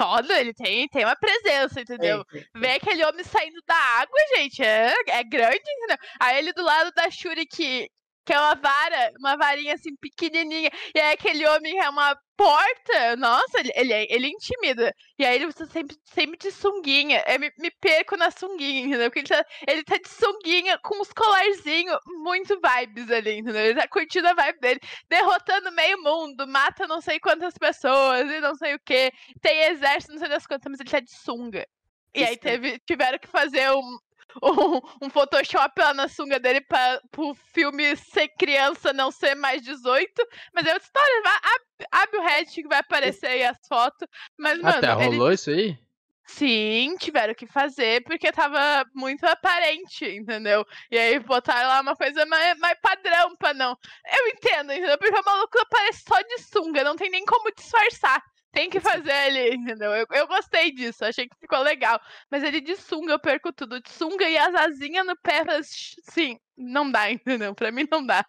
foda, 0.00 0.40
ele 0.40 0.54
tem, 0.54 0.88
tem 0.88 1.04
uma 1.04 1.16
presença, 1.16 1.80
entendeu? 1.80 2.24
É, 2.32 2.38
é. 2.38 2.44
Ver 2.54 2.70
aquele 2.72 3.04
homem 3.04 3.24
saindo 3.24 3.60
da 3.66 3.74
água, 3.74 4.18
gente, 4.36 4.62
é, 4.62 4.94
é 5.08 5.24
grande, 5.24 5.58
entendeu? 5.58 5.98
Aí 6.18 6.38
ele 6.38 6.52
do 6.52 6.62
lado 6.62 6.90
da 6.92 7.10
Shuri 7.10 7.44
que, 7.46 7.90
que 8.30 8.34
é 8.34 8.38
uma 8.38 8.54
vara, 8.54 9.12
uma 9.18 9.36
varinha 9.36 9.74
assim 9.74 9.96
pequenininha, 9.96 10.70
e 10.94 11.00
aí 11.00 11.14
aquele 11.14 11.44
homem 11.48 11.80
é 11.80 11.90
uma 11.90 12.16
porta, 12.36 13.16
nossa, 13.16 13.58
ele, 13.58 13.72
ele, 13.74 14.06
ele 14.08 14.28
intimida. 14.28 14.94
E 15.18 15.26
aí 15.26 15.34
ele 15.34 15.46
usa 15.46 15.66
sempre, 15.66 15.96
sempre 16.04 16.38
de 16.38 16.52
sunguinha. 16.52 17.24
Eu 17.26 17.40
me, 17.40 17.50
me 17.58 17.72
perco 17.80 18.16
na 18.16 18.30
sunguinha, 18.30 18.82
entendeu? 18.82 19.10
Porque 19.10 19.18
ele 19.18 19.28
tá, 19.28 19.44
ele 19.66 19.82
tá 19.82 19.96
de 19.96 20.08
sunguinha 20.08 20.78
com 20.78 21.02
os 21.02 21.12
colarzinhos 21.12 21.98
muito 22.22 22.56
vibes 22.60 23.10
ali, 23.10 23.38
entendeu? 23.38 23.62
Ele 23.62 23.80
tá 23.80 23.88
curtindo 23.88 24.28
a 24.28 24.34
vibe 24.34 24.60
dele, 24.60 24.80
derrotando 25.08 25.72
meio 25.72 26.00
mundo, 26.00 26.46
mata 26.46 26.86
não 26.86 27.00
sei 27.00 27.18
quantas 27.18 27.54
pessoas 27.58 28.30
e 28.30 28.38
não 28.38 28.54
sei 28.54 28.76
o 28.76 28.80
que. 28.86 29.12
Tem 29.42 29.64
exército, 29.64 30.12
não 30.12 30.20
sei 30.20 30.28
das 30.28 30.46
quantas, 30.46 30.70
mas 30.70 30.78
ele 30.78 30.88
tá 30.88 31.00
de 31.00 31.10
sunga. 31.10 31.66
E 32.14 32.20
Isso. 32.20 32.30
aí 32.30 32.36
teve, 32.36 32.78
tiveram 32.86 33.18
que 33.18 33.26
fazer 33.28 33.72
um, 33.72 33.98
um, 34.42 35.06
um 35.06 35.10
Photoshop 35.10 35.80
lá 35.80 35.94
na 35.94 36.08
sunga 36.08 36.38
dele 36.38 36.60
para 36.60 37.00
o 37.16 37.34
filme 37.34 37.96
ser 37.96 38.28
criança, 38.28 38.92
não 38.92 39.10
ser 39.10 39.34
mais 39.34 39.62
18. 39.62 40.10
Mas 40.54 40.66
é 40.66 40.72
outra 40.72 40.86
história, 40.86 41.22
vai, 41.22 41.36
abre, 41.36 41.86
abre 41.90 42.18
o 42.18 42.22
Reddit 42.22 42.62
que 42.62 42.68
vai 42.68 42.78
aparecer 42.78 43.26
aí 43.26 43.44
as 43.44 43.58
fotos. 43.66 44.06
Mas, 44.38 44.60
mano. 44.60 44.78
Até 44.78 44.92
rolou 44.92 45.28
ele... 45.28 45.34
isso 45.34 45.50
aí? 45.50 45.78
Sim, 46.26 46.96
tiveram 46.96 47.34
que 47.34 47.46
fazer 47.46 48.04
porque 48.04 48.30
tava 48.30 48.84
muito 48.94 49.24
aparente, 49.24 50.04
entendeu? 50.04 50.64
E 50.88 50.96
aí 50.96 51.18
botaram 51.18 51.68
lá 51.68 51.80
uma 51.80 51.96
coisa 51.96 52.24
mais, 52.24 52.56
mais 52.58 52.78
padrão 52.80 53.36
pra 53.36 53.52
não. 53.52 53.76
Eu 54.06 54.28
entendo, 54.28 54.72
entendeu? 54.72 54.96
Porque 54.96 55.18
o 55.18 55.24
maluco 55.24 55.60
aparece 55.60 56.04
só 56.06 56.20
de 56.22 56.38
sunga, 56.38 56.84
não 56.84 56.94
tem 56.94 57.10
nem 57.10 57.24
como 57.24 57.52
disfarçar. 57.52 58.22
Tem 58.52 58.68
que 58.68 58.80
fazer 58.80 59.12
ali, 59.12 59.54
entendeu? 59.54 59.92
Eu, 59.92 60.06
eu 60.10 60.26
gostei 60.26 60.72
disso, 60.72 61.04
achei 61.04 61.28
que 61.28 61.36
ficou 61.38 61.60
legal. 61.60 62.00
Mas 62.30 62.42
ele 62.42 62.60
de 62.60 62.76
sunga, 62.76 63.12
eu 63.12 63.20
perco 63.20 63.52
tudo. 63.52 63.80
De 63.80 63.90
sunga 63.90 64.28
e 64.28 64.36
as 64.36 64.54
asinhas 64.54 65.06
no 65.06 65.16
pé, 65.16 65.44
sim, 65.62 66.38
não 66.56 66.90
dá, 66.90 67.10
entendeu? 67.12 67.54
Pra 67.54 67.70
mim 67.70 67.86
não 67.90 68.04
dá. 68.04 68.24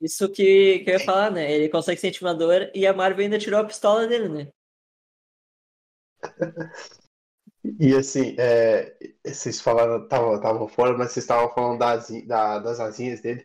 Isso 0.00 0.30
que, 0.30 0.80
que 0.80 0.90
eu 0.90 0.94
ia 0.94 1.00
falar, 1.00 1.30
né? 1.30 1.50
Ele 1.52 1.68
consegue 1.68 2.00
ser 2.00 2.08
intimidador 2.08 2.70
e 2.74 2.86
a 2.86 2.92
Marvel 2.92 3.24
ainda 3.24 3.38
tirou 3.38 3.60
a 3.60 3.64
pistola 3.64 4.06
dele, 4.06 4.28
né? 4.28 4.48
E 7.80 7.94
assim, 7.96 8.36
é, 8.38 8.96
vocês 9.24 9.60
falaram, 9.60 10.04
estavam 10.04 10.68
fora, 10.68 10.96
mas 10.96 11.10
vocês 11.10 11.24
estavam 11.24 11.52
falando 11.52 11.80
das, 11.80 12.08
da, 12.24 12.60
das 12.60 12.78
asinhas 12.78 13.20
dele. 13.20 13.44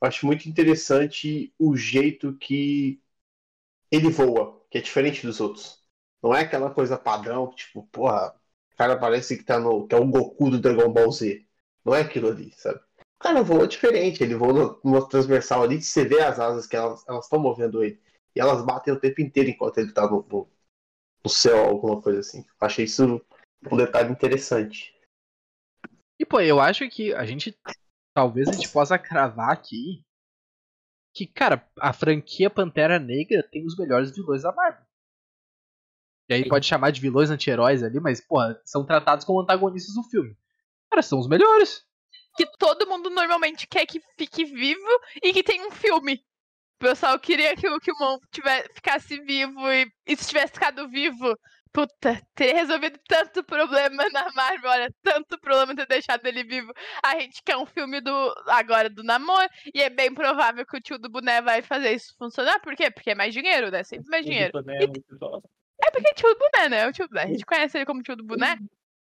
Eu 0.00 0.08
acho 0.08 0.24
muito 0.24 0.48
interessante 0.48 1.52
o 1.58 1.76
jeito 1.76 2.36
que 2.38 3.02
ele 3.90 4.08
voa 4.10 4.59
que 4.70 4.78
é 4.78 4.80
diferente 4.80 5.26
dos 5.26 5.40
outros. 5.40 5.82
Não 6.22 6.34
é 6.34 6.42
aquela 6.42 6.70
coisa 6.70 6.98
padrão, 6.98 7.52
tipo, 7.54 7.82
porra, 7.88 8.34
o 8.72 8.76
cara 8.76 8.96
parece 8.96 9.36
que 9.36 9.44
tá 9.44 9.58
no. 9.58 9.86
que 9.86 9.94
é 9.94 9.98
o 9.98 10.06
Goku 10.06 10.50
do 10.50 10.60
Dragon 10.60 10.92
Ball 10.92 11.10
Z. 11.10 11.44
Não 11.84 11.94
é 11.94 12.02
aquilo 12.02 12.28
ali, 12.28 12.52
sabe? 12.52 12.78
O 12.78 13.22
cara 13.22 13.42
voa 13.42 13.66
diferente, 13.66 14.22
ele 14.22 14.34
voa 14.34 14.78
numa 14.84 15.06
transversal 15.08 15.62
ali, 15.62 15.82
você 15.82 16.04
vê 16.04 16.20
as 16.20 16.38
asas 16.38 16.66
que 16.66 16.76
elas 16.76 17.04
estão 17.08 17.38
movendo 17.38 17.82
ele. 17.82 18.00
E 18.34 18.40
elas 18.40 18.64
batem 18.64 18.94
o 18.94 19.00
tempo 19.00 19.20
inteiro 19.20 19.50
enquanto 19.50 19.78
ele 19.78 19.92
tá 19.92 20.08
no, 20.08 20.22
no, 20.30 20.48
no 21.24 21.30
céu, 21.30 21.58
alguma 21.58 22.00
coisa 22.00 22.20
assim. 22.20 22.44
Achei 22.60 22.84
isso 22.84 23.20
um 23.70 23.76
detalhe 23.76 24.10
interessante. 24.10 24.94
E 26.18 26.24
pô, 26.24 26.40
eu 26.40 26.60
acho 26.60 26.88
que 26.88 27.12
a 27.14 27.24
gente. 27.24 27.58
Talvez 28.14 28.48
a 28.48 28.52
gente 28.52 28.68
possa 28.68 28.98
cravar 28.98 29.50
aqui 29.50 30.02
que, 31.20 31.26
cara, 31.26 31.68
a 31.78 31.92
franquia 31.92 32.48
Pantera 32.48 32.98
Negra 32.98 33.42
tem 33.42 33.66
os 33.66 33.76
melhores 33.76 34.10
vilões 34.10 34.42
da 34.42 34.52
Marvel. 34.52 34.86
E 36.30 36.34
aí 36.34 36.48
pode 36.48 36.64
chamar 36.66 36.92
de 36.92 37.00
vilões 37.00 37.28
anti-heróis 37.28 37.82
ali, 37.82 38.00
mas, 38.00 38.20
porra, 38.26 38.58
são 38.64 38.86
tratados 38.86 39.24
como 39.26 39.42
antagonistas 39.42 39.94
do 39.94 40.02
filme. 40.04 40.34
Cara, 40.88 41.02
são 41.02 41.18
os 41.18 41.28
melhores. 41.28 41.84
Que 42.36 42.46
todo 42.56 42.86
mundo 42.86 43.10
normalmente 43.10 43.66
quer 43.66 43.84
que 43.84 44.00
fique 44.16 44.46
vivo 44.46 45.00
e 45.22 45.32
que 45.32 45.42
tenha 45.42 45.66
um 45.66 45.72
filme. 45.72 46.14
O 46.76 46.78
pessoal 46.78 47.18
queria 47.18 47.54
que 47.54 47.68
o 47.68 47.78
Killmonger 47.78 48.26
tivesse, 48.30 48.72
ficasse 48.72 49.20
vivo 49.20 49.70
e, 49.70 49.92
e 50.06 50.16
se 50.16 50.28
tivesse 50.28 50.54
ficado 50.54 50.88
vivo, 50.88 51.36
puta, 51.72 52.20
teria 52.34 52.54
resolvido 52.54 52.98
tanto 53.08 53.42
problema 53.44 54.08
na 54.10 54.30
Marvel, 54.32 54.70
olha, 54.70 54.94
tanto 55.02 55.38
problema 55.40 55.74
ter 55.74 55.86
deixado 55.86 56.24
ele 56.26 56.42
vivo. 56.44 56.72
A 57.02 57.18
gente 57.18 57.42
quer 57.42 57.56
um 57.56 57.66
filme 57.66 58.00
do 58.00 58.34
agora 58.46 58.90
do 58.90 59.02
namoro 59.04 59.48
e 59.74 59.80
é 59.82 59.88
bem 59.90 60.12
provável 60.14 60.66
que 60.66 60.76
o 60.76 60.80
tio 60.80 60.98
do 60.98 61.08
boné 61.08 61.40
vai 61.40 61.62
fazer 61.62 61.92
isso 61.92 62.14
funcionar. 62.18 62.60
Por 62.60 62.74
quê? 62.74 62.90
Porque 62.90 63.10
é 63.10 63.14
mais 63.14 63.32
dinheiro, 63.32 63.70
né? 63.70 63.82
Sempre 63.84 64.08
mais 64.08 64.24
dinheiro. 64.24 64.52
É, 64.68 64.86
muito 64.86 65.18
bom. 65.18 65.40
É 65.82 65.90
porque 65.90 66.08
é 66.08 66.14
tio 66.14 66.34
do 66.34 66.38
boné, 66.38 66.68
né? 66.68 66.86
O 66.88 66.92
tio 66.92 67.06
do 67.06 67.10
boné. 67.10 67.22
A 67.24 67.28
gente 67.28 67.46
conhece 67.46 67.78
ele 67.78 67.86
como 67.86 68.02
tio 68.02 68.16
do 68.16 68.24
boné. 68.24 68.56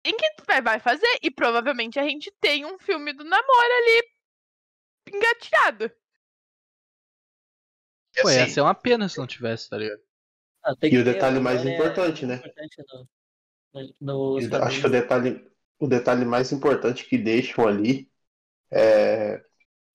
Em 0.06 0.16
que 0.16 0.28
vai- 0.46 0.62
vai 0.62 0.80
fazer? 0.80 1.20
E 1.22 1.32
provavelmente 1.32 2.00
a 2.00 2.04
gente 2.04 2.32
tem 2.40 2.66
um 2.66 2.78
filme 2.80 3.14
do 3.14 3.24
namoro 3.24 3.74
ali 3.82 4.04
engatilhado. 5.14 5.92
Pô, 8.22 8.30
ia 8.30 8.44
Assim, 8.44 8.54
ser 8.54 8.62
uma 8.62 8.74
pena 8.76 9.08
se 9.10 9.18
não 9.18 9.28
tivesse, 9.28 9.70
tá 9.70 9.78
ligado? 9.78 10.02
Ah, 10.68 10.76
E 10.84 10.98
o 10.98 11.04
detalhe 11.04 11.40
mais 11.40 11.66
é 11.66 11.74
importante, 11.74 12.26
né? 12.26 12.36
importante 12.36 12.84
no- 14.02 14.40
no- 14.40 14.56
Acho 14.64 14.82
que 14.82 14.88
o 14.88 14.90
detalhe, 14.90 15.48
o 15.80 15.88
detalhe 15.88 16.26
mais 16.26 16.52
importante 16.52 17.06
que 17.06 17.18
deixam 17.18 17.68
ali 17.68 18.10
é. 18.72 19.44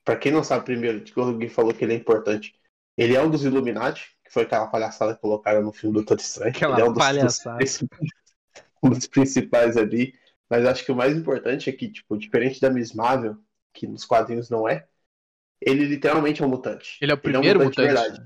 Pra 0.04 0.16
quem 0.16 0.32
não 0.32 0.44
sabe 0.44 0.64
primeiro, 0.64 1.02
que 1.04 1.18
alguém 1.20 1.48
falou 1.48 1.74
que 1.74 1.84
ele 1.84 1.94
é 1.94 1.96
importante. 1.96 2.54
Ele 2.96 3.16
é 3.16 3.22
um 3.22 3.30
dos 3.30 3.44
Illuminati, 3.44 4.16
que 4.24 4.32
foi 4.32 4.44
aquela 4.44 4.66
palhaçada 4.66 5.14
que 5.14 5.20
colocaram 5.20 5.62
no 5.62 5.72
filme 5.72 5.94
do 5.94 6.00
Doutor 6.00 6.18
Estranho. 6.20 6.54
Aquela 6.56 6.76
ele 6.76 6.82
é 6.82 6.84
um 6.84 6.92
dos, 6.92 6.96
dos 6.96 7.06
palhaçada. 7.06 7.58
principais, 7.58 7.84
um 8.82 8.90
dos 8.90 9.06
principais 9.06 9.76
ali. 9.76 10.14
Mas 10.50 10.66
acho 10.66 10.84
que 10.84 10.92
o 10.92 10.96
mais 10.96 11.16
importante 11.16 11.70
é 11.70 11.72
que, 11.72 11.90
tipo, 11.90 12.16
diferente 12.18 12.60
da 12.60 12.70
Miss 12.70 12.92
Marvel, 12.92 13.36
que 13.72 13.86
nos 13.86 14.04
quadrinhos 14.04 14.50
não 14.50 14.68
é, 14.68 14.86
ele 15.60 15.86
literalmente 15.86 16.42
é 16.42 16.46
um 16.46 16.50
mutante. 16.50 16.98
Ele 17.02 17.10
é 17.10 17.14
o 17.14 17.18
um 17.18 17.22
primeiro 17.22 17.58
de 17.60 17.64
mutante. 17.66 17.86
verdade. 17.88 18.22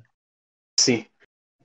Sim. 0.79 1.07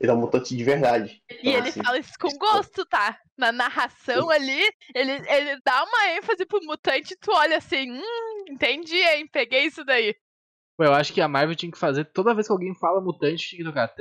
Ele 0.02 0.10
é 0.10 0.14
um 0.16 0.20
mutante 0.20 0.58
de 0.58 0.64
verdade. 0.64 1.22
E 1.30 1.50
Então, 1.50 1.54
ele 1.54 1.70
assim, 1.70 1.84
fala 1.84 2.00
isso 2.00 2.14
com 2.20 2.36
gosto, 2.40 2.84
tá? 2.88 3.20
Na 3.38 3.52
narração 3.52 4.32
ali, 4.32 4.68
ele, 4.96 5.12
ele 5.12 5.62
dá 5.64 5.84
uma 5.84 6.18
ênfase 6.18 6.44
pro 6.44 6.60
mutante 6.64 7.14
e 7.14 7.18
tu 7.18 7.32
olha 7.32 7.58
assim, 7.58 7.92
hum, 7.92 8.46
entendi, 8.50 8.96
hein? 8.96 9.28
Peguei 9.32 9.66
isso 9.66 9.86
daí. 9.86 10.16
Pô, 10.76 10.86
eu 10.86 10.94
acho 10.94 11.14
que 11.14 11.22
a 11.22 11.28
Marvel 11.28 11.56
tinha 11.56 11.72
que 11.72 11.78
fazer, 11.78 12.06
toda 12.06 12.34
vez 12.34 12.48
que 12.48 12.52
alguém 12.52 12.74
fala 12.74 13.00
mutante, 13.00 13.48
tinha 13.48 13.60
que 13.60 13.70
tocar. 13.70 13.94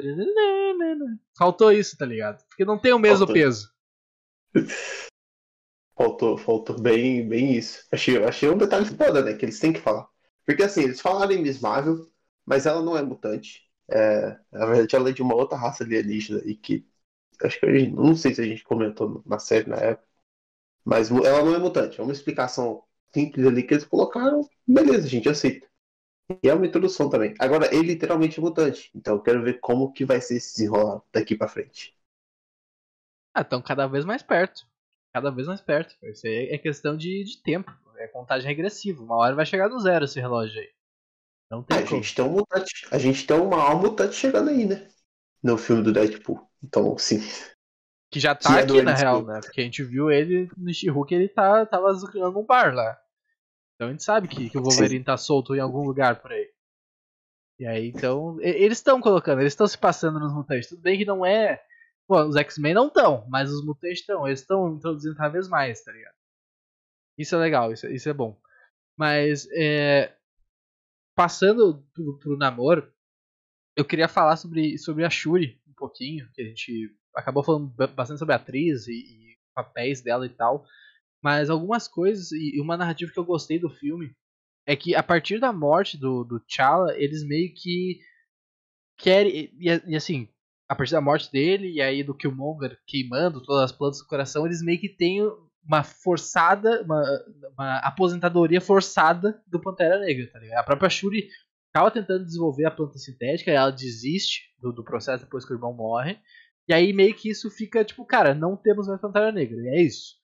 Faltou 1.36 1.70
isso, 1.70 1.98
tá 1.98 2.06
ligado? 2.06 2.42
Porque 2.48 2.64
não 2.64 2.78
tem 2.78 2.94
o 2.94 2.98
mesmo 2.98 3.26
Faltou. 3.26 3.34
peso. 3.34 3.70
Faltou, 5.94 6.38
faltou 6.38 6.80
bem, 6.80 7.28
bem 7.28 7.52
isso. 7.58 7.86
Achei, 7.92 8.24
achei 8.24 8.48
um 8.48 8.56
detalhe 8.56 8.86
foda, 8.86 9.20
né? 9.22 9.34
Que 9.34 9.44
eles 9.44 9.60
têm 9.60 9.70
que 9.70 9.80
falar. 9.80 10.08
Porque 10.46 10.62
assim, 10.62 10.84
eles 10.84 10.98
falaram 10.98 11.32
em 11.32 11.42
Miss 11.42 11.60
Marvel, 11.60 12.10
mas 12.46 12.64
ela 12.64 12.80
não 12.80 12.96
é 12.96 13.02
mutante. 13.02 13.69
É, 13.90 14.38
na 14.52 14.66
verdade, 14.66 14.96
ela 14.96 15.10
é 15.10 15.12
de 15.12 15.22
uma 15.22 15.34
outra 15.34 15.58
raça 15.58 15.84
alienígena 15.84 16.42
e 16.44 16.54
que. 16.56 16.86
Acho 17.42 17.60
que 17.60 17.78
gente, 17.78 17.92
não 17.94 18.14
sei 18.16 18.34
se 18.34 18.42
a 18.42 18.44
gente 18.46 18.64
comentou 18.64 19.22
na 19.26 19.38
série 19.38 19.68
na 19.68 19.76
época. 19.76 20.06
Mas 20.84 21.10
ela 21.10 21.44
não 21.44 21.54
é 21.54 21.58
mutante. 21.58 22.00
É 22.00 22.04
uma 22.04 22.12
explicação 22.12 22.84
simples 23.14 23.46
ali 23.46 23.62
que 23.64 23.74
eles 23.74 23.84
colocaram. 23.86 24.48
Beleza, 24.66 25.06
a 25.06 25.10
gente 25.10 25.28
aceita. 25.28 25.68
E 26.42 26.48
é 26.48 26.54
uma 26.54 26.66
introdução 26.66 27.10
também. 27.10 27.34
Agora, 27.38 27.74
ele 27.74 27.88
literalmente 27.88 28.38
é 28.38 28.42
mutante. 28.42 28.90
Então 28.94 29.16
eu 29.16 29.22
quero 29.22 29.42
ver 29.42 29.60
como 29.60 29.92
que 29.92 30.04
vai 30.04 30.20
ser 30.20 30.36
esse 30.36 30.52
desenrolar 30.54 31.02
daqui 31.12 31.36
pra 31.36 31.48
frente. 31.48 31.96
Ah, 33.34 33.40
estão 33.42 33.60
cada 33.60 33.86
vez 33.88 34.04
mais 34.04 34.22
perto. 34.22 34.66
Cada 35.12 35.30
vez 35.30 35.46
mais 35.48 35.60
perto. 35.60 35.96
Isso 36.04 36.26
aí 36.26 36.48
é 36.50 36.58
questão 36.58 36.96
de, 36.96 37.24
de 37.24 37.42
tempo. 37.42 37.72
É 37.96 38.06
contagem 38.08 38.48
regressiva. 38.48 39.02
Uma 39.02 39.16
hora 39.16 39.34
vai 39.34 39.44
chegar 39.46 39.68
no 39.68 39.78
zero 39.80 40.04
esse 40.04 40.20
relógio 40.20 40.60
aí. 40.60 40.70
Não 41.50 41.62
tem 41.62 41.78
É, 41.78 41.80
a 41.80 41.86
como. 41.86 42.02
gente 42.02 42.14
tem 42.14 42.24
um 42.24 42.30
mutante. 42.30 42.86
A 42.90 42.98
gente 42.98 43.26
tem 43.26 43.36
uma 43.38 43.60
alma 43.62 43.82
mutante 43.88 44.14
chegando 44.14 44.50
aí, 44.50 44.66
né? 44.66 44.88
No 45.42 45.58
filme 45.58 45.82
do 45.82 45.92
Deadpool. 45.92 46.48
Então, 46.62 46.96
sim. 46.98 47.20
Que 48.10 48.20
já 48.20 48.34
que 48.34 48.44
tá 48.44 48.60
é 48.60 48.66
do 48.66 48.74
aqui, 48.74 48.82
na 48.82 48.92
MCU. 48.92 49.00
real, 49.00 49.24
né? 49.24 49.40
Porque 49.42 49.60
a 49.60 49.64
gente 49.64 49.82
viu 49.82 50.10
ele 50.10 50.50
no 50.56 50.72
She-Hulk, 50.72 51.14
ele 51.14 51.28
tá, 51.28 51.64
tava 51.66 51.92
zucrando 51.94 52.32
num 52.32 52.44
bar 52.44 52.74
lá. 52.74 52.98
Então 53.74 53.88
a 53.88 53.90
gente 53.92 54.02
sabe 54.04 54.28
que, 54.28 54.50
que 54.50 54.58
o 54.58 54.62
Wolverine 54.62 55.04
tá 55.04 55.16
solto 55.16 55.54
em 55.54 55.60
algum 55.60 55.82
lugar 55.84 56.20
por 56.20 56.32
aí. 56.32 56.50
E 57.58 57.66
aí, 57.66 57.88
então. 57.88 58.36
Eles 58.40 58.78
estão 58.78 59.00
colocando, 59.00 59.40
eles 59.40 59.52
estão 59.52 59.66
se 59.66 59.78
passando 59.78 60.18
nos 60.18 60.32
mutantes. 60.32 60.68
Tudo 60.68 60.82
bem 60.82 60.98
que 60.98 61.04
não 61.04 61.24
é. 61.24 61.62
Pô, 62.06 62.22
os 62.24 62.36
X-Men 62.36 62.74
não 62.74 62.88
estão, 62.88 63.24
mas 63.28 63.50
os 63.50 63.64
mutantes 63.64 64.00
estão. 64.00 64.26
Eles 64.26 64.40
estão 64.40 64.74
introduzindo 64.74 65.14
cada 65.16 65.30
vez 65.30 65.48
mais, 65.48 65.82
tá 65.82 65.92
ligado? 65.92 66.14
Isso 67.16 67.34
é 67.34 67.38
legal, 67.38 67.72
isso, 67.72 67.86
isso 67.86 68.08
é 68.08 68.12
bom. 68.12 68.38
Mas, 68.96 69.46
é, 69.52 70.12
passando 71.20 71.84
pro, 71.92 72.18
pro 72.18 72.38
namoro, 72.38 72.90
eu 73.76 73.84
queria 73.84 74.08
falar 74.08 74.38
sobre, 74.38 74.78
sobre 74.78 75.04
a 75.04 75.10
Shuri 75.10 75.60
um 75.68 75.74
pouquinho, 75.74 76.26
que 76.32 76.40
a 76.40 76.44
gente 76.46 76.96
acabou 77.14 77.44
falando 77.44 77.66
ba- 77.66 77.86
bastante 77.86 78.18
sobre 78.18 78.32
a 78.32 78.36
atriz 78.36 78.86
e, 78.88 78.92
e 78.92 79.36
papéis 79.54 80.00
dela 80.00 80.24
e 80.24 80.30
tal. 80.30 80.64
Mas 81.22 81.50
algumas 81.50 81.86
coisas 81.86 82.32
e 82.32 82.56
e 82.56 82.60
uma 82.60 82.74
narrativa 82.74 83.12
que 83.12 83.18
eu 83.18 83.24
gostei 83.26 83.58
do 83.58 83.68
filme 83.68 84.16
é 84.66 84.74
que 84.74 84.94
a 84.94 85.02
partir 85.02 85.38
da 85.38 85.52
morte 85.52 85.98
do, 85.98 86.24
do 86.24 86.40
T'Challa, 86.40 86.96
eles 86.96 87.22
meio 87.22 87.52
que 87.52 88.00
querem. 88.96 89.52
E, 89.60 89.66
e 89.88 89.94
assim, 89.94 90.26
a 90.66 90.74
partir 90.74 90.92
da 90.92 91.02
morte 91.02 91.30
dele 91.30 91.70
e 91.70 91.82
aí 91.82 92.02
do 92.02 92.14
Killmonger 92.14 92.80
queimando 92.86 93.42
todas 93.42 93.64
as 93.64 93.76
plantas 93.76 93.98
do 93.98 94.06
coração, 94.06 94.46
eles 94.46 94.62
meio 94.62 94.80
que 94.80 94.88
têm 94.88 95.20
uma 95.64 95.82
forçada, 95.82 96.82
uma, 96.82 97.04
uma 97.52 97.78
aposentadoria 97.78 98.60
forçada 98.60 99.42
do 99.46 99.60
Pantera 99.60 99.98
Negra, 100.00 100.30
tá 100.32 100.38
ligado? 100.38 100.58
A 100.58 100.64
própria 100.64 100.90
Shuri 100.90 101.28
tava 101.72 101.90
tentando 101.90 102.24
desenvolver 102.24 102.64
a 102.64 102.70
planta 102.70 102.98
sintética, 102.98 103.50
ela 103.50 103.70
desiste 103.70 104.42
do, 104.58 104.72
do 104.72 104.84
processo 104.84 105.24
depois 105.24 105.44
que 105.44 105.52
o 105.52 105.56
irmão 105.56 105.72
morre. 105.72 106.18
E 106.68 106.74
aí 106.74 106.92
meio 106.92 107.14
que 107.14 107.30
isso 107.30 107.50
fica, 107.50 107.84
tipo, 107.84 108.04
cara, 108.04 108.34
não 108.34 108.56
temos 108.56 108.86
mais 108.86 109.00
Pantera 109.00 109.32
Negra. 109.32 109.60
E 109.62 109.68
é 109.68 109.82
isso. 109.82 110.14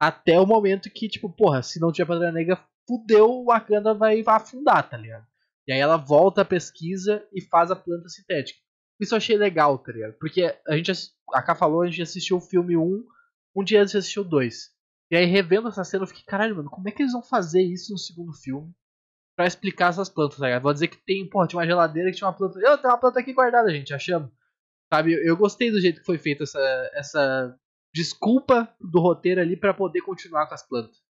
Até 0.00 0.38
o 0.38 0.46
momento 0.46 0.90
que, 0.90 1.08
tipo, 1.08 1.30
porra, 1.30 1.62
se 1.62 1.80
não 1.80 1.92
tiver 1.92 2.06
Pantera 2.06 2.32
Negra, 2.32 2.62
fudeu, 2.86 3.30
o 3.30 3.44
Wakanda 3.46 3.94
vai 3.94 4.22
afundar, 4.26 4.88
tá 4.88 4.96
ligado? 4.96 5.26
E 5.66 5.72
aí 5.72 5.78
ela 5.78 5.96
volta 5.96 6.42
à 6.42 6.44
pesquisa 6.44 7.26
e 7.32 7.40
faz 7.40 7.70
a 7.70 7.76
planta 7.76 8.08
sintética. 8.08 8.58
Isso 9.00 9.14
eu 9.14 9.16
achei 9.16 9.36
legal, 9.36 9.78
tá 9.78 9.92
ligado? 9.92 10.14
Porque 10.14 10.54
a 10.66 10.76
gente, 10.76 10.92
a 11.32 11.42
Ká 11.42 11.54
falou, 11.54 11.82
a 11.82 11.86
gente 11.86 12.02
assistiu 12.02 12.36
o 12.36 12.40
filme 12.40 12.76
1, 12.76 13.04
um 13.54 13.62
dia 13.64 13.82
antes 13.82 13.94
assistiu 13.94 14.22
o 14.22 14.28
2. 14.28 14.70
E 15.10 15.16
aí, 15.16 15.26
revendo 15.26 15.68
essa 15.68 15.84
cena, 15.84 16.04
eu 16.04 16.08
fiquei, 16.08 16.24
caralho, 16.24 16.56
mano, 16.56 16.70
como 16.70 16.88
é 16.88 16.92
que 16.92 17.02
eles 17.02 17.12
vão 17.12 17.22
fazer 17.22 17.62
isso 17.62 17.92
no 17.92 17.98
segundo 17.98 18.32
filme? 18.32 18.72
Pra 19.36 19.46
explicar 19.46 19.90
essas 19.90 20.08
plantas, 20.08 20.38
tá 20.38 20.46
ligado? 20.46 20.62
Vou 20.62 20.72
dizer 20.72 20.88
que 20.88 20.96
tem, 20.96 21.28
porra, 21.28 21.46
tinha 21.46 21.58
uma 21.60 21.66
geladeira 21.66 22.10
que 22.10 22.16
tinha 22.16 22.28
uma 22.28 22.36
planta. 22.36 22.58
Eu, 22.58 22.78
tem 22.78 22.90
uma 22.90 22.98
planta 22.98 23.20
aqui 23.20 23.32
guardada, 23.32 23.70
gente, 23.70 23.92
achamos. 23.92 24.30
Sabe, 24.92 25.12
eu 25.26 25.36
gostei 25.36 25.70
do 25.70 25.80
jeito 25.80 26.00
que 26.00 26.06
foi 26.06 26.18
feita 26.18 26.44
essa, 26.44 26.90
essa 26.94 27.58
desculpa 27.94 28.74
do 28.80 29.00
roteiro 29.00 29.40
ali 29.40 29.56
pra 29.56 29.74
poder 29.74 30.00
continuar 30.02 30.46
com 30.46 30.54
as 30.54 30.66
plantas. 30.66 31.02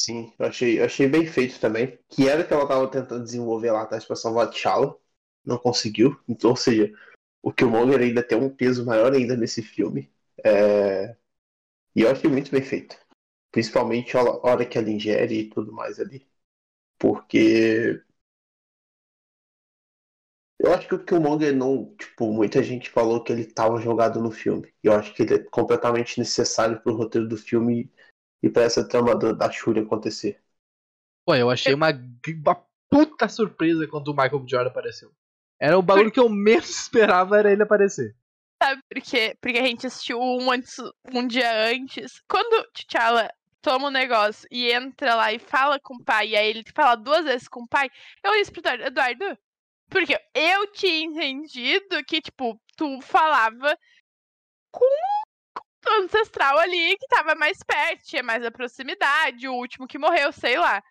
Sim, 0.00 0.32
eu 0.38 0.46
achei, 0.46 0.78
eu 0.78 0.84
achei 0.84 1.08
bem 1.08 1.26
feito 1.26 1.58
também. 1.58 1.98
Que 2.08 2.28
era 2.28 2.44
que 2.44 2.52
ela 2.52 2.68
tava 2.68 2.88
tentando 2.88 3.24
desenvolver 3.24 3.72
lá 3.72 3.82
atrás 3.82 4.04
pra 4.04 4.14
salvar 4.14 4.50
T'Challa. 4.50 4.96
Não 5.44 5.58
conseguiu. 5.58 6.18
Então, 6.28 6.50
ou 6.50 6.56
seja, 6.56 6.92
o 7.48 7.52
Killmonger 7.52 8.00
ainda 8.00 8.22
tem 8.22 8.38
um 8.38 8.50
peso 8.54 8.84
maior 8.86 9.12
ainda 9.14 9.36
nesse 9.36 9.62
filme. 9.62 10.12
É, 10.44 11.16
E 11.96 12.02
eu 12.02 12.10
achei 12.10 12.30
muito 12.30 12.50
bem 12.52 12.62
feito. 12.62 12.96
Principalmente 13.52 14.16
a 14.16 14.22
hora 14.22 14.66
que 14.66 14.78
ela 14.78 14.90
ingere 14.90 15.40
e 15.40 15.50
tudo 15.50 15.72
mais 15.72 16.00
ali. 16.00 16.26
Porque. 16.98 18.02
Eu 20.58 20.72
acho 20.74 20.86
que 20.88 20.94
o 20.94 21.04
Killmonger 21.04 21.54
não. 21.56 21.94
Tipo, 21.96 22.30
muita 22.32 22.62
gente 22.62 22.90
falou 22.90 23.22
que 23.22 23.32
ele 23.32 23.44
tava 23.46 23.80
jogado 23.80 24.20
no 24.20 24.30
filme. 24.30 24.72
E 24.82 24.86
eu 24.86 24.92
acho 24.92 25.14
que 25.14 25.22
ele 25.22 25.34
é 25.34 25.38
completamente 25.38 26.18
necessário 26.18 26.80
pro 26.82 26.94
roteiro 26.94 27.28
do 27.28 27.36
filme 27.36 27.90
e 28.42 28.48
pra 28.50 28.62
essa 28.64 28.86
trama 28.86 29.14
do- 29.16 29.34
da 29.36 29.50
Shuri 29.50 29.80
acontecer. 29.80 30.40
Pô, 31.24 31.34
eu 31.34 31.50
achei 31.50 31.74
uma, 31.74 31.88
uma 31.90 32.64
puta 32.88 33.28
surpresa 33.28 33.86
quando 33.86 34.08
o 34.08 34.12
Michael. 34.14 34.44
Jordan 34.48 34.70
apareceu. 34.70 35.12
Era 35.60 35.78
o 35.78 35.82
bagulho 35.82 36.10
que 36.10 36.20
eu 36.20 36.28
menos 36.28 36.68
esperava 36.70 37.38
era 37.38 37.52
ele 37.52 37.62
aparecer. 37.62 38.14
Sabe 38.62 38.82
por 38.88 39.02
quê? 39.02 39.36
Porque 39.40 39.58
a 39.58 39.66
gente 39.66 39.86
assistiu 39.86 40.20
um, 40.20 40.50
antes, 40.50 40.76
um 41.12 41.26
dia 41.26 41.68
antes. 41.68 42.22
Quando 42.28 42.66
T'Challa 42.72 43.30
toma 43.60 43.88
um 43.88 43.90
negócio 43.90 44.46
e 44.50 44.70
entra 44.70 45.14
lá 45.14 45.32
e 45.32 45.38
fala 45.38 45.78
com 45.80 45.96
o 45.96 46.04
pai, 46.04 46.28
e 46.28 46.36
aí 46.36 46.48
ele 46.50 46.64
fala 46.74 46.94
duas 46.94 47.24
vezes 47.24 47.48
com 47.48 47.62
o 47.62 47.68
pai, 47.68 47.90
eu 48.22 48.32
disse 48.32 48.52
pro 48.52 48.60
Eduardo, 48.60 48.84
Eduardo, 48.84 49.38
porque 49.90 50.18
eu 50.34 50.72
tinha 50.72 51.04
entendido 51.04 52.04
que, 52.04 52.20
tipo, 52.20 52.60
tu 52.76 53.00
falava 53.00 53.76
com, 54.70 54.84
com 55.84 56.02
ancestral 56.04 56.58
ali 56.58 56.96
que 56.96 57.08
tava 57.08 57.34
mais 57.34 57.58
perto, 57.62 58.04
tinha 58.04 58.22
mais 58.22 58.44
a 58.44 58.50
proximidade, 58.50 59.48
o 59.48 59.54
último 59.54 59.86
que 59.86 59.98
morreu, 59.98 60.32
sei 60.32 60.56
lá. 60.58 60.82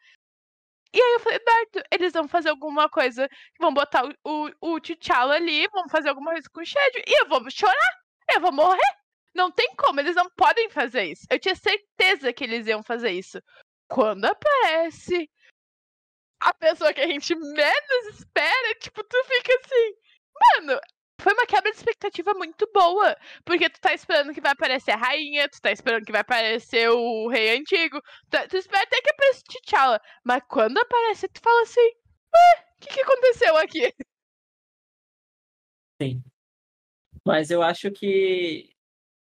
E 0.96 1.02
aí 1.02 1.14
eu 1.16 1.20
falei, 1.20 1.40
Eduardo, 1.40 1.84
eles 1.92 2.14
vão 2.14 2.26
fazer 2.26 2.50
alguma 2.50 2.88
coisa, 2.88 3.30
vão 3.60 3.74
botar 3.74 4.06
o, 4.24 4.50
o, 4.62 4.80
T'Challa 4.80 5.36
ali, 5.36 5.68
vão 5.68 5.90
fazer 5.90 6.08
alguma 6.08 6.32
coisa 6.32 6.50
com 6.50 6.62
o 6.62 6.66
Shed, 6.66 7.04
e 7.06 7.22
eu 7.22 7.28
vou 7.28 7.42
chorar, 7.52 7.92
eu 8.34 8.40
vou 8.40 8.54
morrer. 8.54 8.80
Não 9.36 9.52
tem 9.52 9.76
como, 9.76 10.00
eles 10.00 10.16
não 10.16 10.30
podem 10.38 10.70
fazer 10.70 11.04
isso. 11.04 11.26
Eu 11.30 11.38
tinha 11.38 11.54
certeza 11.54 12.32
que 12.32 12.46
eles 12.46 12.66
iam 12.68 12.82
fazer 12.82 13.12
isso. 13.12 13.42
Quando 13.90 14.24
aparece 14.24 15.30
a 16.40 16.54
pessoa 16.54 16.94
que 16.94 17.02
a 17.02 17.08
gente 17.08 17.36
menos 17.36 18.18
espera, 18.18 18.76
tipo, 18.80 19.04
tu 19.04 19.18
fica 19.26 19.54
assim, 19.54 19.96
mano, 20.62 20.80
foi 21.20 21.34
uma 21.34 21.46
quebra 21.46 21.72
de 21.72 21.78
expectativa 21.78 22.34
muito 22.34 22.70
boa. 22.74 23.16
Porque 23.44 23.70
tu 23.70 23.80
tá 23.80 23.94
esperando 23.94 24.34
que 24.34 24.42
vai 24.42 24.52
aparecer 24.52 24.92
a 24.92 24.98
rainha, 24.98 25.50
tu 25.50 25.62
tá 25.62 25.72
esperando 25.72 26.06
que 26.06 26.12
vai 26.12 26.22
aparecer 26.22 26.90
o 26.90 27.28
rei 27.30 27.58
antigo, 27.58 28.02
tu, 28.30 28.38
tu 28.50 28.58
espera 28.58 28.84
até 28.84 29.02
que 29.02 29.10
apareça 29.10 29.44
T'Challa. 29.48 30.02
Mas 30.24 30.44
quando 30.48 30.78
aparece, 30.78 31.28
tu 31.28 31.42
fala 31.42 31.62
assim, 31.64 31.82
ué, 31.82 32.66
o 32.78 32.80
que, 32.82 32.94
que 32.94 33.02
aconteceu 33.02 33.58
aqui? 33.58 33.94
Sim. 36.02 36.24
Mas 37.26 37.50
eu 37.50 37.62
acho 37.62 37.92
que. 37.92 38.70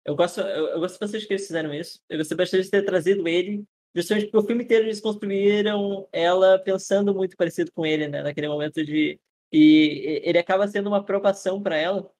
Eu 0.04 0.16
gosto, 0.16 0.40
eu, 0.40 0.68
eu 0.68 0.80
gosto 0.80 0.98
bastante 0.98 1.26
que 1.26 1.34
eles 1.34 1.46
fizeram 1.46 1.72
isso. 1.72 2.00
Eu 2.08 2.18
gostei 2.18 2.36
bastante 2.36 2.64
de 2.64 2.70
ter 2.70 2.84
trazido 2.84 3.26
ele. 3.28 3.64
Justamente 3.94 4.24
porque 4.26 4.38
o 4.38 4.46
filme 4.46 4.64
inteiro 4.64 4.86
eles 4.86 5.00
construíram 5.00 6.08
ela 6.10 6.58
pensando 6.58 7.14
muito 7.14 7.36
parecido 7.36 7.70
com 7.72 7.84
ele, 7.84 8.08
né? 8.08 8.22
Naquele 8.22 8.48
momento 8.48 8.84
de 8.84 9.20
e 9.52 10.22
ele 10.24 10.38
acaba 10.38 10.66
sendo 10.66 10.88
uma 10.88 10.98
aprovação 10.98 11.62
para 11.62 11.76
ela, 11.76 12.10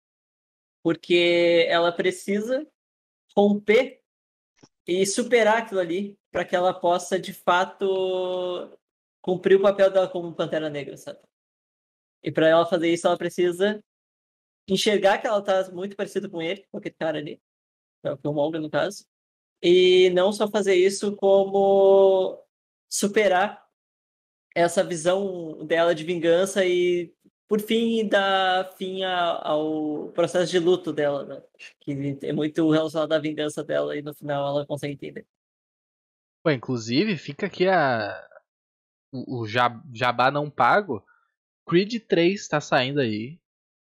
porque 0.83 1.67
ela 1.69 1.91
precisa 1.91 2.67
romper 3.37 4.03
e 4.87 5.07
superar 5.07 5.59
aquilo 5.59 5.81
ali 5.81 6.19
para 6.31 6.45
que 6.45 6.55
ela 6.55 6.75
possa, 6.75 7.19
de 7.19 7.33
fato, 7.33 8.79
cumprir 9.23 9.57
o 9.57 9.63
papel 9.63 9.91
dela 9.91 10.09
como 10.09 10.35
Pantera 10.35 10.69
Negra, 10.69 10.97
sabe? 10.97 11.21
E 12.23 12.31
para 12.31 12.49
ela 12.49 12.67
fazer 12.67 12.93
isso, 12.93 13.07
ela 13.07 13.17
precisa 13.17 13.83
enxergar 14.69 15.19
que 15.19 15.27
ela 15.27 15.43
tá 15.43 15.71
muito 15.71 15.97
parecida 15.97 16.29
com 16.29 16.41
ele, 16.43 16.67
com 16.71 16.79
aquele 16.79 16.95
cara 16.95 17.19
ali, 17.19 17.37
que 18.01 18.09
é 18.09 18.13
o 18.13 18.19
Killmonger, 18.19 18.61
no 18.61 18.71
caso, 18.71 19.07
e 19.63 20.11
não 20.11 20.33
só 20.33 20.49
fazer 20.49 20.75
isso, 20.75 21.17
como 21.17 22.45
superar 22.89 23.62
essa 24.55 24.85
visão 24.85 25.65
dela 25.67 25.95
de 25.95 26.05
vingança 26.05 26.65
e 26.65 27.13
por 27.53 27.61
fim, 27.61 28.09
dá 28.09 28.73
fim 28.79 29.05
ao 29.05 30.09
processo 30.15 30.51
de 30.51 30.59
luto 30.59 30.91
dela, 30.91 31.25
né? 31.27 31.43
Que 31.83 32.19
é 32.23 32.33
muito 32.33 32.71
relacionado 32.71 33.13
à 33.13 33.19
vingança 33.19 33.63
dela 33.63 33.95
e 33.95 34.01
no 34.01 34.15
final 34.15 34.49
ela 34.49 34.67
consegue 34.67 34.95
entender. 34.95 35.27
Pô, 36.43 36.51
inclusive, 36.51 37.15
fica 37.19 37.47
aqui 37.47 37.69
a. 37.69 38.27
O, 39.13 39.43
o 39.43 39.47
jabá 39.47 40.31
não 40.31 40.49
pago. 40.49 41.05
Creed 41.69 42.03
3 42.09 42.49
tá 42.49 42.59
saindo 42.59 43.01
aí. 43.01 43.39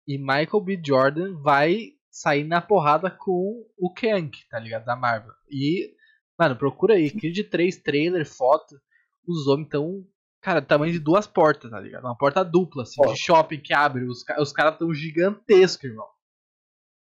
E 0.07 0.17
Michael 0.17 0.61
B. 0.61 0.81
Jordan 0.81 1.35
vai 1.43 1.95
sair 2.09 2.45
na 2.45 2.63
porrada 2.63 3.11
com 3.11 3.67
o 3.77 3.93
Kang, 3.93 4.31
tá 4.49 4.61
ligado? 4.61 4.85
Da 4.85 4.95
Marvel. 4.95 5.35
E, 5.51 5.95
mano, 6.39 6.57
procura 6.57 6.95
aí. 6.95 7.11
Creed 7.11 7.51
3 7.51 7.77
trailer, 7.79 8.25
foto. 8.25 8.81
Os 9.27 9.49
homens 9.49 9.69
tão 9.69 10.07
Cara, 10.41 10.63
tamanho 10.63 10.93
de 10.93 11.01
duas 11.01 11.27
portas, 11.27 11.71
tá 11.71 11.81
ligado? 11.81 12.05
Uma 12.05 12.17
porta 12.17 12.45
dupla, 12.45 12.85
assim, 12.85 13.03
de 13.03 13.17
shopping 13.19 13.61
que 13.61 13.75
abre. 13.75 14.05
Os, 14.05 14.25
os 14.39 14.53
caras 14.53 14.79
tão 14.79 14.95
gigantescos, 14.95 15.91
irmão. 15.91 16.09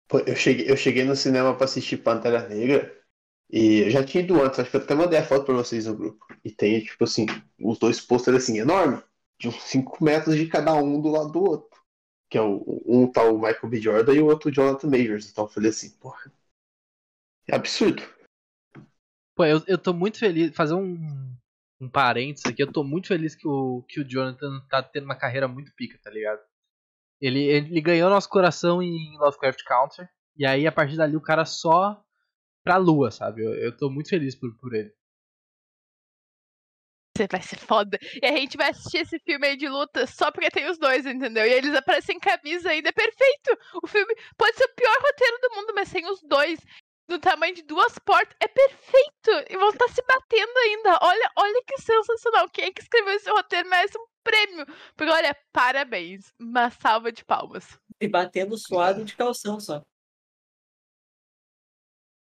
Pô, 0.07 0.19
eu 0.19 0.35
cheguei, 0.35 0.69
eu 0.69 0.77
cheguei 0.77 1.03
no 1.03 1.15
cinema 1.15 1.55
pra 1.55 1.65
assistir 1.65 1.97
Pantera 1.97 2.47
Negra. 2.47 2.95
E 3.49 3.79
eu 3.81 3.89
já 3.89 4.03
tinha 4.03 4.23
ido 4.23 4.41
antes, 4.41 4.59
acho 4.59 4.69
que 4.69 4.77
eu 4.77 4.81
até 4.81 4.95
mandei 4.95 5.19
a 5.19 5.25
foto 5.25 5.45
pra 5.45 5.55
vocês 5.55 5.85
no 5.85 5.95
grupo. 5.95 6.25
E 6.43 6.51
tem, 6.51 6.83
tipo 6.83 7.03
assim, 7.03 7.25
os 7.59 7.79
dois 7.79 7.99
pôsteres 8.01 8.43
assim, 8.43 8.59
enormes. 8.59 9.03
De 9.39 9.47
uns 9.49 9.61
5 9.63 10.03
metros 10.03 10.35
de 10.35 10.47
cada 10.47 10.73
um 10.75 11.01
do 11.01 11.09
lado 11.09 11.31
do 11.31 11.43
outro. 11.43 11.79
Que 12.29 12.37
é 12.37 12.41
o, 12.41 12.83
um 12.85 13.11
tal 13.11 13.39
tá 13.39 13.47
Michael 13.47 13.69
B. 13.69 13.81
Jordan 13.81 14.13
e 14.13 14.21
o 14.21 14.27
outro 14.27 14.51
Jonathan 14.51 14.89
Majors. 14.89 15.29
Então 15.29 15.45
eu 15.45 15.49
falei 15.49 15.69
assim, 15.71 15.89
porra. 15.97 16.31
É 17.47 17.55
absurdo. 17.55 18.01
Pô, 19.35 19.45
eu, 19.45 19.61
eu 19.67 19.77
tô 19.77 19.93
muito 19.93 20.17
feliz. 20.17 20.55
Fazer 20.55 20.73
um, 20.73 21.35
um 21.79 21.89
parênteses 21.89 22.45
aqui, 22.45 22.63
eu 22.63 22.71
tô 22.71 22.83
muito 22.83 23.07
feliz 23.07 23.35
que 23.35 23.47
o, 23.47 23.83
que 23.87 23.99
o 23.99 24.07
Jonathan 24.07 24.59
tá 24.69 24.81
tendo 24.81 25.05
uma 25.05 25.17
carreira 25.17 25.47
muito 25.47 25.73
pica, 25.75 25.99
tá 26.01 26.09
ligado? 26.09 26.41
Ele, 27.19 27.43
ele 27.43 27.81
ganhou 27.81 28.09
nosso 28.09 28.29
coração 28.29 28.81
em 28.81 29.17
Lovecraft 29.17 29.63
Country, 29.63 30.07
e 30.37 30.45
aí 30.45 30.67
a 30.67 30.71
partir 30.71 30.97
dali 30.97 31.15
o 31.15 31.21
cara 31.21 31.45
só 31.45 32.01
pra 32.63 32.77
lua, 32.77 33.11
sabe? 33.11 33.43
Eu, 33.43 33.53
eu 33.55 33.75
tô 33.75 33.89
muito 33.89 34.09
feliz 34.09 34.35
por, 34.35 34.53
por 34.57 34.73
ele. 34.73 34.93
Você 37.15 37.27
vai 37.31 37.41
ser 37.41 37.57
foda. 37.57 37.97
E 38.21 38.25
a 38.25 38.35
gente 38.35 38.57
vai 38.57 38.71
assistir 38.71 38.97
esse 38.97 39.17
filme 39.19 39.47
aí 39.47 39.55
de 39.55 39.69
luta 39.69 40.05
só 40.05 40.29
porque 40.31 40.49
tem 40.49 40.69
os 40.69 40.77
dois, 40.77 41.05
entendeu? 41.05 41.45
E 41.45 41.53
eles 41.53 41.73
aparecem 41.73 42.17
em 42.17 42.19
camisa 42.19 42.69
ainda. 42.69 42.89
É 42.89 42.91
perfeito! 42.91 43.57
O 43.81 43.87
filme 43.87 44.13
pode 44.37 44.57
ser 44.57 44.65
o 44.65 44.75
pior 44.75 44.97
roteiro 45.01 45.37
do 45.41 45.55
mundo, 45.55 45.73
mas 45.73 45.87
sem 45.87 46.05
os 46.09 46.21
dois 46.23 46.59
do 47.07 47.19
tamanho 47.19 47.55
de 47.55 47.61
duas 47.61 47.97
portas. 47.99 48.35
É 48.39 48.47
perfeito! 48.47 49.49
E 49.49 49.57
vão 49.57 49.69
estar 49.69 49.87
se 49.89 50.01
batendo 50.07 50.57
ainda. 50.57 50.99
Olha, 51.01 51.31
olha 51.37 51.63
que 51.65 51.81
sensacional. 51.81 52.49
Quem 52.49 52.65
é 52.65 52.71
que 52.71 52.81
escreveu 52.81 53.13
esse 53.13 53.29
roteiro 53.29 53.69
merece 53.69 53.97
um 53.97 54.05
prêmio. 54.23 54.65
Porque, 54.95 55.11
olha, 55.11 55.35
parabéns. 55.51 56.33
Uma 56.39 56.69
salva 56.69 57.11
de 57.11 57.23
palmas. 57.23 57.79
E 58.01 58.07
batendo 58.07 58.57
suado 58.57 59.05
de 59.05 59.15
calção 59.15 59.59
só. 59.59 59.81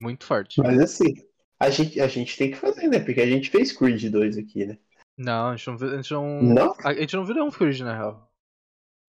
Muito 0.01 0.25
forte. 0.25 0.61
Mas 0.61 0.81
assim, 0.81 1.15
a 1.61 1.71
gente, 1.71 2.01
a 2.01 2.09
gente 2.09 2.37
tem 2.37 2.51
que 2.51 2.57
fazer, 2.57 2.89
né? 2.89 2.99
Porque 2.99 3.21
a 3.21 3.27
gente 3.27 3.49
fez 3.49 3.71
Creed 3.73 4.11
2 4.11 4.37
aqui, 4.37 4.67
né? 4.67 4.79
Não, 5.17 5.51
a 5.51 5.57
gente 5.57 5.67
não, 5.69 5.75
a 5.75 5.97
gente 5.97 6.13
não, 6.13 6.43
não? 6.43 6.77
A 6.85 6.95
gente 6.95 7.15
não 7.15 7.25
virou 7.25 7.47
um 7.47 7.51
Creed, 7.51 7.81
na 7.81 7.95
real. 7.95 8.33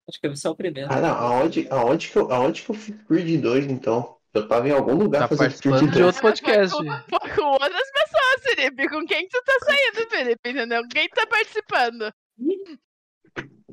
Acho 0.08 0.20
que 0.20 0.26
é 0.26 0.36
só 0.36 0.50
o 0.50 0.56
primeiro. 0.56 0.92
Ah, 0.92 1.00
não. 1.00 1.14
Aonde, 1.14 1.66
aonde, 1.68 2.10
que, 2.10 2.16
eu, 2.16 2.30
aonde 2.30 2.62
que 2.62 2.70
eu 2.70 2.74
fiz 2.74 3.02
Creed 3.06 3.40
2, 3.40 3.66
então? 3.66 4.16
Eu 4.34 4.48
tava 4.48 4.68
em 4.68 4.72
algum 4.72 4.94
lugar 4.94 5.20
tá 5.20 5.28
fazendo 5.28 5.46
participando 5.46 5.90
de 5.92 6.02
outro 6.02 6.20
podcast. 6.20 6.76
Com, 6.76 6.84
com, 6.84 7.46
outras 7.52 7.90
pessoas, 7.92 8.42
Felipe. 8.42 8.88
Com 8.88 9.06
quem 9.06 9.28
tu 9.28 9.40
tá 9.44 9.58
saindo, 9.64 10.10
Felipe? 10.10 10.50
Entendeu? 10.50 10.82
Quem 10.88 11.08
tá 11.08 11.24
participando? 11.24 12.12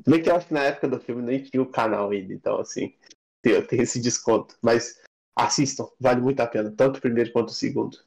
Bem 0.06 0.22
que 0.22 0.30
eu 0.30 0.36
acho 0.36 0.46
que 0.46 0.54
na 0.54 0.62
época 0.62 0.88
do 0.88 1.00
filme 1.00 1.22
nem 1.22 1.42
tinha 1.42 1.62
o 1.62 1.70
canal 1.70 2.10
ainda, 2.10 2.32
então 2.32 2.60
assim, 2.60 2.94
tem, 3.40 3.60
tem 3.66 3.80
esse 3.80 4.00
desconto. 4.00 4.56
Mas 4.62 5.02
assistam, 5.36 5.88
vale 6.00 6.20
muito 6.20 6.38
a 6.40 6.46
pena, 6.46 6.72
tanto 6.76 6.98
o 6.98 7.00
primeiro 7.00 7.32
quanto 7.32 7.48
o 7.48 7.54
segundo. 7.54 7.98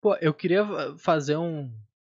Pô, 0.00 0.14
eu 0.20 0.32
queria 0.32 0.64
fazer 0.98 1.36
um 1.36 1.72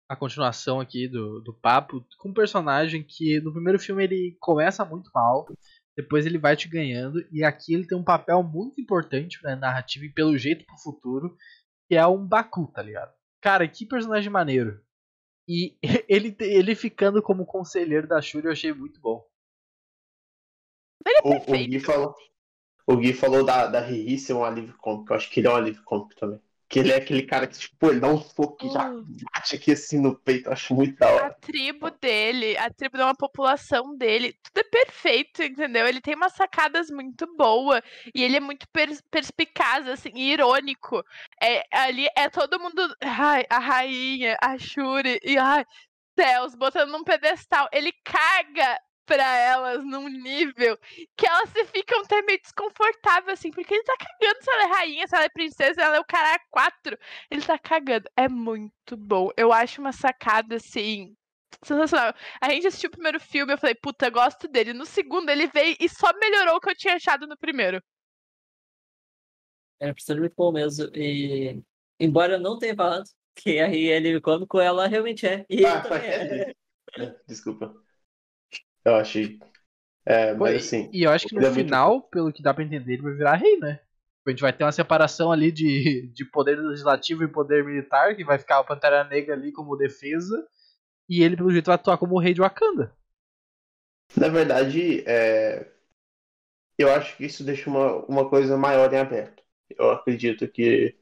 a 0.09 0.17
continuação 0.17 0.81
aqui 0.81 1.07
do, 1.07 1.41
do 1.41 1.55
papo 1.55 2.05
com 2.19 2.31
um 2.31 2.35
personagem 2.35 3.03
que 3.03 3.41
no 3.41 3.53
primeiro 3.53 3.79
filme 3.79 4.03
ele 4.03 4.37
começa 4.41 4.85
muito 4.85 5.09
mal, 5.15 5.47
depois 6.01 6.25
ele 6.25 6.39
vai 6.39 6.57
te 6.57 6.69
ganhando, 6.69 7.25
e 7.31 7.45
aqui 7.45 7.75
ele 7.75 7.87
tem 7.87 7.97
um 7.97 8.05
papel 8.05 8.43
muito 8.43 8.81
importante 8.81 9.43
na 9.43 9.55
narrativa 9.55 10.05
e 10.05 10.13
pelo 10.13 10.37
jeito 10.37 10.65
pro 10.65 10.79
futuro, 10.79 11.37
que 11.89 11.97
é 11.97 12.07
um 12.07 12.27
Baku, 12.27 12.71
tá 12.73 12.83
ligado? 12.83 13.13
Cara, 13.41 13.69
que 13.69 13.87
personagem 13.87 14.31
maneiro. 14.31 14.83
E 15.49 15.77
ele, 16.09 16.35
ele 16.41 16.75
ficando 16.75 17.23
como 17.23 17.47
conselheiro 17.47 18.07
da 18.07 18.21
Shuri 18.21 18.47
eu 18.47 18.53
achei 18.53 18.73
muito 18.73 19.01
bom. 19.01 19.25
É 21.07 21.27
o, 21.27 21.37
o, 21.37 21.67
Gui 21.67 21.81
falou, 21.81 22.15
o 22.87 22.97
Gui 22.97 23.13
falou 23.13 23.45
da, 23.45 23.67
da 23.67 23.81
Riri 23.81 24.19
ser 24.19 24.35
um 24.35 24.45
alívio 24.45 24.77
cômico. 24.79 25.13
Eu 25.13 25.17
acho 25.17 25.31
que 25.31 25.41
ele 25.41 25.49
é 25.49 25.51
um 25.51 25.57
alívio 25.57 25.83
cômico 25.83 26.15
também. 26.15 26.41
Que 26.71 26.79
ele 26.79 26.93
é 26.93 26.99
aquele 26.99 27.25
cara 27.25 27.49
que, 27.49 27.59
tipo, 27.59 27.91
ele 27.91 27.99
dá 27.99 28.07
um 28.07 28.21
soco 28.21 28.65
e 28.65 28.71
já 28.71 28.89
bate 29.33 29.57
aqui 29.57 29.73
assim 29.73 30.01
no 30.01 30.15
peito. 30.15 30.49
Eu 30.49 30.53
acho 30.53 30.73
muito 30.73 30.97
da 30.97 31.11
hora. 31.11 31.27
A 31.27 31.31
tribo 31.31 31.91
dele, 31.91 32.57
a 32.57 32.71
tribo 32.71 32.97
de 32.97 33.03
uma 33.03 33.15
população 33.15 33.97
dele, 33.97 34.39
tudo 34.41 34.65
é 34.65 34.71
perfeito, 34.71 35.43
entendeu? 35.43 35.89
Ele 35.89 36.01
tem 36.01 36.15
umas 36.15 36.33
sacadas 36.33 36.89
muito 36.89 37.27
boas 37.37 37.83
e 38.15 38.23
ele 38.23 38.37
é 38.37 38.41
muito 38.41 38.69
pers 38.73 39.03
perspicaz, 39.11 39.89
assim, 39.89 40.13
e 40.15 40.33
irônico. 40.33 41.05
É, 41.43 41.65
ali 41.73 42.07
é 42.17 42.31
todo 42.31 42.61
mundo. 42.61 42.81
Ai, 43.03 43.45
a 43.51 43.59
rainha, 43.59 44.39
a 44.41 44.57
Shuri, 44.57 45.19
e 45.25 45.37
ai, 45.37 45.67
céus, 46.17 46.55
botando 46.55 46.93
num 46.93 47.03
pedestal. 47.03 47.69
Ele 47.73 47.93
caga 48.05 48.79
para 49.11 49.37
elas 49.39 49.85
num 49.85 50.09
nível 50.09 50.79
que 51.17 51.27
elas 51.27 51.51
se 51.51 51.65
ficam 51.65 52.01
até 52.03 52.23
meio 52.23 52.41
desconfortáveis, 52.41 53.41
assim, 53.41 53.51
porque 53.51 53.75
ele 53.75 53.83
tá 53.83 53.97
cagando 53.99 54.41
se 54.41 54.51
ela 54.53 54.63
é 54.63 54.79
rainha, 54.79 55.09
se 55.09 55.17
ela 55.17 55.25
é 55.25 55.29
princesa, 55.29 55.83
ela 55.83 55.97
é 55.97 56.01
o 56.01 56.05
cara 56.05 56.41
quatro. 56.49 56.97
Ele 57.29 57.43
tá 57.43 57.59
cagando. 57.59 58.09
É 58.17 58.29
muito 58.29 58.97
bom. 58.97 59.31
Eu 59.37 59.53
acho 59.53 59.81
uma 59.81 59.91
sacada, 59.91 60.55
assim, 60.55 61.17
sensacional. 61.65 62.15
A 62.41 62.51
gente 62.51 62.69
assistiu 62.69 62.87
o 62.87 62.93
primeiro 62.93 63.19
filme, 63.19 63.53
eu 63.53 63.59
falei, 63.59 63.75
puta, 63.75 64.09
gosto 64.11 64.47
dele. 64.47 64.73
No 64.73 64.87
segundo, 64.87 65.29
ele 65.29 65.49
veio 65.49 65.77
e 65.81 65.89
só 65.89 66.13
melhorou 66.17 66.57
o 66.57 66.61
que 66.61 66.71
eu 66.71 66.77
tinha 66.77 66.95
achado 66.95 67.27
no 67.27 67.37
primeiro. 67.37 67.83
É, 69.81 69.93
precisa 69.93 70.17
muito 70.17 70.35
bom 70.37 70.53
mesmo. 70.53 70.89
E, 70.95 71.61
embora 71.99 72.35
eu 72.35 72.41
não 72.41 72.57
tenha 72.61 72.77
falado 72.77 73.11
que 73.35 73.59
a 73.59 73.67
Riele 73.67 74.21
cômico, 74.21 74.61
ela 74.61 74.87
realmente 74.87 75.27
é. 75.27 75.45
E 75.51 75.67
ah, 75.67 75.81
também 75.81 76.01
é. 76.97 77.17
Desculpa. 77.27 77.75
Eu 78.85 78.95
achei. 78.95 79.39
É, 80.05 80.35
mas 80.35 80.65
assim. 80.65 80.91
E 80.93 81.03
eu 81.03 81.11
acho 81.11 81.27
que 81.27 81.35
no 81.35 81.53
final, 81.53 81.93
muito... 81.93 82.09
pelo 82.09 82.33
que 82.33 82.43
dá 82.43 82.55
pra 82.55 82.65
entender, 82.65 82.95
ele 82.95 83.03
vai 83.03 83.13
virar 83.13 83.35
rei, 83.37 83.59
né? 83.59 83.81
A 84.27 84.31
gente 84.31 84.43
vai 84.43 84.53
ter 84.53 84.65
uma 84.65 84.73
separação 84.73 85.33
ali 85.33 85.51
de, 85.51 86.09
de 86.13 86.25
poder 86.25 86.57
legislativo 86.57 87.25
e 87.25 87.29
poder 87.29 87.65
militar, 87.65 88.15
que 88.15 88.25
vai 88.25 88.39
ficar 88.39 88.61
o 88.61 88.65
Pantera 88.65 89.03
Negra 89.05 89.35
ali 89.35 89.51
como 89.51 89.77
defesa, 89.77 90.47
e 91.09 91.23
ele, 91.23 91.37
pelo 91.37 91.51
jeito, 91.51 91.67
vai 91.67 91.75
atuar 91.75 91.99
como 91.99 92.15
o 92.15 92.19
rei 92.21 92.33
de 92.35 92.41
Wakanda. 92.41 92.95
Na 94.17 94.29
verdade, 94.29 95.03
é... 95.07 95.73
eu 96.79 96.93
acho 96.93 97.17
que 97.17 97.25
isso 97.25 97.43
deixa 97.43 97.69
uma, 97.69 98.05
uma 98.07 98.29
coisa 98.29 98.57
maior 98.57 98.93
em 98.93 98.99
aberto. 98.99 99.43
Eu 99.71 99.91
acredito 99.91 100.47
que, 100.47 100.97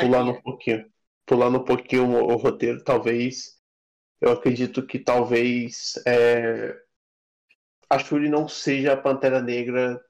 pulando 0.00 0.32
um 0.32 0.42
pouquinho, 0.42 0.92
pulando 1.24 1.58
um 1.58 1.64
pouquinho 1.64 2.04
o, 2.04 2.32
o 2.32 2.36
roteiro, 2.36 2.82
talvez, 2.82 3.60
eu 4.20 4.32
acredito 4.32 4.86
que 4.86 4.98
talvez 4.98 5.94
é... 6.06 6.76
a 7.88 7.98
Shuri 7.98 8.28
não 8.28 8.48
seja 8.48 8.92
a 8.92 8.96
Pantera 8.96 9.40
Negra 9.40 10.00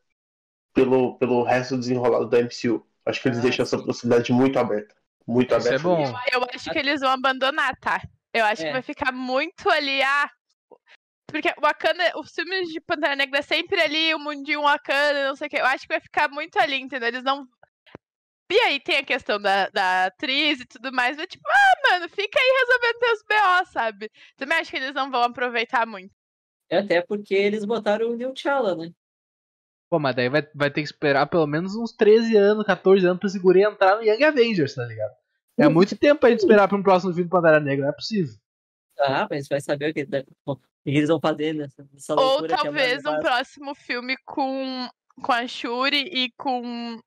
pelo, 0.72 1.16
pelo 1.18 1.42
resto 1.42 1.76
desenrolado 1.76 2.28
da 2.28 2.38
MCU. 2.40 2.86
Acho 3.06 3.20
que 3.20 3.28
eles 3.28 3.38
Ah, 3.38 3.42
deixam 3.42 3.62
essa 3.64 3.82
possibilidade 3.82 4.32
muito 4.32 4.58
aberta. 4.58 4.94
Muito 5.26 5.54
Isso 5.56 5.66
é 5.68 5.70
aberta. 5.70 5.88
bom. 5.88 5.98
mesmo. 5.98 6.18
Eu 6.32 6.44
acho 6.54 6.70
que 6.70 6.78
eles 6.78 7.00
vão 7.00 7.10
abandonar, 7.10 7.76
tá? 7.78 8.00
Eu 8.32 8.44
acho 8.44 8.62
É. 8.62 8.66
que 8.66 8.72
vai 8.72 8.82
ficar 8.82 9.12
muito 9.12 9.68
ali, 9.70 10.02
ah. 10.02 10.30
Porque 11.30 11.52
Wakanda, 11.60 12.12
os 12.18 12.32
filmes 12.32 12.68
de 12.68 12.80
Pantera 12.80 13.16
Negra 13.16 13.38
é 13.38 13.42
sempre 13.42 13.80
ali, 13.80 14.14
o 14.14 14.18
mundinho 14.18 14.62
Wakanda, 14.62 15.28
não 15.28 15.36
sei 15.36 15.46
o 15.48 15.50
que. 15.50 15.56
Eu 15.56 15.66
acho 15.66 15.82
que 15.86 15.92
vai 15.94 16.00
ficar 16.00 16.28
muito 16.30 16.58
ali, 16.58 16.76
entendeu? 16.80 17.08
Eles 17.08 17.24
não. 17.24 17.46
E 18.50 18.60
aí 18.60 18.78
tem 18.80 18.98
a 18.98 19.04
questão 19.04 19.40
da, 19.40 19.68
da 19.70 20.06
atriz 20.06 20.60
e 20.60 20.66
tudo 20.66 20.92
mais, 20.92 21.16
mas 21.16 21.26
tipo, 21.26 21.42
ah, 21.48 21.90
mano, 21.90 22.08
fica 22.08 22.38
aí 22.38 22.58
resolvendo 22.60 22.98
teus 23.00 23.22
BO, 23.22 23.72
sabe? 23.72 24.10
Também 24.36 24.58
acho 24.58 24.70
que 24.70 24.76
eles 24.76 24.94
não 24.94 25.10
vão 25.10 25.22
aproveitar 25.22 25.86
muito. 25.86 26.12
É 26.68 26.78
Até 26.78 27.02
porque 27.02 27.34
eles 27.34 27.64
botaram 27.64 28.10
o 28.10 28.16
New 28.16 28.32
T'Challa, 28.32 28.74
né? 28.74 28.90
Pô, 29.90 29.98
mas 29.98 30.16
daí 30.16 30.28
vai, 30.28 30.42
vai 30.54 30.70
ter 30.70 30.80
que 30.80 30.88
esperar 30.88 31.26
pelo 31.26 31.46
menos 31.46 31.76
uns 31.76 31.92
13 31.92 32.36
anos, 32.36 32.66
14 32.66 33.06
anos 33.06 33.18
pra 33.18 33.28
esse 33.28 33.38
guri 33.38 33.62
entrar 33.62 33.96
no 33.96 34.02
Young 34.02 34.24
Avengers, 34.24 34.74
tá 34.74 34.84
ligado? 34.84 35.14
É 35.56 35.68
muito 35.68 35.96
tempo 35.96 36.20
pra 36.20 36.30
gente 36.30 36.40
esperar 36.40 36.66
pra 36.66 36.76
um 36.76 36.82
próximo 36.82 37.12
filme 37.12 37.28
do 37.28 37.30
Pantera 37.30 37.60
Negra, 37.60 37.84
não 37.84 37.90
é 37.90 37.94
possível. 37.94 38.34
Ah, 38.98 39.26
mas 39.30 39.46
vai 39.48 39.60
saber 39.60 39.90
o 39.90 39.94
que, 39.94 40.06
o 40.46 40.56
que 40.56 40.62
eles 40.84 41.08
vão 41.08 41.20
fazer 41.20 41.52
nessa, 41.52 41.86
nessa 41.92 42.14
Ou 42.14 42.44
a 42.44 42.48
talvez 42.48 43.04
um 43.04 43.18
próximo 43.20 43.74
filme 43.74 44.16
com, 44.24 44.88
com 45.22 45.32
a 45.32 45.46
Shuri 45.46 46.08
e 46.12 46.32
com 46.36 46.98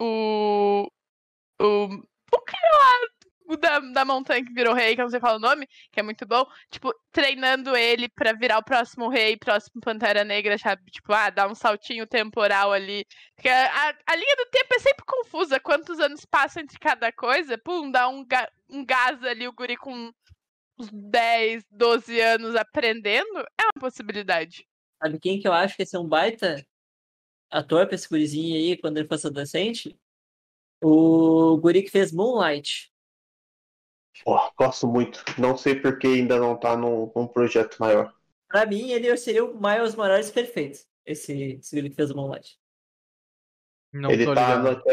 o. 0.00 0.88
O. 1.58 1.86
O 2.32 2.40
cara 2.40 2.68
lá 2.72 3.08
o 3.48 3.56
da, 3.56 3.78
da 3.78 4.04
montanha 4.04 4.44
que 4.44 4.52
virou 4.52 4.74
rei, 4.74 4.94
que 4.94 5.00
eu 5.00 5.04
não 5.04 5.10
sei 5.10 5.20
falar 5.20 5.36
o 5.36 5.40
nome, 5.40 5.66
que 5.92 6.00
é 6.00 6.02
muito 6.02 6.26
bom. 6.26 6.44
Tipo, 6.70 6.92
treinando 7.12 7.76
ele 7.76 8.08
pra 8.08 8.32
virar 8.32 8.58
o 8.58 8.64
próximo 8.64 9.08
rei, 9.08 9.36
próximo 9.36 9.80
Pantera 9.80 10.24
Negra, 10.24 10.58
sabe? 10.58 10.82
Tipo, 10.90 11.12
ah, 11.12 11.30
dar 11.30 11.48
um 11.48 11.54
saltinho 11.54 12.06
temporal 12.06 12.72
ali. 12.72 13.04
Porque 13.34 13.48
a, 13.48 13.94
a 14.06 14.16
linha 14.16 14.36
do 14.36 14.50
tempo 14.50 14.74
é 14.74 14.78
sempre 14.78 15.04
confusa. 15.06 15.60
Quantos 15.60 16.00
anos 16.00 16.24
passam 16.24 16.62
entre 16.62 16.78
cada 16.78 17.12
coisa? 17.12 17.56
Pum, 17.58 17.90
dá 17.90 18.08
um, 18.08 18.24
ga, 18.24 18.50
um 18.68 18.84
gás 18.84 19.22
ali, 19.22 19.46
o 19.46 19.52
guri 19.52 19.76
com 19.76 20.12
uns 20.78 20.90
10, 20.92 21.64
12 21.70 22.20
anos 22.20 22.56
aprendendo. 22.56 23.38
É 23.58 23.64
uma 23.64 23.80
possibilidade. 23.80 24.66
Sabe 25.02 25.20
quem 25.20 25.40
que 25.40 25.46
eu 25.46 25.52
acho 25.52 25.76
que 25.76 25.82
ia 25.82 25.86
ser 25.86 25.98
um 25.98 26.08
baita 26.08 26.66
ator 27.50 27.86
pra 27.86 27.94
esse 27.94 28.08
gurizinho 28.08 28.56
aí, 28.56 28.76
quando 28.76 28.98
ele 28.98 29.08
fosse 29.08 29.26
adolescente? 29.26 29.96
O 30.82 31.56
guri 31.58 31.82
que 31.82 31.90
fez 31.90 32.12
Moonlight. 32.12 32.92
Pô, 34.24 34.38
gosto 34.58 34.86
muito. 34.86 35.24
Não 35.38 35.56
sei 35.56 35.74
por 35.74 35.98
que 35.98 36.06
ainda 36.06 36.38
não 36.38 36.56
tá 36.58 36.76
num, 36.76 37.10
num 37.14 37.26
projeto 37.26 37.76
maior. 37.78 38.12
Pra 38.48 38.66
mim, 38.66 38.90
ele 38.90 39.16
seria 39.16 39.44
o 39.44 39.54
Miles 39.60 39.94
Morales 39.94 40.30
perfeito. 40.30 40.80
Esse, 41.04 41.58
esse 41.60 41.74
guri 41.76 41.90
que 41.90 41.96
fez 41.96 42.10
o 42.10 42.16
Moonlight. 42.16 42.58
Não 43.92 44.10
ele, 44.10 44.24
tô 44.24 44.34
tá 44.34 44.56
ligado. 44.56 44.76
na- 44.76 44.92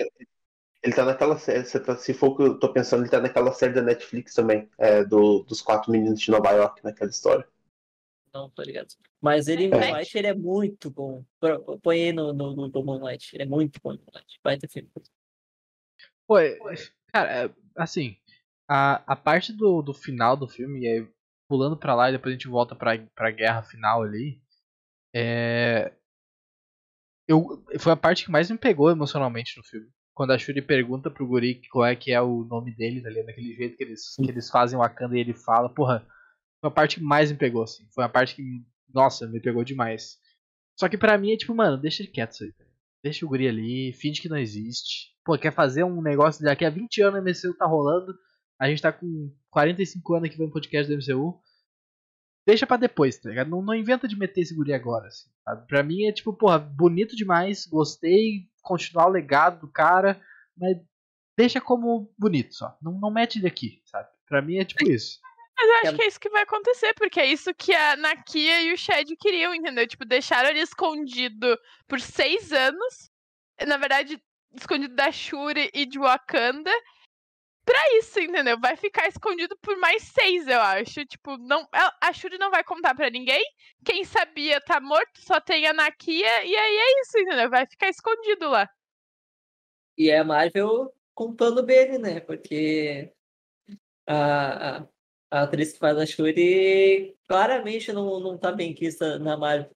ele 0.83 0.93
tá 0.93 1.05
naquela 1.05 1.37
série, 1.37 1.65
você 1.65 1.79
tá- 1.79 1.95
se 1.95 2.13
for 2.13 2.27
o 2.31 2.35
que 2.35 2.43
eu 2.43 2.59
tô 2.59 2.71
pensando, 2.71 3.03
ele 3.03 3.09
tá 3.09 3.19
naquela 3.19 3.51
série 3.53 3.73
da 3.73 3.81
Netflix 3.81 4.33
também, 4.33 4.69
é, 4.77 5.03
do, 5.03 5.43
dos 5.43 5.61
quatro 5.61 5.91
meninos 5.91 6.19
de 6.19 6.29
Nova 6.29 6.51
York, 6.51 6.83
naquela 6.83 7.09
história. 7.09 7.47
Não, 8.33 8.49
tô 8.49 8.63
ligado. 8.63 8.87
Mas 9.21 9.47
ele 9.47 9.65
É. 9.65 9.69
Moonlight, 9.69 10.17
ele 10.17 10.27
é 10.27 10.33
muito 10.33 10.89
bom. 10.89 11.23
Põe 11.81 12.03
aí 12.05 12.11
no, 12.13 12.33
no 12.33 12.53
Google 12.55 12.83
Moonlight. 12.83 13.35
Ele 13.35 13.43
é 13.43 13.45
muito 13.45 13.79
bom 13.81 13.91
Moonlight. 13.91 14.39
Baita 14.43 14.67
filme. 14.67 14.89
Pô, 16.27 16.37
é- 16.39 16.57
cara, 17.07 17.45
é, 17.45 17.49
assim, 17.75 18.17
a, 18.67 19.03
a 19.13 19.15
parte 19.15 19.53
do, 19.53 19.81
do 19.81 19.93
final 19.93 20.35
do 20.37 20.47
filme, 20.47 20.87
aí 20.87 21.07
pulando 21.47 21.77
pra 21.77 21.95
lá 21.95 22.09
e 22.09 22.13
depois 22.13 22.33
a 22.33 22.37
gente 22.37 22.47
volta 22.47 22.75
pra, 22.75 22.97
pra 23.15 23.31
guerra 23.31 23.63
final 23.63 24.03
ali, 24.03 24.41
é. 25.13 25.93
Eu, 27.27 27.63
foi 27.79 27.93
a 27.93 27.97
parte 27.97 28.25
que 28.25 28.31
mais 28.31 28.49
me 28.51 28.57
pegou 28.57 28.89
emocionalmente 28.91 29.57
no 29.57 29.63
filme. 29.63 29.87
Quando 30.13 30.31
a 30.31 30.37
Shuri 30.37 30.61
pergunta 30.61 31.09
pro 31.09 31.25
Guri 31.25 31.61
qual 31.71 31.85
é 31.85 31.95
que 31.95 32.11
é 32.11 32.21
o 32.21 32.43
nome 32.43 32.75
dele, 32.75 33.01
tá 33.01 33.09
ligado? 33.09 33.27
Daquele 33.27 33.55
jeito 33.55 33.77
que 33.77 33.83
eles, 33.83 34.15
que 34.15 34.29
eles 34.29 34.49
fazem 34.49 34.77
Wakanda 34.77 35.15
e 35.17 35.19
ele 35.19 35.33
fala, 35.33 35.69
porra, 35.73 36.05
foi 36.61 36.69
a 36.69 36.71
parte 36.71 36.97
que 36.97 37.03
mais 37.03 37.31
me 37.31 37.37
pegou, 37.37 37.63
assim. 37.63 37.87
Foi 37.93 38.03
a 38.03 38.09
parte 38.09 38.35
que, 38.35 38.43
nossa, 38.93 39.27
me 39.27 39.39
pegou 39.39 39.63
demais. 39.63 40.17
Só 40.79 40.89
que 40.89 40.97
pra 40.97 41.17
mim 41.17 41.31
é 41.31 41.37
tipo, 41.37 41.55
mano, 41.55 41.77
deixa 41.77 42.03
ele 42.03 42.11
quieto 42.11 42.31
isso 42.31 42.43
aí? 42.43 42.53
Deixa 43.03 43.25
o 43.25 43.29
guri 43.29 43.47
ali, 43.47 43.93
finge 43.93 44.21
que 44.21 44.29
não 44.29 44.37
existe. 44.37 45.13
Pô, 45.25 45.37
quer 45.37 45.53
fazer 45.53 45.83
um 45.83 46.01
negócio 46.01 46.43
daqui 46.43 46.65
a 46.65 46.69
20 46.69 47.01
anos 47.01 47.19
a 47.19 47.49
MCU 47.49 47.57
tá 47.57 47.65
rolando. 47.65 48.13
A 48.63 48.69
gente 48.69 48.81
tá 48.81 48.93
com 48.93 49.29
45 49.51 50.13
anos 50.13 50.29
aqui 50.29 50.39
no 50.39 50.49
podcast 50.49 50.89
do 50.89 50.97
MCU. 50.97 51.37
Deixa 52.47 52.65
pra 52.65 52.77
depois, 52.77 53.17
tá 53.17 53.27
ligado? 53.27 53.49
Não, 53.49 53.61
não 53.61 53.75
inventa 53.75 54.07
de 54.07 54.17
meter 54.17 54.39
esse 54.39 54.55
guri 54.55 54.71
agora, 54.71 55.09
assim, 55.09 55.29
sabe? 55.43 55.67
Pra 55.67 55.83
mim 55.83 56.05
é 56.05 56.13
tipo, 56.13 56.31
porra, 56.31 56.59
bonito 56.59 57.13
demais, 57.13 57.65
gostei, 57.65 58.47
continuar 58.61 59.07
o 59.07 59.11
legado 59.11 59.59
do 59.59 59.67
cara, 59.67 60.21
mas 60.57 60.77
deixa 61.37 61.59
como 61.59 62.09
bonito 62.17 62.55
só. 62.55 62.77
Não, 62.81 62.93
não 62.93 63.11
mete 63.11 63.37
ele 63.37 63.47
aqui, 63.47 63.81
sabe? 63.83 64.07
Pra 64.25 64.41
mim 64.41 64.55
é 64.55 64.63
tipo 64.63 64.89
isso. 64.89 65.19
Mas 65.57 65.67
eu 65.67 65.75
acho 65.75 65.97
que 65.97 66.03
é 66.03 66.07
isso 66.07 66.19
que 66.21 66.29
vai 66.29 66.43
acontecer, 66.43 66.93
porque 66.93 67.19
é 67.19 67.25
isso 67.25 67.53
que 67.53 67.73
a 67.73 67.97
Nakia 67.97 68.61
e 68.61 68.71
o 68.71 68.77
Shed 68.77 69.13
queriam, 69.17 69.53
entendeu? 69.53 69.85
Tipo, 69.85 70.05
deixaram 70.05 70.49
ele 70.49 70.61
escondido 70.61 71.59
por 71.85 71.99
seis 71.99 72.53
anos. 72.53 73.11
Na 73.67 73.75
verdade, 73.75 74.23
escondido 74.55 74.95
da 74.95 75.11
Shuri 75.11 75.69
e 75.73 75.85
de 75.85 75.99
Wakanda. 75.99 76.71
Pra 77.65 77.79
isso, 77.97 78.19
entendeu? 78.19 78.59
Vai 78.59 78.75
ficar 78.75 79.07
escondido 79.07 79.57
por 79.61 79.77
mais 79.77 80.03
seis, 80.03 80.47
eu 80.47 80.59
acho. 80.59 81.05
Tipo, 81.05 81.37
não, 81.37 81.67
a 81.71 82.11
Shuri 82.11 82.37
não 82.37 82.51
vai 82.51 82.63
contar 82.63 82.93
pra 82.93 83.09
ninguém. 83.09 83.43
Quem 83.85 84.03
sabia 84.03 84.59
tá 84.59 84.81
morto, 84.81 85.21
só 85.21 85.39
tem 85.39 85.65
a 85.65 85.73
Nakia. 85.73 86.45
E 86.45 86.55
aí 86.55 86.75
é 86.77 87.01
isso, 87.01 87.17
entendeu? 87.17 87.49
Vai 87.49 87.65
ficar 87.65 87.87
escondido 87.87 88.49
lá. 88.49 88.69
E 89.97 90.09
é 90.09 90.19
a 90.19 90.23
Marvel 90.23 90.93
contando 91.13 91.61
dele, 91.61 91.97
né? 91.97 92.19
Porque 92.19 93.13
a, 94.05 94.77
a, 94.79 94.87
a 95.31 95.41
atriz 95.43 95.73
que 95.73 95.79
faz 95.79 95.97
a 95.97 96.05
Shuri 96.05 97.15
claramente 97.27 97.93
não, 97.93 98.19
não 98.19 98.37
tá 98.37 98.51
bem 98.51 98.73
quista 98.73 99.17
na 99.19 99.37
Marvel. 99.37 99.73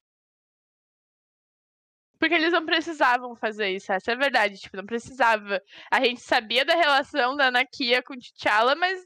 Porque 2.20 2.36
eles 2.36 2.52
não 2.54 2.66
precisavam 2.66 3.36
fazer 3.36 3.70
isso, 3.70 3.92
essa 3.92 4.12
é 4.12 4.16
a 4.16 4.18
verdade. 4.18 4.58
Tipo, 4.60 4.78
não 4.78 4.86
precisava. 4.86 5.62
A 5.92 6.04
gente 6.04 6.22
sabia 6.22 6.66
da 6.66 6.76
relação 6.76 7.36
da 7.36 7.52
Nakia 7.52 8.02
com 8.04 8.16
T'Challa, 8.18 8.76
mas 8.76 9.06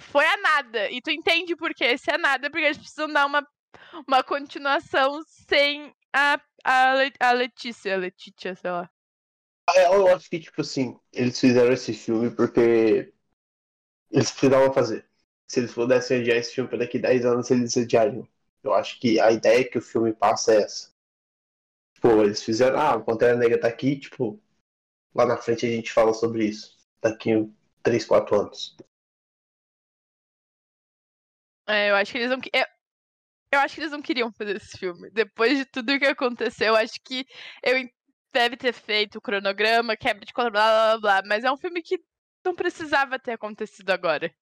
foi 0.00 0.26
a 0.26 0.36
nada. 0.38 0.90
E 0.90 1.00
tu 1.02 1.10
entende 1.10 1.56
por 1.56 1.74
que 1.74 1.84
esse 1.84 2.10
é 2.12 2.18
nada, 2.18 2.50
porque 2.50 2.66
eles 2.66 2.78
precisam 2.78 3.08
dar 3.12 3.26
uma, 3.26 3.46
uma 4.08 4.22
continuação 4.24 5.20
sem 5.48 5.94
a, 6.14 6.40
a, 6.64 6.94
Le- 6.94 7.12
a 7.20 7.32
Letícia, 7.32 7.96
Letícia, 7.96 8.54
sei 8.56 8.70
lá. 8.70 8.90
Eu 9.76 10.08
acho 10.14 10.28
que, 10.28 10.40
tipo 10.40 10.60
assim, 10.60 10.98
eles 11.12 11.38
fizeram 11.38 11.72
esse 11.72 11.92
filme 11.94 12.30
porque 12.30 13.12
eles 14.10 14.30
precisavam 14.30 14.72
fazer. 14.72 15.06
Se 15.48 15.60
eles 15.60 15.72
pudessem 15.74 16.20
adiar 16.20 16.36
esse 16.38 16.54
filme 16.54 16.68
para 16.70 16.78
daqui 16.80 16.98
10 16.98 17.24
anos, 17.26 17.50
eles 17.50 17.76
adiariam. 17.76 18.26
Eu 18.62 18.74
acho 18.74 18.98
que 19.00 19.18
a 19.20 19.32
ideia 19.32 19.68
que 19.68 19.78
o 19.78 19.82
filme 19.82 20.12
passa 20.12 20.54
é 20.54 20.62
essa. 20.62 20.89
Pô, 22.00 22.22
eles 22.22 22.42
fizeram, 22.42 22.78
ah, 22.78 22.96
o 22.96 23.04
Pantera 23.04 23.36
Negra 23.36 23.60
tá 23.60 23.68
aqui, 23.68 23.98
tipo, 23.98 24.40
lá 25.14 25.26
na 25.26 25.36
frente 25.36 25.66
a 25.66 25.68
gente 25.68 25.92
fala 25.92 26.14
sobre 26.14 26.46
isso. 26.46 26.76
Daqui 27.02 27.30
3, 27.82 28.04
4 28.04 28.40
anos. 28.40 28.76
É, 31.68 31.90
eu 31.90 31.96
acho 31.96 32.12
que 32.12 32.18
eles 32.18 32.30
não. 32.30 32.38
Eu, 32.52 32.64
eu 33.52 33.60
acho 33.60 33.74
que 33.74 33.80
eles 33.80 33.92
não 33.92 34.02
queriam 34.02 34.32
fazer 34.32 34.56
esse 34.56 34.78
filme. 34.78 35.10
Depois 35.10 35.58
de 35.58 35.64
tudo 35.66 35.98
que 35.98 36.06
aconteceu, 36.06 36.68
eu 36.68 36.76
acho 36.76 37.00
que 37.04 37.26
eu 37.62 37.88
deve 38.32 38.56
ter 38.56 38.72
feito 38.72 39.18
o 39.18 39.20
cronograma, 39.20 39.96
quebra 39.96 40.24
de 40.24 40.32
conta, 40.32 40.50
blá 40.50 40.96
blá 40.96 41.00
blá. 41.00 41.22
Mas 41.26 41.44
é 41.44 41.52
um 41.52 41.56
filme 41.56 41.82
que 41.82 41.98
não 42.44 42.54
precisava 42.54 43.18
ter 43.18 43.32
acontecido 43.32 43.90
agora. 43.90 44.32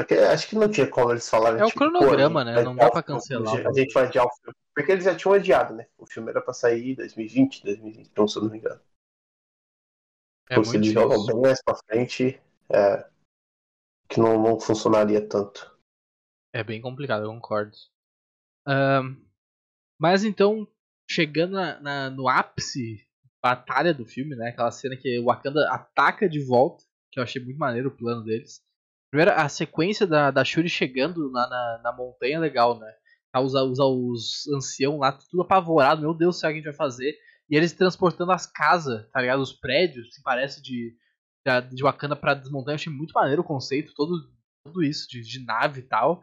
Só 0.00 0.04
que 0.04 0.14
acho 0.14 0.48
que 0.48 0.56
não 0.56 0.70
tinha 0.70 0.86
como 0.86 1.10
eles 1.10 1.28
falarem. 1.28 1.60
É 1.60 1.64
o 1.64 1.66
tipo, 1.68 1.80
pô, 1.80 1.88
cronograma, 1.90 2.40
a 2.40 2.44
gente 2.44 2.54
né? 2.54 2.64
Não 2.64 2.74
dá 2.74 2.86
o 2.86 2.90
pra 2.90 3.02
cancelar 3.02 3.54
o 3.54 3.68
A 3.68 3.72
gente 3.72 3.92
vai 3.92 4.06
adiar 4.06 4.24
o 4.24 4.30
filme. 4.30 4.56
Porque 4.74 4.92
eles 4.92 5.04
já 5.04 5.14
tinham 5.14 5.34
adiado, 5.34 5.74
né? 5.74 5.86
O 5.98 6.06
filme 6.06 6.30
era 6.30 6.40
pra 6.40 6.54
sair 6.54 6.92
em 6.92 6.94
2020, 6.94 7.62
2021, 7.62 8.26
se 8.28 8.38
eu 8.38 8.42
não 8.44 8.50
me 8.50 8.58
engano. 8.58 8.80
É 10.48 10.54
Então, 10.54 10.64
se 10.64 10.76
eles 10.78 10.86
jogam 10.90 11.10
difícil. 11.16 11.34
bem 11.34 11.42
mais 11.42 11.62
pra 11.62 11.74
frente, 11.74 12.40
é, 12.70 13.04
que 14.08 14.18
não, 14.20 14.42
não 14.42 14.58
funcionaria 14.58 15.20
tanto. 15.26 15.70
É 16.52 16.64
bem 16.64 16.80
complicado, 16.80 17.24
eu 17.24 17.30
concordo. 17.30 17.76
Ahn, 18.66 19.16
mas 19.98 20.24
então, 20.24 20.66
chegando 21.10 21.52
na, 21.52 21.80
na- 21.80 22.10
no 22.10 22.28
ápice 22.28 23.06
batalha 23.42 23.94
do 23.94 24.06
filme, 24.06 24.36
né? 24.36 24.50
Aquela 24.50 24.70
cena 24.70 24.96
que 24.96 25.18
o 25.18 25.26
Wakanda 25.26 25.70
ataca 25.72 26.28
de 26.28 26.40
volta, 26.44 26.84
que 27.10 27.20
eu 27.20 27.24
achei 27.24 27.42
muito 27.42 27.58
maneiro 27.58 27.88
o 27.88 27.96
plano 27.96 28.24
deles. 28.24 28.62
Primeiro, 29.10 29.32
a 29.32 29.48
sequência 29.48 30.06
da, 30.06 30.30
da 30.30 30.44
Shuri 30.44 30.68
chegando 30.68 31.30
na, 31.32 31.48
na, 31.48 31.80
na 31.84 31.92
montanha 31.92 32.36
é 32.36 32.38
legal, 32.38 32.78
né? 32.78 32.92
Tá 33.32 33.40
os, 33.40 33.54
os, 33.54 33.78
os 33.78 34.48
anciãos 34.54 35.00
lá, 35.00 35.12
tudo 35.12 35.42
apavorado, 35.42 36.00
meu 36.00 36.14
Deus, 36.14 36.38
o 36.38 36.40
que 36.40 36.46
a 36.46 36.52
gente 36.52 36.64
vai 36.64 36.72
fazer? 36.72 37.16
E 37.48 37.56
eles 37.56 37.72
transportando 37.72 38.30
as 38.30 38.46
casas, 38.46 39.08
tá 39.10 39.20
ligado? 39.20 39.40
Os 39.40 39.52
prédios, 39.52 40.14
que 40.14 40.22
parece 40.22 40.62
de, 40.62 40.96
de 41.72 41.82
Wakanda 41.82 42.14
pra 42.14 42.34
desmontar. 42.34 42.72
Eu 42.72 42.76
achei 42.76 42.92
muito 42.92 43.12
maneiro 43.12 43.42
o 43.42 43.44
conceito, 43.44 43.92
todo, 43.94 44.30
tudo 44.64 44.82
isso, 44.84 45.08
de, 45.08 45.20
de 45.20 45.44
nave 45.44 45.80
e 45.80 45.84
tal. 45.84 46.22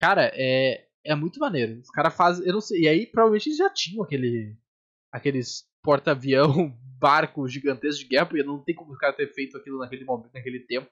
Cara, 0.00 0.30
é, 0.34 0.86
é 1.04 1.14
muito 1.16 1.40
maneiro. 1.40 1.80
Os 1.80 1.90
caras 1.90 2.14
fazem. 2.14 2.46
Eu 2.46 2.52
não 2.52 2.60
sei. 2.60 2.82
E 2.82 2.88
aí, 2.88 3.06
provavelmente 3.06 3.48
eles 3.48 3.58
já 3.58 3.68
tinham 3.70 4.04
aquele. 4.04 4.56
Aqueles 5.12 5.64
porta-avião, 5.82 6.76
barco 6.98 7.46
gigantesco 7.48 8.02
de 8.02 8.08
guerra, 8.08 8.26
porque 8.26 8.42
não 8.42 8.62
tem 8.62 8.74
como 8.74 8.92
os 8.92 8.98
caras 8.98 9.16
ter 9.16 9.32
feito 9.32 9.56
aquilo 9.56 9.78
naquele 9.78 10.04
momento, 10.04 10.32
naquele 10.32 10.60
tempo. 10.60 10.90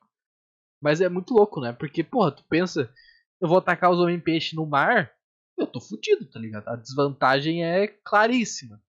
Mas 0.83 1.01
é 1.03 1.09
muito 1.11 1.35
louco, 1.35 1.61
né? 1.63 1.73
Porque, 1.75 2.05
porra, 2.05 2.33
tu 2.33 2.45
pensa, 2.49 2.93
eu 3.41 3.49
vou 3.49 3.59
atacar 3.59 3.91
os 3.93 4.01
homem-peixe 4.01 4.57
no 4.57 4.67
mar, 4.67 5.13
eu 5.59 5.67
tô 5.67 5.81
fudido, 5.81 6.27
tá 6.31 6.41
ligado? 6.41 6.69
A 6.69 6.77
desvantagem 6.77 7.65
é 7.65 7.89
claríssima. 7.89 8.83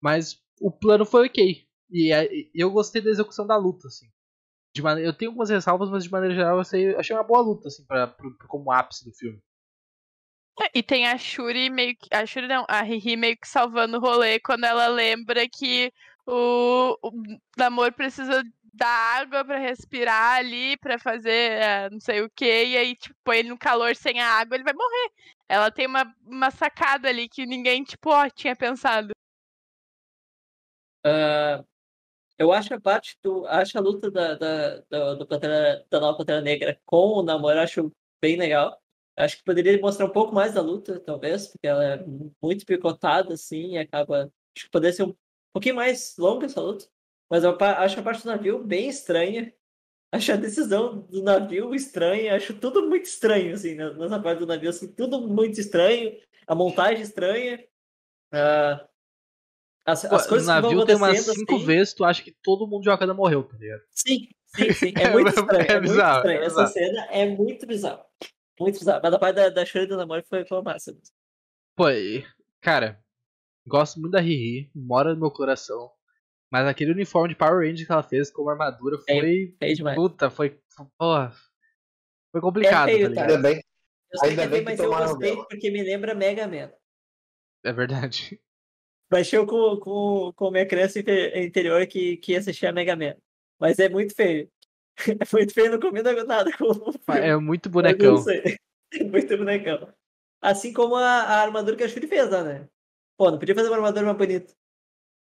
Mas 0.00 0.42
o 0.60 0.70
plano 0.72 1.04
foi 1.06 1.26
ok. 1.28 1.66
E 1.90 2.12
é- 2.12 2.28
eu 2.54 2.70
gostei 2.70 3.02
da 3.02 3.10
execução 3.10 3.46
da 3.46 3.56
luta, 3.56 3.88
assim. 3.88 4.08
De 4.74 4.82
maneira, 4.82 5.08
eu 5.10 5.14
tenho 5.14 5.30
algumas 5.32 5.50
ressalvas, 5.50 5.90
mas 5.90 6.04
de 6.04 6.10
maneira 6.12 6.34
geral 6.34 6.56
eu 6.56 6.60
achei, 7.00 7.16
uma 7.16 7.24
boa 7.24 7.42
luta, 7.42 7.68
assim, 7.68 7.84
pra, 7.86 8.06
pro- 8.08 8.36
como 8.48 8.72
ápice 8.72 9.04
do 9.04 9.12
filme. 9.14 9.40
E 10.74 10.82
tem 10.82 11.06
a 11.06 11.18
Shuri 11.18 11.68
meio 11.70 11.96
que. 11.96 12.08
A 12.14 12.24
Shuri 12.26 12.46
não, 12.48 12.64
a 12.68 12.82
Riri 12.82 13.16
meio 13.16 13.36
que 13.36 13.46
salvando 13.48 13.98
o 13.98 14.00
rolê 14.00 14.40
quando 14.40 14.64
ela 14.64 14.86
lembra 14.88 15.46
que 15.48 15.92
o, 16.26 16.96
o 17.02 17.10
namoro 17.56 17.92
precisa 17.92 18.42
da 18.76 18.86
água 18.86 19.44
pra 19.44 19.58
respirar 19.58 20.38
ali, 20.38 20.76
pra 20.78 20.98
fazer 20.98 21.52
eh, 21.52 21.90
não 21.90 22.00
sei 22.00 22.20
o 22.20 22.30
que, 22.30 22.44
e 22.44 22.76
aí, 22.76 22.94
tipo, 22.96 23.14
põe 23.24 23.38
ele 23.38 23.48
no 23.48 23.58
calor 23.58 23.96
sem 23.96 24.20
a 24.20 24.28
água, 24.38 24.56
ele 24.56 24.64
vai 24.64 24.74
morrer. 24.74 25.12
Ela 25.48 25.70
tem 25.70 25.86
uma, 25.86 26.14
uma 26.24 26.50
sacada 26.50 27.08
ali 27.08 27.28
que 27.28 27.46
ninguém, 27.46 27.82
tipo, 27.84 28.10
ó, 28.10 28.28
tinha 28.30 28.54
pensado. 28.54 29.10
Ah, 31.04 31.64
eu 32.38 32.52
acho 32.52 32.74
a 32.74 32.80
parte 32.80 33.16
do. 33.22 33.46
Acho 33.46 33.78
a 33.78 33.80
luta 33.80 34.10
da, 34.10 34.34
da, 34.34 34.80
da, 34.90 35.14
do 35.14 35.26
Pantera, 35.26 35.84
da 35.90 36.00
nova 36.00 36.18
Pantera 36.18 36.40
Negra 36.40 36.80
com 36.84 37.18
o 37.18 37.22
namoro, 37.22 37.60
acho 37.60 37.92
bem 38.20 38.36
legal. 38.36 38.80
Acho 39.16 39.38
que 39.38 39.44
poderia 39.44 39.80
mostrar 39.80 40.06
um 40.06 40.12
pouco 40.12 40.34
mais 40.34 40.54
da 40.54 40.60
luta, 40.60 41.00
talvez, 41.00 41.48
porque 41.48 41.66
ela 41.66 41.84
é 41.84 42.04
muito 42.42 42.66
picotada, 42.66 43.34
assim, 43.34 43.72
e 43.74 43.78
acaba. 43.78 44.30
Acho 44.54 44.66
que 44.66 44.70
poderia 44.70 44.94
ser 44.94 45.04
um 45.04 45.16
pouquinho 45.52 45.76
mais 45.76 46.16
longa 46.18 46.46
essa 46.46 46.60
luta. 46.60 46.86
Mas 47.30 47.44
eu 47.44 47.56
acho 47.60 47.98
a 47.98 48.02
parte 48.02 48.22
do 48.22 48.28
navio 48.28 48.62
bem 48.62 48.88
estranha. 48.88 49.52
Acho 50.12 50.32
a 50.32 50.36
decisão 50.36 51.00
do 51.00 51.22
navio 51.22 51.74
estranha. 51.74 52.34
Acho 52.36 52.54
tudo 52.54 52.88
muito 52.88 53.06
estranho, 53.06 53.54
assim, 53.54 53.74
né, 53.74 53.90
nessa 53.94 54.20
parte 54.20 54.38
do 54.38 54.46
navio, 54.46 54.70
assim, 54.70 54.92
tudo 54.92 55.20
muito 55.28 55.60
estranho. 55.60 56.16
A 56.46 56.54
montagem 56.54 57.02
estranha. 57.02 57.64
Ah, 58.32 58.86
as, 59.86 60.04
Pô, 60.04 60.16
as 60.16 60.26
o 60.26 60.28
coisas 60.28 60.46
vão 60.48 60.60
navio 60.62 60.84
tem 60.84 60.96
umas 60.96 61.20
cinco 61.20 61.54
assim, 61.54 61.64
vezes, 61.64 61.94
tu 61.94 62.04
acha 62.04 62.20
que 62.22 62.34
todo 62.42 62.66
mundo 62.66 62.82
de 62.82 62.88
Wakanda 62.88 63.14
morreu, 63.14 63.44
tá 63.44 63.56
ligado? 63.56 63.82
Sim, 63.90 64.28
sim, 64.46 64.72
sim. 64.72 64.92
É 64.96 65.04
É 65.06 65.10
muito 65.12 65.26
bizarro, 65.30 65.46
estranho. 65.46 65.68
É, 65.68 65.72
é 65.72 65.78
muito 65.78 65.82
bizarro, 65.90 66.16
estranho. 66.18 66.38
é 66.40 66.44
Essa 66.44 66.64
bizarro. 66.64 66.72
cena 66.72 67.06
é 67.12 67.26
muito 67.28 67.66
bizarra. 67.66 68.06
Muito 68.58 68.78
bizarra. 68.80 69.00
Mas 69.02 69.14
a 69.14 69.18
parte 69.18 69.36
da, 69.36 69.48
da 69.48 69.64
Shuri 69.64 69.86
do 69.86 69.96
namoro 69.96 70.24
foi, 70.28 70.44
foi 70.44 70.62
massa. 70.62 70.96
Pô, 71.76 71.88
e, 71.90 72.24
cara, 72.60 73.00
gosto 73.66 74.00
muito 74.00 74.12
da 74.12 74.20
Riri, 74.20 74.70
mora 74.74 75.14
no 75.14 75.20
meu 75.20 75.30
coração. 75.30 75.92
Mas 76.50 76.66
aquele 76.66 76.92
uniforme 76.92 77.30
de 77.30 77.34
Power 77.34 77.66
Ranger 77.68 77.86
que 77.86 77.92
ela 77.92 78.02
fez 78.02 78.30
como 78.30 78.50
armadura 78.50 78.96
É, 79.08 79.20
foi. 79.20 79.54
Feio 79.58 79.74
demais. 79.76 79.96
Puta, 79.96 80.30
foi. 80.30 80.60
Porra. 80.98 81.32
Foi 82.32 82.40
complicado, 82.40 82.88
feio, 82.88 83.04
tá 83.04 83.08
ligado? 83.08 83.30
Ainda 83.30 83.42
bem. 83.48 83.62
Eu 84.12 84.18
sei 84.20 84.30
Ainda 84.30 84.42
que 84.42 84.46
é 84.46 84.50
bem 84.50 84.58
que 84.60 84.64
mas 84.64 84.80
eu 84.80 84.88
gostei 84.90 85.30
dela. 85.34 85.46
porque 85.48 85.70
me 85.70 85.82
lembra 85.82 86.14
Mega 86.14 86.46
Man. 86.46 86.70
É 87.64 87.72
verdade. 87.72 88.40
Baixei 89.10 89.44
com, 89.46 89.76
com, 89.78 90.32
com 90.34 90.50
minha 90.50 90.66
criança 90.66 90.98
inte- 91.00 91.32
interior 91.38 91.84
que, 91.86 92.16
que 92.18 92.32
ia 92.32 92.38
assistir 92.38 92.66
a 92.66 92.72
Mega 92.72 92.94
Man. 92.96 93.16
Mas 93.58 93.78
é 93.78 93.88
muito 93.88 94.14
feio. 94.14 94.50
É 95.20 95.26
muito 95.30 95.52
feio, 95.52 95.70
não 95.72 95.78
combina 95.78 96.24
nada 96.24 96.50
com 96.56 96.64
o 96.64 96.92
filme. 96.92 97.20
É 97.20 97.36
muito 97.36 97.68
bonecão. 97.68 98.16
É 98.30 99.04
muito 99.04 99.36
bonecão. 99.36 99.92
Assim 100.40 100.72
como 100.72 100.96
a, 100.96 101.02
a 101.22 101.42
armadura 101.42 101.76
que 101.76 101.82
a 101.84 101.88
Shuri 101.88 102.06
fez 102.06 102.30
lá, 102.30 102.42
né? 102.42 102.66
Pô, 103.18 103.30
não 103.30 103.38
podia 103.38 103.54
fazer 103.54 103.68
uma 103.68 103.76
armadura 103.76 104.06
mais 104.06 104.16
bonita. 104.16 104.54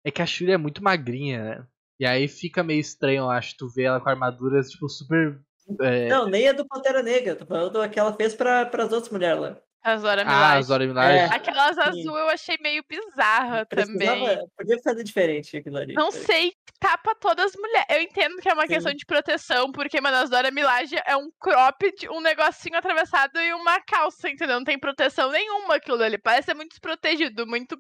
É 0.08 0.12
que 0.12 0.22
a 0.22 0.26
Shuri 0.26 0.54
é 0.54 0.58
muito 0.58 0.82
magrinha, 0.82 1.44
né? 1.44 1.68
E 2.00 2.06
aí 2.06 2.30
fica 2.30 2.64
meio 2.64 2.80
estranho, 2.80 3.24
eu 3.24 3.30
acho, 3.30 3.58
tu 3.58 3.68
ver 3.68 3.84
ela 3.84 4.00
com 4.00 4.08
armaduras, 4.08 4.70
tipo, 4.70 4.88
super. 4.88 5.38
é, 5.82 6.08
Não, 6.08 6.30
nem 6.30 6.48
a 6.48 6.54
do 6.54 6.66
Pantera 6.66 7.04
Negra. 7.04 7.36
Tô 7.36 7.46
falando 7.46 7.90
que 7.90 8.00
fez 8.14 8.34
para 8.34 8.62
as 8.62 8.94
outras 8.94 9.12
mulheres 9.12 9.42
lá. 9.42 9.58
A 9.88 9.96
Zora 9.96 10.22
Ah, 10.24 10.26
Milaje. 10.26 10.68
Zora 10.68 10.86
Milaje. 10.86 11.18
É. 11.18 11.26
Aquelas 11.26 11.76
Sim. 11.76 11.82
azul 11.82 12.18
eu 12.18 12.28
achei 12.28 12.58
meio 12.60 12.84
bizarra 12.90 13.66
também. 13.66 14.38
Podia 14.58 14.78
fazer 14.84 15.02
diferente 15.02 15.56
aquilo 15.56 15.78
ali. 15.78 15.94
Não 15.94 16.12
sei, 16.12 16.52
tapa 16.78 17.16
todas 17.16 17.46
as 17.46 17.56
mulheres. 17.56 17.86
Eu 17.90 18.02
entendo 18.02 18.36
que 18.42 18.50
é 18.50 18.54
uma 18.54 18.64
Sim. 18.64 18.74
questão 18.74 18.94
de 18.94 19.06
proteção, 19.06 19.72
porque, 19.72 20.02
mano, 20.02 20.18
as 20.18 20.30
Dora 20.30 20.52
Milaje 20.52 20.98
é 21.06 21.16
um 21.16 21.30
cropped, 21.40 22.10
um 22.10 22.20
negocinho 22.20 22.78
atravessado 22.78 23.40
e 23.40 23.54
uma 23.54 23.80
calça, 23.80 24.30
entendeu? 24.30 24.58
Não 24.58 24.66
tem 24.66 24.78
proteção 24.78 25.32
nenhuma 25.32 25.76
aquilo 25.76 26.04
ali. 26.04 26.18
Parece 26.18 26.48
ser 26.48 26.54
muito 26.54 26.72
desprotegido, 26.72 27.48
muito, 27.48 27.78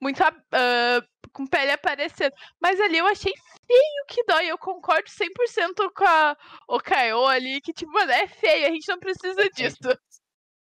muito 0.00 0.22
ah, 0.24 1.02
com 1.30 1.46
pele 1.46 1.72
aparecendo. 1.72 2.32
Mas 2.58 2.80
ali 2.80 2.96
eu 2.96 3.06
achei 3.06 3.34
feio 3.66 4.04
que 4.08 4.24
dói. 4.24 4.46
Eu 4.46 4.56
concordo 4.56 5.10
100% 5.10 5.92
com 5.94 6.04
a 6.06 6.34
Okaio 6.66 7.26
ali, 7.26 7.60
que, 7.60 7.74
tipo, 7.74 7.92
mano, 7.92 8.12
é 8.12 8.26
feio, 8.26 8.66
a 8.66 8.70
gente 8.70 8.88
não 8.88 8.98
precisa 8.98 9.46
disso. 9.50 9.76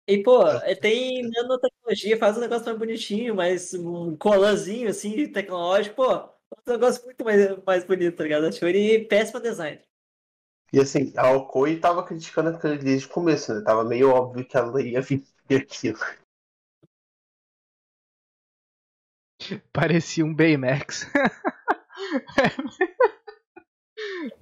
E, 0.07 0.23
pô, 0.23 0.47
é, 0.49 0.75
tem 0.75 1.23
nanotecnologia, 1.31 2.19
faz 2.19 2.37
um 2.37 2.41
negócio 2.41 2.67
mais 2.67 2.79
bonitinho, 2.79 3.35
mais 3.37 3.73
um 3.73 4.17
colanzinho, 4.17 4.89
assim, 4.89 5.31
tecnológico, 5.31 5.95
pô, 5.97 6.09
faz 6.09 6.67
um 6.67 6.73
negócio 6.73 7.05
muito 7.05 7.25
mais, 7.25 7.65
mais 7.65 7.85
bonito, 7.85 8.17
tá 8.17 8.25
ligado? 8.25 8.47
A 8.47 8.53
Shuri, 8.53 9.07
péssimo 9.07 9.41
design. 9.41 9.81
E 10.73 10.81
assim, 10.81 11.13
a 11.17 11.31
Okoi 11.31 11.79
tava 11.79 12.03
criticando 12.03 12.49
aquilo 12.49 12.79
desde 12.79 13.07
o 13.07 13.11
começo, 13.11 13.55
né? 13.55 13.61
Tava 13.63 13.85
meio 13.85 14.11
óbvio 14.11 14.45
que 14.45 14.57
ela 14.57 14.83
ia 14.83 15.03
vir 15.03 15.23
aquilo. 15.55 15.99
Parecia 19.73 20.25
um 20.25 20.35
Baymax. 20.35 21.07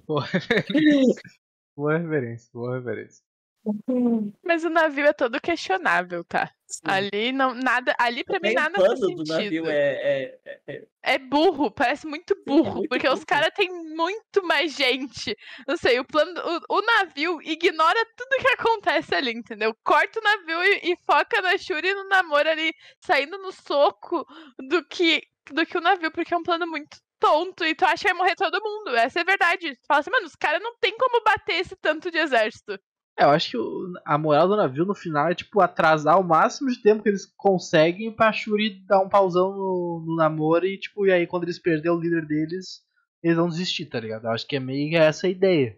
boa, 0.07 0.25
boa 1.75 1.97
referência, 1.97 2.49
boa 2.53 2.77
referência. 2.77 3.30
Mas 4.43 4.63
o 4.63 4.69
navio 4.69 5.05
é 5.05 5.13
todo 5.13 5.39
questionável, 5.39 6.23
tá? 6.23 6.51
Ali 6.83 7.31
não 7.31 7.53
nada, 7.53 7.93
ali 7.99 8.23
pra 8.23 8.39
mim 8.39 8.51
o 8.51 8.53
nada 8.53 8.79
faz 8.79 8.99
plano 8.99 9.15
do 9.15 9.23
navio 9.25 9.43
sentido. 9.65 9.69
é, 9.69 10.39
é, 10.45 10.61
é- 10.67 10.85
É 11.03 11.17
burro, 11.17 11.69
parece 11.69 12.07
muito 12.07 12.33
burro, 12.45 12.75
muito 12.75 12.89
porque 12.89 13.07
os 13.07 13.15
burro. 13.15 13.25
caras 13.25 13.49
têm 13.53 13.69
muito 13.69 14.41
mais 14.43 14.73
gente. 14.73 15.35
Não 15.67 15.75
sei, 15.77 15.99
o 15.99 16.05
plano, 16.05 16.33
o, 16.69 16.77
o 16.77 16.81
navio 16.81 17.41
ignora 17.41 17.99
tudo 18.15 18.37
que 18.41 18.47
acontece 18.49 19.13
ali, 19.13 19.31
entendeu? 19.31 19.75
Corta 19.83 20.19
o 20.19 20.23
navio 20.23 20.63
e, 20.63 20.93
e 20.93 20.97
foca 21.05 21.41
na 21.41 21.57
Shuri 21.57 21.89
e 21.89 21.93
no 21.93 22.07
namoro 22.07 22.49
ali, 22.49 22.73
saindo 22.99 23.37
no 23.37 23.51
soco 23.51 24.25
do 24.69 24.83
que 24.85 25.21
do 25.51 25.65
que 25.65 25.77
o 25.77 25.81
navio, 25.81 26.11
porque 26.11 26.33
é 26.33 26.37
um 26.37 26.43
plano 26.43 26.65
muito 26.67 26.97
tonto 27.19 27.65
e 27.65 27.75
tu 27.75 27.83
acha 27.83 27.97
que 28.07 28.13
vai 28.13 28.13
morrer 28.13 28.35
todo 28.35 28.61
mundo. 28.63 28.95
Essa 28.95 29.19
é 29.19 29.21
a 29.21 29.25
verdade. 29.25 29.75
Tu 29.75 29.85
fala 29.87 29.99
assim, 29.99 30.09
mano, 30.11 30.25
os 30.25 30.35
caras 30.35 30.61
não 30.61 30.75
tem 30.79 30.95
como 30.97 31.21
bater 31.23 31.55
esse 31.55 31.75
tanto 31.75 32.09
de 32.09 32.17
exército. 32.17 32.79
É, 33.17 33.23
eu 33.23 33.29
acho 33.29 33.51
que 33.51 33.57
o- 33.57 33.93
a 34.05 34.17
moral 34.17 34.47
do 34.47 34.55
navio 34.55 34.85
no 34.85 34.95
final 34.95 35.29
é, 35.29 35.35
tipo, 35.35 35.61
atrasar 35.61 36.19
o 36.19 36.23
máximo 36.23 36.69
de 36.69 36.81
tempo 36.81 37.03
que 37.03 37.09
eles 37.09 37.25
conseguem 37.37 38.11
pra 38.15 38.31
Shuri 38.33 38.83
dar 38.85 38.99
um 39.01 39.09
pauzão 39.09 39.51
no, 39.51 40.03
no 40.05 40.15
namoro 40.15 40.65
e, 40.65 40.77
tipo, 40.79 41.05
e 41.05 41.11
aí 41.11 41.27
quando 41.27 41.43
eles 41.43 41.59
perderem 41.59 41.91
o 41.91 41.99
líder 42.01 42.25
deles, 42.25 42.81
eles 43.21 43.37
vão 43.37 43.49
desistir, 43.49 43.85
tá 43.85 43.99
ligado? 43.99 44.25
Eu 44.25 44.31
acho 44.31 44.47
que 44.47 44.55
é 44.55 44.59
meio 44.59 44.97
essa 44.97 45.27
a 45.27 45.29
ideia. 45.29 45.77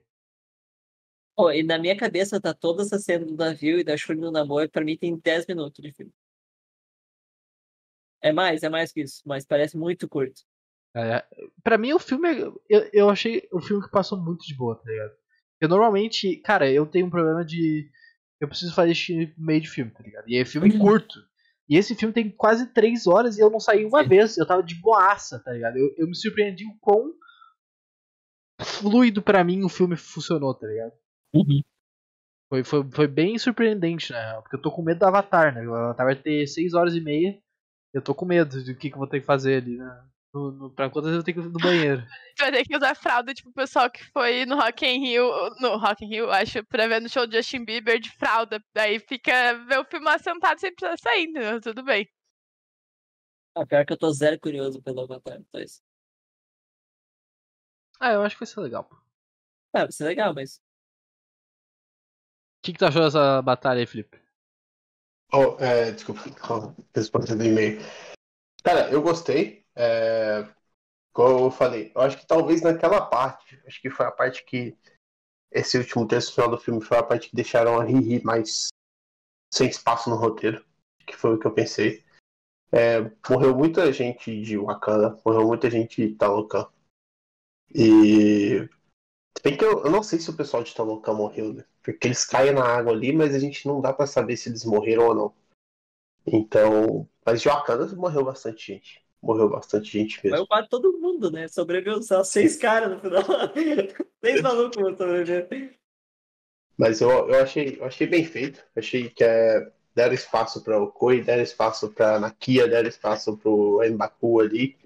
Pô, 1.36 1.52
e 1.52 1.62
na 1.64 1.78
minha 1.80 1.96
cabeça 1.98 2.40
tá 2.42 2.54
toda 2.56 2.82
essa 2.84 2.98
cena 3.00 3.26
do 3.26 3.36
navio 3.36 3.80
e 3.80 3.84
da 3.84 3.96
Shuri 3.98 4.20
no 4.20 4.32
namoro, 4.32 4.70
pra 4.70 4.84
mim 4.84 4.98
tem 4.98 5.16
10 5.18 5.46
minutos 5.48 5.82
de 5.84 5.92
filme. 5.92 6.12
É 8.22 8.32
mais, 8.32 8.64
é 8.64 8.70
mais 8.70 8.92
que 8.92 9.02
isso, 9.02 9.22
mas 9.26 9.46
parece 9.46 9.78
muito 9.78 10.08
curto. 10.08 10.42
É, 10.96 11.26
pra 11.64 11.78
mim 11.78 11.94
o 11.94 12.00
filme, 12.00 12.30
é- 12.30 12.48
eu, 12.70 12.90
eu 12.94 13.10
achei 13.10 13.48
o 13.52 13.60
filme 13.62 13.84
que 13.84 13.92
passou 13.92 14.18
muito 14.18 14.46
de 14.46 14.56
boa, 14.56 14.76
tá 14.76 14.90
ligado? 14.90 15.14
Eu 15.64 15.70
normalmente, 15.70 16.36
cara, 16.42 16.70
eu 16.70 16.86
tenho 16.86 17.06
um 17.06 17.10
problema 17.10 17.46
de. 17.46 17.90
Eu 18.38 18.50
preciso 18.50 18.76
fazer 18.76 18.94
xixi 18.94 19.34
no 19.38 19.46
meio 19.46 19.62
de 19.62 19.70
filme, 19.70 19.90
tá 19.92 20.04
ligado? 20.04 20.28
E 20.28 20.36
é 20.36 20.44
filme 20.44 20.78
curto. 20.78 21.26
E 21.70 21.78
esse 21.78 21.96
filme 21.96 22.14
tem 22.14 22.30
quase 22.30 22.74
3 22.74 23.08
horas 23.08 23.38
e 23.38 23.42
eu 23.42 23.50
não 23.50 23.62
saí 23.62 23.86
uma 23.86 24.04
Sim. 24.04 24.10
vez. 24.10 24.38
Eu 24.38 24.46
tava 24.46 24.62
de 24.62 24.76
boaça, 24.76 25.40
tá 25.40 25.54
ligado? 25.54 25.78
Eu, 25.78 25.96
eu 25.98 26.06
me 26.06 26.18
surpreendi 26.18 26.66
o 26.66 26.78
quão 26.82 27.14
fluido 28.62 29.22
pra 29.22 29.42
mim 29.42 29.64
o 29.64 29.70
filme 29.70 29.96
funcionou, 29.96 30.54
tá 30.54 30.68
ligado? 30.68 30.92
Foi, 32.50 32.66
foi, 32.66 32.92
foi 32.92 33.08
bem 33.08 33.38
surpreendente, 33.38 34.12
real. 34.12 34.42
Porque 34.42 34.58
eu 34.58 34.62
tô 34.62 34.70
com 34.70 34.82
medo 34.82 35.00
do 35.00 35.06
Avatar, 35.06 35.56
né? 35.56 35.66
O 35.66 35.74
Avatar 35.74 36.08
vai 36.08 36.16
ter 36.18 36.46
6 36.46 36.74
horas 36.74 36.94
e 36.94 37.00
meia. 37.00 37.42
Eu 37.94 38.02
tô 38.02 38.14
com 38.14 38.26
medo 38.26 38.62
do 38.62 38.76
que, 38.76 38.90
que 38.90 38.96
eu 38.96 39.00
vou 39.00 39.08
ter 39.08 39.22
que 39.22 39.26
fazer 39.26 39.62
ali, 39.62 39.78
né? 39.78 40.04
No, 40.34 40.52
no, 40.52 40.70
pra 40.72 40.90
quantas 40.90 41.14
eu 41.14 41.24
tenho 41.24 41.42
que 41.42 41.48
ir 41.48 41.52
no 41.52 41.60
banheiro. 41.60 42.04
Tu 42.36 42.40
vai 42.40 42.52
ter 42.52 42.66
que 42.66 42.76
usar 42.76 42.96
fralda, 42.96 43.32
tipo, 43.32 43.50
o 43.50 43.54
pessoal 43.54 43.92
que 43.92 44.04
foi 44.12 44.44
no 44.48 44.56
Rock 44.56 44.84
in 44.84 45.00
Rio, 45.02 45.30
no 45.60 45.78
Rock 45.78 46.04
in 46.04 46.08
Rio, 46.08 46.32
acho, 46.32 46.66
pra 46.66 46.88
ver 46.88 47.00
no 47.00 47.08
show 47.08 47.28
de 47.28 47.38
Justin 47.38 47.64
Bieber 47.64 48.00
de 48.00 48.10
fralda. 48.18 48.60
Daí 48.74 48.98
fica, 49.00 49.54
ver 49.68 49.78
o 49.78 49.86
filme 49.86 50.04
lá 50.04 50.18
sentado 50.18 50.60
sem 50.60 50.74
precisar 50.74 50.98
sair, 50.98 51.26
entendeu? 51.26 51.62
Tudo 51.62 51.84
bem. 51.84 52.10
Ah, 53.56 53.68
pior 53.68 53.86
que 53.86 53.94
eu 53.94 53.98
tô 53.98 54.12
zero 54.12 54.40
curioso 54.40 54.82
pelo 54.82 55.02
Avatar, 55.02 55.38
então 55.40 55.62
isso. 55.62 55.80
Ah, 58.00 58.14
eu 58.14 58.24
acho 58.24 58.36
que 58.36 58.40
vai 58.44 58.48
ser 58.48 58.62
legal. 58.62 58.84
pô. 58.84 58.96
O 58.96 59.00
Ah, 59.74 59.84
vai 59.84 59.92
ser 59.92 60.06
legal, 60.06 60.34
mas. 60.34 60.60
que, 62.64 62.72
que 62.72 62.80
tu 62.80 62.86
achou 62.86 63.04
dessa 63.04 63.42
batalha 63.42 63.80
aí, 63.82 63.86
Felipe? 63.86 64.20
Oh, 65.32 65.58
é, 65.60 65.92
desculpa, 65.92 66.22
respondendo 66.96 67.42
o 67.42 67.46
e-mail. 67.46 67.80
Cara, 68.64 68.90
eu 68.90 69.02
gostei. 69.02 69.63
É, 69.76 70.48
como 71.12 71.46
eu 71.48 71.52
falei, 71.52 71.92
eu 71.96 72.02
acho 72.02 72.18
que 72.18 72.28
talvez 72.28 72.62
naquela 72.62 73.02
parte, 73.06 73.62
acho 73.68 73.82
que 73.82 73.90
foi 73.90 74.06
a 74.06 74.12
parte 74.12 74.44
que 74.46 74.78
esse 75.52 75.78
último 75.78 76.08
terço 76.08 76.34
final 76.34 76.50
do 76.50 76.58
filme 76.58 76.82
foi 76.82 76.98
a 76.98 77.04
parte 77.04 77.30
que 77.30 77.36
deixaram 77.36 77.80
a 77.80 77.84
Riri 77.84 78.24
mais 78.24 78.70
sem 79.54 79.70
espaço 79.70 80.10
no 80.10 80.16
roteiro, 80.16 80.66
que 81.06 81.16
foi 81.16 81.36
o 81.36 81.40
que 81.40 81.46
eu 81.46 81.54
pensei. 81.54 82.04
É, 82.72 83.02
morreu 83.30 83.56
muita 83.56 83.94
gente 83.94 84.42
de 84.42 84.58
Wakanda, 84.58 85.22
morreu 85.24 85.46
muita 85.46 85.70
gente 85.70 86.08
de 86.08 86.16
Talocan. 86.16 86.68
E 87.74 88.68
bem 89.44 89.56
que 89.56 89.64
eu, 89.64 89.84
eu 89.86 89.92
não 89.92 90.02
sei 90.02 90.18
se 90.20 90.30
o 90.32 90.36
pessoal 90.36 90.64
de 90.64 90.74
Talocan 90.74 91.14
morreu, 91.14 91.54
né? 91.54 91.66
Porque 91.84 92.08
eles 92.08 92.26
caem 92.26 92.54
na 92.54 92.64
água 92.66 92.92
ali, 92.92 93.14
mas 93.14 93.36
a 93.36 93.40
gente 93.40 93.68
não 93.68 93.80
dá 93.80 93.94
pra 93.94 94.08
saber 94.08 94.38
se 94.38 94.50
eles 94.50 94.66
morreram 94.66 95.08
ou 95.08 95.16
não. 95.16 95.36
Então, 96.26 97.08
mas 97.24 97.42
de 97.42 97.50
Wakanda 97.50 97.86
morreu 97.96 98.26
bastante 98.26 98.74
gente. 98.74 99.03
Morreu 99.24 99.48
bastante 99.48 99.90
gente 99.90 100.20
mesmo. 100.22 100.40
Foi 100.40 100.48
quase 100.48 100.68
todo 100.68 101.00
mundo, 101.00 101.32
né? 101.32 101.48
Sobreviveu 101.48 102.02
só 102.02 102.26
seis 102.26 102.58
caras 102.58 102.92
no 102.92 103.00
final. 103.00 103.24
seis 104.22 104.42
malucos 104.42 104.76
vão 104.76 104.98
sobreviver. 104.98 105.80
Mas 106.78 107.00
eu, 107.00 107.10
eu, 107.10 107.42
achei, 107.42 107.78
eu 107.80 107.86
achei 107.86 108.06
bem 108.06 108.26
feito. 108.26 108.62
Achei 108.76 109.10
que 109.10 109.24
é, 109.24 109.72
deram 109.96 110.14
espaço 110.14 110.62
para 110.62 110.78
o 110.78 110.92
Koi, 110.92 111.22
deram 111.22 111.42
espaço 111.42 111.90
para 111.94 112.20
Nakia, 112.20 112.68
deram 112.68 112.90
espaço 112.90 113.38
para 113.38 113.50
o 113.50 113.80
Mbaku 113.90 114.42
ali. 114.42 114.78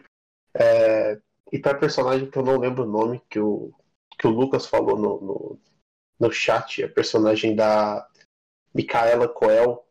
É, 0.53 1.19
e 1.51 1.57
para 1.57 1.79
personagem 1.79 2.29
que 2.29 2.37
eu 2.37 2.43
não 2.43 2.59
lembro 2.59 2.83
o 2.83 2.91
nome, 2.91 3.19
que 3.27 3.39
o, 3.39 3.73
que 4.19 4.27
o 4.27 4.29
Lucas 4.29 4.67
falou 4.67 4.99
no, 4.99 5.19
no, 5.19 5.59
no 6.19 6.31
chat, 6.31 6.83
a 6.83 6.89
personagem 6.89 7.55
da 7.55 8.07
Micaela 8.71 9.27
Coel. 9.27 9.86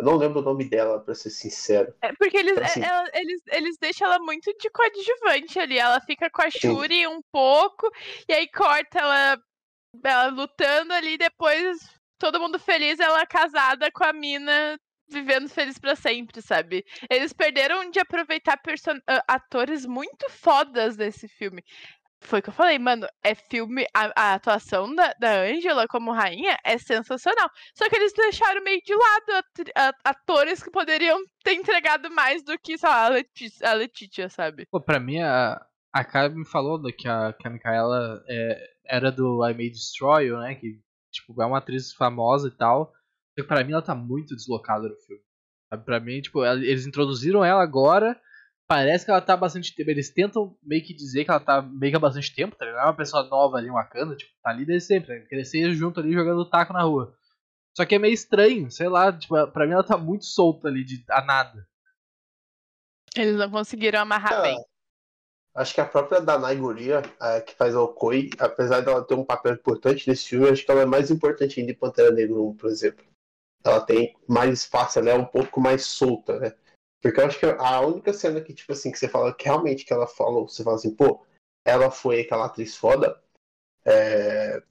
Eu 0.00 0.04
não 0.04 0.16
lembro 0.16 0.40
o 0.40 0.44
nome 0.44 0.64
dela, 0.64 0.98
para 1.00 1.14
ser 1.14 1.30
sincero. 1.30 1.94
É 2.02 2.12
porque 2.14 2.36
eles, 2.38 2.52
Então, 2.52 2.64
assim- 2.64 2.82
é- 2.82 2.86
ela- 2.88 3.10
eles, 3.14 3.42
eles 3.48 3.76
deixam 3.78 4.06
ela 4.08 4.18
muito 4.18 4.52
de 4.58 4.70
coadjuvante 4.70 5.58
ali. 5.58 5.78
Ela 5.78 6.00
fica 6.00 6.28
com 6.30 6.42
a 6.42 6.50
Shuri 6.50 7.06
um 7.06 7.20
pouco, 7.32 7.90
e 8.28 8.32
aí 8.32 8.48
corta 8.48 8.98
ela, 8.98 9.38
ela 10.04 10.26
lutando 10.28 10.92
ali, 10.92 11.18
depois 11.18 11.78
todo 12.18 12.40
mundo 12.40 12.58
feliz, 12.58 12.98
ela 13.00 13.24
casada 13.26 13.90
com 13.90 14.04
a 14.04 14.12
mina, 14.12 14.78
vivendo 15.08 15.48
feliz 15.48 15.78
pra 15.78 15.96
sempre, 15.96 16.40
sabe? 16.40 16.84
Eles 17.10 17.32
perderam 17.32 17.90
de 17.90 17.98
aproveitar 17.98 18.60
ah, 19.06 19.24
atores 19.26 19.84
muito 19.84 20.28
fodas 20.30 20.96
desse 20.96 21.26
filme. 21.28 21.64
Foi 22.22 22.40
o 22.40 22.42
que 22.42 22.50
eu 22.50 22.54
falei, 22.54 22.78
mano, 22.78 23.06
é 23.24 23.34
filme. 23.34 23.86
A, 23.94 24.12
a 24.14 24.34
atuação 24.34 24.94
da, 24.94 25.12
da 25.18 25.40
Angela 25.42 25.86
como 25.88 26.12
rainha 26.12 26.56
é 26.64 26.76
sensacional. 26.78 27.48
Só 27.74 27.88
que 27.88 27.96
eles 27.96 28.12
deixaram 28.12 28.62
meio 28.62 28.80
de 28.84 28.94
lado 28.94 29.44
a- 29.74 29.92
atores 30.10 30.62
que 30.62 30.70
poderiam 30.70 31.18
ter 31.42 31.54
entregado 31.54 32.10
mais 32.10 32.44
do 32.44 32.58
que, 32.58 32.76
sei 32.76 32.88
lá, 32.88 33.06
a 33.06 33.08
Letícia, 33.08 33.66
a 33.68 33.74
sabe? 34.28 34.66
Pô, 34.70 34.80
pra 34.80 35.00
mim, 35.00 35.18
a, 35.20 35.60
a 35.92 36.04
Kai 36.04 36.28
me 36.28 36.46
falou 36.46 36.80
que 36.92 37.08
a, 37.08 37.32
que 37.32 37.48
a 37.48 37.50
Micaela 37.50 38.22
é, 38.28 38.70
era 38.86 39.10
do 39.10 39.42
I 39.48 39.54
May 39.54 39.70
Destroy 39.70 40.26
You, 40.26 40.38
né? 40.40 40.54
Que, 40.54 40.78
tipo, 41.10 41.40
é 41.42 41.46
uma 41.46 41.58
atriz 41.58 41.92
famosa 41.94 42.48
e 42.48 42.52
tal. 42.56 42.92
Só 43.38 43.42
que 43.42 43.48
pra 43.48 43.64
mim 43.64 43.72
ela 43.72 43.82
tá 43.82 43.94
muito 43.94 44.36
deslocada 44.36 44.88
no 44.88 44.96
filme. 45.06 45.22
Sabe? 45.70 45.84
Pra 45.86 45.98
mim, 45.98 46.20
tipo, 46.20 46.44
ela- 46.44 46.60
eles 46.62 46.86
introduziram 46.86 47.42
ela 47.44 47.62
agora. 47.62 48.20
Parece 48.70 49.04
que 49.04 49.10
ela 49.10 49.20
tá 49.20 49.34
há 49.34 49.36
bastante 49.36 49.74
tempo. 49.74 49.90
Eles 49.90 50.10
tentam 50.10 50.56
meio 50.62 50.80
que 50.84 50.94
dizer 50.94 51.24
que 51.24 51.30
ela 51.32 51.40
tá 51.40 51.60
meio 51.60 51.90
que 51.90 51.96
há 51.96 51.98
bastante 51.98 52.32
tempo, 52.32 52.54
tá 52.54 52.64
ligado? 52.64 52.82
É 52.82 52.86
uma 52.86 52.94
pessoa 52.94 53.24
nova 53.24 53.56
ali, 53.56 53.68
uma 53.68 53.82
cana, 53.82 54.14
tipo, 54.14 54.30
tá 54.40 54.50
ali 54.50 54.64
desde 54.64 54.86
sempre, 54.86 55.18
né? 55.18 55.26
Crescer 55.26 55.72
junto 55.72 55.98
ali 55.98 56.12
jogando 56.12 56.48
taco 56.48 56.72
na 56.72 56.84
rua. 56.84 57.12
Só 57.76 57.84
que 57.84 57.96
é 57.96 57.98
meio 57.98 58.14
estranho, 58.14 58.70
sei 58.70 58.88
lá, 58.88 59.12
tipo, 59.12 59.34
pra 59.48 59.66
mim 59.66 59.72
ela 59.72 59.82
tá 59.82 59.98
muito 59.98 60.24
solta 60.24 60.68
ali, 60.68 60.84
de 60.84 61.04
a 61.10 61.20
nada. 61.20 61.66
Eles 63.16 63.34
não 63.34 63.50
conseguiram 63.50 64.02
amarrar 64.02 64.34
Ah, 64.34 64.42
bem. 64.42 64.56
Acho 65.52 65.74
que 65.74 65.80
a 65.80 65.84
própria 65.84 66.20
Danai 66.20 66.54
Guria, 66.54 67.02
a 67.18 67.40
que 67.40 67.56
faz 67.56 67.74
a 67.74 67.82
Okoi, 67.82 68.30
apesar 68.38 68.82
dela 68.82 69.04
ter 69.04 69.14
um 69.14 69.24
papel 69.24 69.54
importante 69.54 70.08
nesse 70.08 70.28
filme, 70.28 70.48
acho 70.48 70.64
que 70.64 70.70
ela 70.70 70.82
é 70.82 70.86
mais 70.86 71.10
importante 71.10 71.58
ainda 71.58 71.72
em 71.72 71.76
Pantera 71.76 72.12
Negra 72.12 72.40
1, 72.40 72.56
por 72.56 72.70
exemplo. 72.70 73.04
Ela 73.64 73.80
tem 73.80 74.16
mais 74.28 74.60
espaço, 74.60 75.00
ela 75.00 75.10
é 75.10 75.14
um 75.14 75.24
pouco 75.24 75.60
mais 75.60 75.84
solta, 75.84 76.38
né? 76.38 76.54
Porque 77.00 77.20
eu 77.20 77.26
acho 77.26 77.38
que 77.38 77.46
a 77.46 77.80
única 77.80 78.12
cena 78.12 78.40
que, 78.40 78.52
tipo 78.52 78.72
assim, 78.72 78.92
que 78.92 78.98
você 78.98 79.08
fala 79.08 79.34
que 79.34 79.44
realmente 79.44 79.84
que 79.84 79.92
ela 79.92 80.06
falou, 80.06 80.46
você 80.48 80.62
fala 80.62 80.76
assim, 80.76 80.94
pô, 80.94 81.24
ela 81.64 81.90
foi 81.90 82.20
aquela 82.20 82.46
atriz 82.46 82.76
foda, 82.76 83.22
é, 83.84 84.62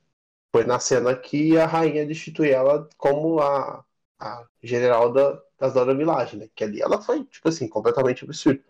foi 0.54 0.64
na 0.66 0.80
cena 0.80 1.16
que 1.16 1.58
a 1.58 1.66
rainha 1.66 2.06
destitui 2.06 2.50
ela 2.52 2.88
como 2.98 3.40
a, 3.40 3.84
a 4.20 4.48
general 4.62 5.12
da, 5.12 5.42
das 5.58 5.74
Dora 5.74 5.94
Milaje, 5.94 6.38
né? 6.38 6.50
Que 6.56 6.64
ali 6.64 6.82
ela 6.82 7.02
foi, 7.02 7.24
tipo 7.26 7.50
assim, 7.50 7.68
completamente 7.68 8.24
absurdo. 8.24 8.64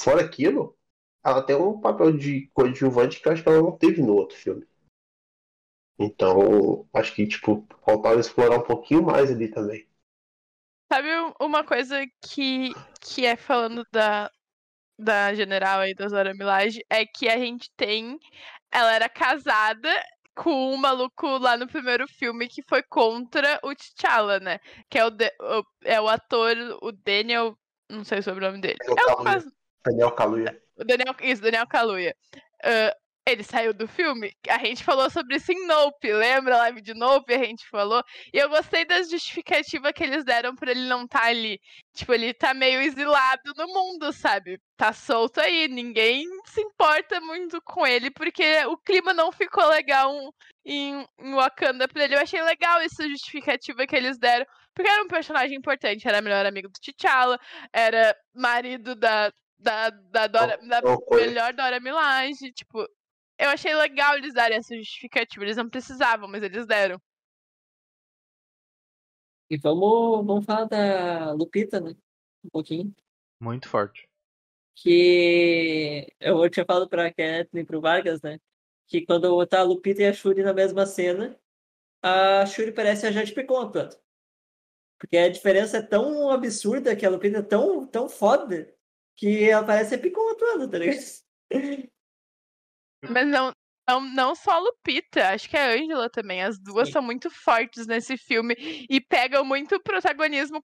Fora 0.00 0.22
aquilo, 0.24 0.76
ela 1.24 1.42
tem 1.42 1.56
um 1.56 1.80
papel 1.80 2.16
de 2.16 2.48
coadjuvante 2.54 3.20
que 3.20 3.28
eu 3.28 3.32
acho 3.32 3.42
que 3.42 3.48
ela 3.48 3.62
não 3.62 3.76
teve 3.76 4.02
no 4.02 4.14
outro 4.14 4.36
filme. 4.36 4.66
Então, 5.98 6.88
acho 6.92 7.14
que, 7.14 7.26
tipo, 7.26 7.66
faltava 7.84 8.20
explorar 8.20 8.58
um 8.58 8.62
pouquinho 8.62 9.02
mais 9.02 9.30
ali 9.30 9.48
também. 9.48 9.87
Sabe 10.90 11.08
um- 11.20 11.32
uma 11.46 11.64
coisa 11.64 12.04
que, 12.24 12.72
que 13.00 13.26
é 13.26 13.36
falando 13.36 13.84
da, 13.92 14.30
da 14.98 15.34
general 15.34 15.80
aí 15.80 15.94
da 15.94 16.08
Zora 16.08 16.32
Milaje 16.34 16.84
é 16.90 17.04
que 17.04 17.28
a 17.28 17.36
gente 17.38 17.70
tem. 17.76 18.18
Ela 18.72 18.94
era 18.94 19.08
casada 19.08 19.88
com 20.34 20.72
um 20.72 20.76
maluco 20.76 21.26
lá 21.38 21.56
no 21.56 21.66
primeiro 21.66 22.06
filme 22.08 22.48
que 22.48 22.62
foi 22.62 22.82
contra 22.82 23.58
o 23.62 23.74
T'Challa, 23.74 24.38
né? 24.40 24.58
Que 24.88 24.98
é 24.98 25.04
o, 25.04 25.10
de- 25.10 25.32
o- 25.40 25.64
é 25.84 26.00
o 26.00 26.08
ator, 26.08 26.56
o 26.82 26.92
Daniel. 26.92 27.58
Não 27.90 28.04
sei 28.04 28.20
sobre 28.22 28.44
o 28.44 28.48
sobrenome 28.48 28.60
dele. 28.60 28.76
Daniel 28.86 29.08
É 29.08 29.38
o 29.38 29.52
Daniel 29.84 30.10
Kaluuya. 30.12 30.62
o 30.76 30.84
Daniel, 30.84 31.14
isso, 31.22 31.42
Daniel 31.42 31.66
Kaluuya. 31.66 32.14
Ah, 32.62 32.96
ele 33.32 33.42
saiu 33.42 33.72
do 33.72 33.86
filme. 33.86 34.32
A 34.48 34.58
gente 34.58 34.84
falou 34.84 35.10
sobre 35.10 35.36
isso 35.36 35.52
em 35.52 35.66
Nope, 35.66 36.12
lembra 36.12 36.54
a 36.54 36.58
live 36.58 36.80
de 36.80 36.94
Nope? 36.94 37.34
A 37.34 37.44
gente 37.44 37.68
falou. 37.68 38.02
E 38.32 38.38
eu 38.38 38.48
gostei 38.48 38.84
da 38.84 39.02
justificativa 39.02 39.92
que 39.92 40.02
eles 40.02 40.24
deram 40.24 40.54
pra 40.54 40.70
ele 40.70 40.88
não 40.88 41.04
estar 41.04 41.24
ali. 41.24 41.60
Tipo, 41.94 42.14
ele 42.14 42.32
tá 42.34 42.54
meio 42.54 42.80
exilado 42.80 43.52
no 43.56 43.66
mundo, 43.66 44.12
sabe? 44.12 44.60
Tá 44.76 44.92
solto 44.92 45.40
aí. 45.40 45.68
Ninguém 45.68 46.24
se 46.46 46.60
importa 46.60 47.20
muito 47.20 47.60
com 47.62 47.86
ele, 47.86 48.10
porque 48.10 48.64
o 48.66 48.76
clima 48.76 49.12
não 49.12 49.32
ficou 49.32 49.66
legal 49.68 50.12
em, 50.64 51.06
em 51.18 51.34
Wakanda 51.34 51.88
pra 51.88 52.04
ele. 52.04 52.14
Eu 52.14 52.20
achei 52.20 52.42
legal 52.42 52.80
essa 52.80 53.08
justificativa 53.08 53.86
que 53.86 53.96
eles 53.96 54.18
deram. 54.18 54.46
Porque 54.74 54.90
era 54.90 55.02
um 55.02 55.08
personagem 55.08 55.56
importante. 55.56 56.06
Era 56.06 56.22
melhor 56.22 56.46
amigo 56.46 56.68
do 56.68 56.78
T'Challa, 56.80 57.38
era 57.72 58.16
marido 58.32 58.94
da, 58.94 59.32
da, 59.58 59.90
da, 59.90 60.26
Dora, 60.28 60.56
da 60.58 60.80
Oh, 60.84 60.98
oh, 61.04 61.16
melhor 61.16 61.52
Dora 61.52 61.80
Milaje. 61.80 62.52
Tipo, 62.52 62.86
eu 63.38 63.50
achei 63.50 63.74
legal 63.74 64.16
eles 64.16 64.34
darem 64.34 64.58
essa 64.58 64.76
justificativa. 64.76 65.44
Eles 65.44 65.56
não 65.56 65.70
precisavam, 65.70 66.28
mas 66.28 66.42
eles 66.42 66.66
deram. 66.66 67.00
E 69.50 69.56
vamos, 69.56 70.26
vamos 70.26 70.44
falar 70.44 70.64
da 70.64 71.32
Lupita, 71.32 71.80
né? 71.80 71.96
Um 72.44 72.50
pouquinho. 72.50 72.94
Muito 73.40 73.68
forte. 73.68 74.08
Que 74.74 76.12
eu 76.20 76.48
tinha 76.50 76.66
falado 76.66 76.88
pra 76.88 77.12
Kathleen 77.12 77.62
e 77.62 77.64
pro 77.64 77.80
Vargas, 77.80 78.20
né? 78.20 78.38
Que 78.86 79.06
quando 79.06 79.46
tá 79.46 79.60
a 79.60 79.62
Lupita 79.62 80.02
e 80.02 80.06
a 80.06 80.12
Shuri 80.12 80.42
na 80.42 80.52
mesma 80.52 80.84
cena, 80.84 81.38
a 82.02 82.44
Shuri 82.44 82.72
parece 82.72 83.06
a 83.06 83.12
Jade 83.12 83.32
Picon 83.32 83.60
atuando. 83.60 83.96
Porque 84.98 85.16
a 85.16 85.28
diferença 85.28 85.78
é 85.78 85.82
tão 85.82 86.30
absurda 86.30 86.96
que 86.96 87.06
a 87.06 87.10
Lupita 87.10 87.38
é 87.38 87.42
tão, 87.42 87.86
tão 87.86 88.08
foda 88.08 88.72
que 89.16 89.48
ela 89.48 89.64
parece 89.64 89.94
a 89.94 89.98
Picon 89.98 90.30
atuando, 90.32 90.68
tá 90.68 90.78
ligado? 90.78 90.98
Mas 93.02 93.26
não, 93.26 93.52
não, 93.88 94.00
não 94.00 94.34
só 94.34 94.52
a 94.52 94.58
Lupita, 94.58 95.30
acho 95.30 95.48
que 95.48 95.56
a 95.56 95.70
Angela 95.70 96.10
também. 96.10 96.42
As 96.42 96.58
duas 96.58 96.88
Sim. 96.88 96.92
são 96.92 97.02
muito 97.02 97.30
fortes 97.30 97.86
nesse 97.86 98.16
filme 98.16 98.54
e 98.88 99.00
pegam 99.00 99.44
muito 99.44 99.76
o 99.76 99.82
protagonismo 99.82 100.62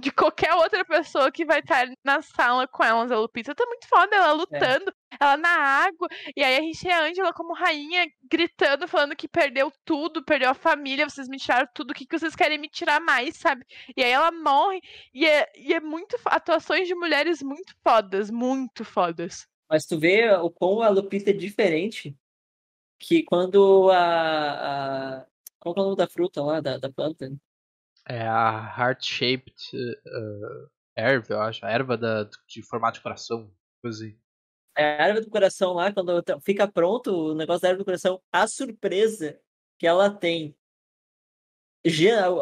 de 0.00 0.10
qualquer 0.10 0.54
outra 0.54 0.84
pessoa 0.84 1.30
que 1.30 1.44
vai 1.44 1.60
estar 1.60 1.88
na 2.04 2.22
sala 2.22 2.66
com 2.66 2.82
elas. 2.82 3.10
A 3.10 3.18
Lupita 3.18 3.54
tá 3.54 3.64
muito 3.66 3.86
foda, 3.88 4.16
ela 4.16 4.32
lutando. 4.32 4.92
ela 5.20 5.36
na 5.36 5.48
água, 5.48 6.08
e 6.36 6.44
aí 6.44 6.56
a 6.56 6.60
gente 6.60 6.80
tem 6.80 6.92
a 6.92 7.02
Angela 7.02 7.32
como 7.32 7.54
rainha 7.54 8.06
gritando, 8.30 8.86
falando 8.86 9.16
que 9.16 9.26
perdeu 9.26 9.72
tudo, 9.84 10.24
perdeu 10.24 10.50
a 10.50 10.54
família, 10.54 11.08
vocês 11.08 11.28
me 11.28 11.38
tiraram 11.38 11.66
tudo, 11.74 11.90
o 11.90 11.94
que, 11.94 12.06
que 12.06 12.18
vocês 12.18 12.36
querem 12.36 12.58
me 12.58 12.68
tirar 12.68 13.00
mais, 13.00 13.36
sabe? 13.36 13.64
E 13.96 14.04
aí 14.04 14.10
ela 14.10 14.30
morre, 14.30 14.80
e 15.14 15.26
é, 15.26 15.50
e 15.56 15.72
é 15.72 15.80
muito. 15.80 16.16
atuações 16.26 16.86
de 16.86 16.94
mulheres 16.94 17.42
muito 17.42 17.74
fodas, 17.82 18.30
muito 18.30 18.84
fodas. 18.84 19.46
Mas 19.68 19.84
tu 19.84 19.98
vê 19.98 20.30
o 20.32 20.50
quão 20.50 20.82
a 20.82 20.88
Lupita 20.88 21.30
é 21.30 21.32
diferente 21.32 22.16
que 22.98 23.22
quando 23.22 23.90
a. 23.90 25.20
a 25.20 25.26
qual 25.60 25.74
é 25.76 25.80
o 25.80 25.84
nome 25.84 25.96
da 25.96 26.08
fruta 26.08 26.42
lá, 26.42 26.60
da, 26.60 26.78
da 26.78 26.90
planta? 26.90 27.30
É 28.08 28.26
a 28.26 28.74
Heart-Shaped 28.78 29.76
uh, 29.76 30.70
Herb, 30.96 31.26
eu 31.28 31.40
acho. 31.40 31.64
A 31.64 31.70
erva 31.70 31.96
da, 31.96 32.28
de 32.46 32.62
formato 32.62 32.98
de 32.98 33.02
coração. 33.02 33.52
Coisa 33.82 34.04
assim. 34.04 34.18
É 34.76 35.02
a 35.02 35.08
erva 35.08 35.20
do 35.20 35.30
coração 35.30 35.72
lá, 35.72 35.92
quando 35.92 36.22
fica 36.42 36.66
pronto 36.70 37.10
o 37.12 37.34
negócio 37.34 37.62
da 37.62 37.68
erva 37.68 37.78
do 37.78 37.84
coração, 37.84 38.22
a 38.32 38.46
surpresa 38.46 39.38
que 39.78 39.86
ela 39.86 40.08
tem. 40.08 40.56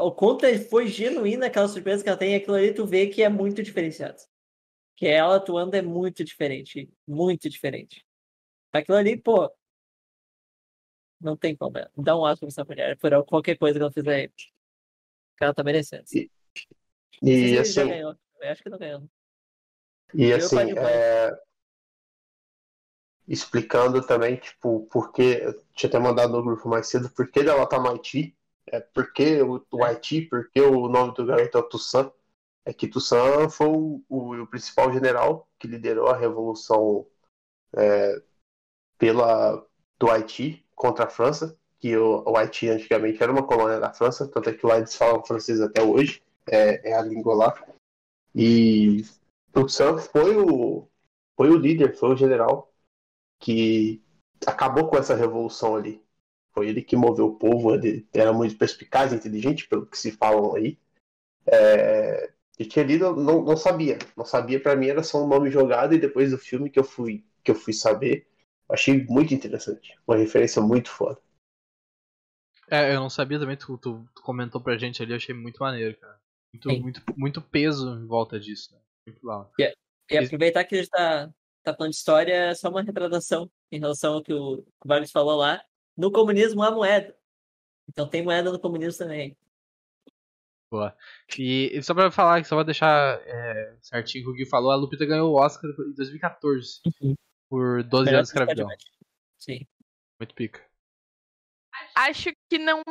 O 0.02 0.12
quanto 0.12 0.46
foi 0.68 0.86
genuína 0.86 1.46
aquela 1.46 1.68
surpresa 1.68 2.02
que 2.02 2.08
ela 2.08 2.18
tem, 2.18 2.34
aquilo 2.34 2.56
ali 2.56 2.74
tu 2.74 2.86
vê 2.86 3.06
que 3.06 3.22
é 3.22 3.28
muito 3.28 3.62
diferenciado. 3.62 4.18
Que 4.96 5.06
ela 5.06 5.36
atuando 5.36 5.76
é 5.76 5.82
muito 5.82 6.24
diferente. 6.24 6.90
Muito 7.06 7.48
diferente. 7.48 8.04
Aquilo 8.72 8.96
ali, 8.96 9.16
pô, 9.16 9.50
não 11.20 11.36
tem 11.36 11.56
como. 11.56 11.74
Dá 11.96 12.16
um 12.16 12.24
aço 12.24 12.40
pra 12.40 12.48
essa 12.48 12.64
mulher 12.64 12.96
por 12.98 13.24
qualquer 13.24 13.56
coisa 13.56 13.78
que 13.78 13.82
ela 13.82 13.92
fizer. 13.92 14.28
Que 14.28 15.44
ela 15.44 15.54
tá 15.54 15.62
merecendo. 15.62 16.04
E, 16.14 16.30
e 17.22 17.58
assim. 17.58 17.80
Eu 17.90 18.16
acho 18.42 18.62
que 18.62 18.70
não 18.70 18.78
ganhou. 18.78 19.10
E 20.14 20.24
eu 20.26 20.36
assim, 20.36 20.78
é... 20.78 21.36
explicando 23.26 24.06
também, 24.06 24.36
tipo, 24.36 24.86
porque. 24.90 25.40
Eu 25.42 25.64
tinha 25.74 25.88
até 25.88 25.98
mandado 25.98 26.32
no 26.32 26.42
grupo 26.42 26.68
mais 26.68 26.86
cedo, 26.88 27.10
por 27.10 27.30
que 27.30 27.40
ela 27.40 27.66
tá 27.66 27.78
no 27.78 27.88
Haiti. 27.88 28.36
É 28.68 28.80
porque 28.80 29.40
o, 29.42 29.64
o 29.70 29.84
é. 29.84 29.88
Haiti, 29.88 30.22
porque 30.22 30.60
o 30.60 30.88
nome 30.88 31.14
do 31.14 31.24
garoto 31.24 31.58
é 31.58 31.62
Toussaint. 31.62 32.12
É 32.66 32.72
que 32.72 32.88
Toussaint 32.88 33.48
foi 33.48 33.68
o, 33.68 34.02
o, 34.08 34.46
principal 34.48 34.92
general 34.92 35.48
que 35.56 35.68
liderou 35.68 36.08
a 36.08 36.16
revolução 36.16 37.06
é, 37.76 38.20
pela, 38.98 39.64
do 39.98 40.10
Haiti 40.10 40.66
contra 40.74 41.04
a 41.04 41.08
França, 41.08 41.56
que 41.78 41.96
o, 41.96 42.24
o, 42.26 42.36
Haiti 42.36 42.68
antigamente 42.68 43.22
era 43.22 43.30
uma 43.30 43.46
colônia 43.46 43.78
da 43.78 43.92
França, 43.94 44.26
tanto 44.26 44.50
é 44.50 44.54
que 44.54 44.66
lá 44.66 44.78
eles 44.78 44.96
falam 44.96 45.24
francês 45.24 45.60
até 45.60 45.80
hoje, 45.80 46.20
é, 46.50 46.90
é 46.90 46.94
a 46.94 47.02
língua 47.02 47.36
lá. 47.36 47.66
E 48.34 49.04
Toussaint 49.52 50.00
foi 50.00 50.36
o, 50.36 50.88
foi 51.36 51.50
o 51.50 51.56
líder, 51.56 51.96
foi 51.96 52.10
o 52.10 52.16
general 52.16 52.72
que 53.38 54.02
acabou 54.44 54.88
com 54.88 54.96
essa 54.98 55.14
revolução 55.14 55.76
ali. 55.76 56.04
Foi 56.52 56.68
ele 56.68 56.82
que 56.82 56.96
moveu 56.96 57.26
o 57.28 57.36
povo, 57.36 57.74
ele 57.74 58.08
era 58.12 58.32
muito 58.32 58.56
perspicaz, 58.56 59.12
inteligente, 59.12 59.68
pelo 59.68 59.86
que 59.86 59.96
se 59.96 60.10
falam 60.10 60.56
aí. 60.56 60.78
É, 61.46 62.32
eu 62.58 62.68
tinha 62.68 62.84
lido, 62.84 63.14
não, 63.16 63.42
não 63.44 63.56
sabia. 63.56 63.98
Não 64.16 64.24
sabia, 64.24 64.60
para 64.60 64.76
mim 64.76 64.88
era 64.88 65.02
só 65.02 65.24
um 65.24 65.28
nome 65.28 65.50
jogado, 65.50 65.94
e 65.94 65.98
depois 65.98 66.30
do 66.30 66.38
filme 66.38 66.70
que 66.70 66.78
eu 66.78 66.84
fui, 66.84 67.24
que 67.42 67.50
eu 67.50 67.54
fui 67.54 67.72
saber, 67.72 68.26
Achei 68.68 69.04
muito 69.04 69.32
interessante. 69.32 69.96
Uma 70.06 70.16
referência 70.16 70.60
muito 70.60 70.90
foda. 70.90 71.20
É, 72.68 72.94
eu 72.94 73.00
não 73.00 73.08
sabia 73.08 73.38
também, 73.38 73.56
tu, 73.56 73.78
tu, 73.78 74.04
tu 74.12 74.22
comentou 74.22 74.60
pra 74.60 74.76
gente 74.76 75.00
ali, 75.00 75.12
eu 75.12 75.16
achei 75.16 75.34
muito 75.34 75.60
maneiro, 75.60 75.96
cara. 75.98 76.18
Muito, 76.52 76.82
muito, 76.82 77.02
muito 77.16 77.42
peso 77.42 77.94
em 77.94 78.06
volta 78.06 78.40
disso, 78.40 78.74
né? 78.74 78.80
Muito 79.06 79.24
legal. 79.24 79.52
E, 79.58 79.72
e 80.10 80.18
aproveitar 80.18 80.64
que 80.64 80.74
a 80.74 80.78
gente 80.78 80.90
tá, 80.90 81.32
tá 81.62 81.74
falando 81.74 81.92
de 81.92 81.96
história, 81.96 82.32
é 82.32 82.54
só 82.54 82.68
uma 82.68 82.82
retratação 82.82 83.48
em 83.70 83.78
relação 83.78 84.14
ao 84.14 84.22
que 84.22 84.32
o, 84.32 84.58
o 84.58 84.64
Vargas 84.84 85.12
falou 85.12 85.36
lá. 85.36 85.62
No 85.96 86.10
comunismo 86.10 86.60
há 86.62 86.72
moeda. 86.72 87.16
Então 87.88 88.08
tem 88.08 88.24
moeda 88.24 88.50
no 88.50 88.58
comunismo 88.58 88.98
também. 88.98 89.36
Boa. 90.70 90.96
E, 91.38 91.70
e 91.72 91.82
só 91.82 91.94
pra 91.94 92.10
falar, 92.10 92.44
só 92.44 92.56
pra 92.56 92.64
deixar 92.64 93.20
é, 93.24 93.76
certinho 93.80 94.24
o 94.24 94.26
que 94.26 94.30
o 94.32 94.44
Gui 94.44 94.50
falou, 94.50 94.70
a 94.70 94.76
Lupita 94.76 95.06
ganhou 95.06 95.32
o 95.32 95.40
Oscar 95.40 95.70
em 95.70 95.94
2014. 95.94 96.80
Uhum 97.00 97.14
por 97.48 97.82
12 97.84 98.10
anos 98.10 98.22
de 98.22 98.28
escravidão. 98.28 98.68
Sim. 99.38 99.66
Muito 100.20 100.34
pica. 100.34 100.64
Acho 101.94 102.30
que 102.48 102.58
não. 102.58 102.82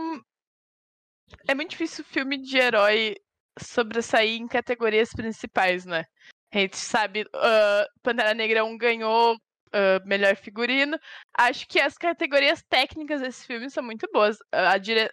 É 1.48 1.56
muito 1.56 1.72
difícil 1.72 2.04
filme 2.04 2.38
de 2.38 2.58
herói 2.58 3.16
sobressair 3.60 4.40
em 4.40 4.48
categorias 4.48 5.12
principais, 5.12 5.86
né? 5.86 6.06
A 6.54 6.60
gente 6.60 6.78
sabe, 6.78 7.24
uh, 7.24 8.02
Pantera 8.02 8.34
Negra 8.34 8.64
1 8.64 8.78
ganhou 8.78 9.36
uh, 9.36 10.06
melhor 10.08 10.36
figurino. 10.36 10.98
Acho 11.36 11.68
que 11.68 11.80
as 11.80 11.98
categorias 11.98 12.64
técnicas 12.70 13.22
desse 13.22 13.46
filme 13.46 13.70
são 13.70 13.84
muito 13.84 14.08
boas. 14.12 14.38
Uh, 14.54 14.70
a 14.72 14.78
dire... 14.78 15.10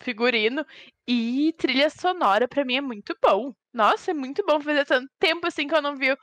figurino 0.00 0.64
e 1.06 1.54
trilha 1.56 1.90
sonora, 1.90 2.48
para 2.48 2.64
mim, 2.64 2.76
é 2.76 2.80
muito 2.80 3.16
bom. 3.22 3.54
Nossa, 3.72 4.10
é 4.10 4.14
muito 4.14 4.44
bom 4.44 4.60
fazer 4.60 4.84
tanto 4.84 5.10
tempo 5.18 5.46
assim 5.46 5.66
que 5.66 5.74
eu 5.74 5.82
não 5.82 5.96
vi 5.96 6.16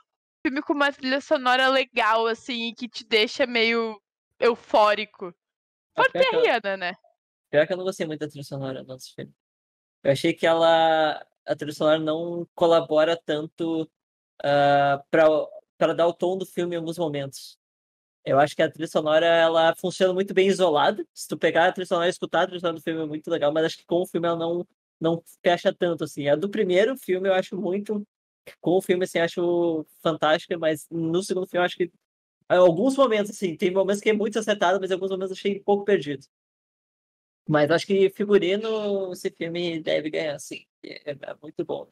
filme 0.45 0.61
com 0.61 0.73
uma 0.73 0.91
trilha 0.91 1.21
sonora 1.21 1.69
legal, 1.69 2.25
assim, 2.27 2.73
que 2.73 2.89
te 2.89 3.05
deixa 3.05 3.45
meio 3.45 4.01
eufórico. 4.39 5.33
Fora 5.95 6.11
Terriana, 6.11 6.77
né? 6.77 6.95
Pior 7.49 7.67
que 7.67 7.73
eu 7.73 7.77
não 7.77 7.83
gostei 7.83 8.07
muito 8.07 8.21
da 8.21 8.27
trilha 8.27 8.43
sonora 8.43 8.83
do 8.83 8.87
nosso 8.87 9.13
filme. 9.13 9.33
Eu 10.03 10.11
achei 10.11 10.33
que 10.33 10.47
ela. 10.47 11.25
A 11.45 11.55
trilha 11.55 11.73
sonora 11.73 11.99
não 11.99 12.47
colabora 12.55 13.19
tanto 13.23 13.83
uh, 13.83 15.47
para 15.77 15.93
dar 15.93 16.07
o 16.07 16.13
tom 16.13 16.37
do 16.37 16.45
filme 16.45 16.75
em 16.75 16.79
alguns 16.79 16.97
momentos. 16.97 17.59
Eu 18.25 18.39
acho 18.39 18.55
que 18.55 18.61
a 18.61 18.69
trilha 18.69 18.87
sonora 18.87 19.25
ela 19.25 19.75
funciona 19.75 20.13
muito 20.13 20.33
bem 20.33 20.47
isolada. 20.47 21.05
Se 21.13 21.27
tu 21.27 21.37
pegar 21.37 21.67
a 21.67 21.71
trilha 21.71 21.87
sonora 21.87 22.07
e 22.07 22.09
escutar 22.11 22.43
a 22.43 22.45
trilha 22.45 22.59
sonora 22.59 22.77
do 22.77 22.83
filme 22.83 23.01
é 23.01 23.05
muito 23.05 23.29
legal, 23.29 23.51
mas 23.51 23.65
acho 23.65 23.77
que 23.77 23.85
com 23.85 24.01
o 24.01 24.07
filme 24.07 24.27
ela 24.27 24.37
não, 24.37 24.67
não 24.99 25.23
fecha 25.43 25.73
tanto 25.73 26.03
assim. 26.03 26.27
A 26.27 26.35
do 26.35 26.49
primeiro 26.49 26.95
filme 26.97 27.27
eu 27.29 27.33
acho 27.33 27.57
muito 27.57 28.05
com 28.59 28.71
o 28.77 28.81
filme, 28.81 29.05
assim, 29.05 29.19
acho 29.19 29.85
fantástica, 30.01 30.57
mas 30.57 30.87
no 30.89 31.23
segundo 31.23 31.47
filme, 31.47 31.65
acho 31.65 31.77
que 31.77 31.91
alguns 32.47 32.95
momentos, 32.97 33.31
assim, 33.31 33.55
tem 33.55 33.71
momentos 33.71 34.01
que 34.01 34.09
é 34.09 34.13
muito 34.13 34.37
acertado, 34.39 34.79
mas 34.79 34.91
alguns 34.91 35.11
momentos 35.11 35.31
achei 35.37 35.59
um 35.59 35.63
pouco 35.63 35.85
perdido. 35.85 36.25
Mas 37.47 37.71
acho 37.71 37.85
que 37.85 38.09
figurino, 38.11 39.11
esse 39.11 39.29
filme 39.31 39.81
deve 39.81 40.09
ganhar, 40.09 40.39
sim. 40.39 40.65
É, 40.83 41.11
é 41.11 41.35
muito 41.41 41.65
bom. 41.65 41.87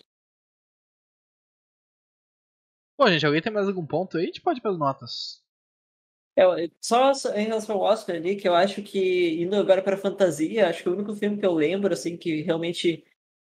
Bom, 2.97 3.07
gente, 3.07 3.25
alguém 3.25 3.41
tem 3.41 3.51
mais 3.51 3.67
algum 3.67 3.85
ponto 3.85 4.17
aí? 4.17 4.23
A 4.23 4.25
gente 4.27 4.41
pode 4.41 4.61
pelas 4.61 4.77
notas. 4.77 5.43
É, 6.39 6.71
só 6.79 7.11
em 7.35 7.47
relação 7.47 7.75
ao 7.75 7.81
Oscar 7.81 8.15
ali, 8.15 8.37
que 8.37 8.47
eu 8.47 8.55
acho 8.55 8.81
que, 8.81 9.41
indo 9.41 9.55
agora 9.57 9.81
para 9.81 9.97
fantasia, 9.97 10.69
acho 10.69 10.83
que 10.83 10.89
o 10.89 10.93
único 10.93 11.13
filme 11.13 11.37
que 11.37 11.45
eu 11.45 11.53
lembro, 11.53 11.93
assim, 11.93 12.15
que 12.15 12.41
realmente. 12.41 13.03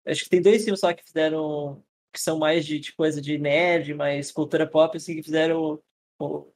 Acho 0.06 0.24
que 0.24 0.30
tem 0.30 0.40
dois 0.42 0.64
filmes 0.64 0.80
só 0.80 0.92
que 0.94 1.04
fizeram 1.04 1.84
que 2.12 2.20
são 2.20 2.38
mais 2.38 2.66
de, 2.66 2.78
de 2.80 2.92
coisa 2.94 3.20
de 3.20 3.38
nerd, 3.38 3.94
mais 3.94 4.32
cultura 4.32 4.66
pop, 4.68 4.96
assim, 4.96 5.14
que 5.16 5.22
fizeram 5.22 5.82
o, 6.18 6.24
o 6.26 6.52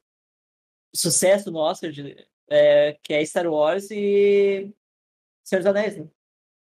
sucesso 0.95 1.51
no 1.51 1.59
Oscar, 1.59 1.91
de, 1.91 2.27
é, 2.49 2.93
que 3.03 3.13
é 3.13 3.23
Star 3.25 3.47
Wars 3.47 3.89
e 3.91 4.73
Senhor 5.43 5.59
dos 5.61 5.67
Anéis, 5.67 5.97
né? 5.97 6.09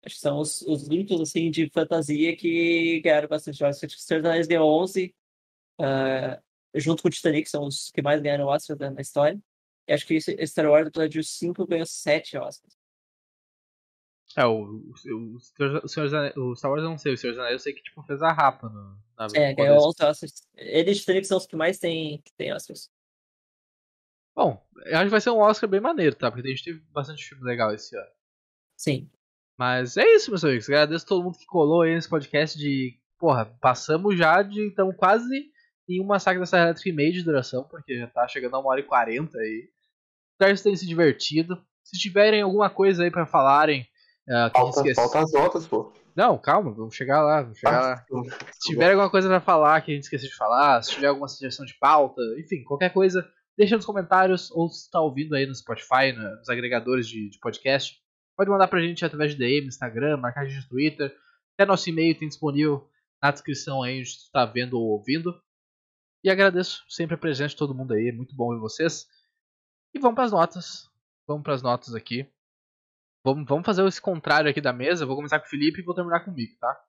Acho 0.04 0.14
que 0.16 0.20
são 0.20 0.38
os, 0.40 0.62
os 0.62 0.88
únicos, 0.88 1.20
assim, 1.20 1.50
de 1.50 1.70
fantasia 1.70 2.36
que 2.36 3.00
ganharam 3.00 3.28
bastante 3.28 3.64
Oscar. 3.64 3.86
Acho 3.86 3.96
que 3.96 4.02
Senhor 4.02 4.20
dos 4.22 4.30
Anéis 4.30 4.46
ganhou 4.46 4.68
11, 4.82 5.14
uh, 5.80 6.42
junto 6.74 7.02
com 7.02 7.08
o 7.08 7.10
Titanic, 7.10 7.44
que 7.44 7.50
são 7.50 7.64
os 7.64 7.90
que 7.90 8.02
mais 8.02 8.20
ganharam 8.20 8.46
Oscar 8.46 8.76
na 8.78 9.00
história. 9.00 9.38
E 9.86 9.92
acho 9.92 10.06
que 10.06 10.20
Star 10.46 10.66
Wars, 10.66 10.88
episódio 10.88 11.24
5, 11.24 11.66
ganhou 11.66 11.86
7 11.86 12.36
Oscars. 12.36 12.76
É, 14.36 14.44
o, 14.44 14.62
o, 14.62 14.92
o, 15.06 15.36
o, 15.82 15.88
Senhor 15.88 16.38
o 16.38 16.54
Star 16.54 16.70
Wars 16.70 16.82
eu 16.82 16.90
não 16.90 16.98
sei, 16.98 17.14
o 17.14 17.16
Senhor 17.16 17.38
Anéis 17.40 17.52
eu 17.52 17.58
sei 17.58 17.72
que 17.72 17.82
tipo, 17.82 18.02
fez 18.02 18.20
a 18.20 18.30
rapa 18.30 18.68
no, 18.68 18.98
na 19.16 19.26
É, 19.34 19.54
ganhou 19.54 19.88
11 19.88 20.04
Oscars. 20.04 20.46
Eles 20.54 21.04
que 21.04 21.24
são 21.24 21.38
os 21.38 21.46
que 21.46 21.56
mais 21.56 21.78
tem, 21.78 22.22
tem 22.36 22.52
Oscars. 22.52 22.90
Bom, 24.36 24.62
acho 24.92 25.04
que 25.04 25.10
vai 25.10 25.20
ser 25.20 25.30
um 25.30 25.38
Oscar 25.38 25.68
bem 25.68 25.80
maneiro, 25.80 26.14
tá? 26.14 26.30
Porque 26.30 26.46
a 26.46 26.50
gente 26.50 26.62
teve 26.64 26.78
bastante 26.92 27.24
filme 27.24 27.42
legal 27.42 27.74
esse 27.74 27.96
ano. 27.96 28.10
Sim. 28.76 29.10
Mas 29.58 29.96
é 29.96 30.06
isso, 30.14 30.30
meus 30.30 30.44
amigos. 30.44 30.68
Agradeço 30.68 31.04
a 31.04 31.08
todo 31.08 31.24
mundo 31.24 31.38
que 31.38 31.46
colou 31.46 31.82
aí 31.82 31.94
nesse 31.94 32.08
podcast 32.08 32.56
de. 32.56 32.96
Porra, 33.18 33.46
passamos 33.60 34.16
já 34.16 34.40
de. 34.42 34.68
Estamos 34.68 34.94
quase 34.94 35.50
em 35.88 36.00
um 36.00 36.06
massacre 36.06 36.38
da 36.38 36.46
Serra 36.46 36.64
Elétrica 36.64 36.88
e 36.88 36.92
meio 36.92 37.12
de 37.12 37.22
duração, 37.22 37.64
porque 37.64 37.98
já 37.98 38.06
tá 38.06 38.26
chegando 38.28 38.56
a 38.56 38.58
uma 38.60 38.70
hora 38.70 38.80
e 38.80 38.84
quarenta 38.84 39.38
aí. 39.38 39.68
Espero 40.32 40.52
que 40.52 40.56
vocês 40.56 40.62
tenham 40.62 40.76
se 40.76 40.86
divertido. 40.86 41.60
Se 41.82 41.98
tiverem 41.98 42.42
alguma 42.42 42.68
coisa 42.68 43.04
aí 43.04 43.10
para 43.10 43.26
falarem, 43.26 43.86
Uh, 44.28 44.52
falta, 44.52 44.94
falta, 44.94 45.20
as 45.20 45.32
notas, 45.32 45.66
pô. 45.66 45.90
Não, 46.14 46.36
calma, 46.36 46.70
vamos 46.70 46.94
chegar 46.94 47.22
lá. 47.22 47.40
Vamos 47.40 47.58
chegar 47.58 47.78
ah, 47.78 48.04
lá. 48.20 48.22
Se 48.52 48.72
tiver 48.72 48.90
alguma 48.90 49.08
coisa 49.08 49.26
pra 49.26 49.40
falar 49.40 49.80
que 49.80 49.90
a 49.90 49.94
gente 49.94 50.04
esqueceu 50.04 50.28
de 50.28 50.36
falar, 50.36 50.82
se 50.82 50.90
tiver 50.90 51.06
alguma 51.06 51.28
sugestão 51.28 51.64
de 51.64 51.74
pauta, 51.78 52.20
enfim, 52.38 52.62
qualquer 52.62 52.92
coisa, 52.92 53.26
deixa 53.56 53.74
nos 53.74 53.86
comentários 53.86 54.50
ou 54.50 54.68
se 54.68 54.84
está 54.84 55.00
ouvindo 55.00 55.34
aí 55.34 55.46
no 55.46 55.54
Spotify, 55.54 56.12
nos 56.12 56.48
agregadores 56.50 57.08
de, 57.08 57.30
de, 57.30 57.38
podcast, 57.38 57.96
pode 58.36 58.50
mandar 58.50 58.68
pra 58.68 58.82
gente 58.82 59.02
através 59.02 59.32
de 59.32 59.38
DM, 59.38 59.66
Instagram, 59.66 60.18
marcar 60.18 60.42
a 60.42 60.44
gente 60.44 60.62
no 60.62 60.68
Twitter. 60.68 61.10
Até 61.54 61.64
nosso 61.64 61.88
e-mail 61.88 62.18
tem 62.18 62.28
disponível 62.28 62.86
na 63.22 63.30
descrição 63.30 63.82
aí 63.82 63.98
onde 64.00 64.10
você 64.10 64.16
está 64.26 64.44
vendo 64.44 64.78
ou 64.78 64.88
ouvindo. 64.88 65.34
E 66.22 66.30
agradeço 66.30 66.84
sempre 66.88 67.14
a 67.14 67.18
presença 67.18 67.50
de 67.50 67.56
todo 67.56 67.74
mundo 67.74 67.94
aí, 67.94 68.10
muito 68.10 68.34
bom 68.34 68.52
ver 68.52 68.60
vocês. 68.60 69.06
E 69.94 69.98
vamos 69.98 70.16
para 70.16 70.24
as 70.24 70.32
notas. 70.32 70.90
Vamos 71.26 71.42
para 71.42 71.54
as 71.54 71.62
notas 71.62 71.94
aqui. 71.94 72.26
Vamos, 73.24 73.46
vamos 73.46 73.66
fazer 73.66 73.86
esse 73.86 74.00
contrário 74.00 74.50
aqui 74.50 74.60
da 74.60 74.72
mesa. 74.72 75.06
vou 75.06 75.16
começar 75.16 75.38
com 75.38 75.46
o 75.46 75.48
Felipe 75.48 75.80
e 75.80 75.84
vou 75.84 75.94
terminar 75.94 76.24
comigo, 76.24 76.56
tá? 76.58 76.80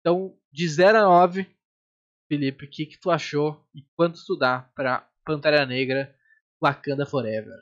Então, 0.00 0.36
de 0.50 0.68
0 0.68 0.98
a 0.98 1.02
9, 1.02 1.46
Felipe, 2.28 2.64
o 2.64 2.70
que, 2.70 2.86
que 2.86 2.98
tu 2.98 3.10
achou 3.10 3.66
e 3.74 3.82
quanto 3.96 4.24
tu 4.24 4.36
dá 4.36 4.70
pra 4.74 5.08
Pantera 5.24 5.66
Negra 5.66 6.14
Wakanda 6.60 7.04
Forever? 7.04 7.58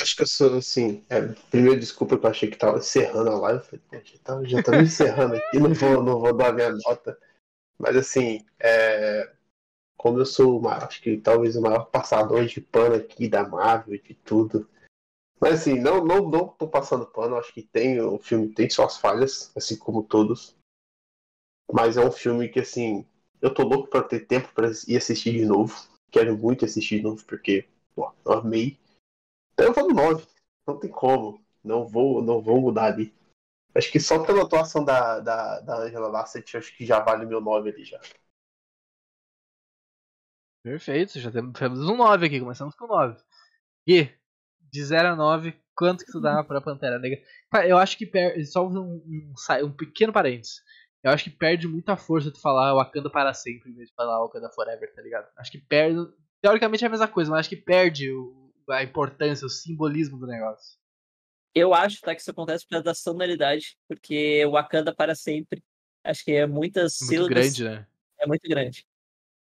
Acho 0.00 0.16
que 0.16 0.22
eu 0.22 0.26
sou 0.26 0.56
assim. 0.56 1.04
É, 1.10 1.20
primeiro, 1.50 1.78
desculpa 1.78 2.18
que 2.18 2.24
eu 2.24 2.30
achei 2.30 2.50
que 2.50 2.56
tava 2.56 2.78
encerrando 2.78 3.30
a 3.30 3.38
live. 3.38 3.64
Falei, 3.64 4.04
já 4.04 4.18
tá, 4.18 4.44
já 4.44 4.62
tá 4.62 4.72
me 4.72 4.84
encerrando 4.84 5.34
aqui, 5.34 5.58
não 5.58 5.74
vou, 5.74 6.02
não 6.02 6.18
vou 6.18 6.34
dar 6.34 6.54
minha 6.54 6.70
nota. 6.70 7.18
Mas 7.80 7.96
assim, 7.96 8.44
é, 8.58 9.32
como 9.96 10.18
eu 10.18 10.26
sou, 10.26 10.68
acho 10.68 11.00
que 11.00 11.16
talvez 11.16 11.56
o 11.56 11.62
maior 11.62 11.86
passador 11.86 12.44
de 12.44 12.60
pano 12.60 12.94
aqui 12.94 13.26
da 13.26 13.48
Marvel, 13.48 13.98
de 14.02 14.14
tudo. 14.14 14.68
Mas 15.40 15.62
assim, 15.62 15.80
não, 15.80 16.04
não, 16.04 16.28
não 16.28 16.48
tô 16.48 16.68
passando 16.68 17.06
pano, 17.06 17.36
acho 17.36 17.54
que 17.54 17.62
tem, 17.62 17.98
o 17.98 18.18
filme 18.18 18.52
tem 18.52 18.68
suas 18.68 18.98
falhas, 18.98 19.50
assim 19.56 19.78
como 19.78 20.02
todos. 20.02 20.54
Mas 21.72 21.96
é 21.96 22.04
um 22.04 22.12
filme 22.12 22.50
que 22.50 22.60
assim, 22.60 23.06
eu 23.40 23.54
tô 23.54 23.62
louco 23.62 23.88
pra 23.88 24.02
ter 24.02 24.26
tempo 24.26 24.52
pra 24.52 24.68
ir 24.86 24.98
assistir 24.98 25.32
de 25.32 25.46
novo. 25.46 25.74
Quero 26.10 26.36
muito 26.36 26.66
assistir 26.66 26.98
de 26.98 27.04
novo, 27.04 27.24
porque, 27.24 27.66
pô, 27.94 28.12
eu 28.26 28.32
amei. 28.32 28.78
Então 29.54 29.68
eu 29.68 29.72
vou 29.72 29.88
no 29.88 29.94
9. 29.94 30.26
Não 30.66 30.78
tem 30.78 30.90
como. 30.90 31.42
Não 31.64 31.86
vou, 31.86 32.20
não 32.22 32.42
vou 32.42 32.60
mudar 32.60 32.92
ali. 32.92 33.14
Acho 33.74 33.90
que 33.90 34.00
só 34.00 34.24
pela 34.24 34.42
atuação 34.42 34.84
da, 34.84 35.20
da, 35.20 35.60
da 35.60 35.78
Angela 35.82 36.10
Bassett, 36.10 36.56
acho 36.56 36.76
que 36.76 36.84
já 36.84 37.00
vale 37.00 37.24
meu 37.24 37.40
9 37.40 37.70
ali 37.70 37.84
já. 37.84 38.00
Perfeito, 40.62 41.18
já 41.18 41.30
temos, 41.30 41.58
temos 41.58 41.88
um 41.88 41.96
9 41.96 42.26
aqui, 42.26 42.40
começamos 42.40 42.74
com 42.74 42.86
9. 42.86 43.16
E, 43.86 44.08
de 44.70 44.84
0 44.84 45.08
a 45.08 45.16
9, 45.16 45.58
quanto 45.74 46.04
que 46.04 46.12
tu 46.12 46.20
dá 46.20 46.44
pra 46.44 46.60
Pantera 46.60 46.98
Negra? 46.98 47.22
Eu 47.66 47.78
acho 47.78 47.96
que 47.96 48.06
perde, 48.06 48.44
só 48.46 48.66
um, 48.66 48.78
um, 48.78 49.34
um, 49.64 49.72
pequeno 49.72 50.12
parênteses. 50.12 50.62
Eu 51.02 51.10
acho 51.12 51.24
que 51.24 51.30
perde 51.30 51.66
muita 51.66 51.96
força 51.96 52.30
tu 52.30 52.40
falar 52.40 52.74
Wakanda 52.74 53.08
para 53.08 53.32
sempre 53.32 53.70
em 53.70 53.74
vez 53.74 53.88
de 53.88 53.94
falar 53.94 54.20
Wakanda 54.22 54.50
Forever, 54.50 54.92
tá 54.94 55.00
ligado? 55.00 55.28
Acho 55.36 55.50
que 55.50 55.58
perde. 55.58 56.12
Teoricamente 56.42 56.84
é 56.84 56.86
a 56.88 56.90
mesma 56.90 57.08
coisa, 57.08 57.30
mas 57.30 57.40
acho 57.40 57.48
que 57.48 57.56
perde 57.56 58.12
o, 58.12 58.52
a 58.68 58.82
importância, 58.82 59.46
o 59.46 59.50
simbolismo 59.50 60.18
do 60.18 60.26
negócio. 60.26 60.79
Eu 61.54 61.74
acho, 61.74 62.00
tá, 62.00 62.14
que 62.14 62.20
isso 62.20 62.30
acontece 62.30 62.64
por 62.64 62.70
causa 62.70 62.84
da 62.84 62.94
sonoridade, 62.94 63.76
porque 63.88 64.46
Wakanda 64.46 64.94
para 64.94 65.14
sempre. 65.14 65.62
Acho 66.04 66.24
que 66.24 66.32
é 66.32 66.46
muitas 66.46 66.98
muito 67.00 67.10
sílabas. 67.10 67.28
grande, 67.28 67.64
né? 67.64 67.86
É 68.18 68.26
muito 68.26 68.48
grande. 68.48 68.86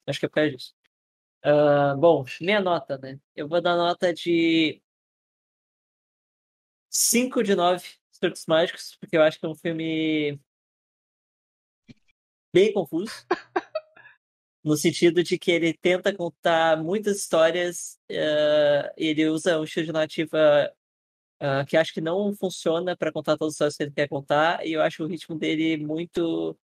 Acho 0.07 0.19
que 0.19 0.26
é 0.26 0.30
por 0.30 0.35
causa 0.35 0.51
disso. 0.51 0.73
Uh, 1.45 1.97
bom, 1.97 2.26
minha 2.41 2.59
nota, 2.59 2.97
né? 2.97 3.19
Eu 3.35 3.47
vou 3.47 3.61
dar 3.61 3.76
nota 3.76 4.13
de 4.13 4.81
5 6.89 7.43
de 7.43 7.55
9 7.55 7.88
Surtos 8.11 8.45
Mágicos, 8.45 8.95
porque 8.99 9.15
eu 9.17 9.21
acho 9.21 9.39
que 9.39 9.45
é 9.45 9.49
um 9.49 9.55
filme 9.55 10.39
bem 12.53 12.73
confuso. 12.73 13.11
no 14.63 14.76
sentido 14.76 15.23
de 15.23 15.38
que 15.38 15.51
ele 15.51 15.73
tenta 15.73 16.13
contar 16.13 16.81
muitas 16.84 17.17
histórias, 17.17 17.99
uh, 18.11 18.91
ele 18.97 19.27
usa 19.30 19.59
um 19.59 19.63
estilo 19.63 19.85
de 19.85 19.91
narrativa 19.91 20.71
uh, 21.41 21.66
que 21.66 21.78
acho 21.78 21.94
que 21.94 22.02
não 22.02 22.34
funciona 22.36 22.95
para 22.95 23.11
contar 23.11 23.38
todas 23.38 23.53
as 23.53 23.56
histórias 23.56 23.78
que 23.78 23.84
ele 23.84 23.91
quer 23.91 24.07
contar, 24.07 24.66
e 24.66 24.74
eu 24.74 24.82
acho 24.82 25.03
o 25.03 25.07
ritmo 25.07 25.38
dele 25.38 25.78
muito 25.78 26.57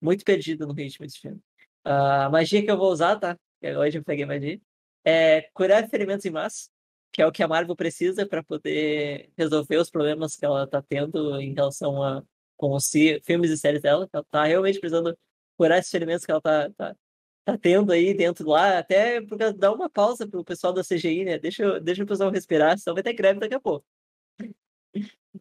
muito 0.00 0.24
perdido 0.24 0.66
no 0.66 0.72
ritmo 0.74 1.06
desse 1.06 1.20
filme. 1.20 1.38
Uh, 1.86 2.26
a 2.26 2.30
magia 2.30 2.62
que 2.62 2.70
eu 2.70 2.76
vou 2.76 2.90
usar, 2.92 3.16
tá? 3.16 3.38
Hoje 3.78 3.98
eu 3.98 4.04
peguei 4.04 4.26
magia. 4.26 4.60
É 5.04 5.42
curar 5.54 5.88
ferimentos 5.88 6.24
em 6.26 6.30
massa, 6.30 6.68
que 7.12 7.22
é 7.22 7.26
o 7.26 7.32
que 7.32 7.42
a 7.42 7.48
Marvel 7.48 7.76
precisa 7.76 8.26
para 8.26 8.42
poder 8.42 9.30
resolver 9.36 9.76
os 9.76 9.90
problemas 9.90 10.36
que 10.36 10.44
ela 10.44 10.64
está 10.64 10.82
tendo 10.82 11.40
em 11.40 11.54
relação 11.54 12.02
a 12.02 12.22
com 12.56 12.74
os 12.74 12.88
filmes 13.24 13.50
e 13.50 13.58
séries 13.58 13.82
dela. 13.82 14.08
Ela 14.12 14.22
está 14.22 14.44
realmente 14.44 14.78
precisando 14.80 15.16
curar 15.56 15.78
esses 15.78 15.90
ferimentos 15.90 16.24
que 16.24 16.30
ela 16.30 16.38
está 16.38 16.70
tá, 16.70 16.96
tá 17.44 17.58
tendo 17.58 17.92
aí 17.92 18.14
dentro 18.14 18.48
lá, 18.48 18.78
até 18.78 19.20
porque 19.20 19.52
dar 19.52 19.72
uma 19.72 19.90
pausa 19.90 20.26
pro 20.28 20.44
pessoal 20.44 20.72
da 20.72 20.82
CGI, 20.82 21.24
né? 21.24 21.38
Deixa, 21.38 21.80
deixa 21.80 22.04
o 22.04 22.06
pessoal 22.06 22.30
respirar, 22.30 22.78
senão 22.78 22.94
vai 22.94 23.02
ter 23.02 23.12
greve 23.14 23.40
daqui 23.40 23.54
a 23.54 23.60
pouco. 23.60 23.84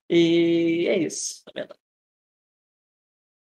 E 0.09 0.87
é 0.87 0.97
isso, 0.99 1.43
tá 1.43 1.51
vendo? 1.53 1.75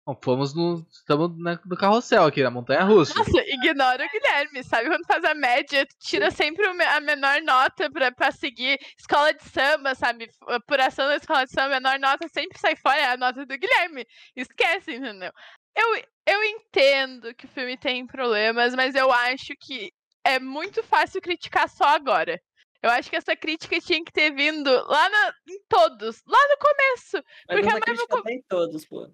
Bom, 0.08 0.16
fomos 0.22 0.54
no. 0.54 0.86
Estamos 0.92 1.32
no 1.66 1.76
carrossel 1.76 2.26
aqui, 2.26 2.44
na 2.44 2.52
montanha 2.52 2.84
russa. 2.84 3.18
Nossa, 3.18 3.42
ignora 3.48 4.06
o 4.06 4.10
Guilherme, 4.10 4.64
sabe? 4.64 4.88
Quando 4.88 5.06
faz 5.08 5.24
a 5.26 5.34
média, 5.34 5.84
tira 6.00 6.30
sempre 6.30 6.64
a 6.68 7.02
menor 7.02 7.42
nota 7.42 7.90
pra, 7.90 8.12
pra 8.12 8.32
seguir. 8.32 8.80
Escola 9.00 9.34
de 9.34 9.44
samba, 9.44 9.96
sabe? 9.96 10.30
Apuração 10.48 11.08
da 11.08 11.16
escola 11.16 11.46
de 11.46 11.52
samba, 11.52 11.78
a 11.78 11.80
menor 11.80 12.00
nota 12.00 12.28
sempre 12.28 12.60
sai 12.60 12.76
fora, 12.76 13.00
é 13.00 13.06
a 13.06 13.18
nota 13.18 13.48
do 13.48 13.58
Guilherme. 13.58 14.06
Esquece, 14.36 14.94
entendeu? 14.94 15.32
Eu, 15.76 16.04
eu 16.28 16.44
entendo 16.44 17.34
que 17.34 17.46
o 17.46 17.50
filme 17.50 17.76
tem 17.76 18.06
problemas, 18.06 18.76
mas 18.76 18.94
eu 18.94 19.12
acho 19.12 19.56
que 19.60 19.92
é 20.24 20.40
muito 20.40 20.84
fácil 20.84 21.20
criticar 21.20 21.68
só 21.68 21.86
agora. 21.86 22.40
Eu 22.82 22.90
acho 22.92 23.10
que 23.10 23.16
essa 23.16 23.36
crítica 23.36 23.80
tinha 23.80 24.04
que 24.04 24.12
ter 24.12 24.32
vindo 24.32 24.70
lá 24.88 25.10
na, 25.10 25.34
em 25.48 25.60
todos, 25.68 26.22
lá 26.28 26.40
no 26.50 26.58
começo. 26.58 27.24
Mas 27.48 27.60
porque 27.60 27.70
a 27.70 27.80
Marvel. 27.80 28.08
Com... 28.08 28.30
Em 28.30 28.42
todos, 28.48 28.86
pô. 28.86 29.10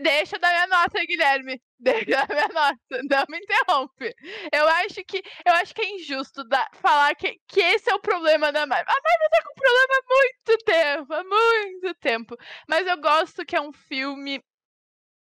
Deixa 0.00 0.36
eu 0.36 0.40
dar 0.40 0.50
minha 0.50 0.66
nota, 0.66 1.04
Guilherme. 1.04 1.62
Deixa 1.78 2.10
eu 2.10 2.26
dar 2.26 2.28
minha 2.28 2.48
nota. 2.48 3.02
Não 3.08 3.24
me 3.28 3.38
interrompe. 3.38 4.14
Eu 4.52 4.68
acho 4.68 5.04
que, 5.04 5.22
eu 5.46 5.52
acho 5.54 5.74
que 5.74 5.82
é 5.82 5.90
injusto 5.94 6.42
dar, 6.44 6.68
falar 6.74 7.14
que, 7.14 7.38
que 7.46 7.60
esse 7.60 7.90
é 7.90 7.94
o 7.94 8.00
problema 8.00 8.50
da 8.50 8.66
Marvel. 8.66 8.86
A 8.88 9.02
Marvel 9.02 9.30
tá 9.30 9.42
com 9.44 9.54
problema 9.54 9.94
há 9.94 10.02
muito 10.08 10.64
tempo. 10.64 11.14
Há 11.14 11.24
muito 11.24 11.94
tempo. 12.00 12.36
Mas 12.68 12.86
eu 12.86 12.96
gosto 13.00 13.44
que 13.44 13.56
é 13.56 13.60
um 13.60 13.72
filme 13.72 14.42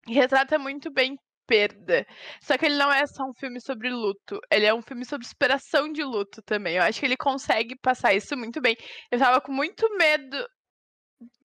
que 0.05 0.12
retrata 0.12 0.59
muito 0.59 0.90
bem 0.90 1.19
perda. 1.49 2.07
Só 2.43 2.57
que 2.59 2.66
ele 2.66 2.77
não 2.77 2.93
é 2.93 3.07
só 3.07 3.25
um 3.25 3.35
filme 3.35 3.61
sobre 3.61 3.89
luto, 3.89 4.39
ele 4.53 4.66
é 4.66 4.75
um 4.75 4.83
filme 4.83 5.05
sobre 5.05 5.27
superação 5.27 5.91
de 5.91 6.05
luto 6.05 6.43
também. 6.43 6.77
Eu 6.77 6.83
acho 6.83 7.01
que 7.01 7.07
ele 7.07 7.16
consegue 7.16 7.75
passar 7.81 8.15
isso 8.15 8.37
muito 8.37 8.61
bem. 8.61 8.77
Eu 9.11 9.19
tava 9.19 9.41
com 9.41 9.51
muito 9.51 9.89
medo 9.97 10.37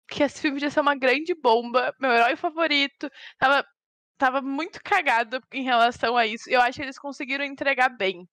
que 0.09 0.23
esse 0.23 0.41
filme 0.41 0.61
ia 0.61 0.69
ser 0.69 0.81
uma 0.81 0.95
grande 0.95 1.33
bomba, 1.41 1.93
meu 1.99 2.11
herói 2.11 2.35
favorito. 2.35 3.09
Tava, 3.39 3.65
tava 4.17 4.41
muito 4.41 4.79
cagado 4.83 5.39
em 5.53 5.63
relação 5.63 6.17
a 6.17 6.27
isso. 6.27 6.49
Eu 6.49 6.61
acho 6.61 6.77
que 6.77 6.83
eles 6.83 6.99
conseguiram 6.99 7.45
entregar 7.45 7.89
bem. 7.89 8.27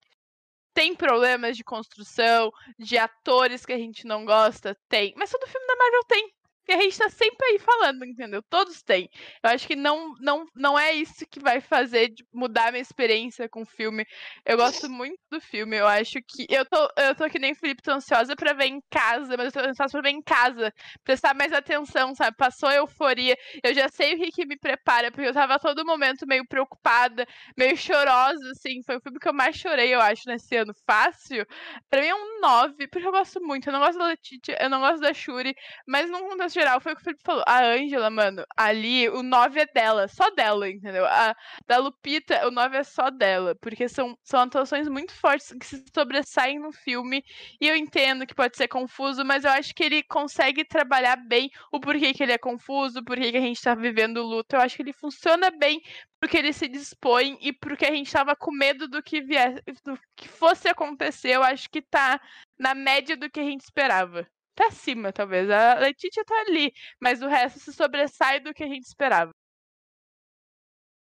Tem 0.74 0.94
problemas 0.94 1.56
de 1.56 1.64
construção, 1.64 2.50
de 2.78 2.96
atores 2.98 3.64
que 3.66 3.72
a 3.72 3.78
gente 3.78 4.06
não 4.06 4.24
gosta? 4.24 4.76
Tem. 4.88 5.12
Mas 5.16 5.30
todo 5.30 5.46
filme 5.48 5.66
da 5.66 5.76
Marvel 5.76 6.04
tem 6.08 6.30
que 6.64 6.72
a 6.72 6.80
gente 6.80 6.96
tá 6.98 7.08
sempre 7.08 7.46
aí 7.46 7.58
falando, 7.58 8.04
entendeu? 8.04 8.42
Todos 8.42 8.82
têm. 8.82 9.08
Eu 9.42 9.50
acho 9.50 9.66
que 9.66 9.76
não, 9.76 10.14
não, 10.20 10.46
não 10.54 10.78
é 10.78 10.92
isso 10.92 11.26
que 11.26 11.40
vai 11.40 11.60
fazer 11.60 12.12
mudar 12.32 12.68
a 12.68 12.72
minha 12.72 12.82
experiência 12.82 13.48
com 13.48 13.62
o 13.62 13.66
filme. 13.66 14.06
Eu 14.44 14.56
gosto 14.56 14.88
muito 14.88 15.18
do 15.30 15.40
filme. 15.40 15.76
Eu 15.76 15.86
acho 15.86 16.20
que. 16.22 16.46
Eu 16.48 16.64
tô, 16.66 16.88
eu 16.96 17.14
tô 17.14 17.28
que 17.28 17.38
nem 17.38 17.54
Felipe, 17.54 17.82
tô 17.82 17.92
ansiosa 17.92 18.36
pra 18.36 18.52
ver 18.52 18.66
em 18.66 18.80
casa, 18.90 19.36
mas 19.36 19.46
eu 19.46 19.62
tô 19.62 19.68
ansiosa 19.68 19.92
pra 19.92 20.02
ver 20.02 20.10
em 20.10 20.22
casa. 20.22 20.72
Prestar 21.04 21.34
mais 21.34 21.52
atenção, 21.52 22.14
sabe? 22.14 22.36
Passou 22.36 22.68
a 22.68 22.74
euforia. 22.76 23.36
Eu 23.62 23.74
já 23.74 23.88
sei 23.88 24.14
o 24.14 24.18
que, 24.18 24.30
que 24.30 24.46
me 24.46 24.56
prepara, 24.58 25.10
porque 25.10 25.28
eu 25.28 25.34
tava 25.34 25.54
a 25.54 25.58
todo 25.58 25.84
momento 25.84 26.26
meio 26.26 26.46
preocupada, 26.46 27.26
meio 27.56 27.76
chorosa, 27.76 28.50
assim. 28.50 28.82
Foi 28.84 28.96
o 28.96 29.00
filme 29.00 29.18
que 29.18 29.28
eu 29.28 29.34
mais 29.34 29.56
chorei, 29.56 29.94
eu 29.94 30.00
acho, 30.00 30.28
nesse 30.28 30.56
ano. 30.56 30.72
Fácil. 30.86 31.46
Pra 31.88 32.00
mim 32.00 32.08
é 32.08 32.14
um 32.14 32.40
9, 32.40 32.88
porque 32.88 33.06
eu 33.06 33.12
gosto 33.12 33.40
muito. 33.40 33.68
Eu 33.68 33.72
não 33.72 33.80
gosto 33.80 33.98
da 33.98 34.06
Letitia, 34.06 34.58
eu 34.60 34.70
não 34.70 34.80
gosto 34.80 35.00
da 35.00 35.12
Shuri, 35.14 35.54
mas 35.86 36.08
não 36.10 36.28
contexto 36.28 36.59
geral, 36.60 36.80
foi 36.80 36.92
o 36.92 36.96
que 36.96 37.02
o 37.02 37.04
Felipe 37.04 37.22
falou. 37.24 37.42
A 37.46 37.64
Ângela, 37.64 38.10
mano, 38.10 38.44
ali, 38.56 39.08
o 39.08 39.22
9 39.22 39.60
é 39.60 39.66
dela, 39.66 40.08
só 40.08 40.30
dela, 40.30 40.68
entendeu? 40.68 41.06
A 41.06 41.34
da 41.66 41.78
Lupita, 41.78 42.46
o 42.46 42.50
9 42.50 42.76
é 42.76 42.84
só 42.84 43.10
dela, 43.10 43.54
porque 43.56 43.88
são, 43.88 44.16
são 44.22 44.40
atuações 44.40 44.88
muito 44.88 45.12
fortes 45.14 45.52
que 45.58 45.66
se 45.66 45.84
sobressaem 45.94 46.58
no 46.58 46.72
filme. 46.72 47.24
E 47.60 47.66
eu 47.66 47.76
entendo 47.76 48.26
que 48.26 48.34
pode 48.34 48.56
ser 48.56 48.68
confuso, 48.68 49.24
mas 49.24 49.44
eu 49.44 49.50
acho 49.50 49.74
que 49.74 49.84
ele 49.84 50.02
consegue 50.02 50.64
trabalhar 50.64 51.16
bem 51.16 51.50
o 51.72 51.80
porquê 51.80 52.12
que 52.12 52.22
ele 52.22 52.32
é 52.32 52.38
confuso, 52.38 53.04
porquê 53.04 53.32
que 53.32 53.38
a 53.38 53.42
gente 53.42 53.62
tá 53.62 53.74
vivendo 53.74 54.22
luto. 54.22 54.56
Eu 54.56 54.60
acho 54.60 54.76
que 54.76 54.82
ele 54.82 54.92
funciona 54.92 55.50
bem 55.50 55.80
porque 56.20 56.36
ele 56.36 56.52
se 56.52 56.68
dispõe 56.68 57.38
e 57.40 57.52
porque 57.52 57.86
a 57.86 57.92
gente 57.92 58.12
tava 58.12 58.36
com 58.36 58.52
medo 58.52 58.86
do 58.86 59.02
que 59.02 59.22
viesse, 59.22 59.62
do 59.84 59.98
que 60.14 60.28
fosse 60.28 60.68
acontecer. 60.68 61.30
Eu 61.30 61.42
acho 61.42 61.68
que 61.70 61.80
tá 61.80 62.20
na 62.58 62.74
média 62.74 63.16
do 63.16 63.30
que 63.30 63.40
a 63.40 63.44
gente 63.44 63.62
esperava 63.62 64.28
pra 64.54 64.70
cima, 64.70 65.12
talvez. 65.12 65.48
A 65.50 65.78
Letitia 65.78 66.24
tá 66.24 66.40
ali, 66.40 66.72
mas 67.00 67.22
o 67.22 67.28
resto 67.28 67.58
se 67.58 67.72
sobressai 67.72 68.40
do 68.40 68.52
que 68.54 68.62
a 68.62 68.68
gente 68.68 68.84
esperava. 68.84 69.30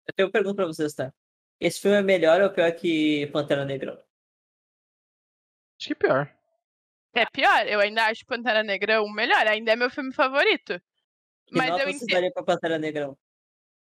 Eu 0.06 0.14
tenho 0.14 0.28
uma 0.28 0.32
pergunta 0.32 0.56
pra 0.56 0.66
vocês, 0.66 0.94
tá? 0.94 1.12
Esse 1.58 1.80
filme 1.80 1.96
é 1.96 2.02
melhor 2.02 2.40
ou 2.42 2.50
pior 2.50 2.70
que 2.72 3.26
Pantera 3.28 3.64
Negra? 3.64 4.04
Acho 5.78 5.88
que 5.88 5.92
é 5.92 5.96
pior. 5.96 6.36
É 7.14 7.26
pior. 7.26 7.66
Eu 7.66 7.80
ainda 7.80 8.06
acho 8.06 8.26
Pantera 8.26 8.62
Negra 8.62 9.02
o 9.02 9.10
melhor. 9.10 9.46
Ainda 9.46 9.72
é 9.72 9.76
meu 9.76 9.90
filme 9.90 10.12
favorito. 10.12 10.80
Que 11.46 11.56
mas 11.56 11.70
eu 11.70 11.88
entendo. 11.88 12.06
daria 12.08 12.32
pra 12.32 12.44
Pantera 12.44 12.78
Negra? 12.78 13.16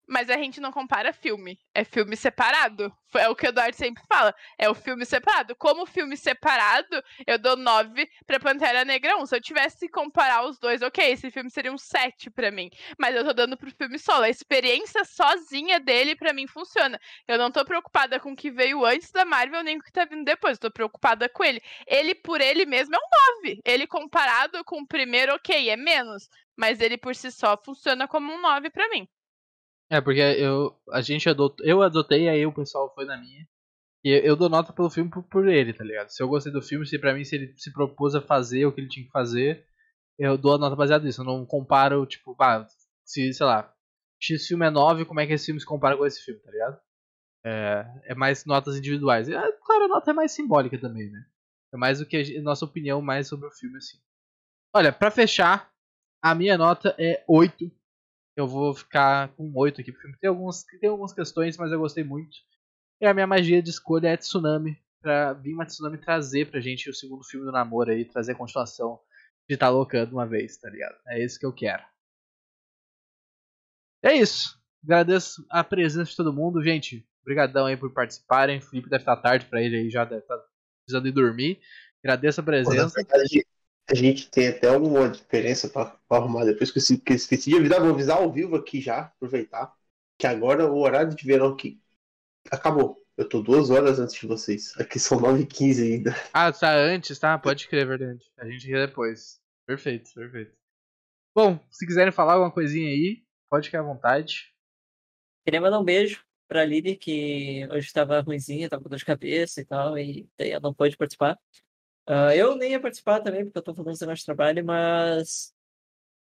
Mas 0.07 0.29
a 0.29 0.37
gente 0.37 0.61
não 0.61 0.71
compara 0.71 1.11
filme. 1.11 1.59
É 1.73 1.83
filme 1.83 2.15
separado. 2.15 2.91
É 3.15 3.27
o 3.29 3.35
que 3.35 3.45
o 3.45 3.49
Eduardo 3.49 3.75
sempre 3.75 4.03
fala. 4.07 4.33
É 4.57 4.69
o 4.69 4.73
filme 4.73 5.05
separado. 5.05 5.55
Como 5.55 5.85
filme 5.85 6.15
separado, 6.15 7.03
eu 7.25 7.37
dou 7.37 7.55
9 7.57 8.09
pra 8.25 8.39
Pantera 8.39 8.85
Negra 8.85 9.17
1. 9.17 9.25
Se 9.25 9.35
eu 9.35 9.41
tivesse 9.41 9.79
que 9.79 9.89
comparar 9.89 10.45
os 10.45 10.57
dois, 10.57 10.81
ok, 10.81 11.11
esse 11.11 11.29
filme 11.29 11.49
seria 11.49 11.71
um 11.71 11.77
7 11.77 12.29
pra 12.29 12.51
mim. 12.51 12.69
Mas 12.97 13.15
eu 13.15 13.25
tô 13.25 13.33
dando 13.33 13.57
pro 13.57 13.71
filme 13.71 13.99
solo. 13.99 14.23
A 14.23 14.29
experiência 14.29 15.03
sozinha 15.03 15.79
dele, 15.79 16.15
pra 16.15 16.33
mim, 16.33 16.47
funciona. 16.47 16.99
Eu 17.27 17.37
não 17.37 17.51
tô 17.51 17.65
preocupada 17.65 18.19
com 18.19 18.31
o 18.31 18.35
que 18.35 18.49
veio 18.49 18.85
antes 18.85 19.11
da 19.11 19.25
Marvel, 19.25 19.63
nem 19.63 19.77
com 19.77 19.81
o 19.81 19.85
que 19.85 19.91
tá 19.91 20.05
vindo 20.05 20.23
depois. 20.23 20.57
Eu 20.57 20.61
tô 20.61 20.71
preocupada 20.71 21.27
com 21.27 21.43
ele. 21.43 21.61
Ele, 21.85 22.15
por 22.15 22.39
ele 22.39 22.65
mesmo, 22.65 22.95
é 22.95 22.97
um 22.97 23.43
9. 23.43 23.61
Ele 23.65 23.87
comparado 23.87 24.63
com 24.63 24.81
o 24.81 24.87
primeiro, 24.87 25.33
ok, 25.35 25.69
é 25.69 25.75
menos. 25.75 26.29
Mas 26.55 26.81
ele 26.81 26.97
por 26.97 27.15
si 27.15 27.31
só 27.31 27.57
funciona 27.63 28.07
como 28.07 28.33
um 28.33 28.41
9 28.41 28.69
pra 28.69 28.89
mim. 28.89 29.07
É, 29.89 30.01
porque 30.01 30.19
eu, 30.19 30.75
a 30.91 31.01
gente 31.01 31.29
adotou, 31.29 31.65
eu 31.65 31.81
adotei, 31.81 32.27
aí 32.27 32.45
o 32.45 32.53
pessoal 32.53 32.93
foi 32.93 33.05
na 33.05 33.17
minha. 33.17 33.47
E 34.03 34.09
eu, 34.09 34.19
eu 34.23 34.35
dou 34.35 34.49
nota 34.49 34.73
pelo 34.73 34.89
filme 34.89 35.09
por, 35.09 35.23
por, 35.23 35.47
ele, 35.47 35.73
tá 35.73 35.83
ligado? 35.83 36.09
Se 36.09 36.21
eu 36.21 36.27
gostei 36.27 36.51
do 36.51 36.61
filme, 36.61 36.85
se 36.85 36.99
pra 36.99 37.13
mim 37.13 37.23
se 37.23 37.35
ele 37.35 37.53
se 37.57 37.71
propôs 37.71 38.15
a 38.15 38.21
fazer 38.21 38.65
o 38.65 38.71
que 38.71 38.81
ele 38.81 38.89
tinha 38.89 39.05
que 39.05 39.11
fazer, 39.11 39.65
eu 40.19 40.37
dou 40.37 40.55
a 40.55 40.57
nota 40.57 40.75
baseada 40.75 41.05
nisso. 41.05 41.21
Eu 41.21 41.25
não 41.25 41.45
comparo, 41.45 42.05
tipo, 42.05 42.35
ah, 42.41 42.67
se, 43.05 43.33
sei 43.33 43.45
lá, 43.45 43.73
X 44.19 44.47
filme 44.47 44.65
é 44.65 44.69
9, 44.69 45.05
como 45.05 45.19
é 45.19 45.27
que 45.27 45.33
esse 45.33 45.45
filme 45.45 45.59
se 45.59 45.65
compara 45.65 45.97
com 45.97 46.05
esse 46.05 46.23
filme, 46.23 46.41
tá 46.41 46.51
ligado? 46.51 46.79
É, 47.45 47.85
é 48.07 48.15
mais 48.15 48.45
notas 48.45 48.77
individuais. 48.77 49.29
É, 49.29 49.51
claro, 49.63 49.85
a 49.85 49.87
nota 49.87 50.11
é 50.11 50.13
mais 50.13 50.31
simbólica 50.31 50.77
também, 50.79 51.09
né? 51.09 51.25
É 51.73 51.77
mais 51.77 51.99
do 51.99 52.05
que 52.05 52.17
a 52.37 52.41
nossa 52.41 52.65
opinião 52.65 53.01
mais 53.01 53.27
sobre 53.27 53.47
o 53.47 53.51
filme, 53.51 53.77
assim. 53.77 53.97
Olha, 54.73 54.91
pra 54.91 55.11
fechar, 55.11 55.71
a 56.21 56.35
minha 56.35 56.57
nota 56.57 56.95
é 56.97 57.23
8 57.27 57.71
eu 58.37 58.47
vou 58.47 58.73
ficar 58.73 59.29
com 59.29 59.51
8 59.55 59.81
aqui 59.81 59.91
pro 59.91 59.99
filme. 59.99 60.17
Tem, 60.19 60.29
alguns, 60.29 60.63
tem 60.63 60.89
algumas 60.89 61.11
questões, 61.11 61.57
mas 61.57 61.71
eu 61.71 61.79
gostei 61.79 62.03
muito. 62.03 62.37
E 63.01 63.05
a 63.07 63.13
minha 63.13 63.25
magia 63.25 63.61
de 63.63 63.71
escolha 63.71 64.09
é 64.09 64.17
Tsunami. 64.17 64.77
Pra 65.01 65.33
vir 65.33 65.53
uma 65.53 65.65
Tsunami 65.65 65.97
trazer 65.97 66.49
pra 66.49 66.59
gente 66.59 66.87
o 66.89 66.93
segundo 66.93 67.23
filme 67.23 67.45
do 67.45 67.51
namoro 67.51 67.89
aí, 67.89 68.05
trazer 68.05 68.33
a 68.33 68.35
continuação 68.35 68.99
de 69.49 69.57
tá 69.57 69.69
loucando 69.69 70.13
uma 70.13 70.27
vez, 70.27 70.55
tá 70.57 70.69
ligado? 70.69 70.95
É 71.07 71.23
isso 71.23 71.39
que 71.39 71.45
eu 71.45 71.53
quero. 71.53 71.83
É 74.03 74.13
isso. 74.13 74.55
Agradeço 74.83 75.43
a 75.49 75.63
presença 75.63 76.11
de 76.11 76.15
todo 76.15 76.31
mundo, 76.31 76.63
gente. 76.63 77.07
Obrigadão 77.21 77.65
aí 77.65 77.75
por 77.75 77.91
participarem. 77.91 78.59
O 78.59 78.61
Felipe 78.61 78.89
deve 78.89 79.01
estar 79.01 79.17
tarde 79.17 79.45
pra 79.47 79.61
ele 79.61 79.77
aí, 79.77 79.89
já 79.89 80.05
deve 80.05 80.21
estar 80.21 80.37
precisando 80.85 81.07
ir 81.07 81.11
dormir. 81.11 81.59
Agradeço 82.03 82.39
a 82.39 82.43
presença. 82.43 83.03
Pô, 83.03 83.47
a 83.89 83.95
gente 83.95 84.29
tem 84.29 84.49
até 84.49 84.67
alguma 84.67 85.09
diferença 85.09 85.69
para 85.69 85.97
arrumar 86.09 86.45
depois 86.45 86.71
que 86.71 86.77
eu 86.77 86.81
esqueci, 86.81 86.97
que 86.97 87.13
esqueci 87.13 87.49
de 87.49 87.57
avisar. 87.57 87.79
Vou 87.79 87.91
avisar 87.91 88.17
ao 88.17 88.31
vivo 88.31 88.55
aqui 88.55 88.81
já, 88.81 89.01
aproveitar. 89.01 89.73
Que 90.17 90.27
agora 90.27 90.69
o 90.69 90.79
horário 90.79 91.15
de 91.15 91.25
verão 91.25 91.53
aqui 91.53 91.79
acabou. 92.51 93.01
Eu 93.15 93.27
tô 93.27 93.41
duas 93.41 93.69
horas 93.69 93.99
antes 93.99 94.15
de 94.15 94.27
vocês. 94.27 94.73
Aqui 94.79 94.99
são 94.99 95.19
9h15 95.19 95.81
ainda. 95.81 96.15
Ah, 96.33 96.51
tá 96.51 96.75
antes, 96.75 97.17
tá? 97.17 97.37
Pode 97.37 97.67
crer, 97.67 97.83
é 97.83 97.85
verdade. 97.85 98.31
A 98.37 98.45
gente 98.47 98.67
ri 98.67 98.73
depois. 98.73 99.39
Perfeito, 99.65 100.13
perfeito. 100.13 100.53
Bom, 101.35 101.59
se 101.71 101.85
quiserem 101.85 102.11
falar 102.11 102.33
alguma 102.33 102.51
coisinha 102.51 102.89
aí, 102.89 103.23
pode 103.49 103.67
ficar 103.67 103.79
à 103.79 103.83
vontade. 103.83 104.53
Queria 105.45 105.61
mandar 105.61 105.79
um 105.79 105.83
beijo 105.83 106.23
pra 106.47 106.65
Lili, 106.65 106.95
que 106.95 107.67
hoje 107.71 107.87
estava 107.87 108.21
ruimzinha, 108.21 108.69
tava 108.69 108.83
com 108.83 108.89
dor 108.89 108.97
de 108.97 109.05
cabeça 109.05 109.61
e 109.61 109.65
tal, 109.65 109.97
e 109.97 110.29
daí 110.37 110.51
ela 110.51 110.61
não 110.61 110.73
pôde 110.73 110.97
participar. 110.97 111.37
Uh, 112.09 112.31
eu 112.33 112.55
nem 112.55 112.71
ia 112.71 112.79
participar 112.79 113.19
também, 113.19 113.43
porque 113.43 113.57
eu 113.57 113.61
tô 113.61 113.73
fazendo 113.73 113.93
esse 113.93 114.01
negócio 114.01 114.21
de 114.21 114.25
trabalho, 114.25 114.65
mas 114.65 115.53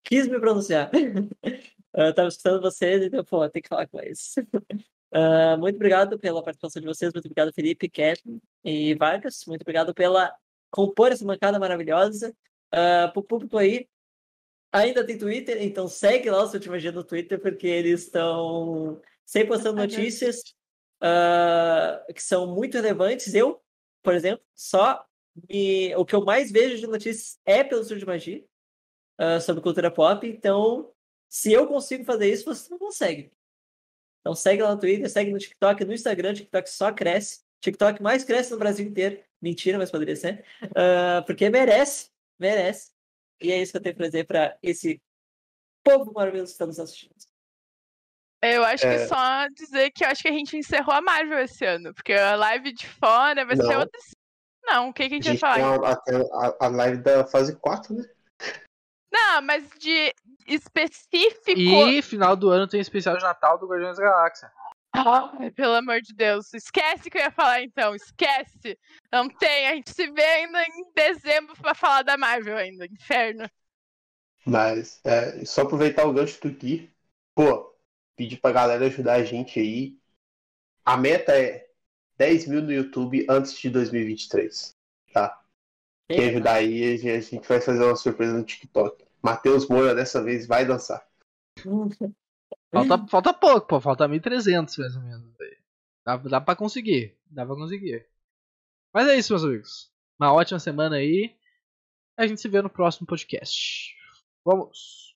quis 0.03 0.28
me 0.28 0.40
pronunciar. 0.40 0.90
eu 1.94 2.14
tava 2.16 2.28
escutando 2.28 2.62
vocês, 2.62 3.03
então, 3.03 3.24
pô, 3.24 3.48
tem 3.49 3.62
que 3.62 3.70
falar 3.70 3.88
com 3.88 3.99
eles. 3.99 4.36
Uh, 5.14 5.57
muito 5.60 5.76
obrigado 5.76 6.18
pela 6.18 6.44
participação 6.44 6.82
de 6.82 6.88
vocês, 6.88 7.14
muito 7.14 7.26
obrigado, 7.26 7.53
Felipe, 7.53 7.88
Kathleen 7.88 8.41
e 8.64 8.95
Vargas. 8.95 9.44
Muito 9.45 9.62
obrigado 9.62 9.94
pela 9.94 10.34
compor 10.72 11.12
essa 11.12 11.24
bancada 11.24 11.60
maravilhosa. 11.60 12.36
Uh, 12.74 13.14
pro 13.14 13.24
público 13.24 13.57
aí, 13.57 13.88
ainda 14.72 15.06
tem 15.06 15.18
Twitter, 15.18 15.62
então 15.62 15.88
segue 15.88 16.30
lá 16.30 16.44
o 16.44 16.48
seu 16.48 16.60
Magia 16.70 16.91
no 16.91 17.03
Twitter, 17.03 17.40
porque 17.40 17.68
eles 17.68 18.02
estão 18.02 18.99
sempre 19.24 19.49
postando 19.49 19.78
notícias 19.78 20.41
uh, 21.02 22.14
que 22.14 22.22
são 22.24 22.53
muito 22.53 22.74
relevantes. 22.74 23.36
Eu, 23.36 23.62
por 24.03 24.16
exemplo, 24.16 24.44
só 24.56 25.06
e 25.49 25.94
o 25.95 26.06
que 26.06 26.16
eu 26.16 26.24
mais 26.24 26.52
vejo 26.52 26.78
de 26.78 26.88
notícias 26.88 27.40
é 27.45 27.64
pelo 27.64 27.82
Estúdio 27.82 28.02
de 28.02 28.06
Magia 28.06 28.45
uh, 29.20 29.41
sobre 29.41 29.62
cultura 29.62 29.91
pop. 29.91 30.28
Então, 30.28 30.91
se 31.30 31.52
eu 31.52 31.68
consigo 31.68 32.03
fazer 32.06 32.32
isso, 32.32 32.45
você 32.45 32.70
não 32.70 32.80
consegue. 32.80 33.32
Então 34.22 34.34
segue 34.34 34.64
lá 34.64 34.74
no 34.74 34.80
Twitter, 34.80 35.10
segue 35.10 35.32
no 35.32 35.38
TikTok, 35.38 35.86
no 35.86 35.94
Instagram, 35.94 36.34
TikTok 36.34 36.70
só 36.70 36.91
cresce. 36.91 37.44
TikTok 37.62 38.02
mais 38.02 38.24
cresce 38.24 38.52
no 38.52 38.57
Brasil 38.57 38.88
inteiro. 38.88 39.24
Mentira, 39.41 39.78
mas 39.78 39.91
poderia 39.91 40.16
ser. 40.16 40.45
Uh, 40.64 41.24
porque 41.26 41.49
merece, 41.49 42.10
merece. 42.40 42.91
E 43.41 43.52
é 43.52 43.62
isso 43.62 43.72
que 43.72 43.78
eu 43.78 43.82
tenho 43.82 43.95
pra 43.95 44.06
dizer 44.07 44.26
pra 44.26 44.57
esse 44.64 45.02
povo 45.84 46.12
maravilhoso 46.14 46.52
que 46.52 46.53
está 46.53 46.66
nos 46.66 46.80
assistindo. 46.80 47.14
Eu 48.41 48.64
acho 48.64 48.86
é... 48.86 48.98
que 48.98 49.07
só 49.07 49.48
dizer 49.49 49.91
que 49.91 50.03
eu 50.03 50.10
acho 50.10 50.22
que 50.22 50.28
a 50.28 50.34
gente 50.34 50.57
encerrou 50.57 50.94
a 50.94 51.02
Marvel 51.02 51.40
esse 51.40 51.66
ano, 51.66 51.94
porque 51.94 52.14
a 52.14 52.36
live 52.36 52.74
de 52.74 52.88
fora 52.88 53.45
vai 53.45 53.56
não. 53.56 53.66
ser 53.66 53.78
outra 53.78 53.99
não, 54.65 54.89
o 54.89 54.93
que, 54.93 55.07
que 55.07 55.15
a 55.15 55.17
gente, 55.17 55.27
a 55.27 55.31
gente 55.31 55.41
vai 55.41 55.61
falar? 55.61 55.95
Tem 55.97 56.15
a, 56.15 56.47
a, 56.47 56.55
a 56.65 56.67
live 56.67 57.01
da 57.01 57.25
fase 57.25 57.55
4, 57.55 57.93
né? 57.93 58.03
Não, 59.11 59.41
mas 59.41 59.69
de 59.79 60.13
específico. 60.45 61.59
E 61.59 62.01
final 62.01 62.35
do 62.35 62.49
ano 62.49 62.67
tem 62.67 62.81
especial 62.81 63.15
de 63.17 63.23
Natal 63.23 63.57
do 63.57 63.67
Guardiões 63.67 63.97
da 63.97 64.03
Galáxia. 64.03 64.51
Ai, 64.93 65.51
pelo 65.51 65.73
amor 65.73 66.01
de 66.01 66.13
Deus. 66.13 66.53
Esquece 66.53 67.09
que 67.09 67.17
eu 67.17 67.21
ia 67.21 67.31
falar 67.31 67.61
então. 67.61 67.95
Esquece. 67.95 68.77
Não 69.11 69.29
tem. 69.29 69.67
A 69.67 69.75
gente 69.75 69.91
se 69.91 70.09
vê 70.11 70.23
ainda 70.23 70.63
em 70.63 70.91
dezembro 70.93 71.55
pra 71.61 71.73
falar 71.73 72.03
da 72.03 72.17
Marvel 72.17 72.57
ainda. 72.57 72.85
Inferno. 72.85 73.49
Mas, 74.45 75.01
é, 75.03 75.43
só 75.45 75.61
aproveitar 75.61 76.05
o 76.05 76.13
gancho 76.13 76.39
do 76.41 76.51
Gui. 76.51 76.91
Pô, 77.33 77.73
pedir 78.15 78.37
pra 78.37 78.51
galera 78.51 78.85
ajudar 78.85 79.15
a 79.15 79.23
gente 79.23 79.59
aí. 79.59 79.97
A 80.85 80.95
meta 80.95 81.31
é 81.37 81.64
10 82.17 82.47
mil 82.47 82.61
no 82.61 82.71
YouTube 82.71 83.25
antes 83.29 83.57
de 83.57 83.69
2023, 83.69 84.75
tá? 85.13 85.41
Quem 86.07 86.29
ajudar 86.29 86.55
aí, 86.55 86.93
a 86.93 87.19
gente 87.19 87.47
vai 87.47 87.59
fazer 87.59 87.83
uma 87.83 87.95
surpresa 87.95 88.37
no 88.37 88.43
TikTok. 88.43 89.03
Matheus 89.21 89.67
Moura 89.67 89.95
dessa 89.95 90.23
vez 90.23 90.45
vai 90.45 90.65
dançar. 90.65 91.05
Falta, 92.71 93.07
falta 93.07 93.33
pouco, 93.33 93.67
pô. 93.67 93.81
Falta 93.81 94.07
1.300 94.07 94.77
mais 94.77 94.95
ou 94.95 95.01
menos. 95.01 95.35
Dá, 96.05 96.17
dá 96.17 96.41
pra 96.41 96.55
conseguir. 96.55 97.17
Dá 97.25 97.45
pra 97.45 97.55
conseguir. 97.55 98.07
Mas 98.93 99.07
é 99.07 99.17
isso, 99.17 99.33
meus 99.33 99.43
amigos. 99.43 99.91
Uma 100.19 100.31
ótima 100.31 100.59
semana 100.59 100.97
aí. 100.97 101.35
A 102.17 102.27
gente 102.27 102.39
se 102.39 102.47
vê 102.47 102.61
no 102.61 102.69
próximo 102.69 103.07
podcast. 103.07 103.95
Vamos! 104.45 105.14